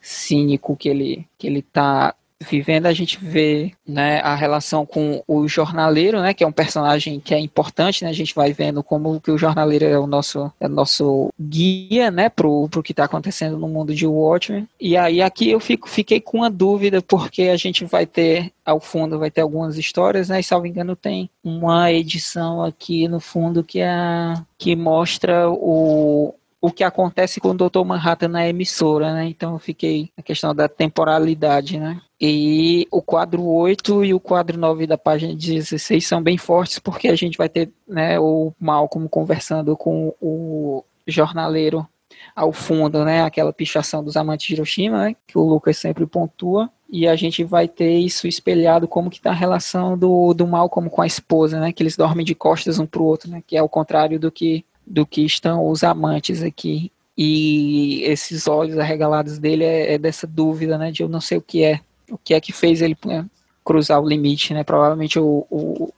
[0.00, 2.14] cínico que ele que ele tá
[2.48, 7.20] vivendo a gente vê né, a relação com o jornaleiro, né, que é um personagem
[7.20, 10.50] que é importante, né, a gente vai vendo como que o jornaleiro é o nosso,
[10.58, 14.66] é o nosso guia, né, pro, pro que está acontecendo no mundo de Watchmen.
[14.80, 18.78] E aí aqui eu fico, fiquei com uma dúvida porque a gente vai ter ao
[18.78, 23.64] fundo vai ter algumas histórias, né, e salvo engano tem uma edição aqui no fundo
[23.64, 27.84] que é que mostra o o que acontece com o Dr.
[27.84, 29.26] Manhattan na emissora, né?
[29.26, 32.00] Então eu fiquei a questão da temporalidade, né?
[32.20, 37.08] E o quadro 8 e o quadro 9 da página 16 são bem fortes porque
[37.08, 41.86] a gente vai ter né, o Malcolm conversando com o jornaleiro
[42.34, 46.70] ao fundo, né, aquela pichação dos amantes de Hiroshima, né, que o Lucas sempre pontua,
[46.88, 50.90] e a gente vai ter isso espelhado como que está a relação do, do Malcolm
[50.90, 53.56] com a esposa, né, que eles dormem de costas um para o outro, né, que
[53.56, 56.90] é o contrário do que do que estão os amantes aqui.
[57.16, 60.90] E esses olhos arregalados dele é, é dessa dúvida, né?
[60.90, 61.80] De eu não sei o que é.
[62.10, 63.24] O que é que fez ele né,
[63.64, 64.64] cruzar o limite, né?
[64.64, 65.92] Provavelmente o, o,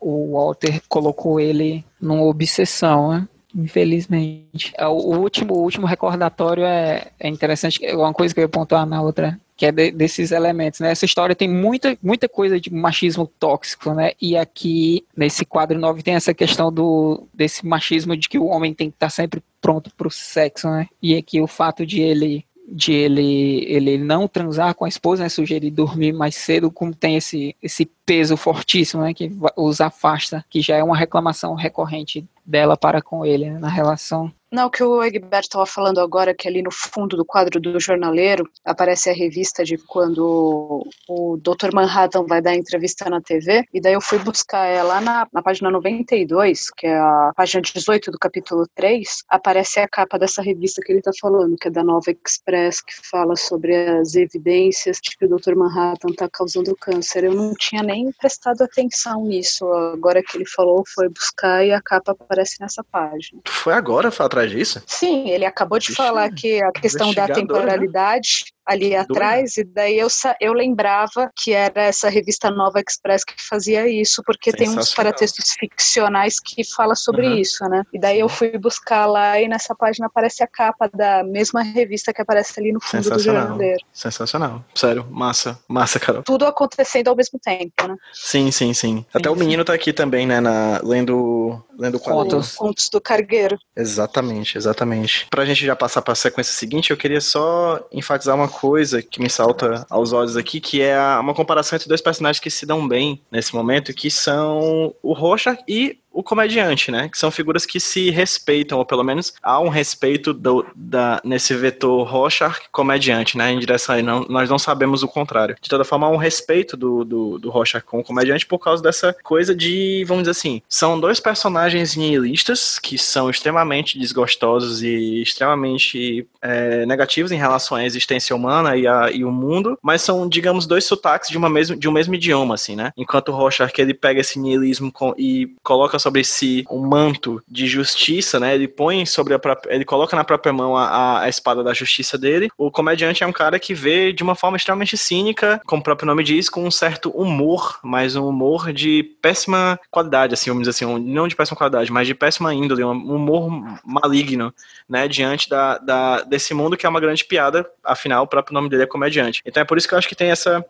[0.00, 3.28] o Walter colocou ele numa obsessão, né?
[3.54, 4.72] Infelizmente.
[4.76, 7.84] É, o último, o último recordatório é, é interessante.
[7.84, 10.90] É uma coisa que eu ia pontuar na outra que é de, desses elementos, né?
[10.90, 14.12] Essa história tem muita, muita coisa de machismo tóxico, né?
[14.20, 18.74] E aqui, nesse quadro 9, tem essa questão do, desse machismo de que o homem
[18.74, 20.88] tem que estar sempre pronto para o sexo, né?
[21.02, 25.28] E aqui o fato de ele de ele, ele não transar com a esposa, né,
[25.28, 30.62] sugerir dormir mais cedo, como tem esse, esse peso fortíssimo, né, que os afasta, que
[30.62, 34.82] já é uma reclamação recorrente dela para com ele, né, na relação não, o que
[34.82, 39.12] o Egberto estava falando agora, que ali no fundo do quadro do jornaleiro aparece a
[39.12, 41.74] revista de quando o Dr.
[41.74, 45.68] Manhattan vai dar entrevista na TV, e daí eu fui buscar ela na, na página
[45.68, 50.92] 92, que é a página 18 do capítulo 3, aparece a capa dessa revista que
[50.92, 55.26] ele está falando, que é da Nova Express, que fala sobre as evidências de que
[55.26, 55.56] o Dr.
[55.56, 57.24] Manhattan está causando câncer.
[57.24, 61.80] Eu não tinha nem prestado atenção nisso, agora que ele falou, foi buscar e a
[61.80, 63.40] capa aparece nessa página.
[63.46, 64.82] Foi agora, atrás disso?
[64.86, 67.34] Sim, ele acabou de Vixe, falar que a questão da né?
[67.34, 70.08] temporalidade ali atrás, e daí eu,
[70.40, 75.52] eu lembrava que era essa revista Nova Express que fazia isso, porque tem uns paratextos
[75.52, 77.36] ficcionais que fala sobre uhum.
[77.36, 77.82] isso, né?
[77.92, 82.12] E daí eu fui buscar lá e nessa página aparece a capa da mesma revista
[82.12, 83.80] que aparece ali no fundo do jornaleiro.
[83.92, 84.64] Sensacional.
[84.74, 85.58] Sério, massa.
[85.68, 86.22] Massa, Carol.
[86.22, 87.96] Tudo acontecendo ao mesmo tempo, né?
[88.12, 89.04] Sim, sim, sim.
[89.14, 92.54] Até sim, o menino tá aqui também, né, na, lendo, lendo contos.
[92.54, 93.58] Contos do Cargueiro.
[93.76, 95.26] Exatamente, exatamente.
[95.30, 99.28] Pra gente já passar pra sequência seguinte, eu queria só enfatizar uma coisa que me
[99.28, 103.22] salta aos olhos aqui, que é uma comparação entre dois personagens que se dão bem
[103.30, 107.10] nesse momento, que são o Rocha e o comediante, né?
[107.10, 111.52] Que são figuras que se respeitam, ou pelo menos há um respeito do, da, nesse
[111.54, 113.52] vetor Rorschach comediante, né?
[113.52, 115.56] Em direção a não, nós não sabemos o contrário.
[115.60, 118.82] De toda forma, há um respeito do, do, do Rorschach com o comediante por causa
[118.82, 125.20] dessa coisa de, vamos dizer assim, são dois personagens nihilistas que são extremamente desgostosos e
[125.20, 130.26] extremamente é, negativos em relação à existência humana e, a, e o mundo, mas são,
[130.26, 132.90] digamos, dois sotaques de, uma mesmo, de um mesmo idioma, assim, né?
[132.96, 137.66] Enquanto o Rorschach, ele pega esse nihilismo com, e coloca sobre si um manto de
[137.66, 138.54] justiça, né?
[138.54, 142.16] Ele põe sobre a própria, ele coloca na própria mão a, a, espada da justiça
[142.16, 142.48] dele.
[142.56, 146.06] O comediante é um cara que vê de uma forma extremamente cínica, como o próprio
[146.06, 150.84] nome diz, com um certo humor, mas um humor de péssima qualidade, assim, vamos dizer
[150.84, 153.50] assim, não de péssima qualidade, mas de péssima índole, um humor
[153.84, 154.54] maligno,
[154.88, 155.08] né?
[155.08, 158.84] Diante da, da, desse mundo que é uma grande piada, afinal, o próprio nome dele
[158.84, 159.42] é comediante.
[159.44, 160.64] Então é por isso que eu acho que tem essa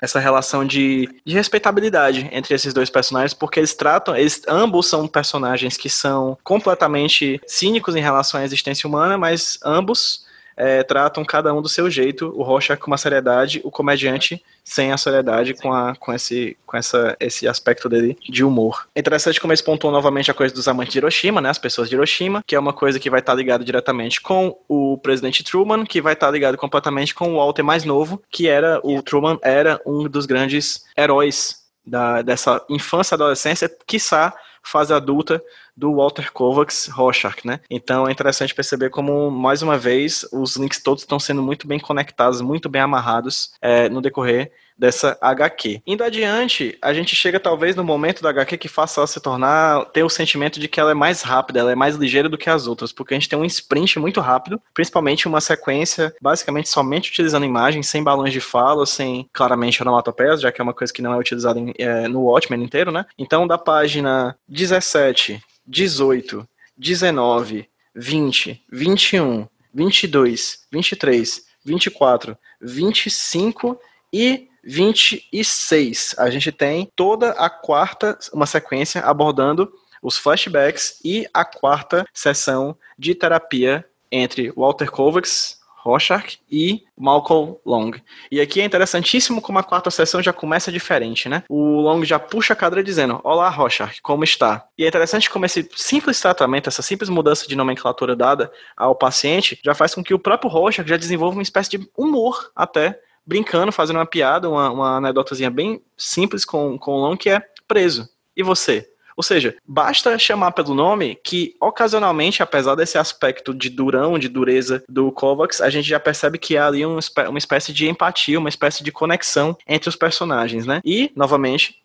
[0.00, 5.06] essa relação de, de respeitabilidade entre esses dois personagens, porque eles tratam, eles ambos são
[5.06, 10.24] personagens que são completamente cínicos em relação à existência humana, mas ambos
[10.56, 14.92] é, tratam cada um do seu jeito, o Rocha com uma seriedade, o comediante sem
[14.92, 18.86] a seriedade, com, a, com, esse, com essa, esse aspecto dele de humor.
[18.94, 21.96] Interessante como eles pontuam novamente a coisa dos amantes de Hiroshima, né, as pessoas de
[21.96, 26.00] Hiroshima, que é uma coisa que vai estar ligada diretamente com o presidente Truman, que
[26.00, 30.08] vai estar ligado completamente com o Walter mais novo, que era, o Truman era um
[30.08, 34.32] dos grandes heróis da, dessa infância, adolescência, quiçá
[34.62, 35.42] fase adulta
[35.76, 37.60] do Walter Kovacs Rorschach, né?
[37.70, 41.78] Então é interessante perceber como, mais uma vez, os links todos estão sendo muito bem
[41.78, 45.80] conectados, muito bem amarrados é, no decorrer dessa HQ.
[45.86, 49.84] Indo adiante, a gente chega talvez no momento da HQ que faça ela se tornar,
[49.86, 52.50] ter o sentimento de que ela é mais rápida, ela é mais ligeira do que
[52.50, 57.10] as outras, porque a gente tem um sprint muito rápido, principalmente uma sequência basicamente somente
[57.10, 61.02] utilizando imagens, sem balões de fala, sem claramente onomatopeias, já que é uma coisa que
[61.02, 63.06] não é utilizada em, é, no Watchmen inteiro, né?
[63.16, 73.80] Então, da página 17, 18, 19, 20, 21, 22, 23, 24, 25
[74.12, 81.44] e 26, a gente tem toda a quarta, uma sequência abordando os flashbacks e a
[81.44, 87.90] quarta sessão de terapia entre Walter Kovacs, Rorschach e Malcolm Long.
[88.30, 91.42] E aqui é interessantíssimo como a quarta sessão já começa diferente, né?
[91.48, 94.64] O Long já puxa a cadeira dizendo: Olá, Rorschach, como está?
[94.78, 99.58] E é interessante como esse simples tratamento, essa simples mudança de nomenclatura dada ao paciente,
[99.64, 103.72] já faz com que o próprio Rorschach já desenvolva uma espécie de humor até brincando,
[103.72, 108.08] fazendo uma piada, uma, uma anedotazinha bem simples com, com o Long, que é preso.
[108.36, 108.91] E você?
[109.16, 114.82] Ou seja, basta chamar pelo nome que, ocasionalmente, apesar desse aspecto de durão, de dureza
[114.88, 118.82] do Kovacs, a gente já percebe que há ali uma espécie de empatia, uma espécie
[118.82, 120.80] de conexão entre os personagens, né?
[120.84, 121.82] E, novamente,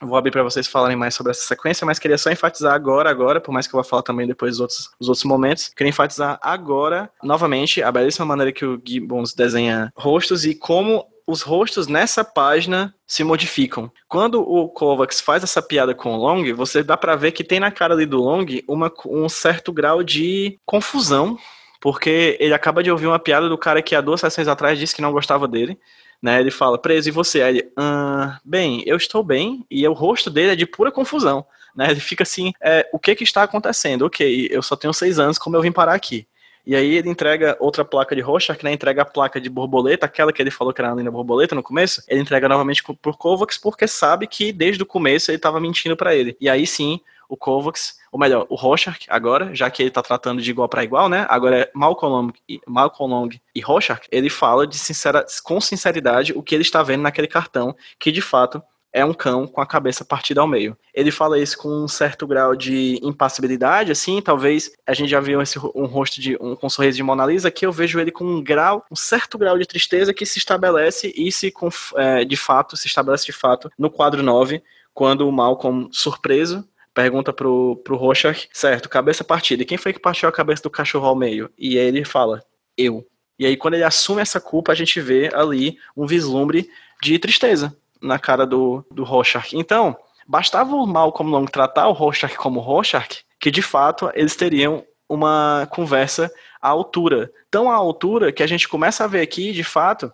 [0.00, 3.40] Vou abrir para vocês falarem mais sobre essa sequência, mas queria só enfatizar agora, agora,
[3.40, 6.38] por mais que eu vá falar também depois dos outros, dos outros momentos, queria enfatizar
[6.42, 12.24] agora, novamente, a belíssima maneira que o Gibbons desenha rostos e como os rostos nessa
[12.24, 13.90] página se modificam.
[14.08, 17.58] Quando o Kovacs faz essa piada com o Long, você dá para ver que tem
[17.58, 21.38] na cara ali do Long uma, um certo grau de confusão,
[21.80, 24.94] porque ele acaba de ouvir uma piada do cara que há duas sessões atrás disse
[24.94, 25.78] que não gostava dele
[26.22, 26.40] né?
[26.40, 27.42] Ele fala, preso, e você?
[27.42, 31.44] Aí ele, ah, bem, eu estou bem, e o rosto dele é de pura confusão,
[31.74, 31.90] né?
[31.90, 34.02] Ele fica assim, é, o que que está acontecendo?
[34.06, 36.26] Ok, eu só tenho seis anos, como eu vim parar aqui?
[36.66, 38.22] E aí ele entrega outra placa de
[38.58, 41.10] que né, entrega a placa de borboleta, aquela que ele falou que era a linda
[41.10, 45.36] borboleta no começo, ele entrega novamente por Kovacs porque sabe que desde o começo ele
[45.36, 46.36] estava mentindo para ele.
[46.40, 50.42] E aí sim, o Kovacs, ou melhor, o Rorschach agora, já que ele tá tratando
[50.42, 51.26] de igual para igual, né?
[51.28, 56.42] Agora é Malcolm Long, Malcolm Long e Rorschach, ele fala de sincera, com sinceridade o
[56.42, 58.62] que ele está vendo naquele cartão, que de fato
[58.96, 60.74] é um cão com a cabeça partida ao meio.
[60.94, 65.42] Ele fala isso com um certo grau de impassibilidade, assim, talvez a gente já viu
[65.42, 68.10] esse, um rosto de um, com um sorriso de Mona Lisa, que eu vejo ele
[68.10, 71.52] com um grau, um certo grau de tristeza que se estabelece e se
[71.96, 74.62] é, de fato se estabelece de fato no quadro 9,
[74.94, 79.62] quando o Malcolm surpreso pergunta pro, pro Rorschach, certo, cabeça partida.
[79.62, 81.50] E quem foi que partiu a cabeça do cachorro ao meio?
[81.58, 82.42] E ele fala,
[82.78, 83.06] eu.
[83.38, 86.70] E aí quando ele assume essa culpa, a gente vê ali um vislumbre
[87.02, 87.76] de tristeza
[88.06, 89.56] na cara do, do Rorschach.
[89.56, 94.84] Então, bastava o Malcolm Long tratar o Rorschach como Rorschach, que de fato eles teriam
[95.08, 97.30] uma conversa à altura.
[97.50, 100.12] Tão à altura que a gente começa a ver aqui, de fato,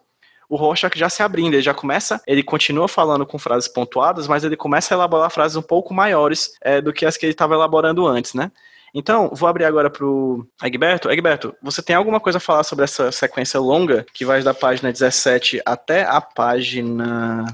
[0.49, 4.45] o Rorschach já se abrindo, ele já começa, ele continua falando com frases pontuadas, mas
[4.45, 7.55] ele começa a elaborar frases um pouco maiores é, do que as que ele estava
[7.55, 8.53] elaborando antes, né?
[8.95, 11.11] Então, vou abrir agora para o Egberto.
[11.11, 14.93] Egberto, você tem alguma coisa a falar sobre essa sequência longa que vai da página
[14.93, 17.47] 17 até a página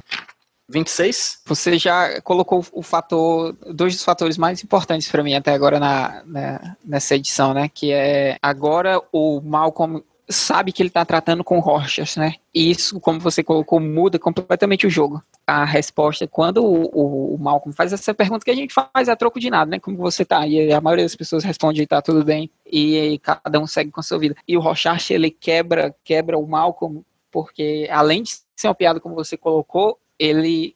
[0.68, 1.40] 26?
[1.46, 6.22] Você já colocou o fator, dois dos fatores mais importantes para mim até agora na,
[6.26, 7.68] na, nessa edição, né?
[7.72, 12.34] Que é agora o Malcolm sabe que ele está tratando com rochas, né?
[12.54, 15.22] E isso, como você colocou, muda completamente o jogo.
[15.46, 19.16] A resposta, quando o, o, o, Malcolm faz essa pergunta que a gente faz a
[19.16, 19.78] troco de nada, né?
[19.78, 20.46] Como você tá?
[20.46, 22.50] E a maioria das pessoas responde, tá tudo bem.
[22.66, 24.36] E, e cada um segue com a sua vida.
[24.46, 29.14] E o Rochard, ele quebra, quebra o Malcolm, porque além de ser uma piada, como
[29.14, 30.74] você colocou, ele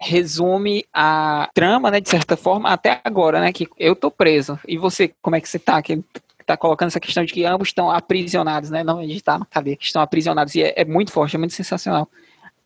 [0.00, 4.58] resume a trama, né, de certa forma, até agora, né, que eu tô preso.
[4.66, 5.82] E você, como é que você tá?
[5.82, 6.02] Que
[6.46, 8.82] tá colocando essa questão de que ambos estão aprisionados, né?
[8.82, 10.54] Não, a gente tá na cadeia, estão aprisionados.
[10.54, 12.08] E é, é muito forte, é muito sensacional.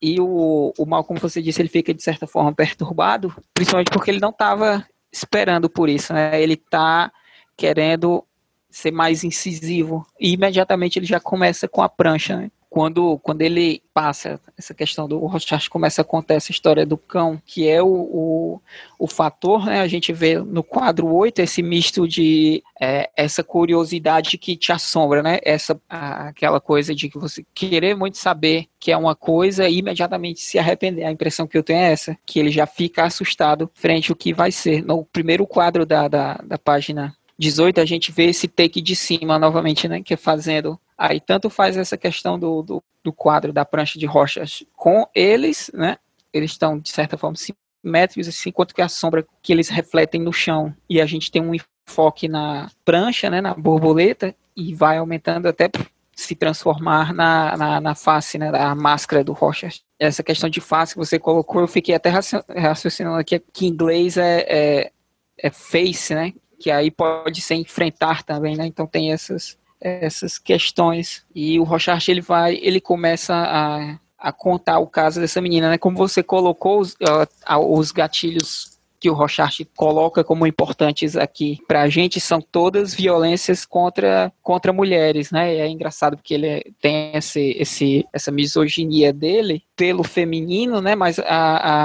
[0.01, 4.11] E o, o mal, como você disse, ele fica de certa forma perturbado, principalmente porque
[4.11, 6.41] ele não estava esperando por isso, né?
[6.41, 7.13] Ele tá
[7.57, 8.25] querendo
[8.71, 10.07] ser mais incisivo.
[10.19, 12.51] E imediatamente ele já começa com a prancha, né?
[12.75, 17.41] Quando, quando ele passa essa questão do Rothschild começa a contar essa história do cão,
[17.47, 18.61] que é o, o,
[18.99, 19.81] o fator, né?
[19.81, 25.23] A gente vê no quadro 8 esse misto de é, essa curiosidade que te assombra,
[25.23, 25.39] né?
[25.45, 30.41] Essa aquela coisa de que você querer muito saber que é uma coisa e imediatamente
[30.41, 31.05] se arrepender.
[31.05, 34.35] A impressão que eu tenho é essa, que ele já fica assustado frente ao que
[34.35, 34.85] vai ser.
[34.85, 39.39] No primeiro quadro da, da, da página 18, a gente vê esse take de cima
[39.39, 40.03] novamente, né?
[40.03, 44.07] Que é fazendo Aí tanto faz essa questão do, do, do, quadro da prancha de
[44.07, 45.99] rochas com eles, né?
[46.33, 50.33] Eles estão, de certa forma, simétricos, assim, enquanto que a sombra que eles refletem no
[50.33, 50.75] chão.
[50.89, 53.41] E a gente tem um enfoque na prancha, né?
[53.41, 55.69] Na borboleta, e vai aumentando até
[56.15, 58.53] se transformar na, na, na face, né?
[58.53, 59.83] Da máscara do Rochas.
[59.99, 64.17] Essa questão de face que você colocou, eu fiquei até raciocinando aqui que em inglês
[64.17, 64.93] é, é,
[65.39, 66.33] é face, né?
[66.59, 68.67] Que aí pode ser enfrentar também, né?
[68.67, 71.25] Então tem essas essas questões.
[71.35, 75.79] E o Rochard ele vai, ele começa a, a contar o caso dessa menina, né?
[75.79, 76.97] Como você colocou os,
[77.69, 78.74] os gatilhos
[79.05, 84.73] que o Rochard coloca como importantes aqui para a gente são todas violências contra, contra
[84.73, 85.57] mulheres, né?
[85.57, 90.95] É engraçado porque ele tem esse, esse, essa misoginia dele pelo feminino, né?
[90.95, 91.25] Mas a,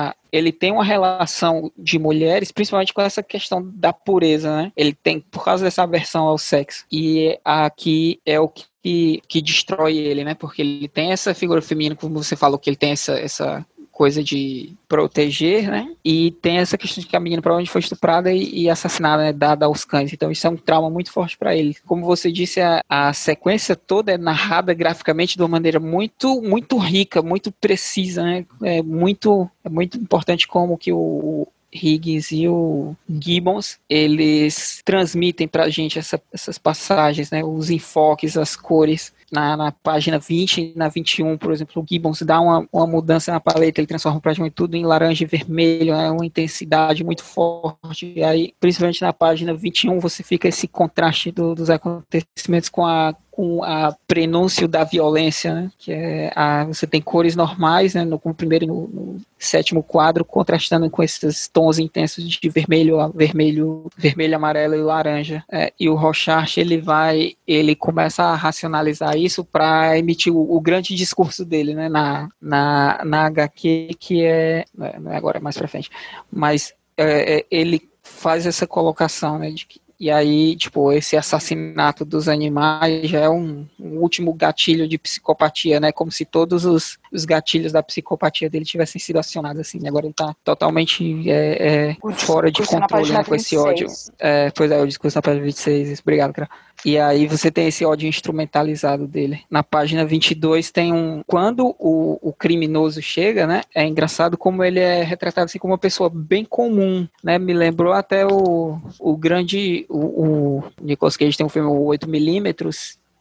[0.07, 4.71] a ele tem uma relação de mulheres, principalmente com essa questão da pureza, né?
[4.77, 6.85] Ele tem, por causa dessa aversão ao sexo.
[6.89, 10.35] E aqui é o que, que destrói ele, né?
[10.35, 13.65] Porque ele tem essa figura feminina, como você falou, que ele tem essa, essa
[13.99, 15.93] coisa de proteger, né?
[16.05, 19.33] E tem essa questão de que a menina provavelmente foi estuprada e, e assassinada, né?
[19.33, 20.13] Dada aos cães.
[20.13, 21.75] Então isso é um trauma muito forte para ele.
[21.85, 26.77] Como você disse, a, a, sequência toda é narrada graficamente de uma maneira muito, muito
[26.77, 28.45] rica, muito precisa, né?
[28.63, 35.69] É muito, é muito importante como que o, Higgins e o Gibbons, eles transmitem pra
[35.69, 39.13] gente essa, essas passagens, né, os enfoques, as cores.
[39.31, 43.31] Na, na página 20 e na 21, por exemplo, o Gibbons dá uma, uma mudança
[43.31, 47.23] na paleta, ele transforma praticamente tudo em laranja e vermelho, é né, uma intensidade muito
[47.23, 48.13] forte.
[48.15, 53.15] E aí, principalmente na página 21, você fica esse contraste do, dos acontecimentos com a
[53.39, 55.71] com a prenúncio da violência, né?
[55.77, 58.03] que é a, você tem cores normais, né?
[58.03, 62.97] no, no primeiro e no, no, sétimo quadro, contrastando com esses tons intensos de vermelho,
[63.15, 65.41] vermelho, vermelho, amarelo e laranja.
[65.49, 70.59] É, e o Rochart ele vai, ele começa a racionalizar isso para emitir o, o,
[70.59, 71.87] grande discurso dele, né?
[71.87, 75.89] na, na, na HQ, que é, não é agora, é mais para frente,
[76.29, 82.05] mas é, é, ele faz essa colocação né, de que e aí, tipo, esse assassinato
[82.05, 85.91] dos animais já é um, um, último gatilho de psicopatia, né?
[85.91, 89.85] Como se todos os, os gatilhos da psicopatia dele tivessem sido acionados, assim.
[89.85, 93.87] Agora ele tá totalmente é, é, fora de controle né, com esse ódio.
[94.17, 95.99] É, pois é, o discurso na página 26.
[95.99, 96.49] Obrigado, cara.
[96.85, 99.41] E aí você tem esse ódio instrumentalizado dele.
[99.49, 101.21] Na página 22 tem um...
[101.27, 103.61] Quando o, o criminoso chega, né?
[103.75, 107.37] É engraçado como ele é retratado assim como uma pessoa bem comum, né?
[107.37, 109.85] Me lembrou até o, o grande...
[109.89, 112.53] O, o Nicolas Cage tem um filme 8mm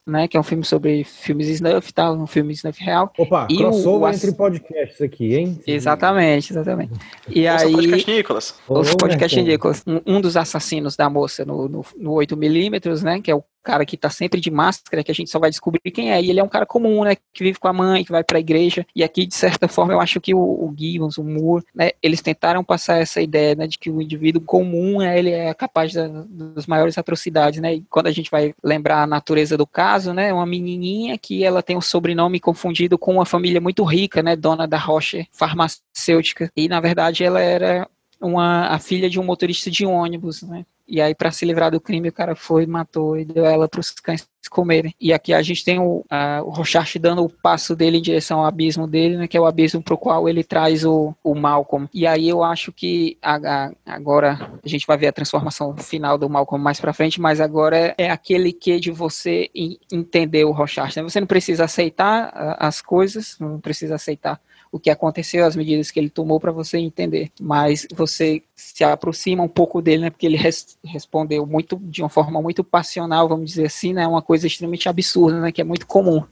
[0.09, 0.27] né?
[0.27, 3.13] Que é um filme sobre filmes snuff, tal, um filme snuff real.
[3.17, 5.61] Opa, e crossover o, entre podcasts aqui, hein?
[5.67, 6.93] Exatamente, exatamente.
[7.29, 7.73] E Ouça aí...
[7.73, 8.55] podcast Nicolas.
[8.67, 9.85] Os podcast Nicolas.
[9.87, 13.21] Um, um, dos assassinos da moça no, no, no 8mm, né?
[13.21, 15.91] Que é o cara que tá sempre de máscara, que a gente só vai descobrir
[15.91, 16.21] quem é.
[16.21, 17.17] E ele é um cara comum, né?
[17.33, 18.87] Que vive com a mãe, que vai pra igreja.
[18.95, 21.91] E aqui, de certa forma, eu acho que o, o Gibbons, o Moore, né?
[22.03, 23.67] Eles tentaram passar essa ideia, né?
[23.67, 27.75] De que o indivíduo comum, né, ele é capaz da, das maiores atrocidades, né?
[27.75, 30.33] E quando a gente vai lembrar a natureza do caso, né?
[30.33, 34.37] Uma menininha que ela tem um sobrenome confundido com uma família muito rica, né?
[34.37, 36.51] Dona da Rocha Farmacêutica.
[36.57, 37.89] E, na verdade, ela era
[38.21, 40.65] uma, a filha de um motorista de ônibus, né?
[40.89, 43.81] E aí, para se livrar do crime, o cara foi, matou e deu ela para
[43.81, 44.95] os cães comerem.
[44.99, 46.03] E aqui a gente tem o,
[46.45, 49.45] o Rochard dando o passo dele em direção ao abismo dele, né, que é o
[49.45, 51.87] abismo pro qual ele traz o, o Malcolm.
[51.93, 56.17] E aí eu acho que a, a, agora a gente vai ver a transformação final
[56.17, 59.51] do Malcolm mais pra frente, mas agora é, é aquele que de você
[59.93, 60.97] entender o Rochard.
[60.97, 61.03] Né?
[61.03, 64.41] Você não precisa aceitar as coisas, não precisa aceitar
[64.71, 67.31] o que aconteceu, as medidas que ele tomou para você entender.
[67.41, 70.11] Mas você se aproxima um pouco dele, né?
[70.11, 74.07] Porque ele res respondeu muito de uma forma muito passional, vamos dizer assim, né?
[74.07, 75.53] Uma coisa extremamente absurda, né?
[75.53, 76.25] Que é muito comum.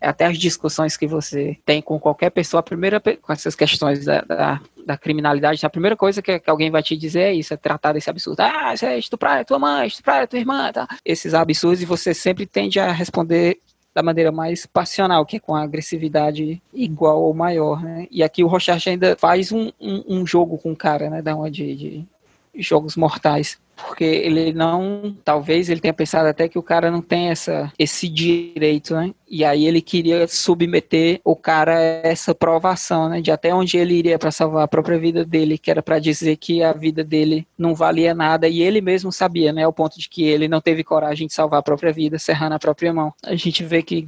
[0.00, 4.04] É até as discussões que você tem com qualquer pessoa, a primeira com essas questões
[4.04, 7.54] da, da, da criminalidade, a primeira coisa que, que, alguém vai te dizer é isso,
[7.54, 8.40] é tratar desse absurdo.
[8.40, 10.86] Ah, isso é estuprar tua mãe, estuprar tua irmã, tá?
[11.04, 13.58] Esses absurdos e você sempre tende a responder
[13.96, 18.06] da maneira mais passional, que é com a agressividade igual ou maior, né?
[18.10, 21.22] E aqui o Rochard ainda faz um, um, um, jogo com o cara, né?
[21.22, 22.06] Da de, de
[22.54, 27.28] jogos mortais porque ele não, talvez ele tenha pensado até que o cara não tem
[27.28, 29.12] essa, esse direito, né?
[29.28, 33.20] E aí ele queria submeter o cara a essa provação, né?
[33.20, 36.36] De até onde ele iria para salvar a própria vida dele, que era para dizer
[36.36, 39.64] que a vida dele não valia nada e ele mesmo sabia, né?
[39.64, 42.58] Ao ponto de que ele não teve coragem de salvar a própria vida, serrando a
[42.58, 43.12] própria mão.
[43.24, 44.06] A gente vê que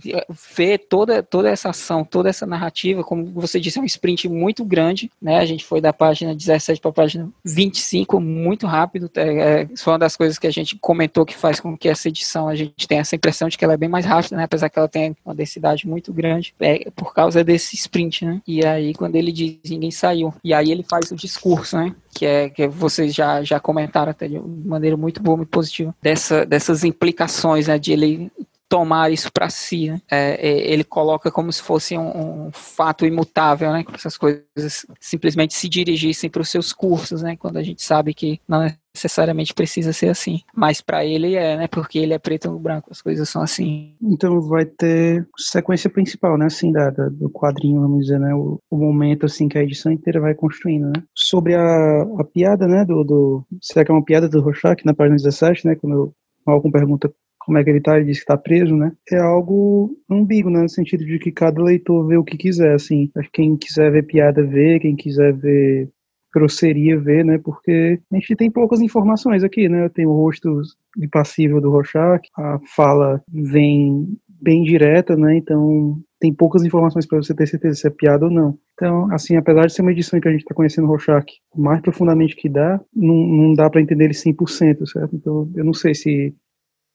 [0.57, 4.65] vê toda toda essa ação, toda essa narrativa, como você disse, é um sprint muito
[4.65, 5.39] grande, né?
[5.39, 9.93] A gente foi da página 17 para a página 25 muito rápido, é, isso foi
[9.93, 12.87] uma das coisas que a gente comentou que faz com que essa edição a gente
[12.87, 14.45] tenha essa impressão de que ela é bem mais rápida, né?
[14.45, 18.41] Apesar que ela tem uma densidade muito grande, é por causa desse sprint, né?
[18.47, 21.95] E aí, quando ele diz ninguém saiu, e aí ele faz o discurso, né?
[22.13, 26.45] Que é que vocês já, já comentaram até de maneira muito boa, muito positiva, dessa,
[26.45, 27.79] dessas implicações, né?
[27.79, 28.31] De ele
[28.69, 29.91] tomar isso para si.
[29.91, 30.01] Né?
[30.11, 33.85] É, é, ele coloca como se fosse um, um, fato imutável, né?
[33.89, 37.37] Se essas coisas simplesmente se dirigissem para os seus cursos, né?
[37.37, 40.41] Quando a gente sabe que não necessariamente precisa ser assim.
[40.55, 41.67] Mas para ele é, né?
[41.69, 43.95] Porque ele é preto no branco, as coisas são assim.
[44.03, 46.47] Então vai ter sequência principal, né?
[46.47, 48.35] Assim, da, da do quadrinho, vamos dizer, né?
[48.35, 51.03] O, o, momento, assim, que a edição inteira vai construindo, né?
[51.15, 52.85] Sobre a, a piada, né?
[52.85, 55.77] Do, do, será que é uma piada do Rorschach na página 17, né?
[55.77, 56.13] Quando
[56.47, 57.13] algum pergunta
[57.49, 58.93] como é que ele tá, ele diz que tá preso, né?
[59.11, 60.61] É algo ambíguo, né?
[60.61, 63.11] No sentido de que cada leitor vê o que quiser, assim.
[63.33, 64.79] Quem quiser ver piada, vê.
[64.79, 65.89] Quem quiser ver
[66.31, 67.39] grosseria, vê, né?
[67.39, 69.89] Porque a gente tem poucas informações aqui, né?
[69.89, 70.61] Tem o rosto
[70.99, 75.39] impassível do Rorschach, a fala vem bem direta, né?
[75.39, 78.59] Então tem poucas informações para você ter certeza se é piada ou não.
[78.75, 81.81] Então, assim, apesar de ser uma edição que a gente está conhecendo o Rorschach mais
[81.81, 85.17] profundamente que dá, não, não dá para entender ele 100%, certo?
[85.17, 86.35] Então, eu não sei se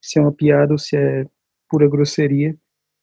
[0.03, 1.25] se é uma piada ou se é
[1.69, 2.53] pura grosseria,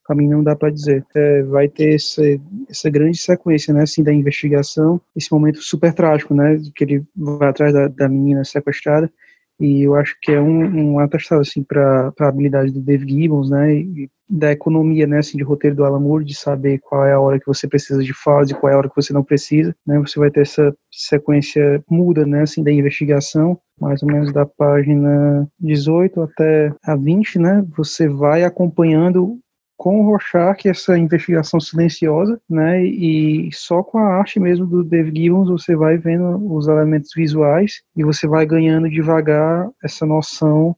[0.05, 1.03] para mim não dá para dizer.
[1.15, 2.21] É, vai ter essa,
[2.69, 7.49] essa grande sequência, né, assim, da investigação, esse momento super trágico, né, que ele vai
[7.49, 9.11] atrás da, da menina sequestrada,
[9.59, 13.49] e eu acho que é um, um atestado, assim, para a habilidade do Dave Gibbons,
[13.49, 17.13] né, e da economia, né, assim, de roteiro do Alan Moore, de saber qual é
[17.13, 19.23] a hora que você precisa de falas e qual é a hora que você não
[19.23, 24.31] precisa, né, você vai ter essa sequência muda, né, assim, da investigação, mais ou menos
[24.31, 29.39] da página 18 até a 20, né, você vai acompanhando
[29.75, 35.09] com o Rorschach essa investigação silenciosa, né, e só com a arte mesmo do Dave
[35.09, 40.75] Gibbons você vai vendo os elementos visuais e você vai ganhando devagar essa noção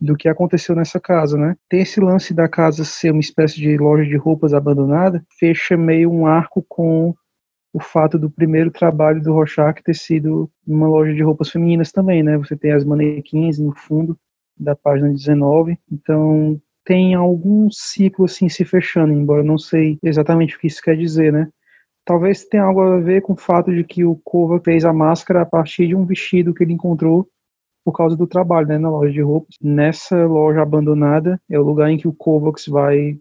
[0.00, 1.54] do que aconteceu nessa casa, né?
[1.68, 6.10] Tem esse lance da casa ser uma espécie de loja de roupas abandonada, fecha meio
[6.10, 7.14] um arco com
[7.72, 12.22] o fato do primeiro trabalho do Rorschach ter sido uma loja de roupas femininas também,
[12.22, 12.36] né?
[12.38, 14.16] Você tem as manequins no fundo
[14.58, 20.56] da página 19, então tem algum ciclo assim se fechando, embora eu não sei exatamente
[20.56, 21.48] o que isso quer dizer, né?
[22.04, 25.42] Talvez tenha algo a ver com o fato de que o Kova fez a máscara
[25.42, 27.28] a partir de um vestido que ele encontrou
[27.84, 29.56] por causa do trabalho, né, na loja de roupas.
[29.60, 33.18] Nessa loja abandonada é o lugar em que o Kovacs vai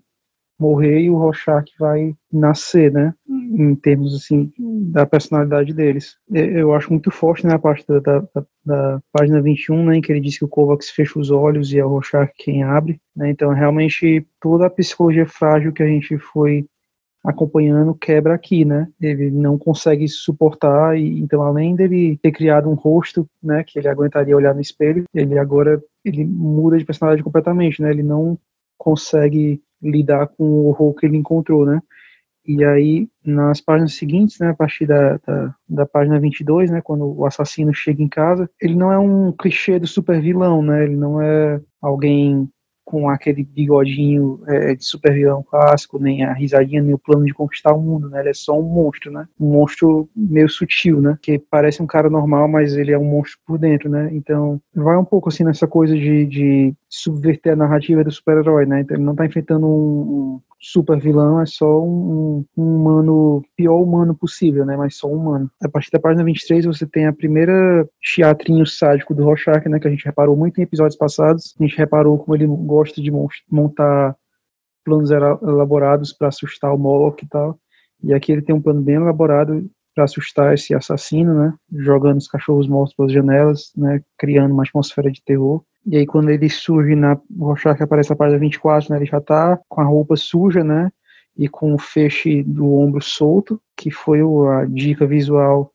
[0.60, 3.14] morrer e o Rorschach vai nascer, né?
[3.52, 6.18] Em termos assim da personalidade deles.
[6.32, 10.12] Eu acho muito forte né, a parte da, da, da página 21, né, em que
[10.12, 13.02] ele diz que o Kovacs fecha os olhos e é o Rorschach quem abre.
[13.16, 13.32] Né?
[13.32, 16.66] Então, realmente, toda a psicologia frágil que a gente foi
[17.24, 18.88] acompanhando quebra aqui, né?
[19.00, 23.88] Ele não consegue suportar e então além dele ter criado um rosto, né, que ele
[23.88, 27.90] aguentaria olhar no espelho, ele agora ele muda de personalidade completamente, né?
[27.92, 28.38] Ele não
[28.78, 31.82] consegue lidar com o horror que ele encontrou, né?
[32.52, 37.06] E aí, nas páginas seguintes, né, a partir da, da, da, página 22, né, quando
[37.06, 40.84] o assassino chega em casa, ele não é um clichê do super vilão, né?
[40.84, 42.50] Ele não é alguém
[42.84, 47.36] com aquele bigodinho é, de super vilão clássico, nem a risadinha, nem o plano de
[47.36, 48.20] conquistar o mundo, né?
[48.22, 49.28] Ele é só um monstro, né?
[49.40, 51.16] Um monstro meio sutil, né?
[51.22, 54.10] Que parece um cara normal, mas ele é um monstro por dentro, né?
[54.12, 58.82] Então, vai um pouco assim nessa coisa de, de subverter a narrativa do super-herói, né?
[58.82, 63.82] Então, ele não tá enfrentando um, um super vilão, é só um, um, humano, pior
[63.82, 64.76] humano possível, né?
[64.76, 65.52] Mas só um humano.
[65.64, 69.80] A partir da página 23 você tem a primeira teatrinho sádico do Rorschach, né?
[69.80, 71.56] Que a gente reparou muito em episódios passados.
[71.60, 73.12] A gente reparou como ele gosta de
[73.50, 74.16] montar
[74.84, 77.58] planos elaborados para assustar o Moloch e tal.
[78.04, 81.54] E aqui ele tem um plano bem elaborado para assustar esse assassino, né?
[81.72, 84.02] Jogando os cachorros mortos pelas janelas, né?
[84.18, 85.64] Criando uma atmosfera de terror.
[85.86, 88.98] E aí quando ele surge na Rorschach aparece a página 24, né?
[88.98, 90.92] Ele já tá com a roupa suja, né?
[91.38, 95.72] E com o feixe do ombro solto, que foi a dica visual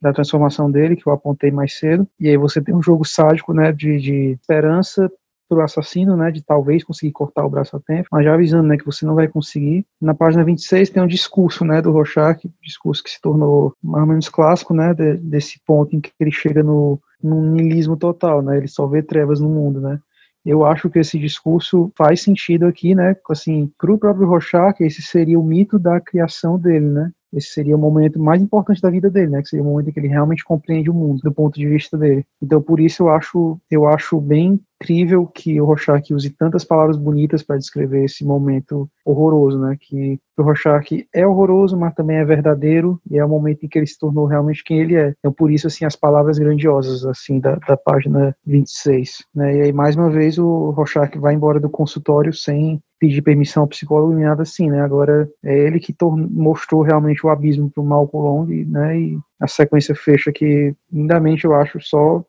[0.00, 2.08] da transformação dele, que eu apontei mais cedo.
[2.18, 3.72] E aí você tem um jogo sádico, né?
[3.72, 5.10] De, de esperança
[5.48, 8.76] pro assassino, né, de talvez conseguir cortar o braço a tempo, mas já avisando, né,
[8.76, 9.84] que você não vai conseguir.
[10.00, 14.08] Na página 26 tem um discurso, né, do Rorschach, discurso que se tornou mais ou
[14.08, 18.56] menos clássico, né, de, desse ponto em que ele chega no num niilismo total, né?
[18.56, 20.00] Ele só vê trevas no mundo, né?
[20.44, 23.14] Eu acho que esse discurso faz sentido aqui, né?
[23.30, 27.12] Assim, para o próprio Rorschach, esse seria o mito da criação dele, né?
[27.32, 29.42] Esse seria o momento mais importante da vida dele, né?
[29.42, 31.96] Que seria o momento em que ele realmente compreende o mundo do ponto de vista
[31.96, 32.24] dele.
[32.40, 36.96] Então, por isso eu acho, eu acho bem incrível que o Rorschach use tantas palavras
[36.96, 39.76] bonitas para descrever esse momento horroroso, né?
[39.80, 43.78] Que o Rorschach é horroroso, mas também é verdadeiro e é o momento em que
[43.78, 45.14] ele se tornou realmente quem ele é.
[45.18, 49.56] Então, por isso, assim, as palavras grandiosas, assim, da, da página 26, né?
[49.56, 53.68] E aí, mais uma vez, o Rorschach vai embora do consultório sem pedir permissão ao
[53.68, 54.80] psicólogo nem nada assim, né?
[54.80, 55.92] Agora é ele que
[56.30, 58.96] mostrou realmente o abismo para o Malcolm Long, né?
[58.96, 62.24] E a sequência fecha que, lindamente, eu acho, só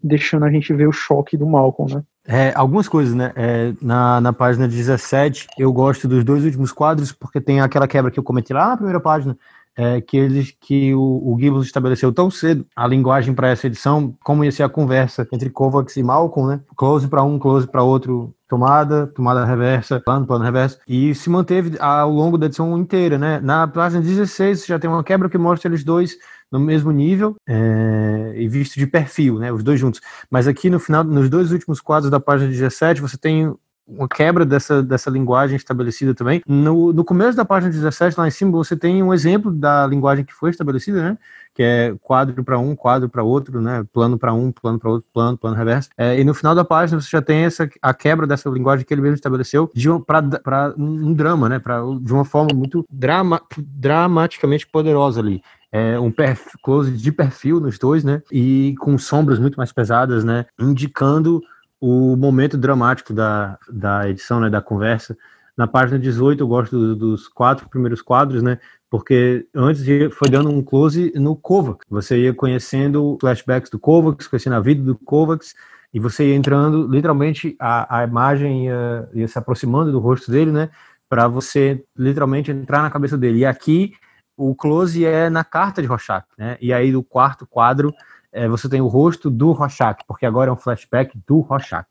[0.00, 2.02] deixando a gente ver o choque do Malcolm, né?
[2.28, 3.32] É, algumas coisas, né?
[3.34, 8.12] É, na, na página 17, eu gosto dos dois últimos quadros, porque tem aquela quebra
[8.12, 9.36] que eu comentei lá na primeira página,
[9.76, 14.14] é, que eles que o, o Gibbons estabeleceu tão cedo a linguagem para essa edição,
[14.22, 16.60] como ia ser a conversa entre Kovacs e Malcolm, né?
[16.76, 21.76] Close para um, close para outro, tomada, tomada reversa, plano, plano reverso, e se manteve
[21.80, 23.40] ao longo da edição inteira, né?
[23.40, 26.16] Na página 16 você já tem uma quebra que mostra eles dois
[26.52, 29.52] no mesmo nível é, e visto de perfil, né?
[29.52, 30.00] Os dois juntos.
[30.30, 33.52] Mas aqui no final, nos dois últimos quadros da página 17, você tem
[33.86, 36.42] uma quebra dessa, dessa linguagem estabelecida também.
[36.46, 40.24] No, no começo da página 17, lá em cima, você tem um exemplo da linguagem
[40.24, 41.18] que foi estabelecida, né?
[41.54, 43.84] Que é quadro para um, quadro para outro, né?
[43.92, 45.90] Plano para um, plano para outro, plano, plano reverso.
[45.96, 48.92] É, e no final da página você já tem essa, a quebra dessa linguagem que
[48.92, 49.70] ele mesmo estabeleceu
[50.06, 51.58] para um, um drama, né?
[51.58, 55.42] Pra, de uma forma muito drama, dramaticamente poderosa ali.
[55.70, 58.22] É, um perfil, close de perfil nos dois, né?
[58.30, 60.46] E com sombras muito mais pesadas, né?
[60.58, 61.42] Indicando
[61.86, 65.14] o momento dramático da, da edição, né, da conversa.
[65.54, 70.48] Na página 18 eu gosto do, dos quatro primeiros quadros, né, porque antes foi dando
[70.48, 71.84] um close no Kovacs.
[71.90, 75.54] Você ia conhecendo flashbacks do Kovacs, conhecendo a vida do Kovacs,
[75.92, 80.50] e você ia entrando, literalmente, a, a imagem ia, ia se aproximando do rosto dele,
[80.50, 80.70] né,
[81.06, 83.40] para você literalmente entrar na cabeça dele.
[83.40, 83.92] E aqui
[84.38, 87.92] o close é na carta de Rorschach, né, e aí do quarto quadro
[88.34, 91.86] é, você tem o rosto do Rorschach, porque agora é um flashback do Rorschach,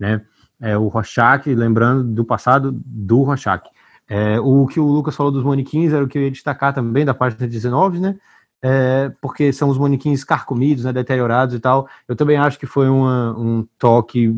[0.00, 0.22] né?
[0.60, 3.68] É, o Rorschach, lembrando do passado do Rorschach.
[4.08, 7.04] É, o que o Lucas falou dos manequins era o que eu ia destacar também
[7.04, 8.16] da página 19, né?
[8.62, 11.86] É, porque são os manequins carcomidos, né, deteriorados e tal.
[12.08, 14.34] Eu também acho que foi uma, um toque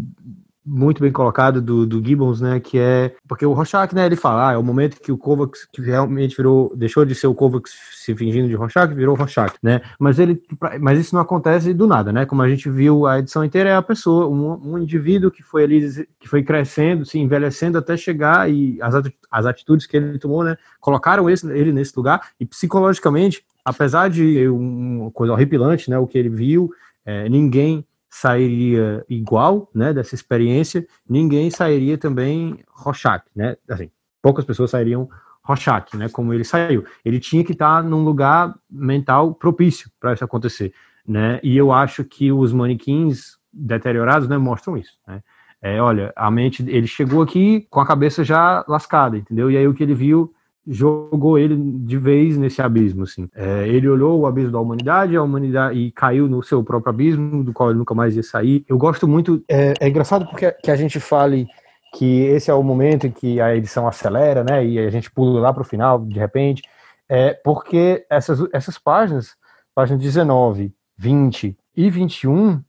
[0.66, 4.48] muito bem colocado do, do Gibbons, né, que é, porque o Rorschach, né, ele fala,
[4.48, 7.72] ah, é o momento que o Kovacs, que realmente virou, deixou de ser o Kovacs
[7.94, 10.42] se fingindo de Rorschach, virou Rorschach, né, mas ele,
[10.80, 13.76] mas isso não acontece do nada, né, como a gente viu a edição inteira, é
[13.76, 18.50] a pessoa, um, um indivíduo que foi ali, que foi crescendo, se envelhecendo até chegar
[18.50, 18.94] e as,
[19.30, 24.48] as atitudes que ele tomou, né, colocaram esse, ele nesse lugar, e psicologicamente, apesar de
[24.48, 26.72] uma coisa horripilante, né, o que ele viu,
[27.04, 27.86] é, ninguém
[28.16, 33.90] sairia igual, né, dessa experiência, ninguém sairia também Rorschach, né, assim,
[34.22, 35.06] poucas pessoas sairiam
[35.42, 36.82] Rorschach, né, como ele saiu.
[37.04, 40.72] Ele tinha que estar num lugar mental propício para isso acontecer,
[41.06, 45.22] né, e eu acho que os manequins deteriorados, né, mostram isso, né,
[45.60, 49.68] é, olha, a mente, ele chegou aqui com a cabeça já lascada, entendeu, e aí
[49.68, 50.32] o que ele viu
[50.66, 53.28] jogou ele de vez nesse abismo, assim.
[53.34, 57.44] É, ele olhou o abismo da humanidade, a humanidade e caiu no seu próprio abismo,
[57.44, 58.64] do qual ele nunca mais ia sair.
[58.68, 59.42] Eu gosto muito.
[59.48, 61.46] É, é engraçado porque que a gente fale
[61.94, 64.64] que esse é o momento em que a edição acelera, né?
[64.66, 66.62] E a gente pula lá para o final, de repente.
[67.08, 69.36] É porque essas, essas páginas,
[69.74, 72.60] páginas 19, 20 e 21,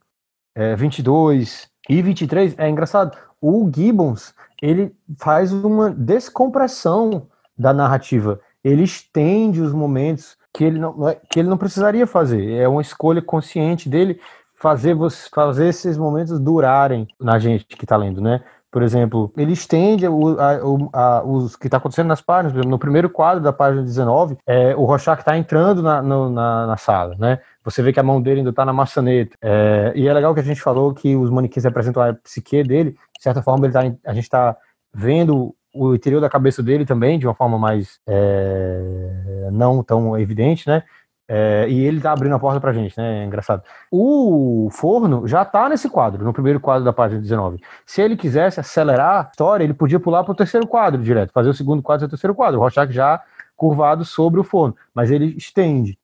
[0.55, 3.17] é, 22 e 23, é engraçado.
[3.41, 8.39] o Gibbons, ele faz uma descompressão da narrativa.
[8.63, 12.53] Ele estende os momentos que ele não, é, que ele não precisaria fazer.
[12.53, 14.19] É uma escolha consciente dele
[14.55, 18.43] fazer, você, fazer esses momentos durarem na gente que está lendo, né?
[18.69, 20.59] Por exemplo, ele estende o, a,
[20.93, 22.53] a, os que está acontecendo nas páginas.
[22.53, 26.67] Exemplo, no primeiro quadro da página 19, é, o Rorschach está entrando na, no, na,
[26.67, 27.39] na, sala, né?
[27.63, 29.35] Você vê que a mão dele ainda está na maçaneta.
[29.41, 32.91] É, e é legal que a gente falou que os manequins representam a psique dele.
[33.17, 34.55] De certa forma, tá, a gente está
[34.93, 40.67] vendo o interior da cabeça dele também, de uma forma mais é, não tão evidente,
[40.67, 40.83] né?
[41.29, 43.23] É, e ele tá abrindo a porta pra gente, né?
[43.23, 43.61] É engraçado.
[43.91, 47.59] O forno já tá nesse quadro, no primeiro quadro da página 19.
[47.85, 51.53] Se ele quisesse acelerar a história, ele podia pular pro terceiro quadro direto, fazer o
[51.53, 52.59] segundo quadro e o terceiro quadro.
[52.59, 53.21] O Rorschach já
[53.55, 55.97] curvado sobre o forno, mas ele estende,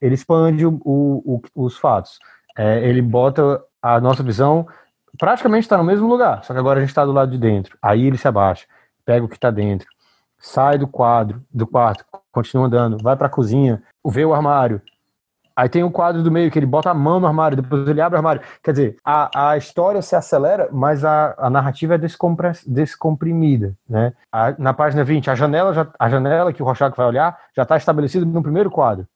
[0.00, 2.18] ele expande o, o, os fatos.
[2.56, 4.66] É, ele bota a nossa visão
[5.18, 7.76] praticamente está no mesmo lugar, só que agora a gente está do lado de dentro.
[7.82, 8.66] Aí ele se abaixa,
[9.04, 9.88] pega o que está dentro,
[10.38, 14.80] sai do quadro, do quarto, continua andando, vai para a cozinha, vê o armário.
[15.54, 18.00] Aí tem um quadro do meio que ele bota a mão no armário, depois ele
[18.00, 18.40] abre o armário.
[18.62, 21.98] Quer dizer, a, a história se acelera, mas a, a narrativa é
[22.66, 23.74] descomprimida.
[23.86, 24.14] Né?
[24.32, 27.64] A, na página 20, a janela, já, a janela que o Rorschach vai olhar já
[27.64, 29.06] está estabelecida no primeiro quadro.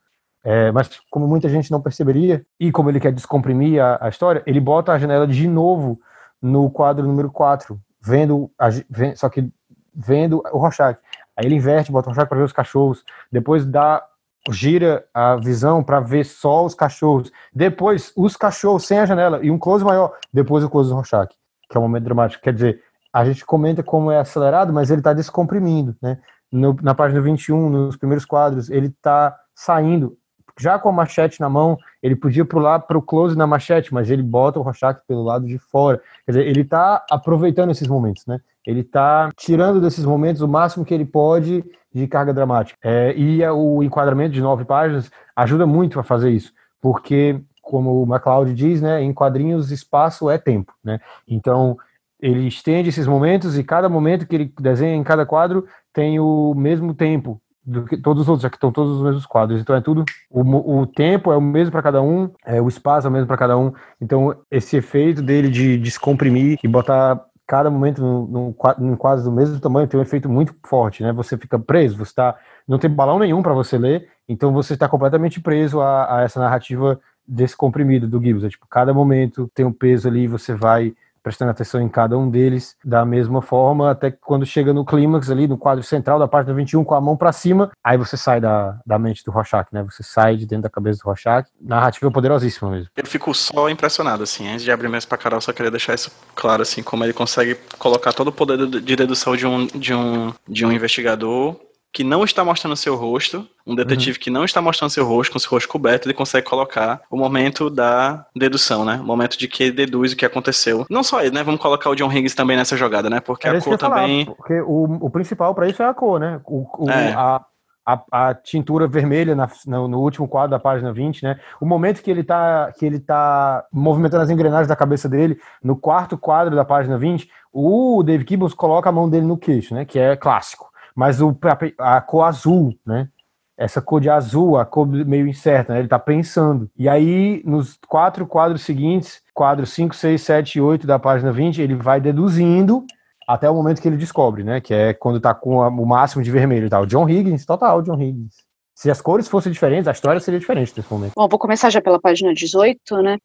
[0.44, 4.42] É, mas como muita gente não perceberia, e como ele quer descomprimir a, a, história,
[4.46, 5.98] ele bota a janela de novo
[6.42, 8.68] no quadro número 4, vendo, a,
[9.16, 9.48] só que
[9.94, 10.98] vendo o Rorschach.
[11.36, 14.04] Aí ele inverte, bota o Rorschach para ver os cachorros, depois dá
[14.50, 19.50] gira a visão para ver só os cachorros, depois os cachorros sem a janela e
[19.50, 21.34] um close maior, depois o close do Rorschach,
[21.70, 22.42] que é um momento dramático.
[22.42, 22.82] Quer dizer,
[23.12, 26.18] a gente comenta como é acelerado, mas ele está descomprimindo, né?
[26.52, 30.16] No, na página 21, nos primeiros quadros, ele está saindo
[30.58, 34.10] já com a machete na mão, ele podia pular para o close na machete, mas
[34.10, 36.00] ele bota o Rorschach pelo lado de fora.
[36.24, 38.38] Quer dizer, ele está aproveitando esses momentos, né?
[38.66, 42.78] Ele está tirando desses momentos o máximo que ele pode de carga dramática.
[42.82, 48.06] É, e o enquadramento de nove páginas ajuda muito a fazer isso, porque, como o
[48.06, 50.98] MacLeod diz, né, em quadrinhos espaço é tempo, né?
[51.28, 51.76] Então,
[52.20, 56.54] ele estende esses momentos e cada momento que ele desenha em cada quadro tem o
[56.54, 59.60] mesmo tempo do que todos os outros, já que estão todos os mesmos quadros.
[59.60, 63.06] Então é tudo, o, o tempo é o mesmo para cada um, é, o espaço
[63.06, 63.72] é o mesmo para cada um.
[64.00, 69.60] Então esse efeito dele de descomprimir e botar cada momento num, num quadro do mesmo
[69.60, 71.12] tamanho tem um efeito muito forte, né?
[71.12, 72.36] Você fica preso, você tá,
[72.66, 76.40] não tem balão nenhum para você ler, então você está completamente preso a, a, essa
[76.40, 78.44] narrativa descomprimida do Gibbs.
[78.44, 80.94] É, tipo, cada momento tem um peso ali, você vai
[81.24, 85.30] prestando atenção em cada um deles da mesma forma, até que quando chega no clímax
[85.30, 88.40] ali, no quadro central da página 21, com a mão para cima, aí você sai
[88.40, 89.82] da, da mente do Rorschach, né?
[89.84, 91.48] Você sai de dentro da cabeça do Rorschach.
[91.58, 92.90] Narrativa poderosíssima mesmo.
[92.94, 96.12] Eu fico só impressionado, assim, antes de abrir mesmo pra Carol, só queria deixar isso
[96.34, 100.32] claro, assim, como ele consegue colocar todo o poder de dedução de um, de um,
[100.46, 101.56] de um investigador
[101.94, 104.20] que não está mostrando seu rosto, um detetive uhum.
[104.20, 107.70] que não está mostrando seu rosto, com seu rosto coberto, ele consegue colocar o momento
[107.70, 108.96] da dedução, né?
[109.00, 110.84] O momento de que ele deduz o que aconteceu.
[110.90, 111.44] Não só ele, né?
[111.44, 113.20] Vamos colocar o John Higgins também nessa jogada, né?
[113.20, 114.24] Porque Era a cor também.
[114.24, 116.40] Falar, porque o, o principal para isso é a cor, né?
[116.46, 117.12] O, o é.
[117.12, 117.40] a,
[117.86, 121.38] a, a, tintura vermelha na, no, no, último quadro da página 20, né?
[121.60, 125.76] O momento que ele tá que ele tá movimentando as engrenagens da cabeça dele, no
[125.76, 129.84] quarto quadro da página 20, o Dave Gibbons coloca a mão dele no queixo, né?
[129.84, 131.36] Que é clássico mas o,
[131.78, 133.08] a, a cor azul, né?
[133.56, 135.78] Essa cor de azul, a cor meio incerta, né?
[135.78, 136.68] Ele tá pensando.
[136.76, 141.62] E aí, nos quatro quadros seguintes, quadros 5, 6, 7 e 8 da página 20,
[141.62, 142.84] ele vai deduzindo
[143.26, 144.60] até o momento que ele descobre, né?
[144.60, 146.84] Que é quando tá com a, o máximo de vermelho e tal.
[146.84, 148.34] John Higgins, total, John Higgins.
[148.74, 151.12] Se as cores fossem diferentes, a história seria diferente nesse momento.
[151.16, 153.18] Bom, vou começar já pela página 18, né?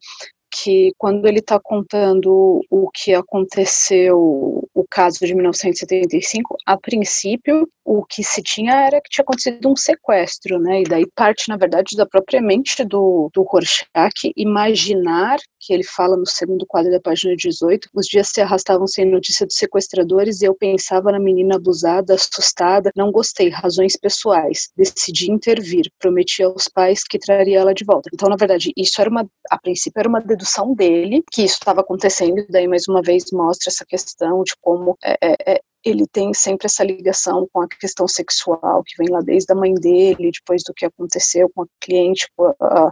[0.52, 8.06] Que quando ele está contando o que aconteceu o caso de 1975, a princípio, o
[8.06, 10.82] que se tinha era que tinha acontecido um sequestro, né?
[10.82, 16.16] E daí parte, na verdade, da própria mente do, do Rorschach imaginar, que ele fala
[16.16, 20.46] no segundo quadro da página 18, os dias se arrastavam sem notícia dos sequestradores e
[20.46, 27.04] eu pensava na menina abusada, assustada, não gostei, razões pessoais, decidi intervir, prometi aos pais
[27.04, 28.10] que traria ela de volta.
[28.14, 31.82] Então, na verdade, isso era uma, a princípio era uma dedução dele, que isso estava
[31.82, 36.06] acontecendo, e daí mais uma vez mostra essa questão de como é, é, é, ele
[36.08, 40.32] tem sempre essa ligação com a questão sexual, que vem lá desde a mãe dele,
[40.32, 42.28] depois do que aconteceu com a cliente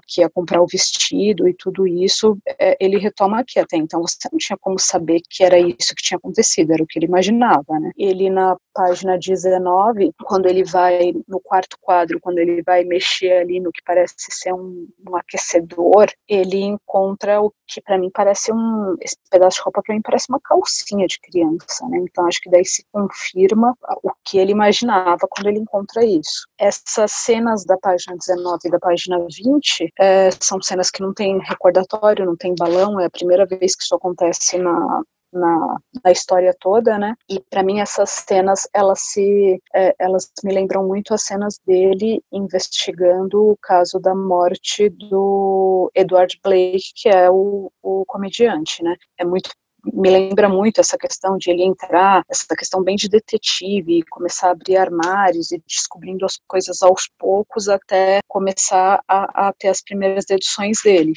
[0.08, 4.02] que ia comprar o vestido e tudo isso, é, ele retoma aqui até então.
[4.02, 7.06] Você não tinha como saber que era isso que tinha acontecido, era o que ele
[7.06, 7.92] imaginava, né?
[7.98, 13.60] Ele, na página 19, quando ele vai no quarto quadro, quando ele vai mexer ali
[13.60, 18.96] no que parece ser um, um aquecedor, ele encontra o que para mim parece um.
[19.02, 21.98] Esse pedaço de roupa para mim parece uma calcinha de criança, né?
[22.00, 26.48] Então acho que daí se confirma o que ele imaginava quando ele encontra isso.
[26.58, 31.40] Essas cenas da página 19 e da página 20 é, são cenas que não tem
[31.40, 35.02] recordatório, não tem balão, é a primeira vez que isso acontece na,
[35.34, 37.16] na, na, história toda, né?
[37.30, 42.24] E para mim essas cenas elas se é, elas me lembram muito as cenas dele
[42.32, 48.96] investigando o caso da morte do Edward Blake, que é o, o comediante, né?
[49.18, 49.50] É muito
[49.94, 54.52] me lembra muito essa questão de ele entrar, essa questão bem de detetive, começar a
[54.52, 60.26] abrir armários e descobrindo as coisas aos poucos até começar a, a ter as primeiras
[60.26, 61.14] deduções dele.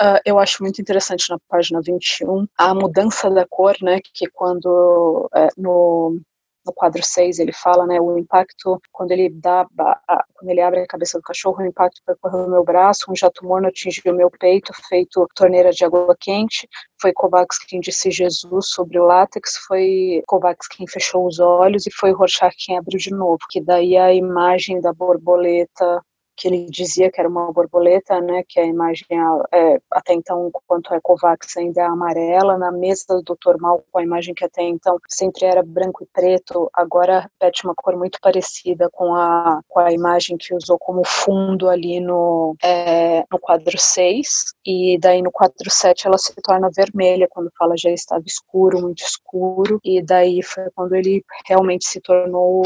[0.00, 5.28] Uh, eu acho muito interessante na página 21 a mudança da cor, né, que quando
[5.34, 6.20] é, no
[6.68, 9.66] no quadro 6 ele fala, né, o impacto quando ele dá,
[10.08, 13.44] a, quando ele abre a cabeça do cachorro, o impacto percorreu meu braço, um jato
[13.44, 16.68] morno atingiu o meu peito, feito torneira de água quente,
[17.00, 21.90] foi Kovacs quem disse Jesus sobre o látex, foi Kovacs quem fechou os olhos e
[21.92, 26.02] foi Rorschach quem abriu de novo, que daí a imagem da borboleta
[26.38, 29.06] que ele dizia que era uma borboleta, né, que a imagem
[29.52, 33.60] é, até então, quanto é Kovacs, ainda é amarela, na mesa do Dr.
[33.60, 37.74] Mal, com a imagem que até então sempre era branco e preto, agora repete uma
[37.74, 43.24] cor muito parecida com a, com a imagem que usou como fundo ali no, é,
[43.30, 47.90] no quadro 6, e daí no quadro 7 ela se torna vermelha, quando fala já
[47.90, 52.62] estava escuro, muito escuro, e daí foi quando ele realmente se tornou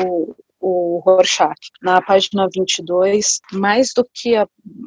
[0.63, 1.59] o Rorschach.
[1.83, 4.35] Na página 22, mais do que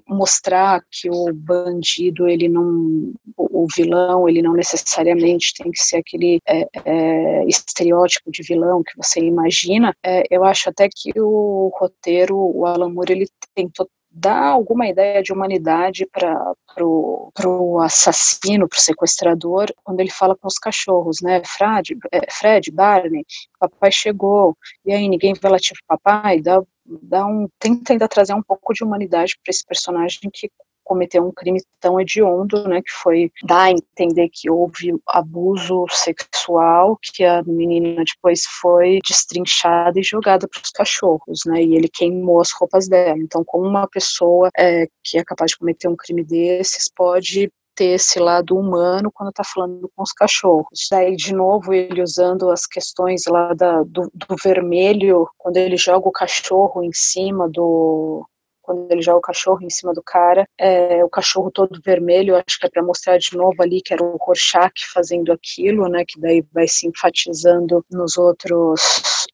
[0.08, 6.40] mostrar que o bandido, ele não, o vilão, ele não necessariamente tem que ser aquele
[6.48, 12.38] é, é, estereótipo de vilão que você imagina, é, eu acho até que o roteiro,
[12.38, 13.88] o Alan Moore, ele tentou
[14.18, 20.48] dá alguma ideia de humanidade para o assassino, para o sequestrador, quando ele fala com
[20.48, 21.42] os cachorros, né?
[21.45, 23.26] Fred, é, Fred, Barney,
[23.60, 28.34] papai chegou, e aí ninguém vai latir pro papai, dá, dá um, tenta ainda trazer
[28.34, 30.50] um pouco de humanidade para esse personagem que
[30.86, 36.98] cometeu um crime tão hediondo, né, que foi dar a entender que houve abuso sexual,
[37.02, 42.40] que a menina depois foi destrinchada e jogada para os cachorros, né, e ele queimou
[42.40, 43.18] as roupas dela.
[43.18, 47.96] Então, como uma pessoa é, que é capaz de cometer um crime desses pode ter
[47.96, 50.88] esse lado humano quando está falando com os cachorros.
[50.90, 56.08] Daí, de novo, ele usando as questões lá da, do, do vermelho, quando ele joga
[56.08, 58.26] o cachorro em cima do,
[58.66, 62.60] quando ele joga o cachorro em cima do cara, é, o cachorro todo vermelho, acho
[62.60, 66.19] que é para mostrar de novo ali que era o Rorschach fazendo aquilo, né, que
[66.19, 68.82] daí vai se enfatizando nos outros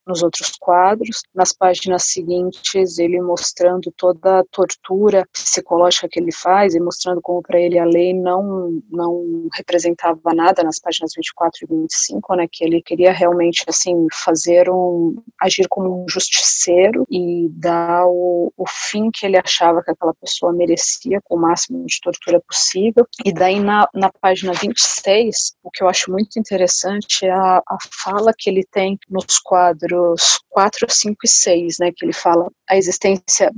[0.06, 1.22] nos outros quadros.
[1.34, 7.42] Nas páginas seguintes, ele mostrando toda a tortura psicológica que ele faz e mostrando como
[7.42, 12.64] para ele a lei não não representava nada nas páginas 24 e 25, né, que
[12.64, 19.10] ele queria realmente assim fazer um agir como um justiceiro e dar o, o fim
[19.12, 23.06] que ele achava que aquela pessoa merecia com o máximo de tortura possível.
[23.26, 27.78] E daí na, na página 26, o que eu acho muito interessante é a, a
[28.04, 32.78] fala que ele tem nos quadros 4, 5 e 6, né, que ele fala a
[32.78, 33.52] existência,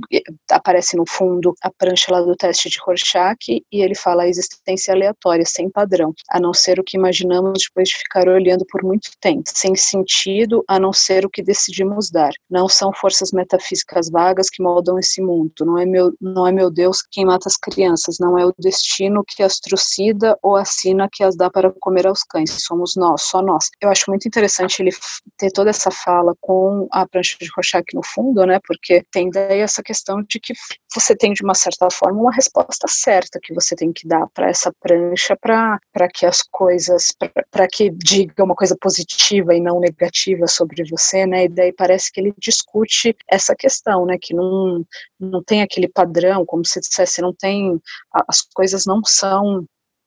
[0.50, 4.94] aparece no fundo a prancha lá do teste de Rorschach, e ele fala a existência
[4.94, 9.10] aleatória, sem padrão, a não ser o que imaginamos depois de ficar olhando por muito
[9.20, 12.30] tempo, sem sentido, a não ser o que decidimos dar.
[12.48, 16.70] Não são forças metafísicas vagas que moldam esse mundo, não é meu, não é meu
[16.70, 21.08] Deus quem mata as crianças, não é o destino que as trucida ou a sina
[21.12, 23.68] que as dá para comer aos cães, somos nós, só nós.
[23.80, 24.90] Eu acho muito interessante ele
[25.36, 29.60] ter toda essa fala com a prancha de Rorschach no fundo, né, porque tem daí
[29.60, 30.54] essa questão de que
[30.94, 34.48] você tem, de uma certa forma, uma resposta certa que você tem que dar para
[34.48, 37.08] essa prancha para que as coisas,
[37.50, 42.12] para que diga uma coisa positiva e não negativa sobre você, né, e daí parece
[42.12, 44.84] que ele discute essa questão, né, que não,
[45.18, 47.80] não tem aquele padrão, como se dissesse, não tem,
[48.28, 49.64] as coisas não são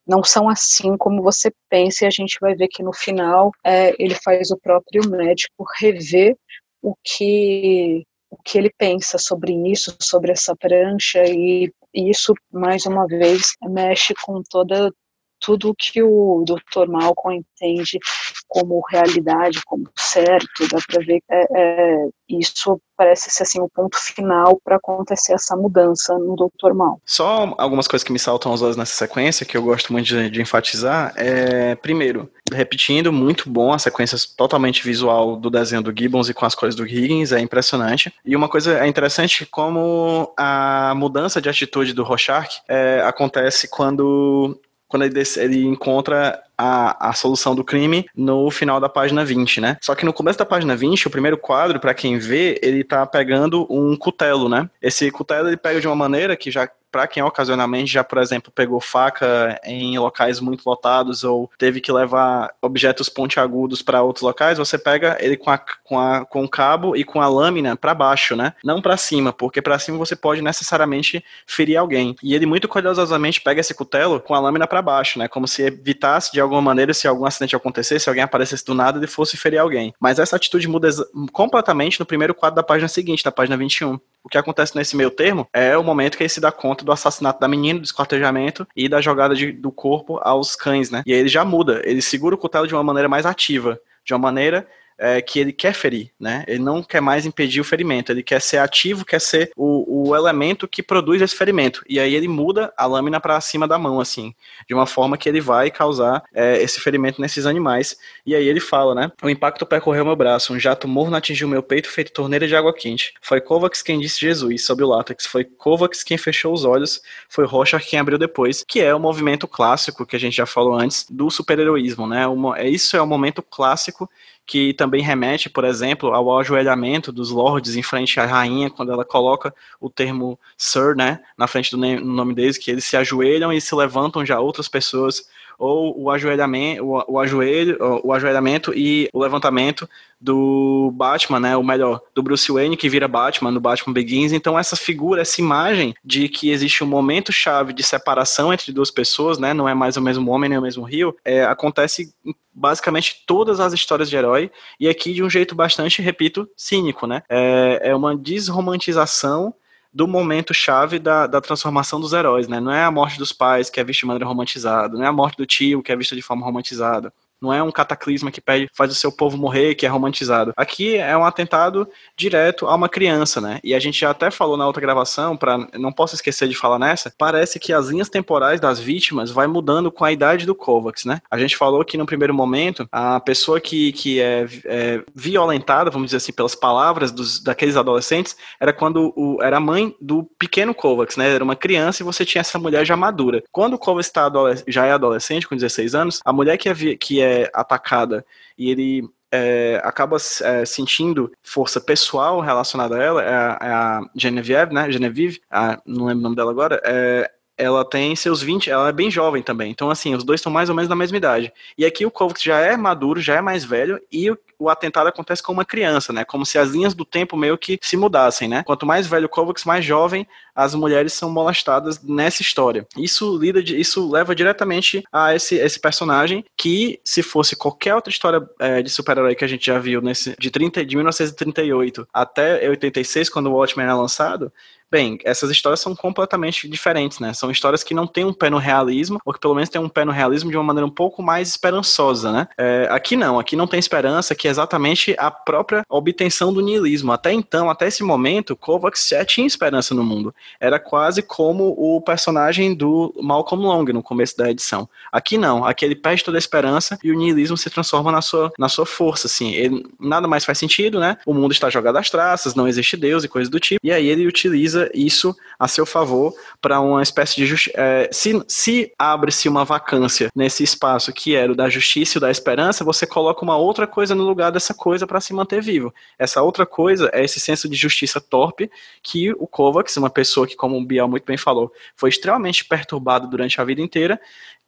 [0.08, 3.94] não são assim como você pensa, e a gente vai ver que no final é,
[4.02, 6.38] ele faz o próprio médico rever
[6.82, 12.86] o que o que ele pensa sobre isso, sobre essa prancha, e, e isso, mais
[12.86, 14.92] uma vez, mexe com toda
[15.40, 16.90] tudo que o Dr.
[16.90, 18.00] Malcolm entende
[18.48, 23.98] como realidade, como certo, dá para ver é, é, isso parece ser assim o ponto
[23.98, 26.74] final para acontecer essa mudança no Dr.
[26.74, 27.00] Mal.
[27.06, 30.30] Só algumas coisas que me saltam aos olhos nessa sequência que eu gosto muito de,
[30.30, 36.30] de enfatizar é primeiro repetindo muito bom a sequência totalmente visual do desenho do Gibbons
[36.30, 40.94] e com as cores do Higgins é impressionante e uma coisa é interessante como a
[40.96, 47.56] mudança de atitude do Rorschach é, acontece quando quando ele, ele encontra a, a solução
[47.56, 49.78] do crime no final da página 20, né?
[49.82, 53.06] Só que no começo da página 20, o primeiro quadro, para quem vê, ele tá
[53.06, 54.70] pegando um cutelo, né?
[54.82, 58.52] Esse cutelo ele pega de uma maneira que já para quem ocasionalmente já, por exemplo,
[58.52, 64.58] pegou faca em locais muito lotados ou teve que levar objetos pontiagudos para outros locais,
[64.58, 67.94] você pega ele com, a, com, a, com o cabo e com a lâmina para
[67.94, 68.54] baixo, né?
[68.64, 72.16] Não para cima, porque para cima você pode necessariamente ferir alguém.
[72.24, 75.28] E ele muito cuidadosamente pega esse cutelo com a lâmina para baixo, né?
[75.28, 78.98] Como se evitasse de alguma maneira, se algum acidente acontecesse, se alguém aparecesse do nada,
[78.98, 79.94] ele fosse ferir alguém.
[80.00, 80.90] Mas essa atitude muda
[81.32, 84.00] completamente no primeiro quadro da página seguinte, da página 21.
[84.24, 86.92] O que acontece nesse meio termo é o momento que ele se dá conta do
[86.92, 91.04] assassinato da menina, do esquartejamento e da jogada de, do corpo aos cães, né?
[91.06, 94.14] E aí ele já muda, ele segura o cutelo de uma maneira mais ativa, de
[94.14, 94.68] uma maneira
[94.98, 96.44] é, que ele quer ferir, né?
[96.48, 100.16] Ele não quer mais impedir o ferimento, ele quer ser ativo, quer ser o, o
[100.16, 101.84] elemento que produz esse ferimento.
[101.88, 104.34] E aí ele muda a lâmina para cima da mão, assim,
[104.68, 107.98] de uma forma que ele vai causar é, esse ferimento nesses animais.
[108.26, 109.12] E aí ele fala, né?
[109.22, 112.74] O impacto percorreu meu braço, um jato morno atingiu meu peito feito torneira de água
[112.74, 113.14] quente.
[113.22, 117.46] Foi Kovacs quem disse Jesus sobre o látex, foi Kovacs quem fechou os olhos, foi
[117.46, 121.06] Rocha quem abriu depois, que é o movimento clássico que a gente já falou antes
[121.10, 122.26] do super-heroísmo, né?
[122.28, 124.10] Uma, isso é o momento clássico
[124.48, 129.04] que também remete, por exemplo, ao ajoelhamento dos lords em frente à rainha, quando ela
[129.04, 133.60] coloca o termo Sir, né, na frente do nome deles, que eles se ajoelham e
[133.60, 135.28] se levantam já outras pessoas
[135.58, 141.64] ou o ajoelhamento, o, o, ajoelho, o ajoelhamento e o levantamento do Batman, né, ou
[141.64, 144.32] melhor, do Bruce Wayne que vira Batman no Batman Begins.
[144.32, 148.92] Então essa figura, essa imagem de que existe um momento chave de separação entre duas
[148.92, 152.34] pessoas, né, não é mais o mesmo homem nem o mesmo rio, é, acontece em
[152.58, 157.22] basicamente todas as histórias de herói e aqui de um jeito bastante, repito, cínico, né?
[157.30, 159.54] É, é uma desromantização
[159.98, 162.60] do momento chave da, da transformação dos heróis, né?
[162.60, 165.12] Não é a morte dos pais que é vista de maneira romantizada, não é a
[165.12, 167.12] morte do tio que é vista de forma romantizada.
[167.42, 170.54] Não é um cataclisma que pede, faz o seu povo morrer, que é romantizado.
[170.56, 173.60] Aqui é um atentado direto a uma criança, né?
[173.64, 176.80] E a gente já até falou na outra gravação, para não posso esquecer de falar
[176.80, 181.06] nessa, parece que as linhas temporais das vítimas vai mudando com a idade do Kovacs,
[181.06, 181.22] né?
[181.30, 186.08] A gente falou que no primeiro momento, a pessoa que, que é, é violentada, vamos
[186.08, 190.74] dizer assim, pelas palavras dos, daqueles adolescentes, era quando o, era a mãe do pequeno
[190.74, 191.34] Kovacs, né?
[191.34, 193.44] Era uma criança e você tinha essa mulher já madura.
[193.52, 194.28] Quando o Kovacs tá
[194.68, 198.26] já é adolescente, com 16 anos, a mulher que é, que é é atacada
[198.58, 204.02] e ele é, acaba é, sentindo força pessoal relacionada a ela, é a, é a
[204.16, 204.92] Genevieve, né?
[204.92, 208.94] Genevieve, a, não lembro o nome dela agora, é, ela tem seus 20, ela é
[208.94, 209.72] bem jovem também.
[209.72, 211.52] Então, assim, os dois estão mais ou menos na mesma idade.
[211.78, 215.08] E aqui o Kovacs já é maduro, já é mais velho, e o, o, atentado
[215.08, 216.24] acontece com uma criança, né?
[216.24, 218.64] Como se as linhas do tempo meio que se mudassem, né?
[218.64, 222.88] Quanto mais velho Kovacs, mais jovem as mulheres são molestadas nessa história.
[222.98, 228.42] Isso lida isso leva diretamente a esse, esse personagem que, se fosse qualquer outra história
[228.60, 233.30] é, de super-herói que a gente já viu nesse, de, 30, de 1938 até 86,
[233.30, 234.52] quando o Watchmen é lançado,
[234.90, 237.34] Bem, essas histórias são completamente diferentes, né?
[237.34, 239.90] São histórias que não têm um pé no realismo, ou que pelo menos têm um
[239.90, 242.48] pé no realismo de uma maneira um pouco mais esperançosa, né?
[242.58, 247.12] É, aqui não, aqui não tem esperança, é exatamente a própria obtenção do niilismo.
[247.12, 250.34] Até então, até esse momento, Kovacs já tinha esperança no mundo.
[250.60, 254.88] Era quase como o personagem do Malcolm Long no começo da edição.
[255.12, 258.52] Aqui não, aqui ele perde toda a esperança e o niilismo se transforma na sua,
[258.58, 259.54] na sua força, assim.
[259.54, 261.18] Ele, nada mais faz sentido, né?
[261.26, 263.80] O mundo está jogado às traças, não existe Deus e coisas do tipo.
[263.84, 267.72] E aí ele utiliza isso a seu favor para uma espécie de.
[267.76, 272.32] É, se, se abre-se uma vacância nesse espaço que era o da justiça e da
[272.32, 275.94] esperança, você coloca uma outra coisa no lugar dessa coisa para se manter vivo.
[276.18, 278.70] Essa outra coisa é esse senso de justiça torpe
[279.02, 283.28] que o Kovacs, uma pessoa que, como o Biel muito bem falou, foi extremamente perturbado
[283.28, 284.20] durante a vida inteira,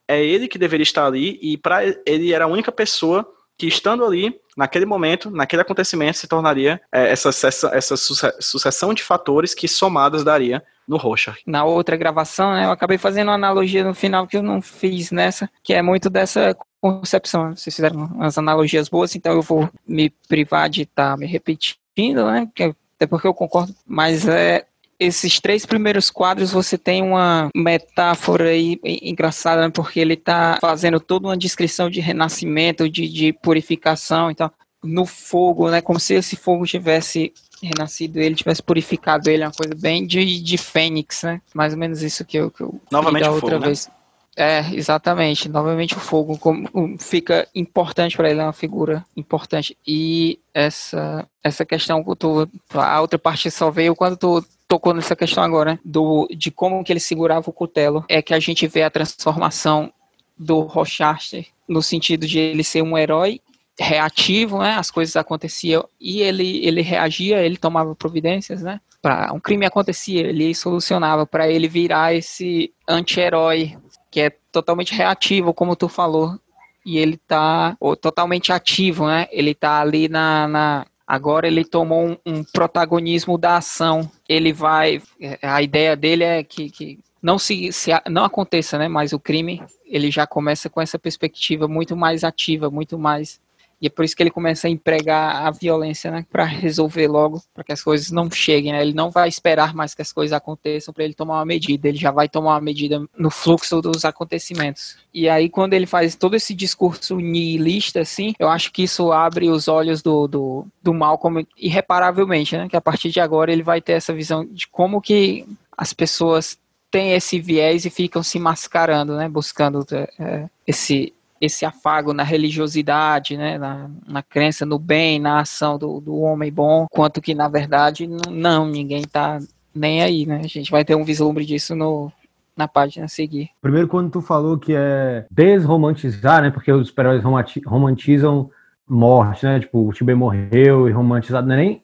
[0.08, 4.06] é ele que deveria estar ali e para ele era a única pessoa que estando
[4.06, 9.68] ali, naquele momento, naquele acontecimento, se tornaria é, essa, essa, essa sucessão de fatores que
[9.68, 11.36] somadas daria no Rocha.
[11.46, 15.12] Na outra gravação, né, eu acabei fazendo uma analogia no final que eu não fiz
[15.12, 17.54] nessa, que é muito dessa concepção.
[17.54, 22.26] Vocês fizeram umas analogias boas, então eu vou me privar de estar tá me repetindo,
[22.32, 22.50] né?
[22.96, 24.66] Até porque eu concordo, mas é
[25.00, 29.70] esses três primeiros quadros você tem uma metáfora aí engraçada, né?
[29.70, 34.52] porque ele está fazendo toda uma descrição de renascimento, de, de purificação e tal,
[34.84, 35.82] no fogo, né?
[35.82, 40.58] Como se esse fogo tivesse renascido ele, tivesse purificado ele, uma coisa bem de, de
[40.58, 41.42] fênix, né?
[41.54, 43.68] Mais ou menos isso que eu, que eu Novamente o outra fogo, né?
[43.68, 43.88] vez.
[43.88, 43.94] Né?
[44.38, 45.50] É, exatamente.
[45.50, 49.78] Novamente o fogo como, fica importante para ele, é uma figura importante.
[49.86, 55.16] E essa essa questão que tu, a outra parte só veio quando tu tocou nessa
[55.16, 58.84] questão agora, do de como que ele segurava o cutelo, é que a gente vê
[58.84, 59.92] a transformação
[60.38, 63.42] do Rochester no sentido de ele ser um herói
[63.78, 64.76] reativo, né?
[64.76, 68.80] As coisas aconteciam e ele ele reagia, ele tomava providências, né?
[69.02, 73.76] Para um crime acontecia, ele solucionava para ele virar esse anti-herói
[74.12, 76.40] que é totalmente reativo, como tu falou,
[76.86, 79.28] e ele tá ou, totalmente ativo, né?
[79.32, 84.08] Ele tá ali na, na agora ele tomou um, um, protagonismo da ação.
[84.28, 85.02] Ele vai,
[85.42, 88.88] a ideia dele é que, que não se, se não aconteça, né?
[88.88, 93.42] Mas o crime ele já começa com essa perspectiva muito mais ativa, muito mais
[93.82, 97.42] e é por isso que ele começa a empregar a violência, né, para resolver logo,
[97.54, 98.82] para que as coisas não cheguem, né?
[98.82, 101.98] Ele não vai esperar mais que as coisas aconteçam para ele tomar uma medida, ele
[101.98, 104.98] já vai tomar uma medida no fluxo dos acontecimentos.
[105.14, 109.50] E aí quando ele faz todo esse discurso nihilista assim, eu acho que isso abre
[109.50, 112.68] os olhos do, do, do mal como irreparavelmente, né?
[112.68, 115.46] Que a partir de agora ele vai ter essa visão de como que
[115.78, 116.58] as pessoas
[116.92, 119.30] têm esse viés e ficam se mascarando, né?
[119.30, 119.86] Buscando
[120.20, 126.00] é, esse esse afago na religiosidade, né, na, na crença no bem, na ação do,
[126.00, 129.40] do homem bom, quanto que na verdade não, ninguém está
[129.74, 130.42] nem aí, né?
[130.44, 132.12] A gente vai ter um vislumbre disso no,
[132.56, 133.50] na página a seguir.
[133.62, 136.52] Primeiro, quando tu falou que é desromantizar, né?
[136.52, 137.24] Porque os super-heróis
[137.66, 138.52] romantizam
[138.88, 139.60] morte, né?
[139.60, 141.48] Tipo, o Tibet morreu e romantizado.
[141.48, 141.84] Não é nem.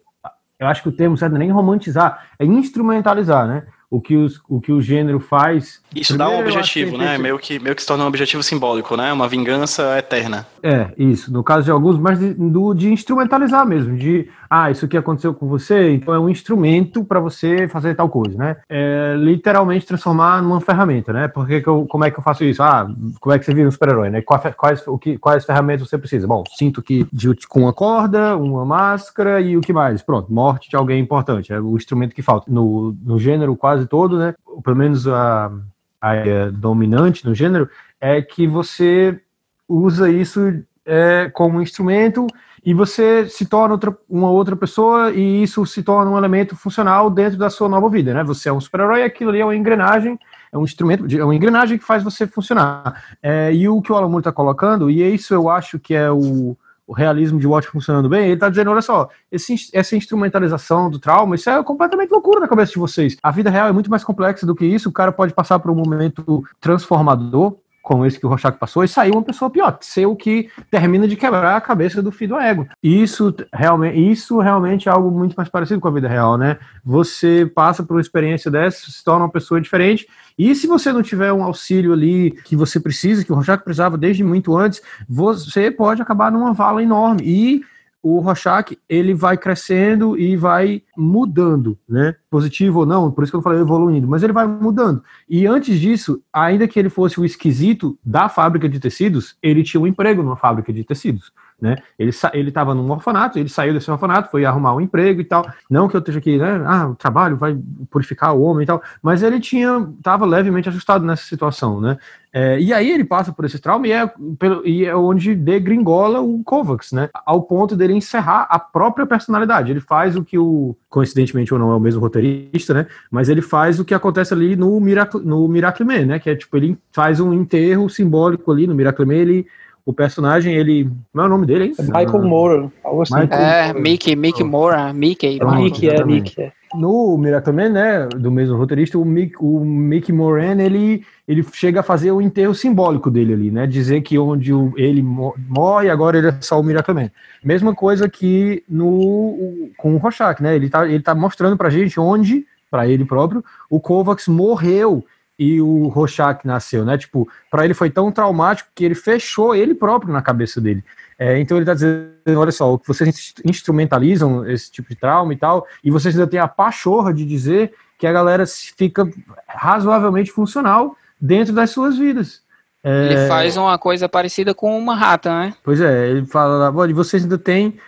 [0.59, 3.67] Eu acho que o termo certo não é nem romantizar, é instrumentalizar, né?
[3.89, 5.81] O que, os, o que o gênero faz.
[5.95, 7.17] Isso dá um objetivo, né?
[7.17, 9.11] Meio que, meio que se torna um objetivo simbólico, né?
[9.13, 10.47] Uma vingança eterna.
[10.61, 11.31] É, isso.
[11.31, 15.33] No caso de alguns, mas de, do, de instrumentalizar mesmo, de ah, isso aqui aconteceu
[15.33, 18.55] com você, então é um instrumento para você fazer tal coisa, né?
[18.69, 21.27] É, literalmente transformar numa ferramenta, né?
[21.27, 22.63] Porque que eu, como é que eu faço isso?
[22.63, 22.87] Ah,
[23.19, 24.21] como é que você vira um super-herói, né?
[24.21, 26.25] Quais, o que, quais ferramentas você precisa?
[26.25, 30.01] Bom, sinto que de, com uma corda, uma máscara e o que mais?
[30.01, 32.49] Pronto, morte de alguém importante, é o instrumento que falta.
[32.49, 34.33] No, no gênero quase todo, né?
[34.63, 35.51] Pelo menos a,
[35.99, 37.69] a, a dominante no gênero
[37.99, 39.19] é que você
[39.67, 42.25] usa isso é, como instrumento
[42.65, 47.11] e você se torna outra, uma outra pessoa e isso se torna um elemento funcional
[47.11, 48.23] dentro da sua nova vida, né?
[48.23, 50.17] Você é um super-herói, aquilo ali é uma engrenagem,
[50.51, 53.03] é um instrumento, é uma engrenagem que faz você funcionar.
[53.21, 56.09] É, e o que o Alan Moore está colocando, e isso eu acho que é
[56.09, 60.89] o, o realismo de Watch funcionando bem, ele está dizendo, olha só, esse, essa instrumentalização
[60.89, 63.15] do trauma, isso é completamente loucura na cabeça de vocês.
[63.21, 65.69] A vida real é muito mais complexa do que isso, o cara pode passar por
[65.69, 70.07] um momento transformador, como esse que o Rorschach passou, e saiu uma pessoa pior, ser
[70.07, 72.67] o que termina de quebrar a cabeça do filho do ego.
[72.81, 76.57] Isso realmente, isso realmente é algo muito mais parecido com a vida real, né?
[76.83, 80.07] Você passa por uma experiência dessa, se torna uma pessoa diferente,
[80.37, 83.97] e se você não tiver um auxílio ali que você precisa, que o Rorschach precisava
[83.97, 87.21] desde muito antes, você pode acabar numa vala enorme.
[87.23, 87.61] E
[88.07, 92.13] o Rorschach, ele vai crescendo e vai mudando, né?
[92.29, 95.03] Positivo ou não, por isso que eu falei evoluindo, mas ele vai mudando.
[95.27, 99.81] E antes disso, ainda que ele fosse o esquisito da fábrica de tecidos, ele tinha
[99.81, 101.31] um emprego numa fábrica de tecidos.
[101.59, 101.77] Né?
[101.97, 105.49] Ele ele estava num orfanato, ele saiu desse orfanato, foi arrumar um emprego e tal.
[105.69, 106.61] Não que eu esteja aqui, né?
[106.65, 107.57] Ah, o trabalho vai
[107.89, 111.97] purificar o homem e tal, mas ele tinha estava levemente ajustado nessa situação, né?
[112.33, 116.19] É, e aí ele passa por esse trauma e é, pelo, e é onde degringola
[116.19, 117.09] o Kovacs, né?
[117.25, 119.71] Ao ponto dele encerrar a própria personalidade.
[119.71, 122.87] Ele faz o que o, coincidentemente ou não é o mesmo roteirista, né?
[123.09, 126.19] Mas ele faz o que acontece ali no Miracle, no Miracle Man, né?
[126.19, 129.47] Que é tipo, ele faz um enterro simbólico ali no Miracle Man, ele
[129.85, 130.89] o personagem, ele.
[131.11, 131.73] Como é o nome dele, hein?
[131.77, 133.13] É Michael Moore, algo assim.
[133.13, 135.39] Michael é, Mickey, Mickey Moore, Mickey.
[135.39, 136.51] É, Mickey, é, Mickey, é.
[136.73, 141.83] No Miracle né, do mesmo roteirista, o Mick, o Mickey Moran, ele, ele chega a
[141.83, 143.65] fazer o enterro simbólico dele ali, né?
[143.67, 147.11] Dizer que onde o, ele morre, agora ele é só o Miracle
[147.43, 150.55] Mesma coisa que no, com o Rorschach, né?
[150.55, 155.05] Ele tá, ele tá mostrando pra gente onde, para ele próprio, o Kovacs morreu
[155.37, 156.97] e o Rorschach nasceu, né?
[156.97, 160.83] Tipo, para ele foi tão traumático que ele fechou ele próprio na cabeça dele.
[161.17, 165.37] É, então ele está dizendo, olha só, que vocês instrumentalizam esse tipo de trauma e
[165.37, 169.09] tal, e vocês ainda têm a pachorra de dizer que a galera fica
[169.47, 172.41] razoavelmente funcional dentro das suas vidas.
[172.83, 173.05] É...
[173.05, 175.53] Ele faz uma coisa parecida com uma rata, né?
[175.63, 177.79] Pois é, ele fala, olha, vocês ainda têm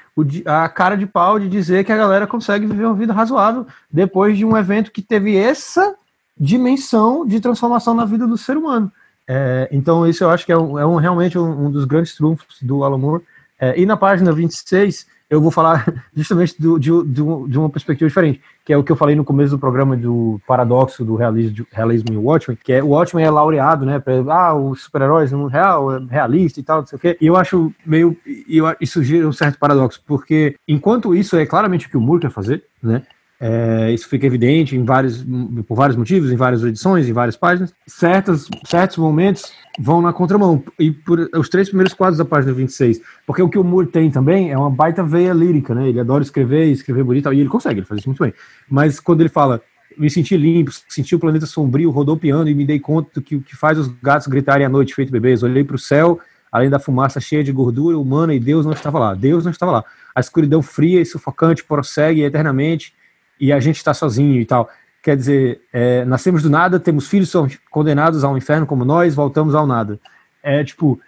[0.46, 4.36] a cara de pau de dizer que a galera consegue viver uma vida razoável depois
[4.38, 5.96] de um evento que teve essa
[6.40, 8.92] dimensão de transformação na vida do ser humano.
[9.28, 12.16] É, então, isso eu acho que é, um, é um realmente um, um, dos grandes
[12.16, 13.24] trunfos do Alan Moore.
[13.60, 15.86] É, e na página 26, eu vou falar
[16.16, 19.26] justamente do, de, de, de, uma perspectiva diferente, que é o que eu falei no
[19.26, 23.30] começo do programa do paradoxo do realismo, realismo em Watchmen, que é o Watchmen é
[23.30, 24.00] laureado, né?
[24.00, 27.18] Pra, ah, os super-heróis no real, é realista e tal, não sei o quê.
[27.20, 28.16] E eu acho meio.
[28.48, 32.22] Eu, isso gira um certo paradoxo, porque enquanto isso é claramente o que o Moore
[32.22, 33.04] quer fazer, né?
[33.40, 35.24] É, isso fica evidente em vários,
[35.68, 37.74] por vários motivos, em várias edições, em várias páginas.
[37.86, 40.64] Certos, certos momentos vão na contramão.
[40.80, 43.00] E por os três primeiros quadros da página 26.
[43.26, 45.88] Porque o que o Moore tem também é uma baita veia lírica, né?
[45.88, 48.34] Ele adora escrever, escrever bonito, e ele consegue, ele faz isso muito bem.
[48.68, 49.62] Mas quando ele fala,
[49.96, 53.42] me senti limpo, senti o planeta sombrio, rodopiando e me dei conta do que o
[53.42, 55.44] que faz os gatos gritarem à noite feito bebês.
[55.44, 56.20] Olhei para o céu,
[56.52, 59.14] além da fumaça cheia de gordura humana, e Deus não estava lá.
[59.14, 59.86] Deus não estava lá.
[60.16, 62.97] A escuridão fria e sufocante prossegue eternamente
[63.40, 64.70] e a gente está sozinho e tal.
[65.02, 69.56] Quer dizer, é, nascemos do nada, temos filhos são condenados ao inferno como nós, voltamos
[69.56, 70.00] ao nada.
[70.44, 71.00] É tipo,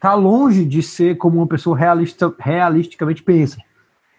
[0.00, 3.58] tá longe de ser como uma pessoa realista, realisticamente pensa.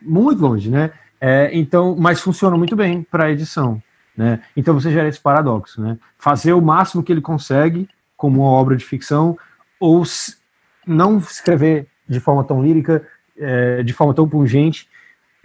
[0.02, 0.92] Muito longe, né?
[1.20, 3.82] É, então, mas funciona muito bem para a edição.
[4.16, 4.42] Né?
[4.56, 5.98] Então você gera esse paradoxo, né?
[6.18, 7.88] Fazer o máximo que ele consegue
[8.18, 9.38] como uma obra de ficção,
[9.80, 10.04] ou
[10.86, 13.06] não escrever de forma tão lírica,
[13.38, 14.90] é, de forma tão pungente,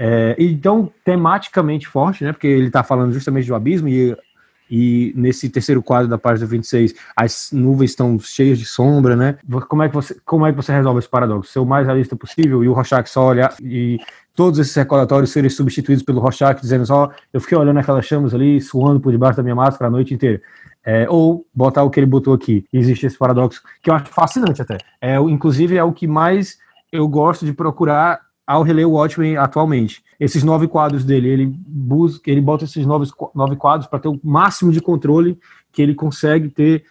[0.04, 2.32] é, então, tematicamente forte, né?
[2.32, 4.16] Porque ele está falando justamente do abismo e,
[4.68, 9.38] e nesse terceiro quadro da página 26, as nuvens estão cheias de sombra, né?
[9.68, 11.52] Como é que você, como é que você resolve esse paradoxo?
[11.52, 14.00] Ser o mais realista possível e o Rorschach só olhar e
[14.34, 18.60] todos esses recordatórios serem substituídos pelo Rorschach dizendo só, eu fiquei olhando aquelas chamas ali,
[18.60, 20.42] suando por debaixo da minha máscara a noite inteira.
[20.84, 22.64] É, ou botar o que ele botou aqui.
[22.72, 24.78] Existe esse paradoxo que eu acho fascinante até.
[25.00, 26.58] É, inclusive é o que mais
[26.90, 30.02] eu gosto de procurar ao reler o Watchmen atualmente.
[30.18, 34.20] Esses nove quadros dele, ele busca, ele bota esses nove, nove quadros para ter o
[34.22, 35.38] máximo de controle
[35.72, 36.84] que ele consegue ter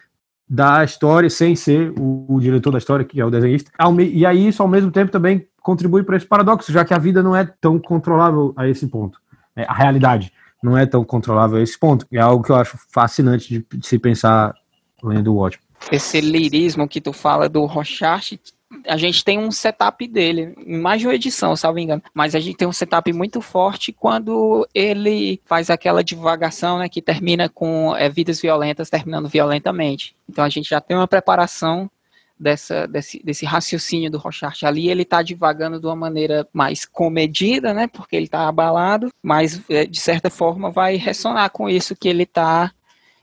[0.48, 3.70] da história sem ser o, o diretor da história, que é o desenhista.
[4.00, 7.22] E aí isso ao mesmo tempo também contribui para esse paradoxo, já que a vida
[7.22, 9.18] não é tão controlável a esse ponto.
[9.54, 10.32] É, a realidade
[10.62, 12.06] não é tão controlável a esse ponto.
[12.12, 14.54] É algo que eu acho fascinante de, de se pensar
[15.02, 15.66] lendo o Watchmen.
[15.90, 18.38] Esse lirismo que tu fala do Rochart
[18.86, 22.02] a gente tem um setup dele, mais de uma edição, salvo engano.
[22.14, 27.02] Mas a gente tem um setup muito forte quando ele faz aquela divagação, né, que
[27.02, 30.14] termina com é, vidas violentas terminando violentamente.
[30.28, 31.90] Então a gente já tem uma preparação
[32.38, 34.64] dessa, desse, desse raciocínio do Rochart.
[34.64, 39.62] Ali ele está divagando de uma maneira mais comedida, né, porque ele está abalado, mas
[39.68, 42.72] é, de certa forma vai ressonar com isso que ele está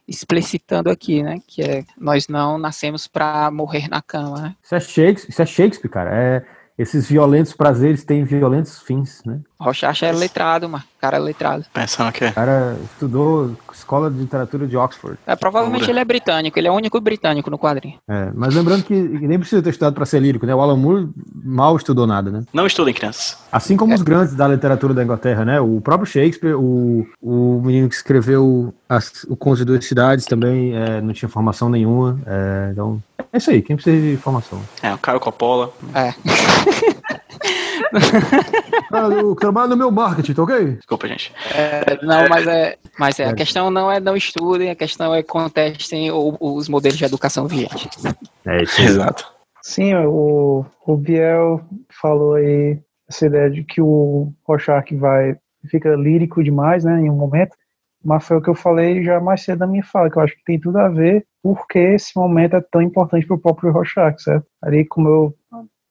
[0.09, 1.39] explicitando aqui, né?
[1.45, 4.41] Que é nós não nascemos para morrer na cama.
[4.41, 4.55] Né?
[4.63, 6.09] Isso é Shakespeare, isso é Shakespeare, cara.
[6.13, 6.45] É,
[6.77, 9.41] esses violentos prazeres têm violentos fins, né?
[9.59, 10.83] Rochacha é letrado, mano.
[10.99, 11.65] Cara é letrado.
[11.73, 12.25] Pensando que.
[12.25, 15.17] O cara estudou escola de literatura de Oxford.
[15.25, 15.91] É, provavelmente Pura.
[15.91, 17.95] ele é britânico, ele é o único britânico no quadrinho.
[18.07, 20.53] É, mas lembrando que nem precisa ter estudado para ser lírico, né?
[20.53, 22.43] O Alan Moore mal estudou nada, né?
[22.53, 23.37] Não estudem crianças.
[23.51, 23.95] Assim como é.
[23.95, 25.59] os grandes da literatura da Inglaterra, né?
[25.59, 30.75] O próprio Shakespeare, o, o menino que escreveu as, o Conto de Duas Cidades também
[30.75, 32.19] é, não tinha formação nenhuma.
[32.25, 34.61] É, então, é isso aí, quem precisa de formação?
[34.81, 35.71] É, o Caio Coppola.
[35.93, 36.13] É.
[39.21, 40.65] eu trabalho no meu marketing, tá ok?
[40.75, 41.33] Desculpa, gente.
[41.53, 42.77] É, não, mas é.
[42.97, 47.05] Mas é, a questão não é não estudem, a questão é contestem os modelos de
[47.05, 48.03] educação vigentes.
[48.45, 49.31] É isso, exato.
[49.61, 51.61] Sim, o, o Biel
[52.01, 55.35] falou aí essa ideia de que o Rorschach vai
[55.69, 57.55] fica lírico demais, né, em um momento,
[58.03, 60.35] mas foi o que eu falei já mais cedo da minha fala, que eu acho
[60.35, 64.21] que tem tudo a ver porque esse momento é tão importante para o próprio Rorschach,
[64.21, 64.45] certo?
[64.61, 65.35] Ali, como eu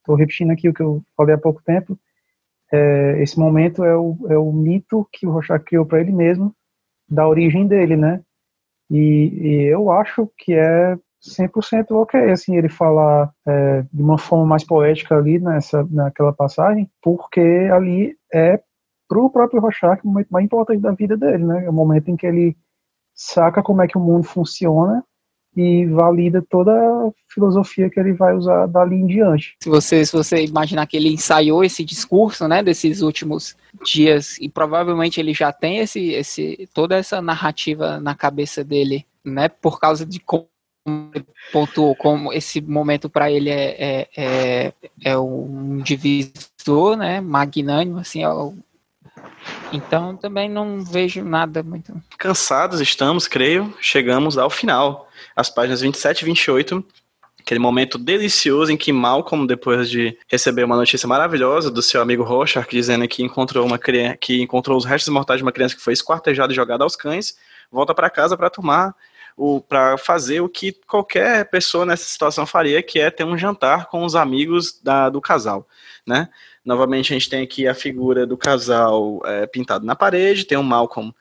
[0.08, 1.98] estou repetindo aqui o que eu falei há pouco tempo,
[2.72, 6.54] é, esse momento é o, é o mito que o Rorschach criou para ele mesmo,
[7.08, 8.22] da origem dele, né?
[8.90, 14.46] E, e eu acho que é 100% ok, assim, ele falar é, de uma forma
[14.46, 17.40] mais poética ali nessa, naquela passagem, porque
[17.72, 18.60] ali é
[19.06, 21.64] para o próprio Rorschach o momento mais importante da vida dele, né?
[21.64, 22.56] É o momento em que ele
[23.14, 25.04] saca como é que o mundo funciona
[25.56, 29.56] e valida toda a filosofia que ele vai usar dali em diante.
[29.62, 34.48] Se você, se você imaginar que ele ensaiou esse discurso, né, desses últimos dias e
[34.48, 40.06] provavelmente ele já tem esse, esse toda essa narrativa na cabeça dele, né, por causa
[40.06, 40.48] de como
[41.52, 44.72] pontuou como esse momento para ele é, é, é,
[45.04, 48.54] é, um divisor, né, magnânimo, assim, é o
[49.72, 51.94] então também não vejo nada muito.
[52.18, 53.74] Cansados estamos, creio.
[53.80, 55.08] Chegamos ao final.
[55.34, 56.84] As páginas 27 e 28
[57.48, 62.22] Aquele momento delicioso em que Malcolm, depois de receber uma notícia maravilhosa do seu amigo
[62.22, 65.80] Rorschach, dizendo que encontrou uma criança, que encontrou os restos mortais de uma criança que
[65.80, 67.38] foi esquartejada e jogada aos cães,
[67.72, 68.94] volta para casa para tomar
[69.66, 74.04] para fazer o que qualquer pessoa nessa situação faria, que é ter um jantar com
[74.04, 75.66] os amigos da, do casal,
[76.06, 76.28] né?
[76.68, 80.62] Novamente a gente tem aqui a figura do casal é, pintado na parede, tem o
[80.62, 81.14] Malcolm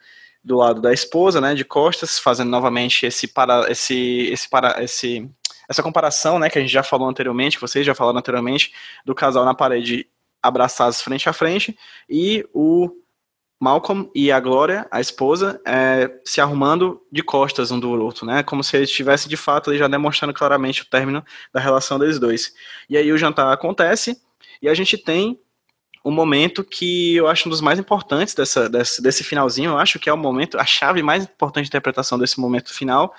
[0.44, 5.26] do lado da esposa, né, de costas, fazendo novamente esse para esse esse para esse
[5.70, 8.74] essa comparação, né, que a gente já falou anteriormente, que vocês já falaram anteriormente,
[9.06, 10.10] do casal na parede
[10.44, 11.78] abraçados frente a frente
[12.10, 12.92] e o
[13.58, 18.44] Malcolm e a Glória, a esposa, é, se arrumando de costas um do outro, né?
[18.44, 22.20] Como se eles estivessem de fato ali já demonstrando claramente o término da relação deles
[22.20, 22.54] dois.
[22.90, 24.27] E aí o jantar acontece
[24.62, 25.40] e a gente tem
[26.04, 29.72] um momento que eu acho um dos mais importantes dessa, desse, desse finalzinho.
[29.72, 33.14] Eu acho que é o momento, a chave mais importante de interpretação desse momento final,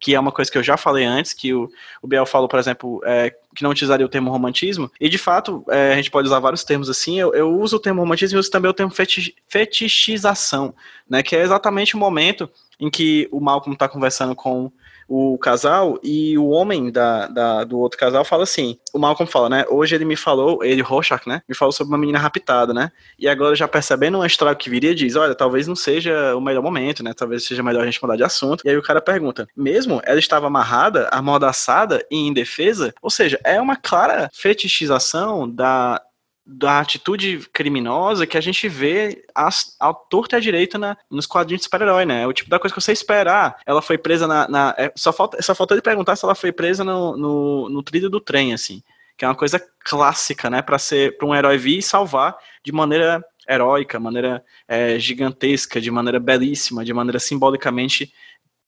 [0.00, 1.70] que é uma coisa que eu já falei antes, que o,
[2.02, 5.64] o Biel falou, por exemplo, é, que não utilizaria o termo romantismo, e de fato,
[5.68, 8.40] é, a gente pode usar vários termos assim, eu, eu uso o termo romantismo e
[8.40, 10.74] uso também o termo fetich, fetichização,
[11.08, 14.72] né, que é exatamente o momento em que o Malcolm está conversando com
[15.14, 19.50] o casal e o homem da, da, do outro casal fala assim: o Malcolm fala,
[19.50, 19.66] né?
[19.68, 21.42] Hoje ele me falou, ele, Rorschach, né?
[21.46, 22.90] Me falou sobre uma menina raptada, né?
[23.18, 26.62] E agora, já percebendo uma história que viria, diz: olha, talvez não seja o melhor
[26.62, 27.12] momento, né?
[27.12, 28.62] Talvez seja melhor a gente mudar de assunto.
[28.64, 32.94] E aí o cara pergunta: mesmo ela estava amarrada, amordaçada e indefesa?
[33.02, 36.00] Ou seja, é uma clara fetichização da
[36.44, 41.26] da atitude criminosa que a gente vê as, ao torto e à direita na, nos
[41.26, 42.22] quadrinhos de super-herói, né?
[42.22, 43.58] É o tipo da coisa que você esperar.
[43.64, 44.48] Ela foi presa na.
[44.48, 47.82] na é, só, falta, só falta ele perguntar se ela foi presa no, no, no
[47.82, 48.82] trilho do trem, assim.
[49.16, 50.62] Que é uma coisa clássica, né?
[50.62, 55.90] Pra, ser, pra um herói vir e salvar de maneira heróica, maneira é, gigantesca, de
[55.90, 58.12] maneira belíssima, de maneira simbolicamente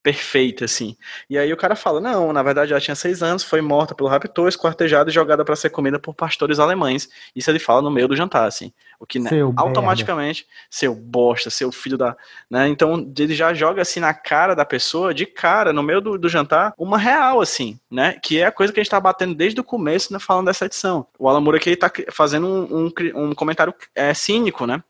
[0.04, 0.94] perfeita, assim.
[1.30, 4.08] E aí o cara fala, não, na verdade ela tinha seis anos, foi morta pelo
[4.08, 7.08] raptor, esquartejada e jogada para ser comida por pastores alemães.
[7.34, 8.70] Isso ele fala no meio do jantar, assim.
[9.00, 10.66] O que, né, automaticamente, merda.
[10.70, 12.14] seu bosta, seu filho da...
[12.50, 16.18] Né, então ele já joga, assim, na cara da pessoa, de cara, no meio do,
[16.18, 19.34] do jantar, uma real, assim, né, que é a coisa que a gente tá batendo
[19.34, 21.06] desde o começo, né, falando dessa edição.
[21.18, 22.92] O Alan Moore aqui, ele tá fazendo um, um,
[23.24, 24.82] um comentário é, cínico, né,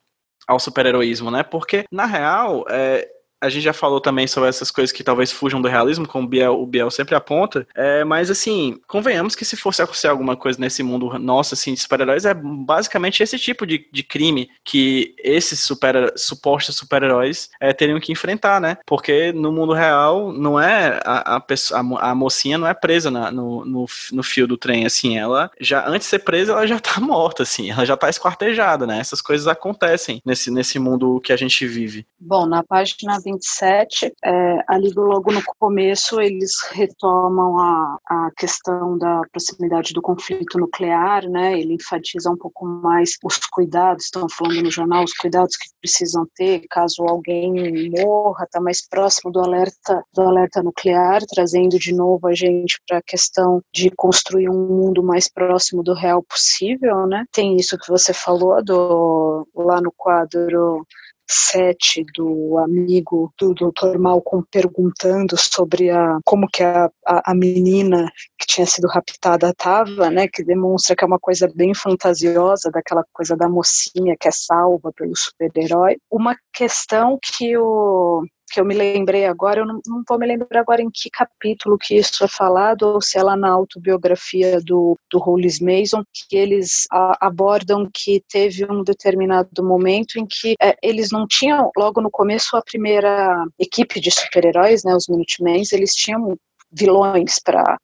[0.46, 1.42] ao super-heroísmo, né?
[1.42, 3.08] Porque, na real, é,
[3.44, 6.28] a gente já falou também sobre essas coisas que talvez fujam do realismo, como o
[6.28, 7.66] Biel, o Biel sempre aponta.
[7.74, 11.80] É, mas assim, convenhamos que se fosse acontecer alguma coisa nesse mundo nosso, assim, de
[11.80, 18.00] super-heróis, é basicamente esse tipo de, de crime que esses super, supostos super-heróis é, teriam
[18.00, 18.78] que enfrentar, né?
[18.86, 23.64] Porque no mundo real não é a, a, a mocinha não é presa na, no,
[23.64, 26.98] no, no fio do trem, assim, ela já, antes de ser presa, ela já tá
[27.00, 28.98] morta, assim, ela já tá esquartejada, né?
[28.98, 32.06] Essas coisas acontecem nesse, nesse mundo que a gente vive.
[32.18, 38.96] Bom, na página 20 27, é, ali logo no começo eles retomam a, a questão
[38.98, 41.58] da proximidade do conflito nuclear, né?
[41.58, 46.26] Ele enfatiza um pouco mais os cuidados, estão falando no jornal, os cuidados que precisam
[46.34, 52.26] ter caso alguém morra, está mais próximo do alerta do alerta nuclear, trazendo de novo
[52.26, 57.24] a gente para a questão de construir um mundo mais próximo do real possível, né?
[57.32, 60.86] Tem isso que você falou do lá no quadro
[61.28, 63.98] 7 do amigo do Dr.
[63.98, 70.10] Malcolm perguntando sobre a como que a, a, a menina que tinha sido raptada estava,
[70.10, 74.32] né, que demonstra que é uma coisa bem fantasiosa, daquela coisa da mocinha que é
[74.32, 75.96] salva pelo super-herói.
[76.10, 80.60] Uma questão que o que eu me lembrei agora, eu não, não vou me lembrar
[80.60, 84.96] agora em que capítulo que isso é falado, ou se é lá na autobiografia do,
[85.10, 90.76] do Hollis Mason, que eles a, abordam que teve um determinado momento em que é,
[90.80, 95.92] eles não tinham, logo no começo, a primeira equipe de super-heróis, né, os Minutemens, eles
[95.92, 96.36] tinham
[96.70, 97.76] vilões para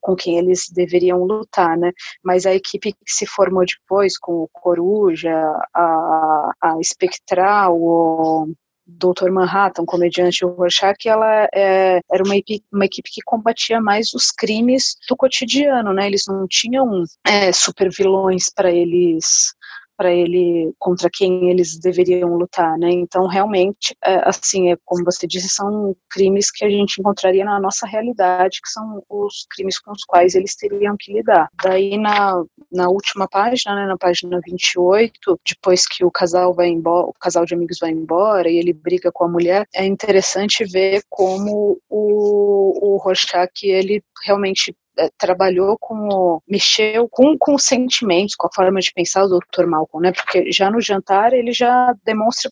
[0.00, 1.90] com quem eles deveriam lutar, né?
[2.22, 5.34] Mas a equipe que se formou depois com o Coruja,
[5.74, 8.52] a, a Espectral, o
[8.98, 9.30] Dr.
[9.30, 14.96] Manhattan, comediante Rorschach, ela é, era uma equipe, uma equipe que combatia mais os crimes
[15.08, 16.06] do cotidiano, né?
[16.06, 19.54] Eles não tinham é, super vilões para eles
[20.00, 22.90] para ele contra quem eles deveriam lutar, né?
[22.90, 27.60] Então realmente, é, assim, é, como você disse, são crimes que a gente encontraria na
[27.60, 31.50] nossa realidade, que são os crimes com os quais eles teriam que lidar.
[31.62, 37.08] Daí na, na última página, né, na página 28, depois que o casal vai embora,
[37.08, 41.02] o casal de amigos vai embora e ele briga com a mulher, é interessante ver
[41.10, 44.74] como o, o Rorschach ele realmente
[45.18, 49.66] trabalhou com mexeu com, com os sentimentos, com a forma de pensar do Dr.
[49.66, 50.12] Malcolm, né?
[50.12, 52.50] Porque já no jantar ele já demonstra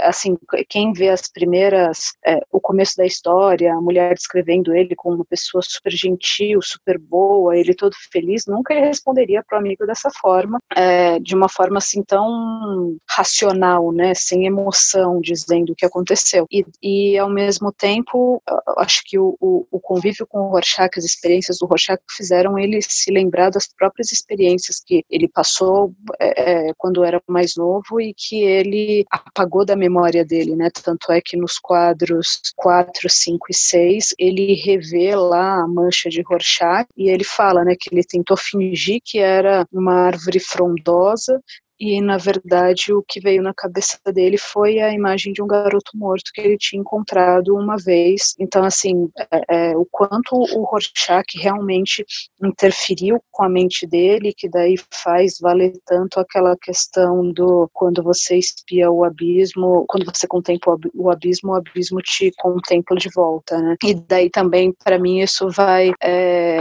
[0.00, 0.36] assim,
[0.68, 5.24] quem vê as primeiras, é, o começo da história, a mulher descrevendo ele como uma
[5.24, 10.10] pessoa super gentil, super boa, ele todo feliz, nunca ele responderia para o amigo dessa
[10.10, 16.46] forma, é, de uma forma assim tão racional, né, sem emoção, dizendo o que aconteceu.
[16.50, 18.42] E, e ao mesmo tempo,
[18.78, 22.80] acho que o, o, o convívio com o Rorschach, as experiências do Rorschach fizeram ele
[22.82, 28.14] se lembrar das próprias experiências que ele passou é, é quando era mais novo e
[28.14, 30.68] que ele apagou da memória dele, né?
[30.82, 36.22] Tanto é que nos quadros 4, 5 e 6 ele revê lá a mancha de
[36.22, 41.40] Rorschach e ele fala, né, que ele tentou fingir que era uma árvore frondosa
[41.78, 45.92] e na verdade o que veio na cabeça dele foi a imagem de um garoto
[45.94, 48.34] morto que ele tinha encontrado uma vez.
[48.38, 52.04] Então, assim, é, é, o quanto o Rorschach realmente
[52.42, 58.36] interferiu com a mente dele, que daí faz valer tanto aquela questão do quando você
[58.36, 63.76] espia o abismo, quando você contempla o abismo, o abismo te contempla de volta, né?
[63.84, 66.60] E daí também, para mim, isso vai, é,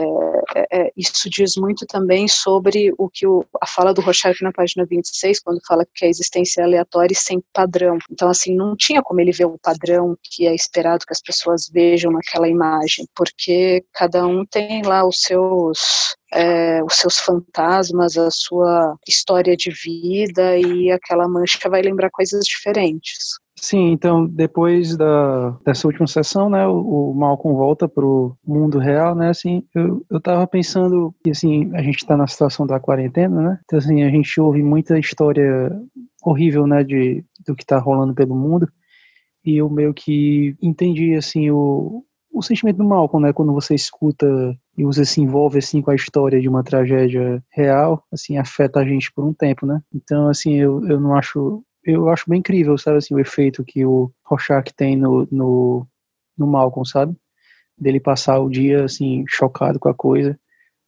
[0.55, 4.51] é, é, isso diz muito também sobre o que o, a fala do Rorschach na
[4.51, 7.97] página 20 26, quando fala que a existência é aleatória e sem padrão.
[8.11, 11.69] Então, assim, não tinha como ele ver o padrão que é esperado que as pessoas
[11.71, 18.29] vejam naquela imagem, porque cada um tem lá os seus é, os seus fantasmas, a
[18.29, 23.39] sua história de vida e aquela mancha vai lembrar coisas diferentes.
[23.67, 29.15] Sim, então depois da, dessa última sessão, né, o, o Malcolm volta pro mundo real,
[29.15, 33.41] né, assim, eu, eu tava pensando que, assim, a gente tá na situação da quarentena,
[33.41, 35.71] né, então, assim, a gente ouve muita história
[36.23, 38.69] horrível, né, de, do que tá rolando pelo mundo,
[39.43, 44.27] e eu meio que entendi, assim, o, o sentimento do Malcolm, né, quando você escuta
[44.77, 48.85] e você se envolve, assim, com a história de uma tragédia real, assim, afeta a
[48.85, 52.77] gente por um tempo, né, então, assim, eu, eu não acho eu acho bem incrível,
[52.77, 55.87] sabe, assim, o efeito que o Rorschach tem no, no,
[56.37, 57.15] no Malcolm, sabe?
[57.77, 60.37] Dele passar o dia, assim, chocado com a coisa.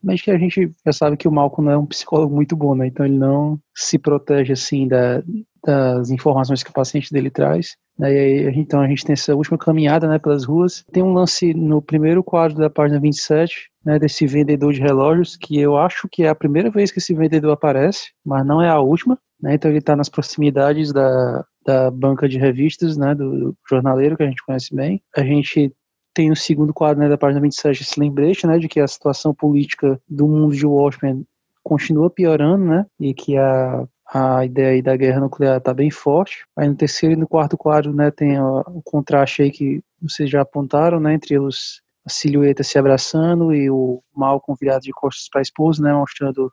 [0.03, 2.87] Mas que a gente já sabe que o Malcolm é um psicólogo muito bom, né?
[2.87, 5.23] Então ele não se protege, assim, da,
[5.63, 7.75] das informações que o paciente dele traz.
[7.97, 8.51] Né?
[8.51, 10.85] então a gente tem essa última caminhada, né, pelas ruas.
[10.91, 15.59] Tem um lance no primeiro quadro da página 27, né, desse vendedor de relógios, que
[15.59, 18.79] eu acho que é a primeira vez que esse vendedor aparece, mas não é a
[18.79, 19.19] última.
[19.41, 19.55] Né?
[19.55, 24.23] Então ele está nas proximidades da, da banca de revistas, né, do, do, jornaleiro que
[24.23, 25.01] a gente conhece bem.
[25.15, 25.73] A gente
[26.13, 29.33] tem o segundo quadro né, da página 27 esse lembrete né, de que a situação
[29.33, 31.25] política do mundo de Watchmen
[31.63, 36.45] continua piorando, né, e que a, a ideia aí da guerra nuclear está bem forte.
[36.57, 40.29] Aí no terceiro e no quarto quadro né, tem ó, o contraste aí que vocês
[40.29, 45.27] já apontaram, né, entre os a silhueta se abraçando e o mal virado de costas
[45.29, 46.49] para a esposa, né, mostrando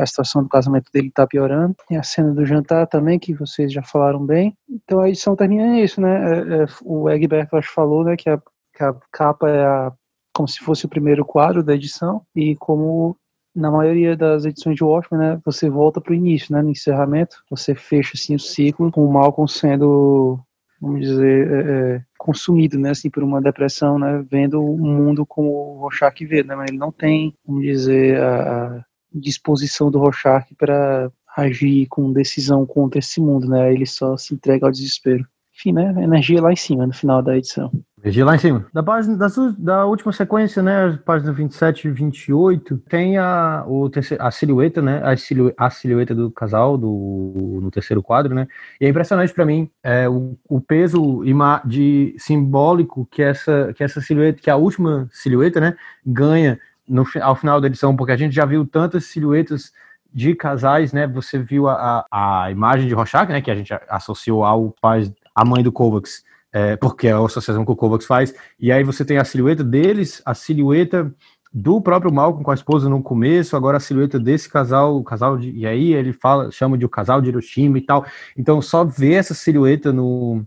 [0.00, 1.76] que a situação do casamento dele está piorando.
[1.86, 4.56] Tem a cena do jantar também, que vocês já falaram bem.
[4.68, 6.32] Então a edição termina isso, né?
[6.32, 8.38] É, é, o Egberto acho falou, né, que a,
[8.74, 9.92] que a capa é a,
[10.34, 13.16] como se fosse o primeiro quadro da edição e como
[13.54, 17.42] na maioria das edições de Watchmen, né, você volta para o início, né, no encerramento,
[17.50, 20.38] você fecha assim o ciclo com o Malcolm sendo,
[20.80, 25.50] vamos dizer, é, é, consumido, né, assim, por uma depressão, né, vendo o mundo como
[25.50, 31.10] o Rorschach vê, né, mas ele não tem, vamos dizer, a, disposição do Rorschach para
[31.36, 33.72] agir com decisão contra esse mundo, né?
[33.72, 35.24] Ele só se entrega ao desespero.
[35.54, 35.94] Enfim, né?
[36.02, 37.70] Energia lá em cima no final da edição.
[38.02, 38.66] Energia lá em cima.
[38.72, 39.26] Da, página, da,
[39.58, 40.86] da última sequência, né?
[40.86, 45.02] As páginas 27 e 28, tem a, o terceiro, a silhueta, né?
[45.04, 48.48] A, silu, a silhueta do casal do, no terceiro quadro, né?
[48.80, 51.22] E é impressionante para mim é, o, o peso
[51.66, 55.76] de simbólico que essa, que essa silhueta, que a última silhueta, né?
[56.06, 56.58] Ganha
[56.90, 59.72] no, ao final da edição, porque a gente já viu tantas silhuetas
[60.12, 61.06] de casais, né?
[61.06, 63.40] Você viu a, a, a imagem de Rorschach, né?
[63.40, 67.64] Que a gente associou ao pai, a mãe do Kovacs, é, porque é a associação
[67.64, 68.34] que o Kovacs faz.
[68.58, 71.14] E aí você tem a silhueta deles, a silhueta
[71.52, 75.36] do próprio Malcolm com a esposa no começo, agora a silhueta desse casal, o casal
[75.36, 78.04] de, e aí ele fala, chama de o casal de Hiroshima e tal.
[78.36, 80.44] Então só ver essa silhueta no,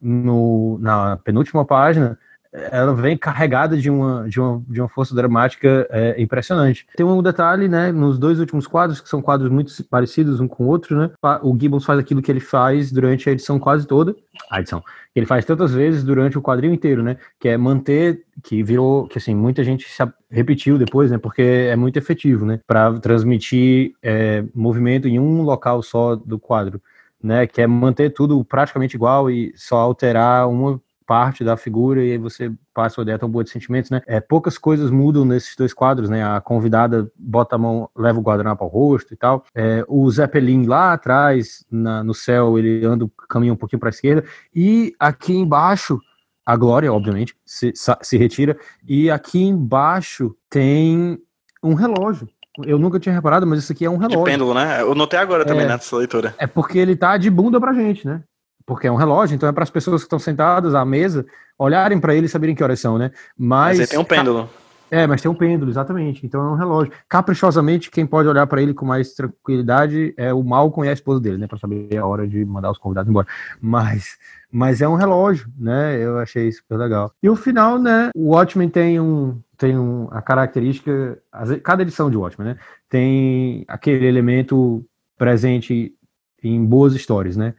[0.00, 2.18] no na penúltima página
[2.52, 6.86] ela vem carregada de uma, de uma, de uma força dramática é, impressionante.
[6.94, 10.64] Tem um detalhe, né, nos dois últimos quadros, que são quadros muito parecidos um com
[10.64, 11.10] o outro, né,
[11.42, 14.14] o Gibbons faz aquilo que ele faz durante a edição quase toda,
[14.50, 18.22] a edição, que ele faz tantas vezes durante o quadrinho inteiro, né, que é manter,
[18.42, 22.60] que virou, que assim, muita gente se repetiu depois, né, porque é muito efetivo, né,
[22.66, 26.82] para transmitir é, movimento em um local só do quadro,
[27.22, 30.78] né, que é manter tudo praticamente igual e só alterar uma
[31.12, 34.00] parte da figura e aí você passa uma ideia tão boa de sentimentos, né?
[34.06, 36.24] É, poucas coisas mudam nesses dois quadros, né?
[36.24, 39.44] A convidada bota a mão, leva o guardanapo ao rosto e tal.
[39.54, 43.94] É, o Zeppelin lá atrás, na, no céu, ele anda, caminha um pouquinho para a
[43.96, 44.24] esquerda.
[44.56, 46.00] E aqui embaixo,
[46.46, 48.56] a Glória, obviamente, se, se retira.
[48.88, 51.18] E aqui embaixo tem
[51.62, 52.26] um relógio.
[52.64, 54.24] Eu nunca tinha reparado, mas isso aqui é um relógio.
[54.24, 54.80] De pêndulo, né?
[54.80, 55.68] Eu notei agora também É.
[55.68, 56.34] nessa leitura.
[56.38, 58.22] É porque ele tá de bunda pra gente, né?
[58.66, 61.26] Porque é um relógio, então é para as pessoas que estão sentadas à mesa
[61.58, 63.10] olharem para ele e saberem que horas são, né?
[63.36, 64.48] Mas, Mas tem um pêndulo.
[64.90, 66.26] É, mas tem um pêndulo, exatamente.
[66.26, 66.92] Então é um relógio.
[67.08, 71.18] Caprichosamente, quem pode olhar para ele com mais tranquilidade é o Malcolm e a esposa
[71.18, 71.46] dele, né?
[71.46, 73.26] Para saber a hora de mandar os convidados embora.
[73.58, 74.18] Mas,
[74.50, 75.96] mas é um relógio, né?
[75.96, 77.10] Eu achei super legal.
[77.22, 78.10] E o final, né?
[78.14, 81.18] O Watchmen tem um tem um, a característica,
[81.62, 82.58] cada edição de Watchmen, né?
[82.90, 84.84] Tem aquele elemento
[85.16, 85.94] presente
[86.42, 87.54] em boas histórias, né?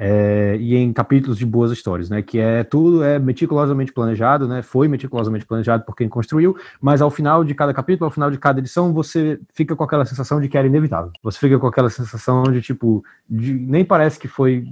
[0.00, 2.22] É, e em capítulos de boas histórias, né?
[2.22, 4.62] Que é tudo é meticulosamente planejado, né?
[4.62, 8.38] Foi meticulosamente planejado por quem construiu, mas ao final de cada capítulo, ao final de
[8.38, 11.10] cada edição, você fica com aquela sensação de que era inevitável.
[11.22, 14.68] Você fica com aquela sensação de tipo, de, nem parece que foi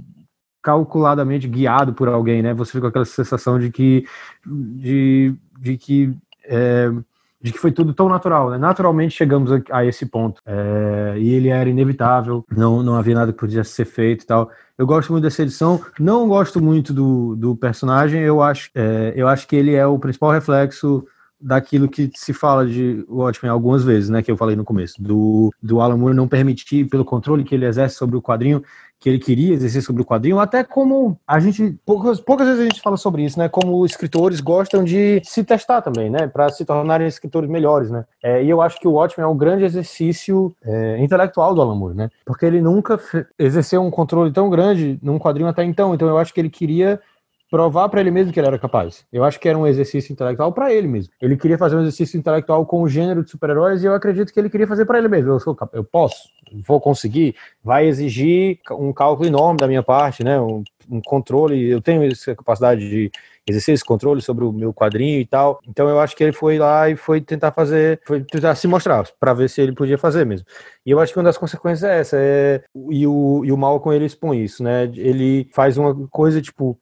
[0.61, 2.53] calculadamente guiado por alguém, né?
[2.53, 4.05] Você fica com aquela sensação de que
[4.45, 6.89] de, de que é,
[7.41, 8.57] de que foi tudo tão natural, né?
[8.57, 13.31] Naturalmente chegamos a, a esse ponto É, e ele era inevitável, não não havia nada
[13.31, 14.49] que podia ser feito e tal.
[14.77, 18.21] Eu gosto muito dessa edição, não gosto muito do, do personagem.
[18.21, 21.05] Eu acho é, eu acho que ele é o principal reflexo
[21.39, 25.53] daquilo que se fala de Watchmen algumas vezes, né, que eu falei no começo, do,
[25.61, 28.63] do Alan Moore não permitir, pelo controle que ele exerce sobre o quadrinho,
[28.99, 32.69] que ele queria exercer sobre o quadrinho, até como a gente, poucas, poucas vezes a
[32.69, 36.65] gente fala sobre isso, né, como escritores gostam de se testar também, né, para se
[36.65, 40.55] tornarem escritores melhores, né, é, e eu acho que o Watchmen é um grande exercício
[40.63, 42.99] é, intelectual do Alan Moore, né, porque ele nunca
[43.37, 46.99] exerceu um controle tão grande num quadrinho até então, então eu acho que ele queria
[47.49, 49.05] provar para ele mesmo que ele era capaz.
[49.11, 51.11] Eu acho que era um exercício intelectual para ele mesmo.
[51.21, 54.39] Ele queria fazer um exercício intelectual com o gênero de super-heróis e eu acredito que
[54.39, 55.31] ele queria fazer para ele mesmo.
[55.31, 56.29] Eu, sou eu posso,
[56.65, 57.35] vou conseguir.
[57.63, 60.39] Vai exigir um cálculo enorme da minha parte, né?
[60.39, 61.69] Um, um controle.
[61.69, 63.11] Eu tenho essa capacidade de
[63.49, 65.61] exercer esse controle sobre o meu quadrinho e tal.
[65.65, 69.07] Então eu acho que ele foi lá e foi tentar fazer, foi tentar se mostrar
[69.17, 70.45] para ver se ele podia fazer mesmo.
[70.85, 72.17] E eu acho que uma das consequências é essa.
[72.19, 74.83] É, e o e o ele expõe isso, né?
[74.95, 76.77] Ele faz uma coisa tipo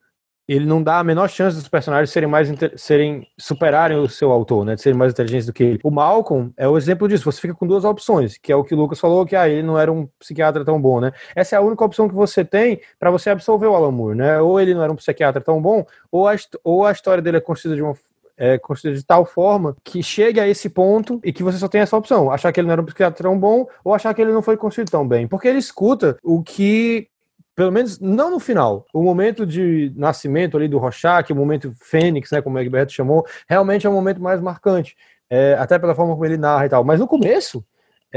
[0.47, 4.65] ele não dá a menor chance dos personagens serem mais serem superarem o seu autor,
[4.65, 5.79] né, de serem mais inteligentes do que ele.
[5.83, 7.25] O Malcolm é o exemplo disso.
[7.25, 9.63] Você fica com duas opções, que é o que o Lucas falou, que ah, ele
[9.63, 11.11] não era um psiquiatra tão bom, né?
[11.35, 14.39] Essa é a única opção que você tem para você absolver o Alan Moore, né?
[14.39, 17.41] Ou ele não era um psiquiatra tão bom, ou a, ou a história dele é
[17.41, 17.95] construída de uma
[18.37, 21.81] é construída de tal forma que chegue a esse ponto e que você só tem
[21.81, 24.33] essa opção, achar que ele não era um psiquiatra tão bom ou achar que ele
[24.33, 27.07] não foi construído tão bem, porque ele escuta o que
[27.55, 28.85] pelo menos não no final.
[28.93, 33.25] O momento de nascimento ali do Rorschach, o momento Fênix, né, como o Egberto chamou,
[33.47, 34.95] realmente é o momento mais marcante,
[35.29, 36.83] é, até pela forma como ele narra e tal.
[36.83, 37.63] Mas no começo,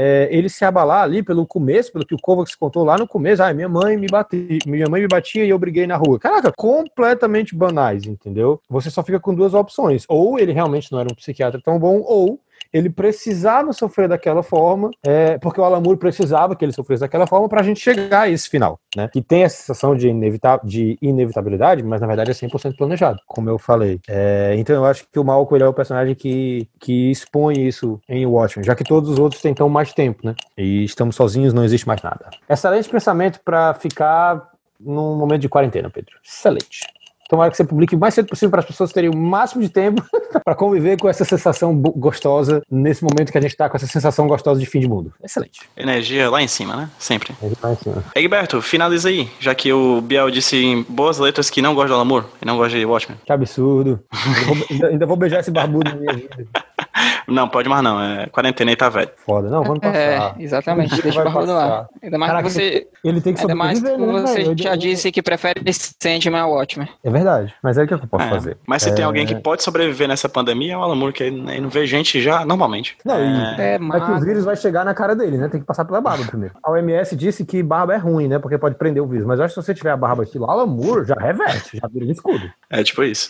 [0.01, 3.43] é, ele se abalar ali pelo começo, pelo que o Kovacs contou lá no começo,
[3.43, 6.19] ah, minha mãe me batia, minha mãe me batia e eu briguei na rua.
[6.19, 8.61] Caraca, completamente banais, entendeu?
[8.69, 10.05] Você só fica com duas opções.
[10.07, 12.39] Ou ele realmente não era um psiquiatra tão bom, ou
[12.71, 17.25] ele precisava sofrer daquela forma, é, porque o Alan Moore precisava que ele sofresse daquela
[17.25, 19.09] forma para a gente chegar a esse final, né?
[19.11, 23.49] Que tem a sensação de, inevita de inevitabilidade, mas na verdade é 100% planejado, como
[23.49, 23.99] eu falei.
[24.07, 27.99] É, então eu acho que o Malcolm ele é o personagem que, que expõe isso
[28.07, 30.35] em Watchmen, já que todos os outros têm tão mais tempo, né?
[30.57, 32.29] E estamos sozinhos, não existe mais nada.
[32.47, 34.49] Excelente pensamento para ficar
[34.79, 36.15] num momento de quarentena, Pedro.
[36.23, 36.87] Excelente.
[37.29, 39.69] Tomara que você publique o mais cedo possível para as pessoas terem o máximo de
[39.69, 40.03] tempo
[40.43, 44.27] para conviver com essa sensação gostosa nesse momento que a gente está com essa sensação
[44.27, 45.13] gostosa de fim de mundo.
[45.23, 45.61] Excelente.
[45.77, 46.89] Energia lá em cima, né?
[46.97, 47.35] Sempre.
[47.43, 48.03] É lá em cima.
[48.15, 52.03] Egberto, finaliza aí, já que o Biel disse em boas letras que não gosta do
[52.03, 53.19] Moore e não gosta de Watchmen.
[53.23, 53.99] Que absurdo.
[54.11, 56.47] Ainda vou, ainda- ainda vou beijar esse barbudo na minha vida.
[57.27, 59.11] Não, pode mais não, é quarentena e tá velho.
[59.25, 59.49] Foda.
[59.49, 60.35] Não, vamos É, passar.
[60.41, 61.31] exatamente, Ele deixa o lá.
[61.31, 61.87] passar.
[62.01, 64.55] Ainda mais Caraca, que você, Ele tem que ainda mais que sobreviver, né, você velho?
[64.57, 66.89] já disse que prefere Sandman ao Watchmen.
[67.03, 67.53] É verdade.
[67.61, 68.57] Mas é o que eu posso É, fazer.
[68.65, 71.23] Mas se tem É, alguém que pode sobreviver nessa pandemia, é o Alan Moore, que
[71.23, 72.97] ele não vê gente já normalmente.
[73.05, 75.47] Não, É, É, Mas que o vírus vai chegar na cara dele, né?
[75.49, 76.55] Tem que passar pela barba primeiro.
[76.63, 78.39] A OMS disse que barba é ruim, né?
[78.39, 79.25] Porque pode prender o vírus.
[79.27, 81.87] Mas eu acho que se você tiver a barba estilo Alan Moore, já reverte, já
[81.87, 82.49] vira um escudo.
[82.69, 83.29] é tipo isso.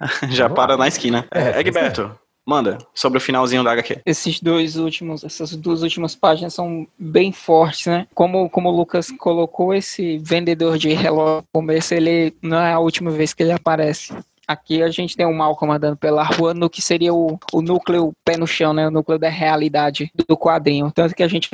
[0.30, 1.26] já para na esquina.
[1.30, 2.10] É, É, Egberto,
[2.50, 4.00] manda, sobre o finalzinho da HQ.
[4.04, 8.08] Esses dois últimos, essas duas últimas páginas são bem fortes, né?
[8.12, 12.80] Como, como o Lucas colocou, esse vendedor de relógio no começo, ele não é a
[12.80, 14.12] última vez que ele aparece.
[14.48, 18.12] Aqui a gente tem o Malcolm andando pela rua no que seria o, o núcleo
[18.24, 18.88] pé no chão, né?
[18.88, 20.90] O núcleo da realidade do quadrinho.
[20.92, 21.48] Tanto que a gente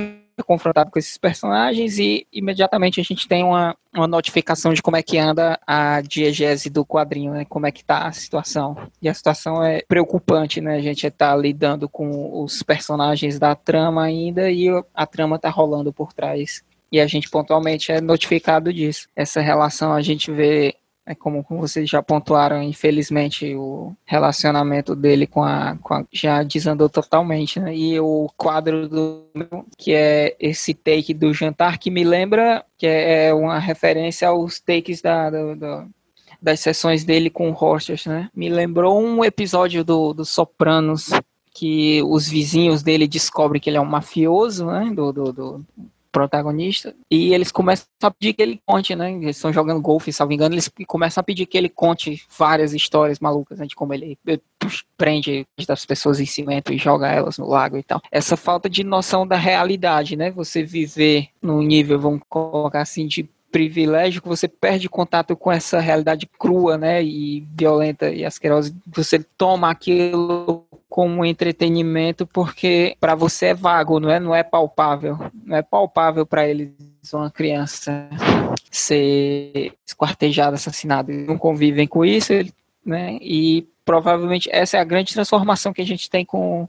[0.44, 5.02] confrontado com esses personagens e imediatamente a gente tem uma, uma notificação de como é
[5.02, 7.44] que anda a diegese do quadrinho, né?
[7.44, 8.76] Como é que tá a situação.
[9.00, 10.76] E a situação é preocupante, né?
[10.76, 15.92] A gente está lidando com os personagens da trama ainda e a trama tá rolando
[15.92, 16.62] por trás.
[16.90, 19.08] E a gente pontualmente é notificado disso.
[19.16, 25.44] Essa relação a gente vê é como, vocês já pontuaram, infelizmente, o relacionamento dele com
[25.44, 27.74] a, com a, já desandou totalmente, né?
[27.76, 29.24] E o quadro do
[29.78, 34.58] que é esse take do jantar que me lembra que é, é uma referência aos
[34.58, 35.88] takes da, do, do,
[36.42, 38.28] das sessões dele com o Rosters, né?
[38.34, 41.10] Me lembrou um episódio do, do Sopranos
[41.54, 44.90] que os vizinhos dele descobrem que ele é um mafioso, né?
[44.92, 45.66] Do, do, do
[46.16, 49.12] protagonista, e eles começam a pedir que ele conte, né?
[49.12, 53.20] Eles estão jogando golfe, salvo engano, eles começam a pedir que ele conte várias histórias
[53.20, 53.66] malucas, né?
[53.66, 54.18] De como ele
[54.96, 58.00] prende as pessoas em cimento e joga elas no lago e tal.
[58.10, 60.30] Essa falta de noção da realidade, né?
[60.30, 65.80] Você viver num nível, vamos colocar assim, de privilégio que você perde contato com essa
[65.80, 68.74] realidade crua, né, e violenta e asquerosa.
[68.86, 75.18] Você toma aquilo como entretenimento porque para você é vago, não é, não é palpável,
[75.44, 76.72] não é palpável para eles
[77.12, 78.08] uma criança
[78.70, 81.12] ser esquartejada, assassinada.
[81.12, 82.32] Eles não convivem com isso,
[82.84, 83.18] né?
[83.20, 86.68] E provavelmente essa é a grande transformação que a gente tem com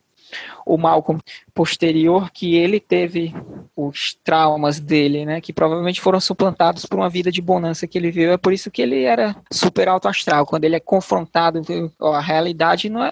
[0.66, 1.22] o Malcolm
[1.54, 3.34] posterior, que ele teve
[3.76, 8.12] os traumas dele, né, que provavelmente foram suplantados por uma vida de bonança que ele
[8.12, 8.34] viveu.
[8.34, 10.46] É por isso que ele era super alto astral.
[10.46, 11.62] Quando ele é confrontado,
[12.00, 13.12] ó, a realidade não é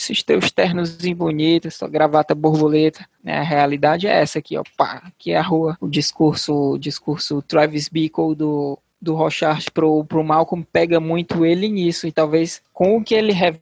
[0.00, 3.06] esses teus ternos bonitos, sua gravata borboleta.
[3.22, 3.38] Né?
[3.38, 4.62] A realidade é essa aqui, ó.
[4.76, 5.76] Pá, aqui é a rua.
[5.80, 11.68] O discurso, o discurso Travis Bickle do, do Rochard pro, pro Malcolm pega muito ele
[11.68, 12.06] nisso.
[12.06, 13.60] E talvez com o que ele revela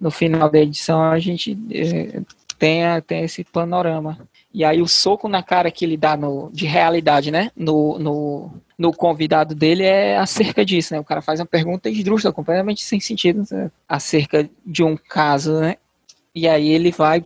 [0.00, 2.20] no final da edição a gente é,
[2.58, 4.18] tenha, tenha esse panorama.
[4.56, 7.50] E aí o soco na cara que ele dá no, de realidade, né?
[7.54, 10.98] No, no, no convidado dele é acerca disso, né?
[10.98, 13.70] O cara faz uma pergunta esdrúxula, completamente sem sentido, né?
[13.86, 15.76] acerca de um caso, né?
[16.34, 17.22] E aí ele vai,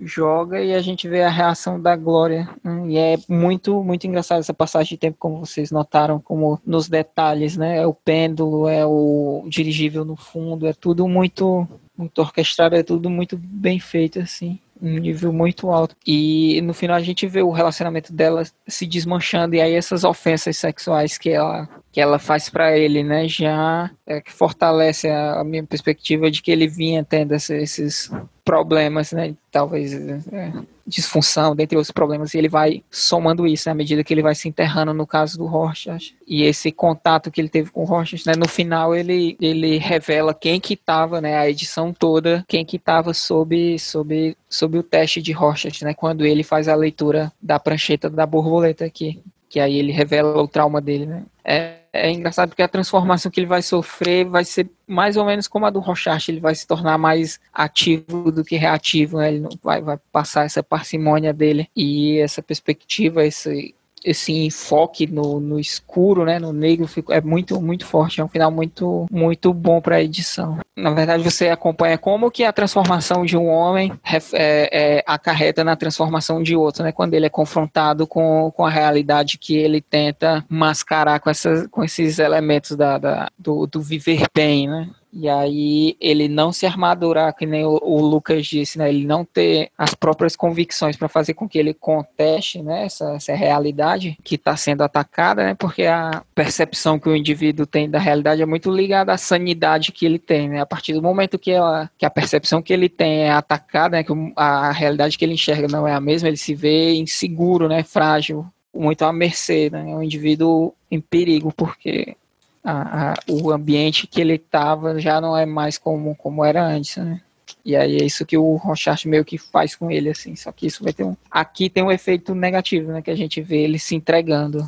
[0.00, 2.48] joga e a gente vê a reação da Glória.
[2.62, 2.90] Né?
[2.90, 7.56] E é muito, muito engraçado essa passagem de tempo, como vocês notaram, como nos detalhes,
[7.56, 7.78] né?
[7.78, 11.66] É o pêndulo, é o dirigível no fundo, é tudo muito,
[11.96, 15.96] muito orquestrado, é tudo muito bem feito, assim um nível muito alto.
[16.06, 20.56] E no final a gente vê o relacionamento dela se desmanchando e aí essas ofensas
[20.56, 25.44] sexuais que ela que ela faz para ele, né, já é, que fortalece a, a,
[25.44, 28.10] minha perspectiva de que ele vinha tendo esses
[28.44, 29.92] problemas, né, talvez
[30.32, 30.52] é,
[30.86, 34.34] disfunção, dentre outros problemas, e ele vai somando isso né, à medida que ele vai
[34.34, 36.14] se enterrando no caso do Rorschach.
[36.26, 40.34] E esse contato que ele teve com o Rorschach, né, no final ele, ele revela
[40.34, 45.22] quem que estava, né, a edição toda, quem que estava sob, sob, sob o teste
[45.22, 49.78] de Rorschach, né, quando ele faz a leitura da prancheta da borboleta aqui que aí
[49.78, 51.22] ele revela o trauma dele, né?
[51.44, 55.48] É, é engraçado porque a transformação que ele vai sofrer vai ser mais ou menos
[55.48, 59.28] como a do Rochard, ele vai se tornar mais ativo do que reativo, né?
[59.32, 65.58] Ele vai, vai passar essa parcimônia dele e essa perspectiva, esse esse enfoque no, no
[65.58, 69.96] escuro, né, no negro, é muito muito forte, é um final muito muito bom para
[69.96, 70.58] a edição.
[70.76, 73.92] Na verdade, você acompanha como que a transformação de um homem
[74.32, 78.70] é, é, acarreta na transformação de outro, né, quando ele é confrontado com, com a
[78.70, 84.24] realidade que ele tenta mascarar com, essa, com esses elementos da, da do, do viver
[84.34, 84.88] bem, né.
[85.12, 88.88] E aí ele não se armadurar, que nem o, o Lucas disse, né?
[88.88, 92.84] Ele não ter as próprias convicções para fazer com que ele conteste, né?
[92.84, 95.54] Essa, essa realidade que está sendo atacada, né?
[95.54, 100.04] Porque a percepção que o indivíduo tem da realidade é muito ligada à sanidade que
[100.04, 100.60] ele tem, né?
[100.60, 104.04] A partir do momento que, ela, que a percepção que ele tem é atacada, né?
[104.04, 107.82] Que a realidade que ele enxerga não é a mesma, ele se vê inseguro, né?
[107.82, 109.90] Frágil, muito à mercê, né?
[109.90, 112.16] É um indivíduo em perigo, porque
[112.62, 116.96] a, a, o ambiente que ele estava já não é mais como, como era antes,
[116.96, 117.20] né?
[117.64, 120.36] E aí é isso que o Rochard meio que faz com ele, assim.
[120.36, 121.16] Só que isso vai ter um.
[121.30, 123.02] Aqui tem um efeito negativo, né?
[123.02, 124.66] Que a gente vê ele se entregando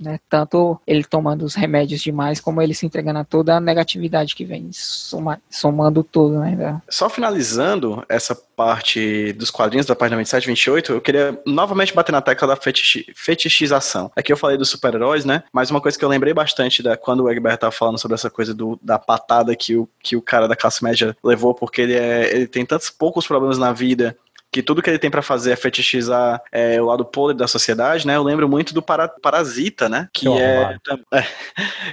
[0.00, 0.18] né?
[0.28, 4.44] Tanto ele tomando os remédios demais, como ele se entregando a toda a negatividade que
[4.44, 6.80] vem soma, somando tudo, né?
[6.88, 12.12] Só finalizando essa parte dos quadrinhos da página 27 e 28, eu queria novamente bater
[12.12, 14.10] na tecla da fetich, fetichização.
[14.16, 15.44] Aqui eu falei dos super-heróis, né?
[15.52, 18.28] Mas uma coisa que eu lembrei bastante da quando o Egbert tava falando sobre essa
[18.28, 21.94] coisa do, da patada que o, que o cara da classe média levou, porque ele,
[21.94, 24.16] é, ele tem tantos poucos problemas na vida
[24.50, 28.06] que tudo que ele tem para fazer é fetichizar é, o lado podre da sociedade,
[28.06, 28.16] né?
[28.16, 30.08] Eu lembro muito do para, Parasita, né?
[30.12, 30.76] Que, que é,
[31.12, 31.24] é,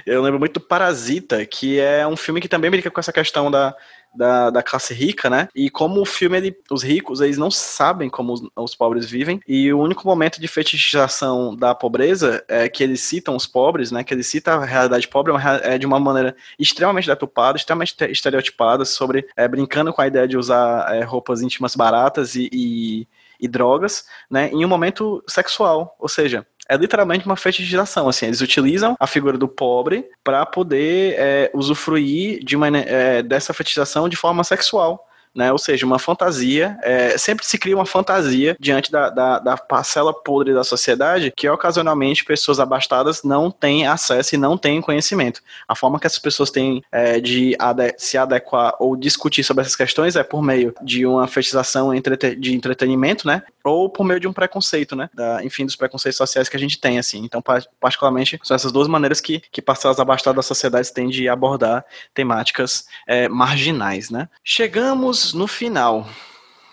[0.06, 3.50] Eu lembro muito do Parasita, que é um filme que também brinca com essa questão
[3.50, 3.74] da,
[4.16, 5.48] da, da classe rica, né?
[5.54, 9.40] E como o filme, ele, os ricos, eles não sabem como os, os pobres vivem,
[9.46, 14.02] e o único momento de fetichização da pobreza é que eles citam os pobres, né?
[14.02, 19.26] Que eles citam a realidade pobre é de uma maneira extremamente deturpada, extremamente estereotipada, sobre
[19.36, 23.08] é, brincando com a ideia de usar é, roupas íntimas baratas e, e,
[23.40, 24.50] e drogas, né?
[24.50, 29.38] Em um momento sexual, ou seja, é literalmente uma fetichização, assim, eles utilizam a figura
[29.38, 35.06] do pobre para poder é, usufruir de uma, é, dessa fetichização de forma sexual
[35.36, 35.52] né?
[35.52, 40.12] Ou seja, uma fantasia, é, sempre se cria uma fantasia diante da, da, da, parcela
[40.12, 45.42] podre da sociedade que ocasionalmente pessoas abastadas não têm acesso e não têm conhecimento.
[45.68, 49.76] A forma que essas pessoas têm é, de ade se adequar ou discutir sobre essas
[49.76, 51.92] questões é por meio de uma fetichização
[52.38, 53.42] de entretenimento, né?
[53.62, 55.10] Ou por meio de um preconceito, né?
[55.12, 57.24] Da, enfim, dos preconceitos sociais que a gente tem, assim.
[57.24, 57.42] Então,
[57.78, 61.84] particularmente, são essas duas maneiras que, que parcelas abastadas da sociedade têm de abordar
[62.14, 64.28] temáticas é, marginais, né?
[64.42, 66.08] Chegamos no final,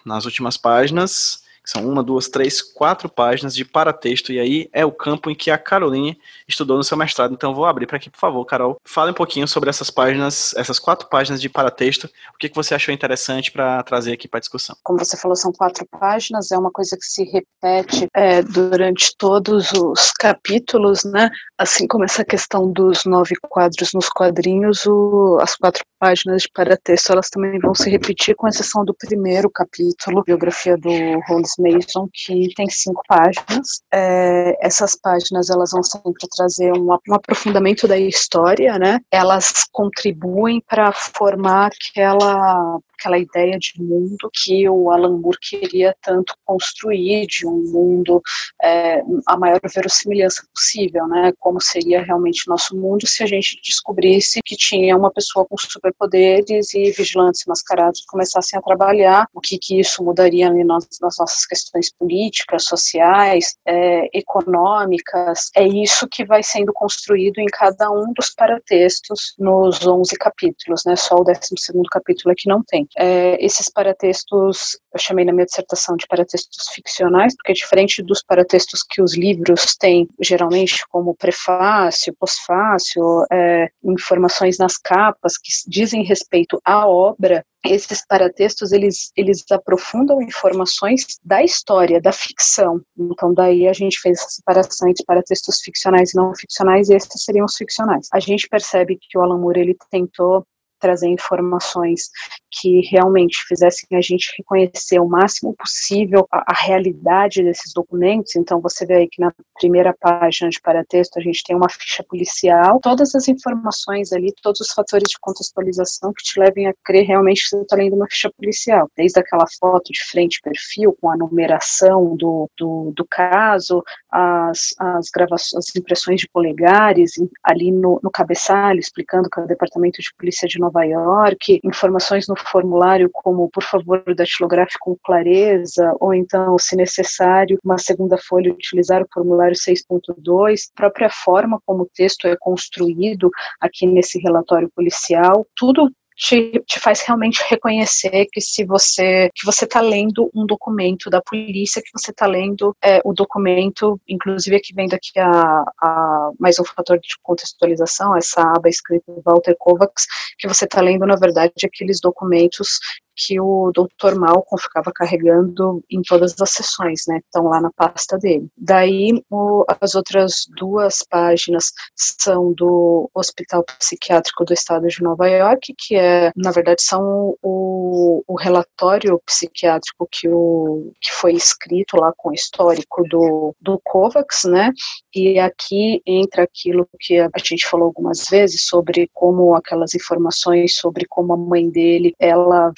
[0.06, 4.92] nas últimas páginas, são uma, duas, três, quatro páginas de paratexto, e aí é o
[4.92, 7.34] campo em que a Caroline estudou no seu mestrado.
[7.34, 8.78] Então vou abrir para aqui, por favor, Carol.
[8.84, 12.76] Fale um pouquinho sobre essas páginas, essas quatro páginas de paratexto, o que, que você
[12.76, 14.76] achou interessante para trazer aqui para a discussão.
[14.84, 19.72] Como você falou, são quatro páginas, é uma coisa que se repete é, durante todos
[19.72, 21.30] os capítulos, né?
[21.58, 27.14] Assim como essa questão dos nove quadros nos quadrinhos, o, as quatro páginas de paratexto,
[27.14, 30.90] elas também vão se repetir, com exceção do primeiro capítulo, biografia do
[31.28, 33.82] Holmes Mason, que tem cinco páginas.
[33.94, 39.00] É, essas páginas elas vão sempre trazer um, um aprofundamento da história, né?
[39.12, 46.34] Elas contribuem para formar aquela aquela ideia de mundo que o Alan Moore queria tanto
[46.46, 48.22] construir, de um mundo
[48.62, 51.34] é, a maior verossimilhança possível, né?
[51.38, 56.74] Como seria realmente nosso mundo se a gente descobrisse que tinha uma pessoa com superpoderes
[56.74, 61.92] e vigilantes mascarados começassem a trabalhar, o que que isso mudaria nas, nas nossas questões
[61.94, 65.50] políticas, sociais, é, econômicas.
[65.56, 70.96] É isso que vai sendo construído em cada um dos paratextos nos 11 capítulos, né?
[70.96, 72.88] Só o 12 segundo capítulo é que não tem.
[72.98, 78.84] É, esses paratextos, eu chamei na minha dissertação de paratextos ficcionais, porque diferente dos paratextos
[78.84, 86.60] que os livros têm, geralmente, como prefácio, pós-fácio, é, informações nas capas que dizem respeito
[86.64, 92.82] à obra, esses paratextos eles, eles aprofundam informações da história, da ficção.
[92.98, 97.24] Então, daí a gente fez essa separação entre paratextos ficcionais e não ficcionais, e esses
[97.24, 98.08] seriam os ficcionais.
[98.14, 100.46] A gente percebe que o Alan Moore ele tentou
[100.84, 102.10] trazer informações
[102.52, 108.36] que realmente fizessem a gente reconhecer o máximo possível a, a, realidade desses documentos.
[108.36, 112.04] Então, você vê aí que na primeira página de paratexto a gente tem uma ficha
[112.04, 117.08] policial, todas as informações ali, todos os fatores de contextualização que te levem a crer
[117.08, 121.10] realmente que você está lendo uma ficha policial, desde aquela foto de frente perfil com
[121.10, 123.82] a numeração do, do, do caso,
[124.12, 127.14] as, as gravações, as impressões de polegares
[127.44, 131.62] ali no, no cabeçalho, explicando que é o Departamento de Polícia de Nova Nova York,
[131.64, 138.18] informações no formulário como, por favor, datilográfico com clareza, ou então, se necessário, uma segunda
[138.18, 143.30] folha, utilizar o formulário 6.2, própria forma como o texto é construído
[143.62, 149.66] aqui nesse relatório policial, tudo te, te faz realmente reconhecer que se você que você
[149.66, 154.74] está lendo um documento da polícia, que você está lendo é, o documento, inclusive aqui
[154.74, 160.06] vendo aqui a, a, mais um fator de contextualização, essa aba escrita Walter Kovacs,
[160.38, 162.80] que você está lendo na verdade aqueles documentos
[163.16, 164.16] que o Dr.
[164.16, 167.20] Malcolm ficava carregando em todas as sessões, né?
[167.20, 168.48] Estão lá na pasta dele.
[168.58, 175.74] Daí, o, as outras duas páginas são do Hospital Psiquiátrico do Estado de Nova York,
[175.78, 182.12] que é, na verdade, são o, o relatório psiquiátrico que, o, que foi escrito lá
[182.18, 184.72] com o histórico do, do COVAX, né?
[185.14, 191.06] E aqui entra aquilo que a gente falou algumas vezes sobre como aquelas informações sobre
[191.06, 192.72] como a mãe dele, ela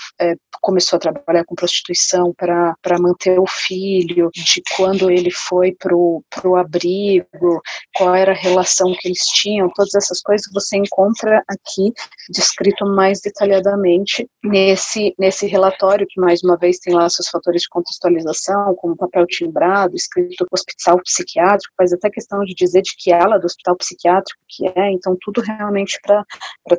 [0.62, 6.56] começou a trabalhar com prostituição para manter o filho, de quando ele foi para o
[6.56, 7.62] abrigo,
[7.96, 11.94] qual era a relação que eles tinham, todas essas coisas você encontra aqui
[12.30, 17.70] descrito mais detalhadamente nesse, nesse relatório, que mais uma vez tem lá seus fatores de
[17.70, 23.38] contextualização, como papel timbrado, escrito hospital psiquiátrico, faz até questão de dizer de que ela
[23.38, 26.24] do hospital psiquiátrico que é, então tudo realmente para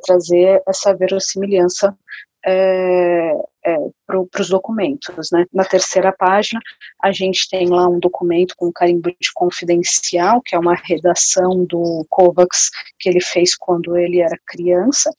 [0.03, 1.97] trazer essa verossimilhança
[2.47, 3.33] é,
[3.65, 3.77] é,
[4.07, 5.31] para os documentos.
[5.33, 5.45] Né?
[5.53, 6.61] Na terceira página,
[7.03, 12.07] a gente tem lá um documento com carimbo de confidencial, que é uma redação do
[12.09, 15.11] Kovacs que ele fez quando ele era criança,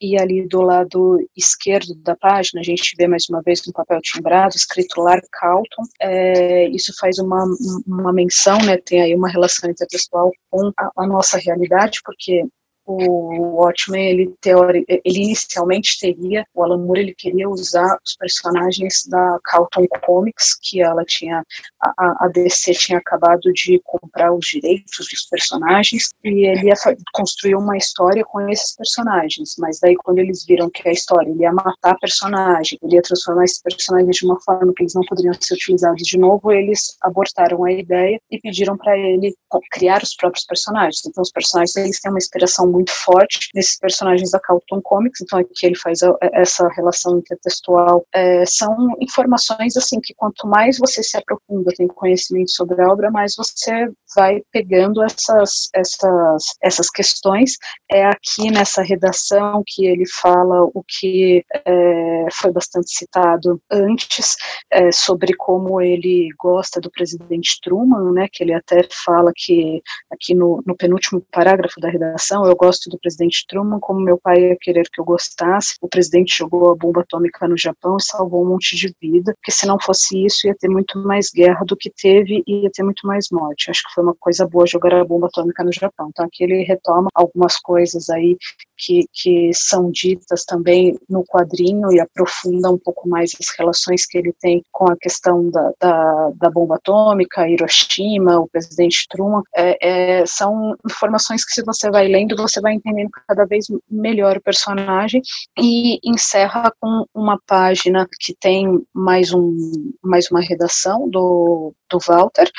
[0.00, 4.00] e ali do lado esquerdo da página a gente vê mais uma vez no papel
[4.02, 5.84] timbrado, escrito Lar Calton.
[5.98, 7.46] É, isso faz uma,
[7.86, 12.44] uma menção, né, tem aí uma relação interpessoal com a, a nossa realidade, porque
[12.86, 19.04] o Watchmen, ele, teori, ele inicialmente teria, o Alan Moore, ele queria usar os personagens
[19.08, 21.42] da Carlton Comics, que ela tinha,
[21.80, 26.74] a, a DC tinha acabado de comprar os direitos dos personagens, e ele ia
[27.12, 31.42] construir uma história com esses personagens, mas daí quando eles viram que a história ele
[31.42, 35.34] ia matar personagem, ele ia transformar esses personagens de uma forma que eles não poderiam
[35.40, 39.34] ser utilizados de novo, eles abortaram a ideia e pediram para ele
[39.70, 41.02] criar os próprios personagens.
[41.06, 45.38] Então os personagens, eles têm uma inspiração muito forte nesses personagens da Carlton Comics, então
[45.38, 48.04] aqui ele faz a, essa relação intertextual.
[48.12, 53.10] É, são informações assim que quanto mais você se aprofunda, tem conhecimento sobre a obra,
[53.10, 57.56] mais você vai pegando essas essas essas questões.
[57.90, 64.36] É aqui nessa redação que ele fala o que é, foi bastante citado antes
[64.70, 68.28] é, sobre como ele gosta do presidente Truman, né?
[68.32, 72.98] Que ele até fala que aqui no, no penúltimo parágrafo da redação eu gosto do
[72.98, 75.76] presidente Truman, como meu pai ia querer que eu gostasse.
[75.82, 79.52] O presidente jogou a bomba atômica no Japão e salvou um monte de vida, porque
[79.52, 82.82] se não fosse isso, ia ter muito mais guerra do que teve e ia ter
[82.82, 83.70] muito mais morte.
[83.70, 86.08] Acho que foi uma coisa boa jogar a bomba atômica no Japão.
[86.10, 88.36] Então aqui ele retoma algumas coisas aí
[88.76, 94.18] que, que são ditas também no quadrinho e aprofunda um pouco mais as relações que
[94.18, 99.42] ele tem com a questão da, da, da bomba atômica, Hiroshima, o presidente Truman.
[99.54, 104.36] É, é, são informações que se você vai lendo, você vai entendendo cada vez melhor
[104.36, 105.22] o personagem
[105.58, 112.50] e encerra com uma página que tem mais, um, mais uma redação do, do Walter,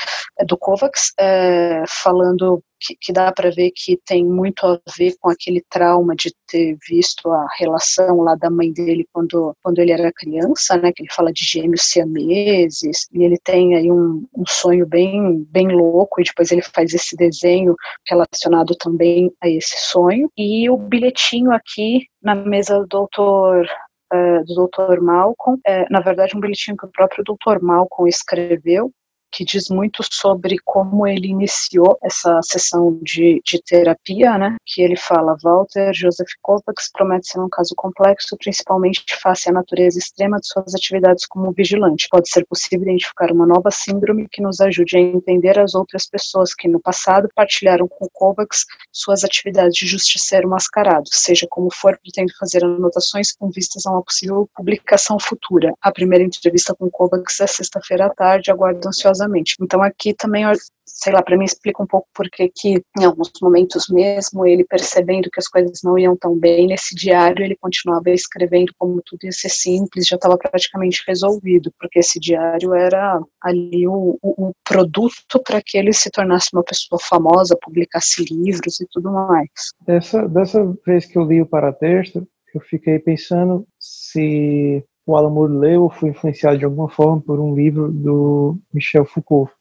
[0.48, 5.30] do Kovacs, é, falando que, que dá para ver que tem muito a ver com
[5.30, 10.12] aquele trauma de ter visto a relação lá da mãe dele quando, quando ele era
[10.14, 14.86] criança, né, que ele fala de gêmeos siameses, e ele tem aí um, um sonho
[14.86, 17.76] bem, bem louco, e depois ele faz esse desenho
[18.08, 23.68] relacionado também a esse sonho, e o bilhetinho aqui na mesa do doutor
[24.14, 25.02] Uh, do Dr.
[25.02, 27.60] Malcolm, é, na verdade um bilhetinho que o próprio Dr.
[27.60, 28.92] Malcolm escreveu,
[29.36, 34.56] que diz muito sobre como ele iniciou essa sessão de, de terapia, né?
[34.66, 40.00] Que ele fala, Walter Joseph Kovacs promete ser um caso complexo, principalmente face à natureza
[40.00, 42.08] extrema de suas atividades como vigilante.
[42.10, 46.54] Pode ser possível identificar uma nova síndrome que nos ajude a entender as outras pessoas
[46.54, 51.10] que no passado partilharam com Kovacs suas atividades de justiceiro mascarado.
[51.12, 55.74] Seja como for, pretendo fazer anotações com vistas a uma possível publicação futura.
[55.82, 59.25] A primeira entrevista com Kovacs é sexta-feira à tarde, aguardo ansiosamente
[59.62, 60.44] então aqui também,
[60.86, 65.30] sei lá, para mim explica um pouco porque que em alguns momentos mesmo ele percebendo
[65.32, 69.32] que as coisas não iam tão bem nesse diário, ele continuava escrevendo como tudo ia
[69.32, 75.42] ser simples, já estava praticamente resolvido, porque esse diário era ali o, o, o produto
[75.46, 79.50] para que ele se tornasse uma pessoa famosa, publicasse livros e tudo mais.
[79.86, 85.54] Dessa, dessa vez que eu li o paratexto, eu fiquei pensando se o Alan Moore
[85.54, 89.52] leu ou foi influenciado de alguma forma por um livro do Michel Foucault,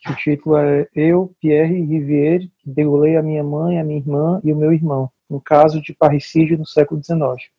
[0.00, 4.40] que o título é Eu, Pierre Rivière, que degolei a minha mãe, a minha irmã
[4.44, 7.50] e o meu irmão, um caso de parricídio no século XIX.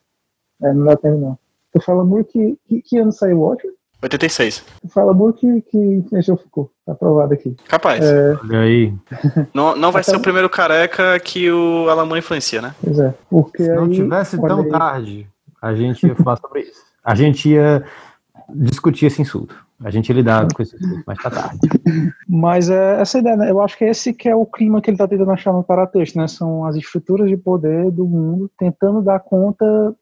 [0.62, 1.38] É, não dá tempo não.
[1.74, 3.76] Tu fala muito que, que, que ano saiu o Watchmen?
[4.02, 4.64] 86.
[4.90, 6.72] Fala muito que, que influenciou ficou.
[6.86, 7.56] Tá aprovado aqui.
[7.68, 8.04] Capaz.
[8.06, 8.94] É, Olha aí.
[9.54, 12.76] Não, não vai Até- ser o primeiro careca que o Alamã influencia, né?
[12.84, 13.14] pois é.
[13.30, 15.28] Porque Se não aí, tivesse tão aí, tarde,
[15.62, 16.82] a gente ia falar sobre isso.
[17.04, 17.84] A gente ia
[18.50, 19.56] discutir esse insulto.
[19.84, 21.60] A gente lidar com insulto, mas tá tarde.
[22.28, 23.52] Mas é essa ideia, né?
[23.52, 26.18] Eu acho que esse que é o clima que ele está tentando achar no paratexto,
[26.18, 26.28] né?
[26.28, 29.96] São as estruturas de poder do mundo tentando dar conta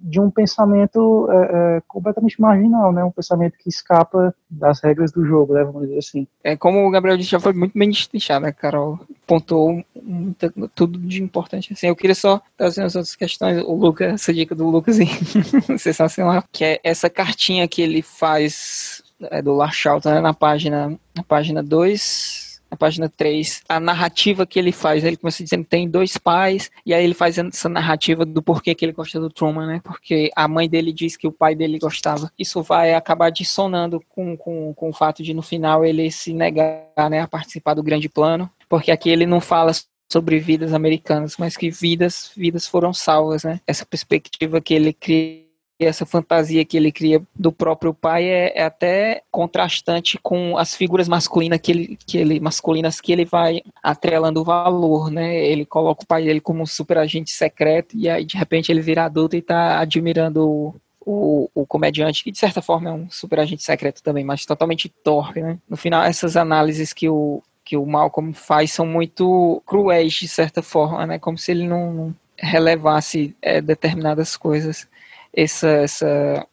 [0.00, 3.04] de um pensamento é, é, completamente marginal, né?
[3.04, 5.64] Um pensamento que escapa das regras do jogo, né?
[5.64, 6.26] Vamos dizer assim.
[6.44, 8.98] É, como o Gabriel disse, já foi muito bem destrinchado, né, Carol?
[9.26, 11.72] Pontuou muita- tudo de importante.
[11.72, 13.62] Assim, eu queria só trazer as outras questões.
[13.64, 14.96] O Lucas, essa dica do Lucas,
[15.78, 16.44] sensacional.
[16.52, 21.62] Que é essa cartinha que ele faz é, do Lachalta, né, na página na página
[21.62, 22.45] 2.
[22.70, 26.70] Na página 3, a narrativa que ele faz, ele começa dizendo que tem dois pais,
[26.84, 29.80] e aí ele faz essa narrativa do porquê que ele gosta do Truman, né?
[29.84, 32.30] Porque a mãe dele diz que o pai dele gostava.
[32.38, 37.10] Isso vai acabar dissonando com, com, com o fato de no final ele se negar
[37.10, 39.72] né, a participar do grande plano, porque aqui ele não fala
[40.10, 43.60] sobre vidas americanas, mas que vidas vidas foram salvas, né?
[43.66, 45.45] Essa perspectiva que ele cria
[45.84, 51.08] essa fantasia que ele cria do próprio pai é, é até contrastante com as figuras
[51.08, 55.36] masculinas que ele, que ele masculinas que ele vai atrelando valor, né?
[55.46, 58.80] Ele coloca o pai dele como um super agente secreto e aí de repente ele
[58.80, 60.74] vira adulto e tá admirando o,
[61.06, 64.88] o, o comediante, que de certa forma é um super agente secreto também, mas totalmente
[64.88, 65.58] torpe, né?
[65.68, 70.62] No final, essas análises que o, que o Malcolm faz são muito cruéis, de certa
[70.62, 71.18] forma, né?
[71.18, 74.88] Como se ele não, não relevasse é, determinadas coisas.
[75.36, 76.46] Essa, essa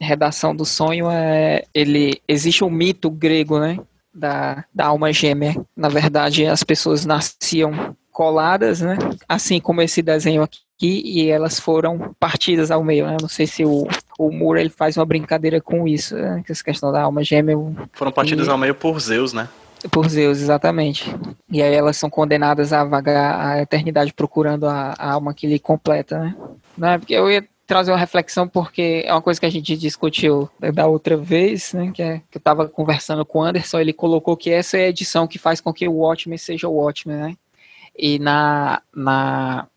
[0.00, 3.78] redação do sonho é ele existe um mito grego, né?
[4.12, 5.54] Da, da alma gêmea.
[5.76, 8.96] Na verdade, as pessoas nasciam coladas, né?
[9.28, 13.16] Assim como esse desenho aqui, e elas foram partidas ao meio, né?
[13.20, 13.88] Não sei se o,
[14.18, 16.42] o Moore ele faz uma brincadeira com isso, né?
[16.48, 17.56] Essa questão da alma gêmea.
[17.92, 19.48] Foram partidas E- ao meio por Zeus, né?
[19.90, 21.14] por Zeus, exatamente.
[21.50, 25.58] E aí elas são condenadas a vagar a eternidade procurando a, a alma que lhe
[25.58, 26.34] completa, né?
[26.78, 26.98] né?
[26.98, 30.86] Porque eu ia trazer uma reflexão porque é uma coisa que a gente discutiu da
[30.86, 31.90] outra vez, né?
[31.92, 34.88] Que, é, que eu estava conversando com o Anderson, ele colocou que essa é a
[34.88, 37.36] edição que faz com que o Watchmen seja o Watchmen, né?
[37.96, 39.68] E na, na,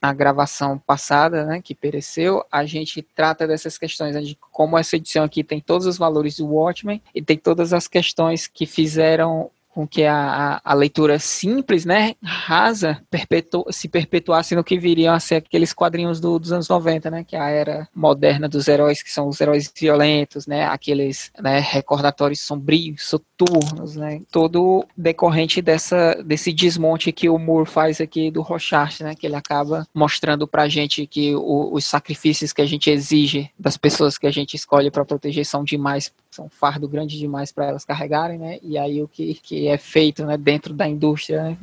[0.00, 4.96] na gravação passada, né, que pereceu, a gente trata dessas questões, né, de como essa
[4.96, 9.50] edição aqui tem todos os valores do Watchmen e tem todas as questões que fizeram
[9.80, 15.20] com que a, a, leitura simples, né, rasa, perpetu, se perpetuasse no que viriam a
[15.20, 19.02] ser aqueles quadrinhos do, dos anos 90, né, que é a era moderna dos heróis,
[19.02, 23.04] que são os heróis violentos, né, aqueles né, recordatórios sombrios,
[23.40, 29.14] soturnos, né, todo decorrente dessa, desse desmonte que o Moore faz aqui do Rorschach, né,
[29.14, 33.76] que ele acaba mostrando pra gente que o, os sacrifícios que a gente exige das
[33.76, 37.66] pessoas que a gente escolhe para proteger são demais são um fardo grande demais para
[37.66, 38.60] elas carregarem, né?
[38.62, 41.58] E aí o que, que é feito, né, dentro da indústria, né?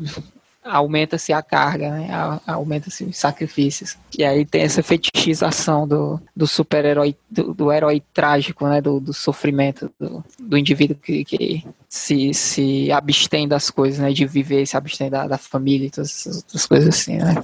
[0.69, 2.09] Aumenta-se a carga, né?
[2.45, 3.97] Aumenta-se os sacrifícios.
[4.17, 8.81] E aí tem essa fetichização do, do super-herói, do, do herói trágico, né?
[8.81, 14.11] Do, do sofrimento do, do indivíduo que, que se, se abstém das coisas, né?
[14.11, 17.35] De viver, se abstém da, da família e todas essas outras coisas assim, né?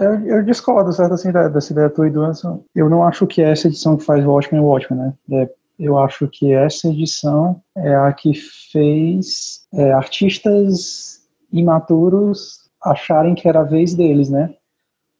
[0.00, 2.62] Eu, eu discordo, certo, assim, da- dessa ideia tua e do Anderson.
[2.74, 5.42] Eu não acho que essa edição que faz Watchmen é Watchmen, né?
[5.42, 11.20] É, eu acho que essa edição é a que fez é, artistas
[11.52, 14.54] imaturos acharem que era a vez deles, né?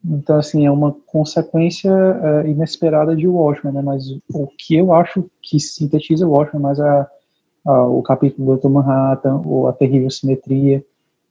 [0.04, 3.82] Então, assim, é uma consequência é, inesperada de Watchmen, né?
[3.82, 7.06] Mas o que eu acho que sintetiza o Watchmen mais é
[7.66, 8.68] a- o capítulo do Dr.
[8.68, 10.84] Manhattan, ou a terrível simetria,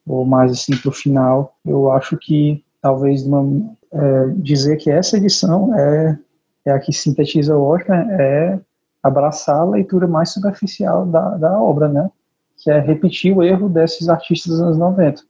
[0.08, 1.56] ou mais assim pro final.
[1.66, 3.46] Eu acho que talvez uma,
[3.92, 6.20] é, dizer que essa edição é,
[6.66, 8.60] é a que sintetiza o Watchmen é
[9.04, 12.10] abraçar a leitura mais superficial da, da obra, né?
[12.58, 15.22] Que é repetir o erro desses artistas dos anos 90.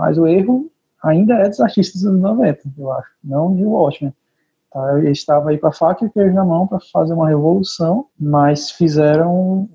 [0.00, 0.70] Mas o erro
[1.04, 4.14] ainda é dos artistas dos anos 90, eu acho, não de Watchmen.
[4.72, 4.98] Tá?
[4.98, 8.70] Eles estavam aí com a faca e queijo na mão para fazer uma revolução, mas
[8.70, 9.68] fizeram um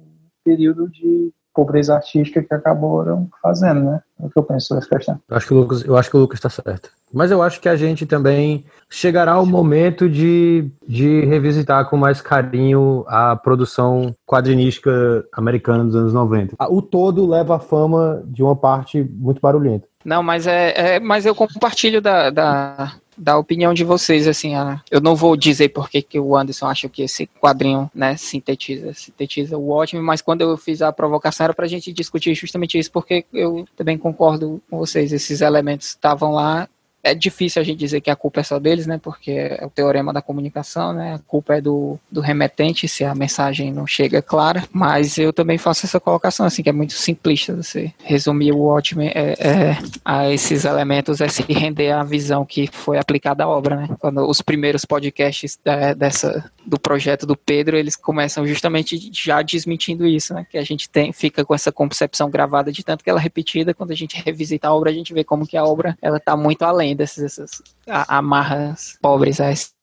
[0.44, 4.02] período de pobreza artística que acabaram fazendo, né?
[4.20, 5.20] É o que eu penso sobre essa questão.
[5.30, 6.90] Eu acho que o Lucas, eu acho que o Lucas está certo.
[7.14, 12.20] Mas eu acho que a gente também chegará o momento de, de revisitar com mais
[12.20, 16.56] carinho a produção quadrinística americana dos anos 90.
[16.70, 19.88] O todo leva a fama de uma parte muito barulhenta.
[20.06, 24.80] Não, mas é, é- mas eu compartilho da, da, da opinião de vocês, assim, a-
[24.92, 29.58] eu não vou dizer porque que o Anderson acha que esse quadrinho, né, sintetiza, sintetiza
[29.58, 33.26] o ótimo, mas quando eu fiz a provocação era pra gente discutir justamente isso, porque
[33.34, 36.68] eu também concordo com vocês, esses elementos estavam lá,
[37.06, 39.00] é difícil a gente dizer que a culpa é só deles, né?
[39.02, 41.14] Porque é o teorema da comunicação, né?
[41.14, 44.64] A culpa é do, do remetente se a mensagem não chega clara.
[44.72, 49.10] Mas eu também faço essa colocação, assim, que é muito simplista você resumir o Watchmen
[49.10, 53.76] é, é, a esses elementos, é se render à visão que foi aplicada à obra,
[53.76, 53.90] né?
[54.00, 60.08] Quando os primeiros podcasts da, dessa, do projeto do Pedro, eles começam justamente já desmentindo
[60.08, 60.48] isso, né?
[60.50, 63.76] Que a gente tem, fica com essa concepção gravada de tanto que ela é repetida,
[63.76, 66.36] quando a gente revisita a obra, a gente vê como que a obra ela tá
[66.36, 67.62] muito além dessas essas
[68.08, 69.75] amarras pobres a esse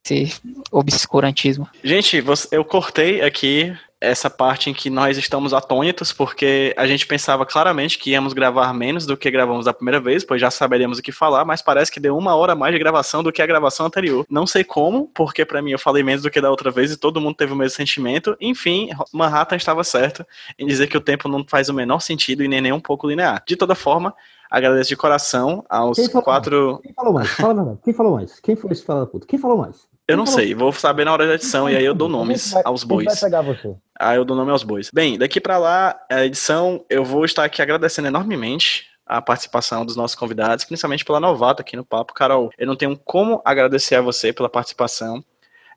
[0.71, 1.69] obscurantismo.
[1.83, 7.47] Gente, eu cortei aqui essa parte em que nós estamos atônitos, porque a gente pensava
[7.47, 11.03] claramente que íamos gravar menos do que gravamos da primeira vez, pois já saberíamos o
[11.03, 13.87] que falar, mas parece que deu uma hora mais de gravação do que a gravação
[13.87, 14.27] anterior.
[14.29, 16.97] Não sei como, porque para mim eu falei menos do que da outra vez e
[16.97, 18.37] todo mundo teve o mesmo sentimento.
[18.41, 20.27] Enfim, Manhattan estava certo
[20.59, 23.07] em dizer que o tempo não faz o menor sentido e nem, nem um pouco
[23.07, 23.41] linear.
[23.47, 24.13] De toda forma,
[24.51, 26.73] agradeço de coração aos Quem quatro.
[26.73, 26.83] Mais?
[26.83, 27.29] Quem falou mais?
[27.29, 28.41] Fala Quem falou mais?
[28.41, 29.29] Quem foi esse fala puta?
[29.29, 29.92] Quem falou mais?
[30.07, 32.83] Eu não sei, vou saber na hora da edição e aí eu dou nomes aos
[32.85, 33.07] bois.
[33.07, 33.75] Vai pegar você?
[33.99, 34.91] Aí eu dou nome aos bois.
[34.93, 39.95] Bem, daqui para lá, a edição, eu vou estar aqui agradecendo enormemente a participação dos
[39.95, 42.15] nossos convidados, principalmente pela novata aqui no Papo.
[42.15, 45.25] Carol, eu não tenho como agradecer a você pela participação.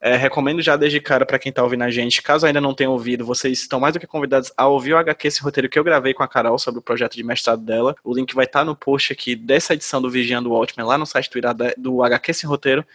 [0.01, 2.89] É, recomendo já desde cara para quem tá ouvindo a gente, caso ainda não tenha
[2.89, 5.83] ouvido, vocês estão mais do que convidados a ouvir o HQ, esse roteiro que eu
[5.83, 7.95] gravei com a Carol sobre o projeto de mestrado dela.
[8.03, 11.05] O link vai estar tá no post aqui dessa edição do Vigiando Watchmen, lá no
[11.05, 11.41] site do,
[11.77, 12.85] do HQ Esse Roteiro,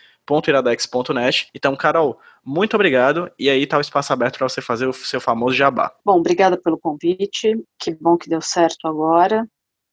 [0.48, 1.48] iradex.net.
[1.54, 3.30] Então, Carol, muito obrigado.
[3.38, 5.92] E aí tá o espaço aberto para você fazer o seu famoso jabá.
[6.04, 7.58] Bom, obrigada pelo convite.
[7.78, 9.46] Que bom que deu certo agora.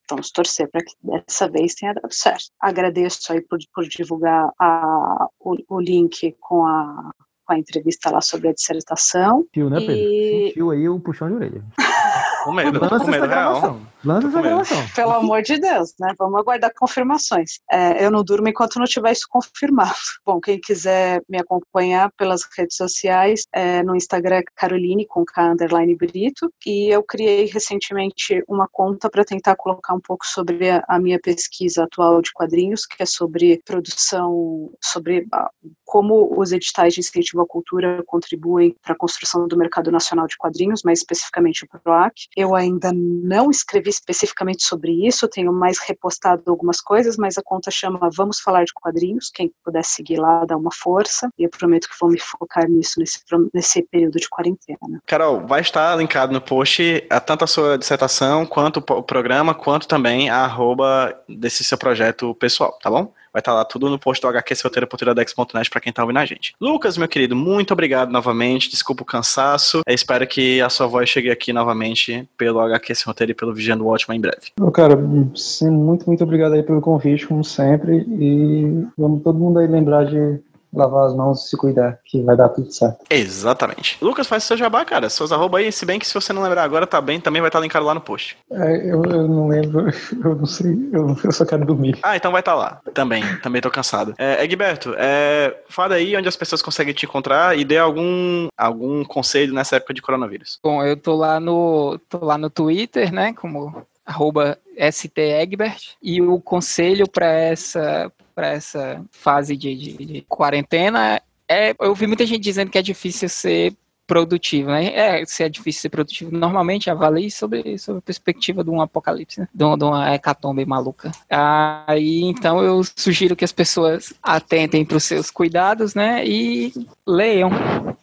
[0.09, 2.45] Vamos torcer para que dessa vez tenha dado certo.
[2.61, 7.11] Agradeço aí por, por divulgar a, o, o link com a,
[7.45, 9.45] com a entrevista lá sobre a dissertação.
[9.53, 9.95] Fio, né, Pedro?
[9.95, 10.51] E...
[10.53, 11.64] Fio aí o puxão de orelha.
[12.43, 13.77] Com medo, com medo real.
[14.08, 14.77] Lança essa gravação.
[14.95, 16.14] Pelo amor de Deus, né?
[16.18, 17.60] Vamos aguardar confirmações.
[17.69, 19.92] É, eu não durmo enquanto não tiver isso confirmado.
[20.26, 25.94] Bom, quem quiser me acompanhar pelas redes sociais, é, no Instagram Caroline com K underline
[25.95, 26.50] Brito.
[26.66, 31.19] E eu criei recentemente uma conta para tentar colocar um pouco sobre a, a, minha
[31.19, 35.50] pesquisa atual de quadrinhos, que é sobre produção, sobre a,
[35.84, 40.38] como os editais de incentivo à cultura contribuem para a construção do mercado nacional de
[40.38, 42.14] quadrinhos, mais especificamente o PROAC.
[42.36, 47.69] Eu ainda não escrevi especificamente sobre isso, tenho mais repostado algumas coisas, mas a conta
[47.72, 51.90] chama Vamos Falar de Quadrinhos, quem puder seguir lá, dá uma força, e eu prometo
[51.90, 53.19] que vou me focar nisso nesse,
[53.53, 55.01] nesse período de quarentena.
[55.06, 59.88] Carol, vai estar linkado no post a tanto a sua dissertação, quanto o programa, quanto
[59.88, 63.14] também a arroba desse seu projeto pessoal, tá bom?
[63.38, 66.56] Vai estar tá lá tudo no post do hqsroteiro.iradex.net para quem tá ouvindo a gente.
[66.59, 68.67] Lucas, meu querido, muito obrigado novamente.
[68.67, 69.82] Desculpa o cansaço.
[69.85, 73.85] Eu espero que a sua voz chegue aqui novamente pelo HQ Roteiro e pelo Vigiando
[73.85, 74.48] Watchman em breve.
[74.59, 74.98] Oh, cara,
[75.35, 78.07] sim, muito, muito obrigado aí pelo convite, como sempre.
[78.09, 80.40] E vamos todo mundo aí lembrar de
[80.73, 83.05] lavar as mãos e se cuidar, que vai dar tudo certo.
[83.09, 83.97] Exatamente.
[84.01, 85.09] Lucas, faz seu jabá, cara.
[85.09, 87.49] Seus arroba aí, se bem que se você não lembrar agora, tá bem, também vai
[87.49, 88.37] estar linkado lá no post.
[88.51, 89.87] É, eu, eu, não lembro,
[90.23, 91.97] eu não sei, eu, eu, só quero dormir.
[92.03, 92.81] Ah, então vai estar lá.
[92.93, 94.13] Também, também tô cansado.
[94.17, 99.03] É, Egberto, é, fala aí onde as pessoas conseguem te encontrar e dê algum, algum
[99.03, 100.59] conselho nessa época de coronavírus.
[100.63, 104.58] Bom, eu tô lá no, tô lá no Twitter, né, como arroba
[104.90, 111.19] stegbert, e o conselho para essa para essa fase de, de, de, quarentena
[111.50, 113.76] é eu vi muita gente dizendo que é difícil ser
[114.08, 114.86] produtivo, né?
[114.94, 119.42] É, se é difícil ser produtivo, normalmente avalie sobre, sobre a perspectiva de um apocalipse,
[119.42, 119.48] né?
[119.53, 121.11] de, uma, de uma hecatombe maluca.
[121.30, 126.26] Aí, então, eu sugiro que as pessoas atentem para os seus cuidados, né?
[126.26, 126.74] E
[127.06, 127.52] leiam,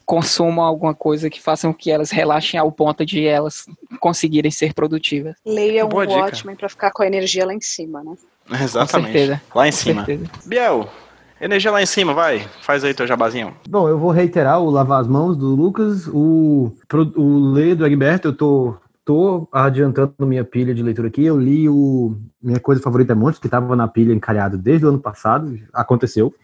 [0.05, 3.67] consumam alguma coisa que façam que elas relaxem ao ponto de elas
[3.99, 5.35] conseguirem ser produtivas.
[5.45, 8.15] Leiam o Watchmen para ficar com a energia lá em cima, né?
[8.63, 9.41] Exatamente.
[9.55, 10.07] Lá em cima.
[10.45, 10.87] Biel,
[11.45, 12.49] Energia lá em cima, vai.
[12.63, 13.55] Faz aí teu jabazinho.
[13.69, 16.73] Bom, eu vou reiterar o lavar as mãos do Lucas, o,
[17.17, 18.75] o ler do Egberto, eu tô,
[19.05, 21.23] tô adiantando minha pilha de leitura aqui.
[21.23, 24.89] Eu li o Minha Coisa Favorita é Monstro, que estava na pilha encalhado desde o
[24.89, 26.35] ano passado, aconteceu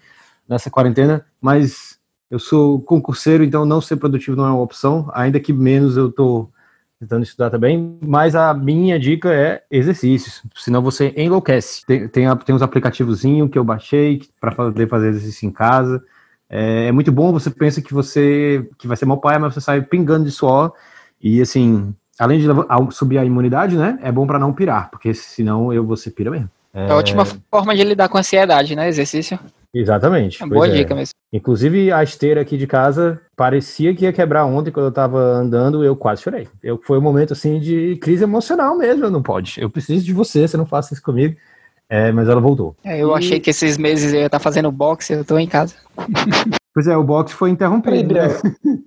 [0.47, 1.99] nessa quarentena, mas
[2.31, 6.13] eu sou concurseiro, então não ser produtivo não é uma opção, ainda que menos eu
[6.13, 6.47] tô
[7.01, 11.85] tentando estudar também, mas a minha dica é exercícios, senão você enlouquece.
[11.87, 16.03] Tem, tem, tem uns aplicativozinhos que eu baixei para poder fazer exercício em casa.
[16.49, 19.63] É, é, muito bom, você pensa que você que vai ser mal pai, mas você
[19.63, 20.75] sai pingando de suor
[21.23, 22.47] e assim, além de
[22.91, 23.99] subir a imunidade, né?
[24.03, 26.51] É bom para não pirar, porque senão eu você pira mesmo.
[26.75, 26.87] É...
[26.87, 28.89] é a ótima forma de lidar com a ansiedade, né?
[28.89, 29.39] Exercício.
[29.73, 30.43] Exatamente.
[30.43, 30.71] É boa é.
[30.71, 31.15] dica mesmo.
[31.33, 35.83] Inclusive, a esteira aqui de casa parecia que ia quebrar ontem quando eu tava andando,
[35.83, 36.47] eu quase chorei.
[36.63, 39.59] Eu, foi um momento assim de crise emocional mesmo, não pode.
[39.59, 41.35] Eu preciso de você, você não faça isso comigo.
[41.89, 42.77] É, mas ela voltou.
[42.85, 45.75] É, eu achei que esses meses eu ia estar fazendo boxe, eu tô em casa.
[46.73, 48.15] Pois é, o boxe foi interrompido.
[48.15, 48.29] né?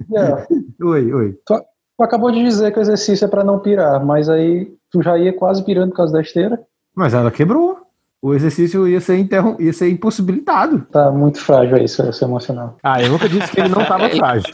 [0.07, 0.47] Biel,
[0.81, 1.35] Oi, oi.
[1.45, 5.17] tu acabou de dizer que o exercício é pra não pirar, mas aí tu já
[5.17, 6.61] ia quase pirando por causa da esteira.
[6.95, 7.82] Mas ela quebrou.
[8.23, 9.57] O exercício ia ser, interrom...
[9.59, 10.79] ia ser impossibilitado.
[10.89, 12.77] Tá muito frágil aí, seu, seu emocional.
[12.81, 14.49] Ah, eu nunca disse que ele não estava frágil.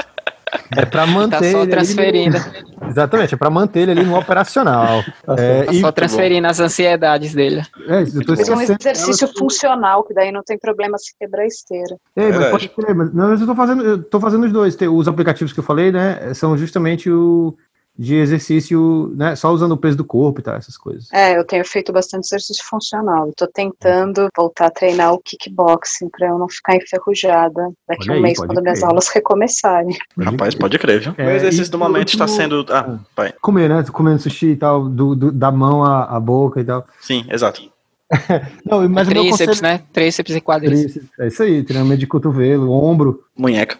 [0.75, 1.37] É pra manter.
[1.37, 5.03] Tá ele só ali transferindo, no- Exatamente, é pra manter ele ali no operacional.
[5.37, 7.61] É, tá e- só transferindo as ansiedades dele.
[7.87, 11.43] é, eu tô Fazer um exercício ela- funcional, que daí não tem problema se quebrar
[11.43, 11.95] a esteira.
[12.15, 14.75] É, mas pode crer, mas, não, mas eu tô fazendo, eu tô fazendo os dois.
[14.91, 17.55] Os aplicativos que eu falei, né, são justamente o
[17.97, 21.11] de exercício, né, só usando o peso do corpo e tal, essas coisas.
[21.11, 23.27] É, eu tenho feito bastante exercício funcional.
[23.27, 28.13] Eu tô tentando voltar a treinar o kickboxing pra eu não ficar enferrujada daqui a
[28.13, 28.89] um mês, pode quando minhas crer.
[28.89, 29.97] aulas recomeçarem.
[30.17, 31.13] Rapaz, pode crer, viu?
[31.17, 32.65] É, Meu exercício do momento está sendo.
[32.69, 33.33] Ah, vai.
[33.41, 36.87] Comer, né, comendo sushi e tal, do, do- da mão à, à boca e tal.
[37.01, 37.61] Sim, exato.
[38.65, 39.61] Não, mas o meu Tríceps, conselho...
[39.61, 39.81] né?
[39.91, 40.93] Tríceps e quadríceps.
[40.93, 43.77] Tríceps, É isso aí, treinamento de cotovelo, ombro, Munheca.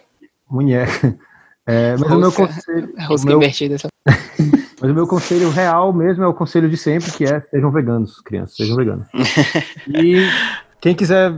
[0.48, 1.18] munheca.
[1.70, 2.94] É, mas o meu conselho...
[2.96, 3.88] o Rosca meu- só.
[4.82, 8.18] Mas o meu conselho real mesmo é o conselho de sempre, que é sejam veganos,
[8.22, 9.06] crianças, sejam veganos.
[9.86, 10.26] e
[10.80, 11.30] quem quiser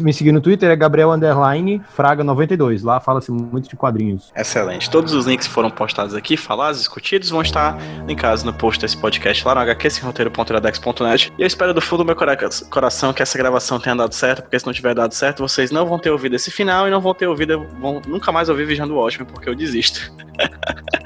[0.00, 2.82] me seguir no Twitter é Gabriel Underline Fraga 92.
[2.82, 4.32] Lá fala-se muito de quadrinhos.
[4.34, 4.88] Excelente.
[4.88, 7.76] Todos os links que foram postados aqui, falados, discutidos, vão estar
[8.06, 11.32] linkados no post desse podcast lá no hqsroteiro.iradex.net.
[11.38, 12.36] E eu espero do fundo do meu cora-
[12.70, 15.86] coração que essa gravação tenha dado certo, porque se não tiver dado certo, vocês não
[15.86, 18.94] vão ter ouvido esse final e não vão ter ouvido, vão nunca mais ouvir Vigiando
[18.94, 20.12] o Watchmen, porque eu desisto.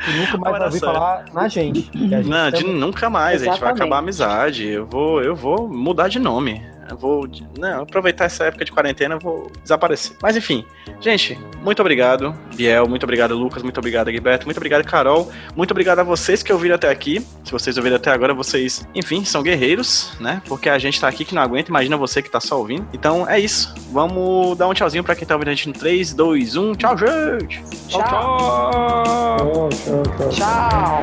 [0.08, 1.90] E nunca mais vai ouvir falar na gente.
[1.94, 3.82] gente Não, de nunca mais, a gente vai Exatamente.
[3.82, 4.66] acabar a amizade.
[4.66, 6.62] Eu vou, eu vou mudar de nome.
[6.90, 7.28] Eu vou,
[7.58, 10.16] não, aproveitar essa época de quarentena, vou desaparecer.
[10.22, 10.64] Mas enfim,
[11.00, 16.00] gente, muito obrigado, Biel, muito obrigado, Lucas, muito obrigado, Gilberto, muito obrigado, Carol, muito obrigado
[16.00, 17.24] a vocês que ouviram até aqui.
[17.44, 20.42] Se vocês ouviram até agora, vocês, enfim, são guerreiros, né?
[20.46, 22.86] Porque a gente tá aqui que não aguenta, imagina você que tá só ouvindo.
[22.92, 23.74] Então é isso.
[23.92, 26.74] Vamos dar um tchauzinho pra quem tá ouvindo a gente no 3, 2, 1.
[26.74, 27.62] Tchau, gente!
[27.88, 28.02] Tchau.
[28.02, 29.38] tchau.
[29.38, 30.30] Tchau, tchau, tchau.
[30.30, 31.00] Tchau!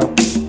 [0.00, 0.42] tchau.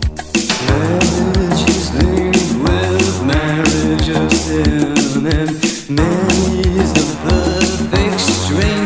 [3.56, 8.83] Marriage of sin, and man is the perfect stranger.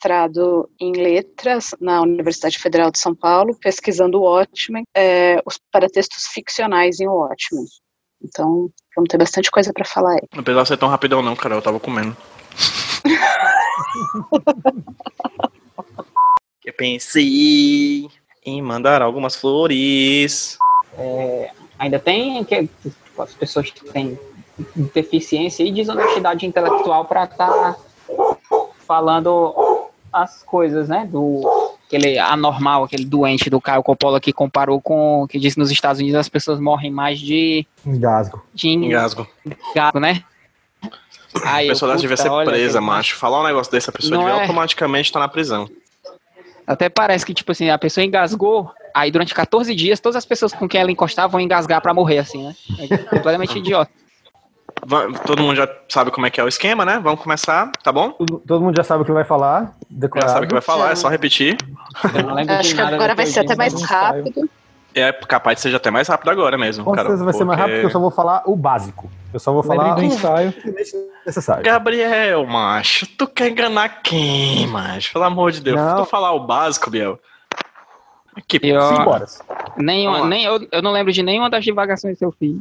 [0.00, 6.26] Mestrado em letras na Universidade Federal de São Paulo, pesquisando o Watchmen, é, os paratextos
[6.28, 7.66] ficcionais em Watchmen.
[8.22, 10.22] Então, vamos ter bastante coisa para falar aí.
[10.34, 11.54] Não precisava ser tão rapidão, não, cara.
[11.54, 12.16] Eu tava comendo.
[16.64, 18.08] eu pensei
[18.44, 20.56] em mandar algumas flores.
[20.96, 24.18] É, ainda tem que, tipo, as pessoas que têm
[24.94, 27.76] deficiência e desonestidade intelectual para estar
[28.86, 29.79] falando
[30.12, 31.08] as coisas, né?
[31.10, 35.70] Do aquele anormal, aquele doente do Caio Coppola que comparou com que diz que nos
[35.70, 38.42] Estados Unidos as pessoas morrem mais de, Engasgo.
[38.54, 39.26] de Engasgo.
[39.72, 40.22] engasgo, né?
[41.42, 43.16] A Aí eu, pessoa devia puta, ser olha, presa, macho.
[43.16, 44.40] Falar um negócio desse, a pessoa devia é.
[44.42, 45.68] automaticamente estar na prisão.
[46.66, 50.52] Até parece que, tipo assim, a pessoa engasgou, aí durante 14 dias, todas as pessoas
[50.52, 52.54] com quem ela encostar vão engasgar pra morrer, assim, né?
[52.78, 53.90] É completamente idiota.
[55.26, 56.98] Todo mundo já sabe como é que é o esquema, né?
[57.02, 58.10] Vamos começar, tá bom?
[58.46, 59.62] Todo, mundo já sabe o que vai falar.
[59.64, 60.32] Já Decorado.
[60.32, 61.56] sabe o que vai falar, é só repetir.
[62.14, 64.16] Eu Acho que agora vai eu ser até mais ensaio.
[64.24, 64.48] rápido.
[64.92, 67.02] É capaz de ser até mais rápido agora mesmo, Com cara.
[67.08, 69.08] certeza vai ser mais rápido, porque eu só vou falar o básico.
[69.32, 70.52] Eu só vou falar do ensaio.
[71.24, 71.62] necessário.
[71.62, 75.12] Gabriel, macho, tu quer enganar quem, macho?
[75.12, 75.76] Pelo amor de Deus.
[75.76, 75.98] Não.
[75.98, 77.18] Se tu falar o básico, Biel.
[78.48, 79.40] Que E, Cinco horas.
[79.76, 82.56] Nenhuma, nem, eu, eu não lembro de nenhuma das divagações que eu fiz.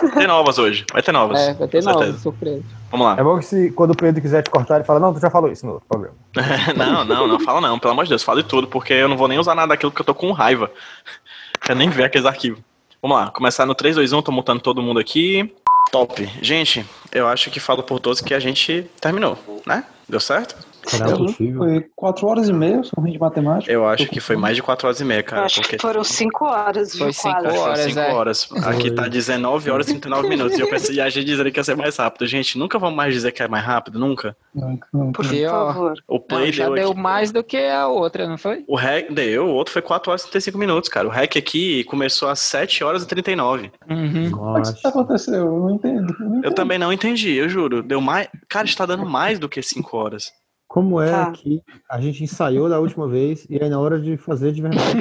[0.00, 0.84] Vai ter novas hoje.
[0.92, 1.40] Vai ter novas.
[1.40, 2.22] É, vai ter com nova, certeza.
[2.22, 2.64] surpresa.
[2.90, 3.16] Vamos lá.
[3.18, 5.30] É bom que se, quando o Pedro quiser te cortar, ele fala, não, tu já
[5.30, 6.16] falou isso no outro programa.
[6.76, 9.28] não, não, não fala não, pelo amor de Deus, fale tudo, porque eu não vou
[9.28, 10.70] nem usar nada daquilo que eu tô com raiva.
[11.60, 12.60] Quero nem ver aqueles arquivos.
[13.02, 15.52] Vamos lá, começar no 3, 2, 1, tô montando todo mundo aqui.
[15.90, 16.26] Top.
[16.40, 19.84] Gente, eu acho que falo por todos que a gente terminou, né?
[20.08, 20.56] Deu certo?
[20.86, 21.58] Será Eu- possível?
[21.58, 23.72] Foi quatro horas e meia, ruim de matemática.
[23.72, 25.44] Eu acho que foi mais de 4 horas e meia, Eu cara.
[25.44, 27.46] acho porque que foram cinco horas, Foi viu, cinco quase.
[27.58, 27.60] horas.
[27.80, 28.12] Foram 5 é.
[28.12, 28.48] horas.
[28.66, 29.10] Aqui tá Foi.
[29.10, 30.58] 19 horas e 39 minutos.
[30.58, 32.26] E eu pensei, e a gente dizendo que ia ser mais rápido.
[32.26, 34.36] Gente, nunca vamos mais dizer que é mais rápido, nunca.
[34.54, 35.94] Não, não, Por favor.
[36.08, 37.00] O não, play já deu aqui.
[37.00, 38.64] mais do que a outra, não foi?
[38.68, 41.06] O hack deu, o outro foi 4 horas e 35 minutos, cara.
[41.08, 43.70] O hack aqui começou às 7 horas e 39.
[43.88, 44.30] Uhum.
[44.30, 44.88] Como é que isso Nossa.
[44.88, 45.34] aconteceu?
[45.46, 46.14] Eu não entendo.
[46.20, 46.54] Eu, não Eu entendo.
[46.54, 47.82] também não entendi, eu juro.
[47.82, 48.28] Deu mais.
[48.48, 50.32] Cara, está dando mais do que 5 horas.
[50.74, 51.30] Como é Tá.
[51.30, 54.96] que a gente ensaiou da última vez e aí na hora de fazer de verdade?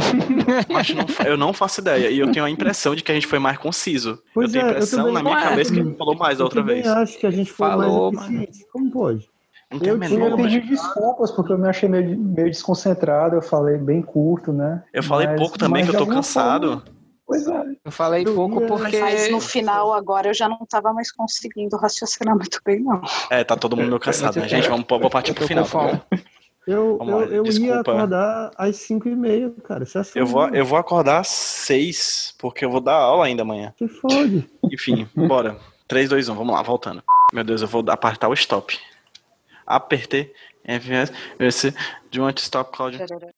[0.96, 2.12] Não eu não faço ideia.
[2.12, 4.20] E eu tenho a impressão de que a gente foi mais conciso.
[4.36, 6.16] Pois eu tenho é, a eu impressão na minha Ué, cabeça que a gente falou
[6.16, 6.86] mais da Eu outra vez.
[6.86, 8.68] acho que a gente foi Falou, mais eficiente.
[8.72, 9.28] Como pode?
[9.72, 10.68] Eu Eu tinha- pedi lógica.
[10.68, 14.84] desculpas porque eu me achei meio, meio desconcentrado, eu falei bem curto, né?
[14.94, 16.68] Eu falei Mas- pouco também, mas que eu tô cansado.
[16.68, 16.84] forma-
[17.26, 17.64] Pois é.
[17.86, 19.00] Eu falei pouco ia- porque.
[19.00, 23.02] Mas no final, agora, eu já não tava mais conseguindo raciocinar muito bem, não.
[23.30, 24.68] É, tá todo mundo cansado, né, gente?
[24.68, 25.66] Vamos, vamos partir pro final.
[25.66, 26.02] fome.
[26.66, 29.84] Eu, eu, eu ia acordar às 5 e meia, cara.
[29.84, 33.26] Isso é Eu vou, assim, eu vou acordar às 6, porque eu vou dar aula
[33.26, 33.74] ainda amanhã.
[33.76, 34.50] Que fode.
[34.72, 35.58] Enfim, bora.
[35.90, 37.04] 3, 2, 1, vamos lá, voltando.
[37.34, 38.80] Meu Deus, eu vou apertar o stop.
[39.66, 40.34] Apertei.
[40.66, 41.72] FS, esse,
[42.10, 42.98] do you want to stop, Claudio?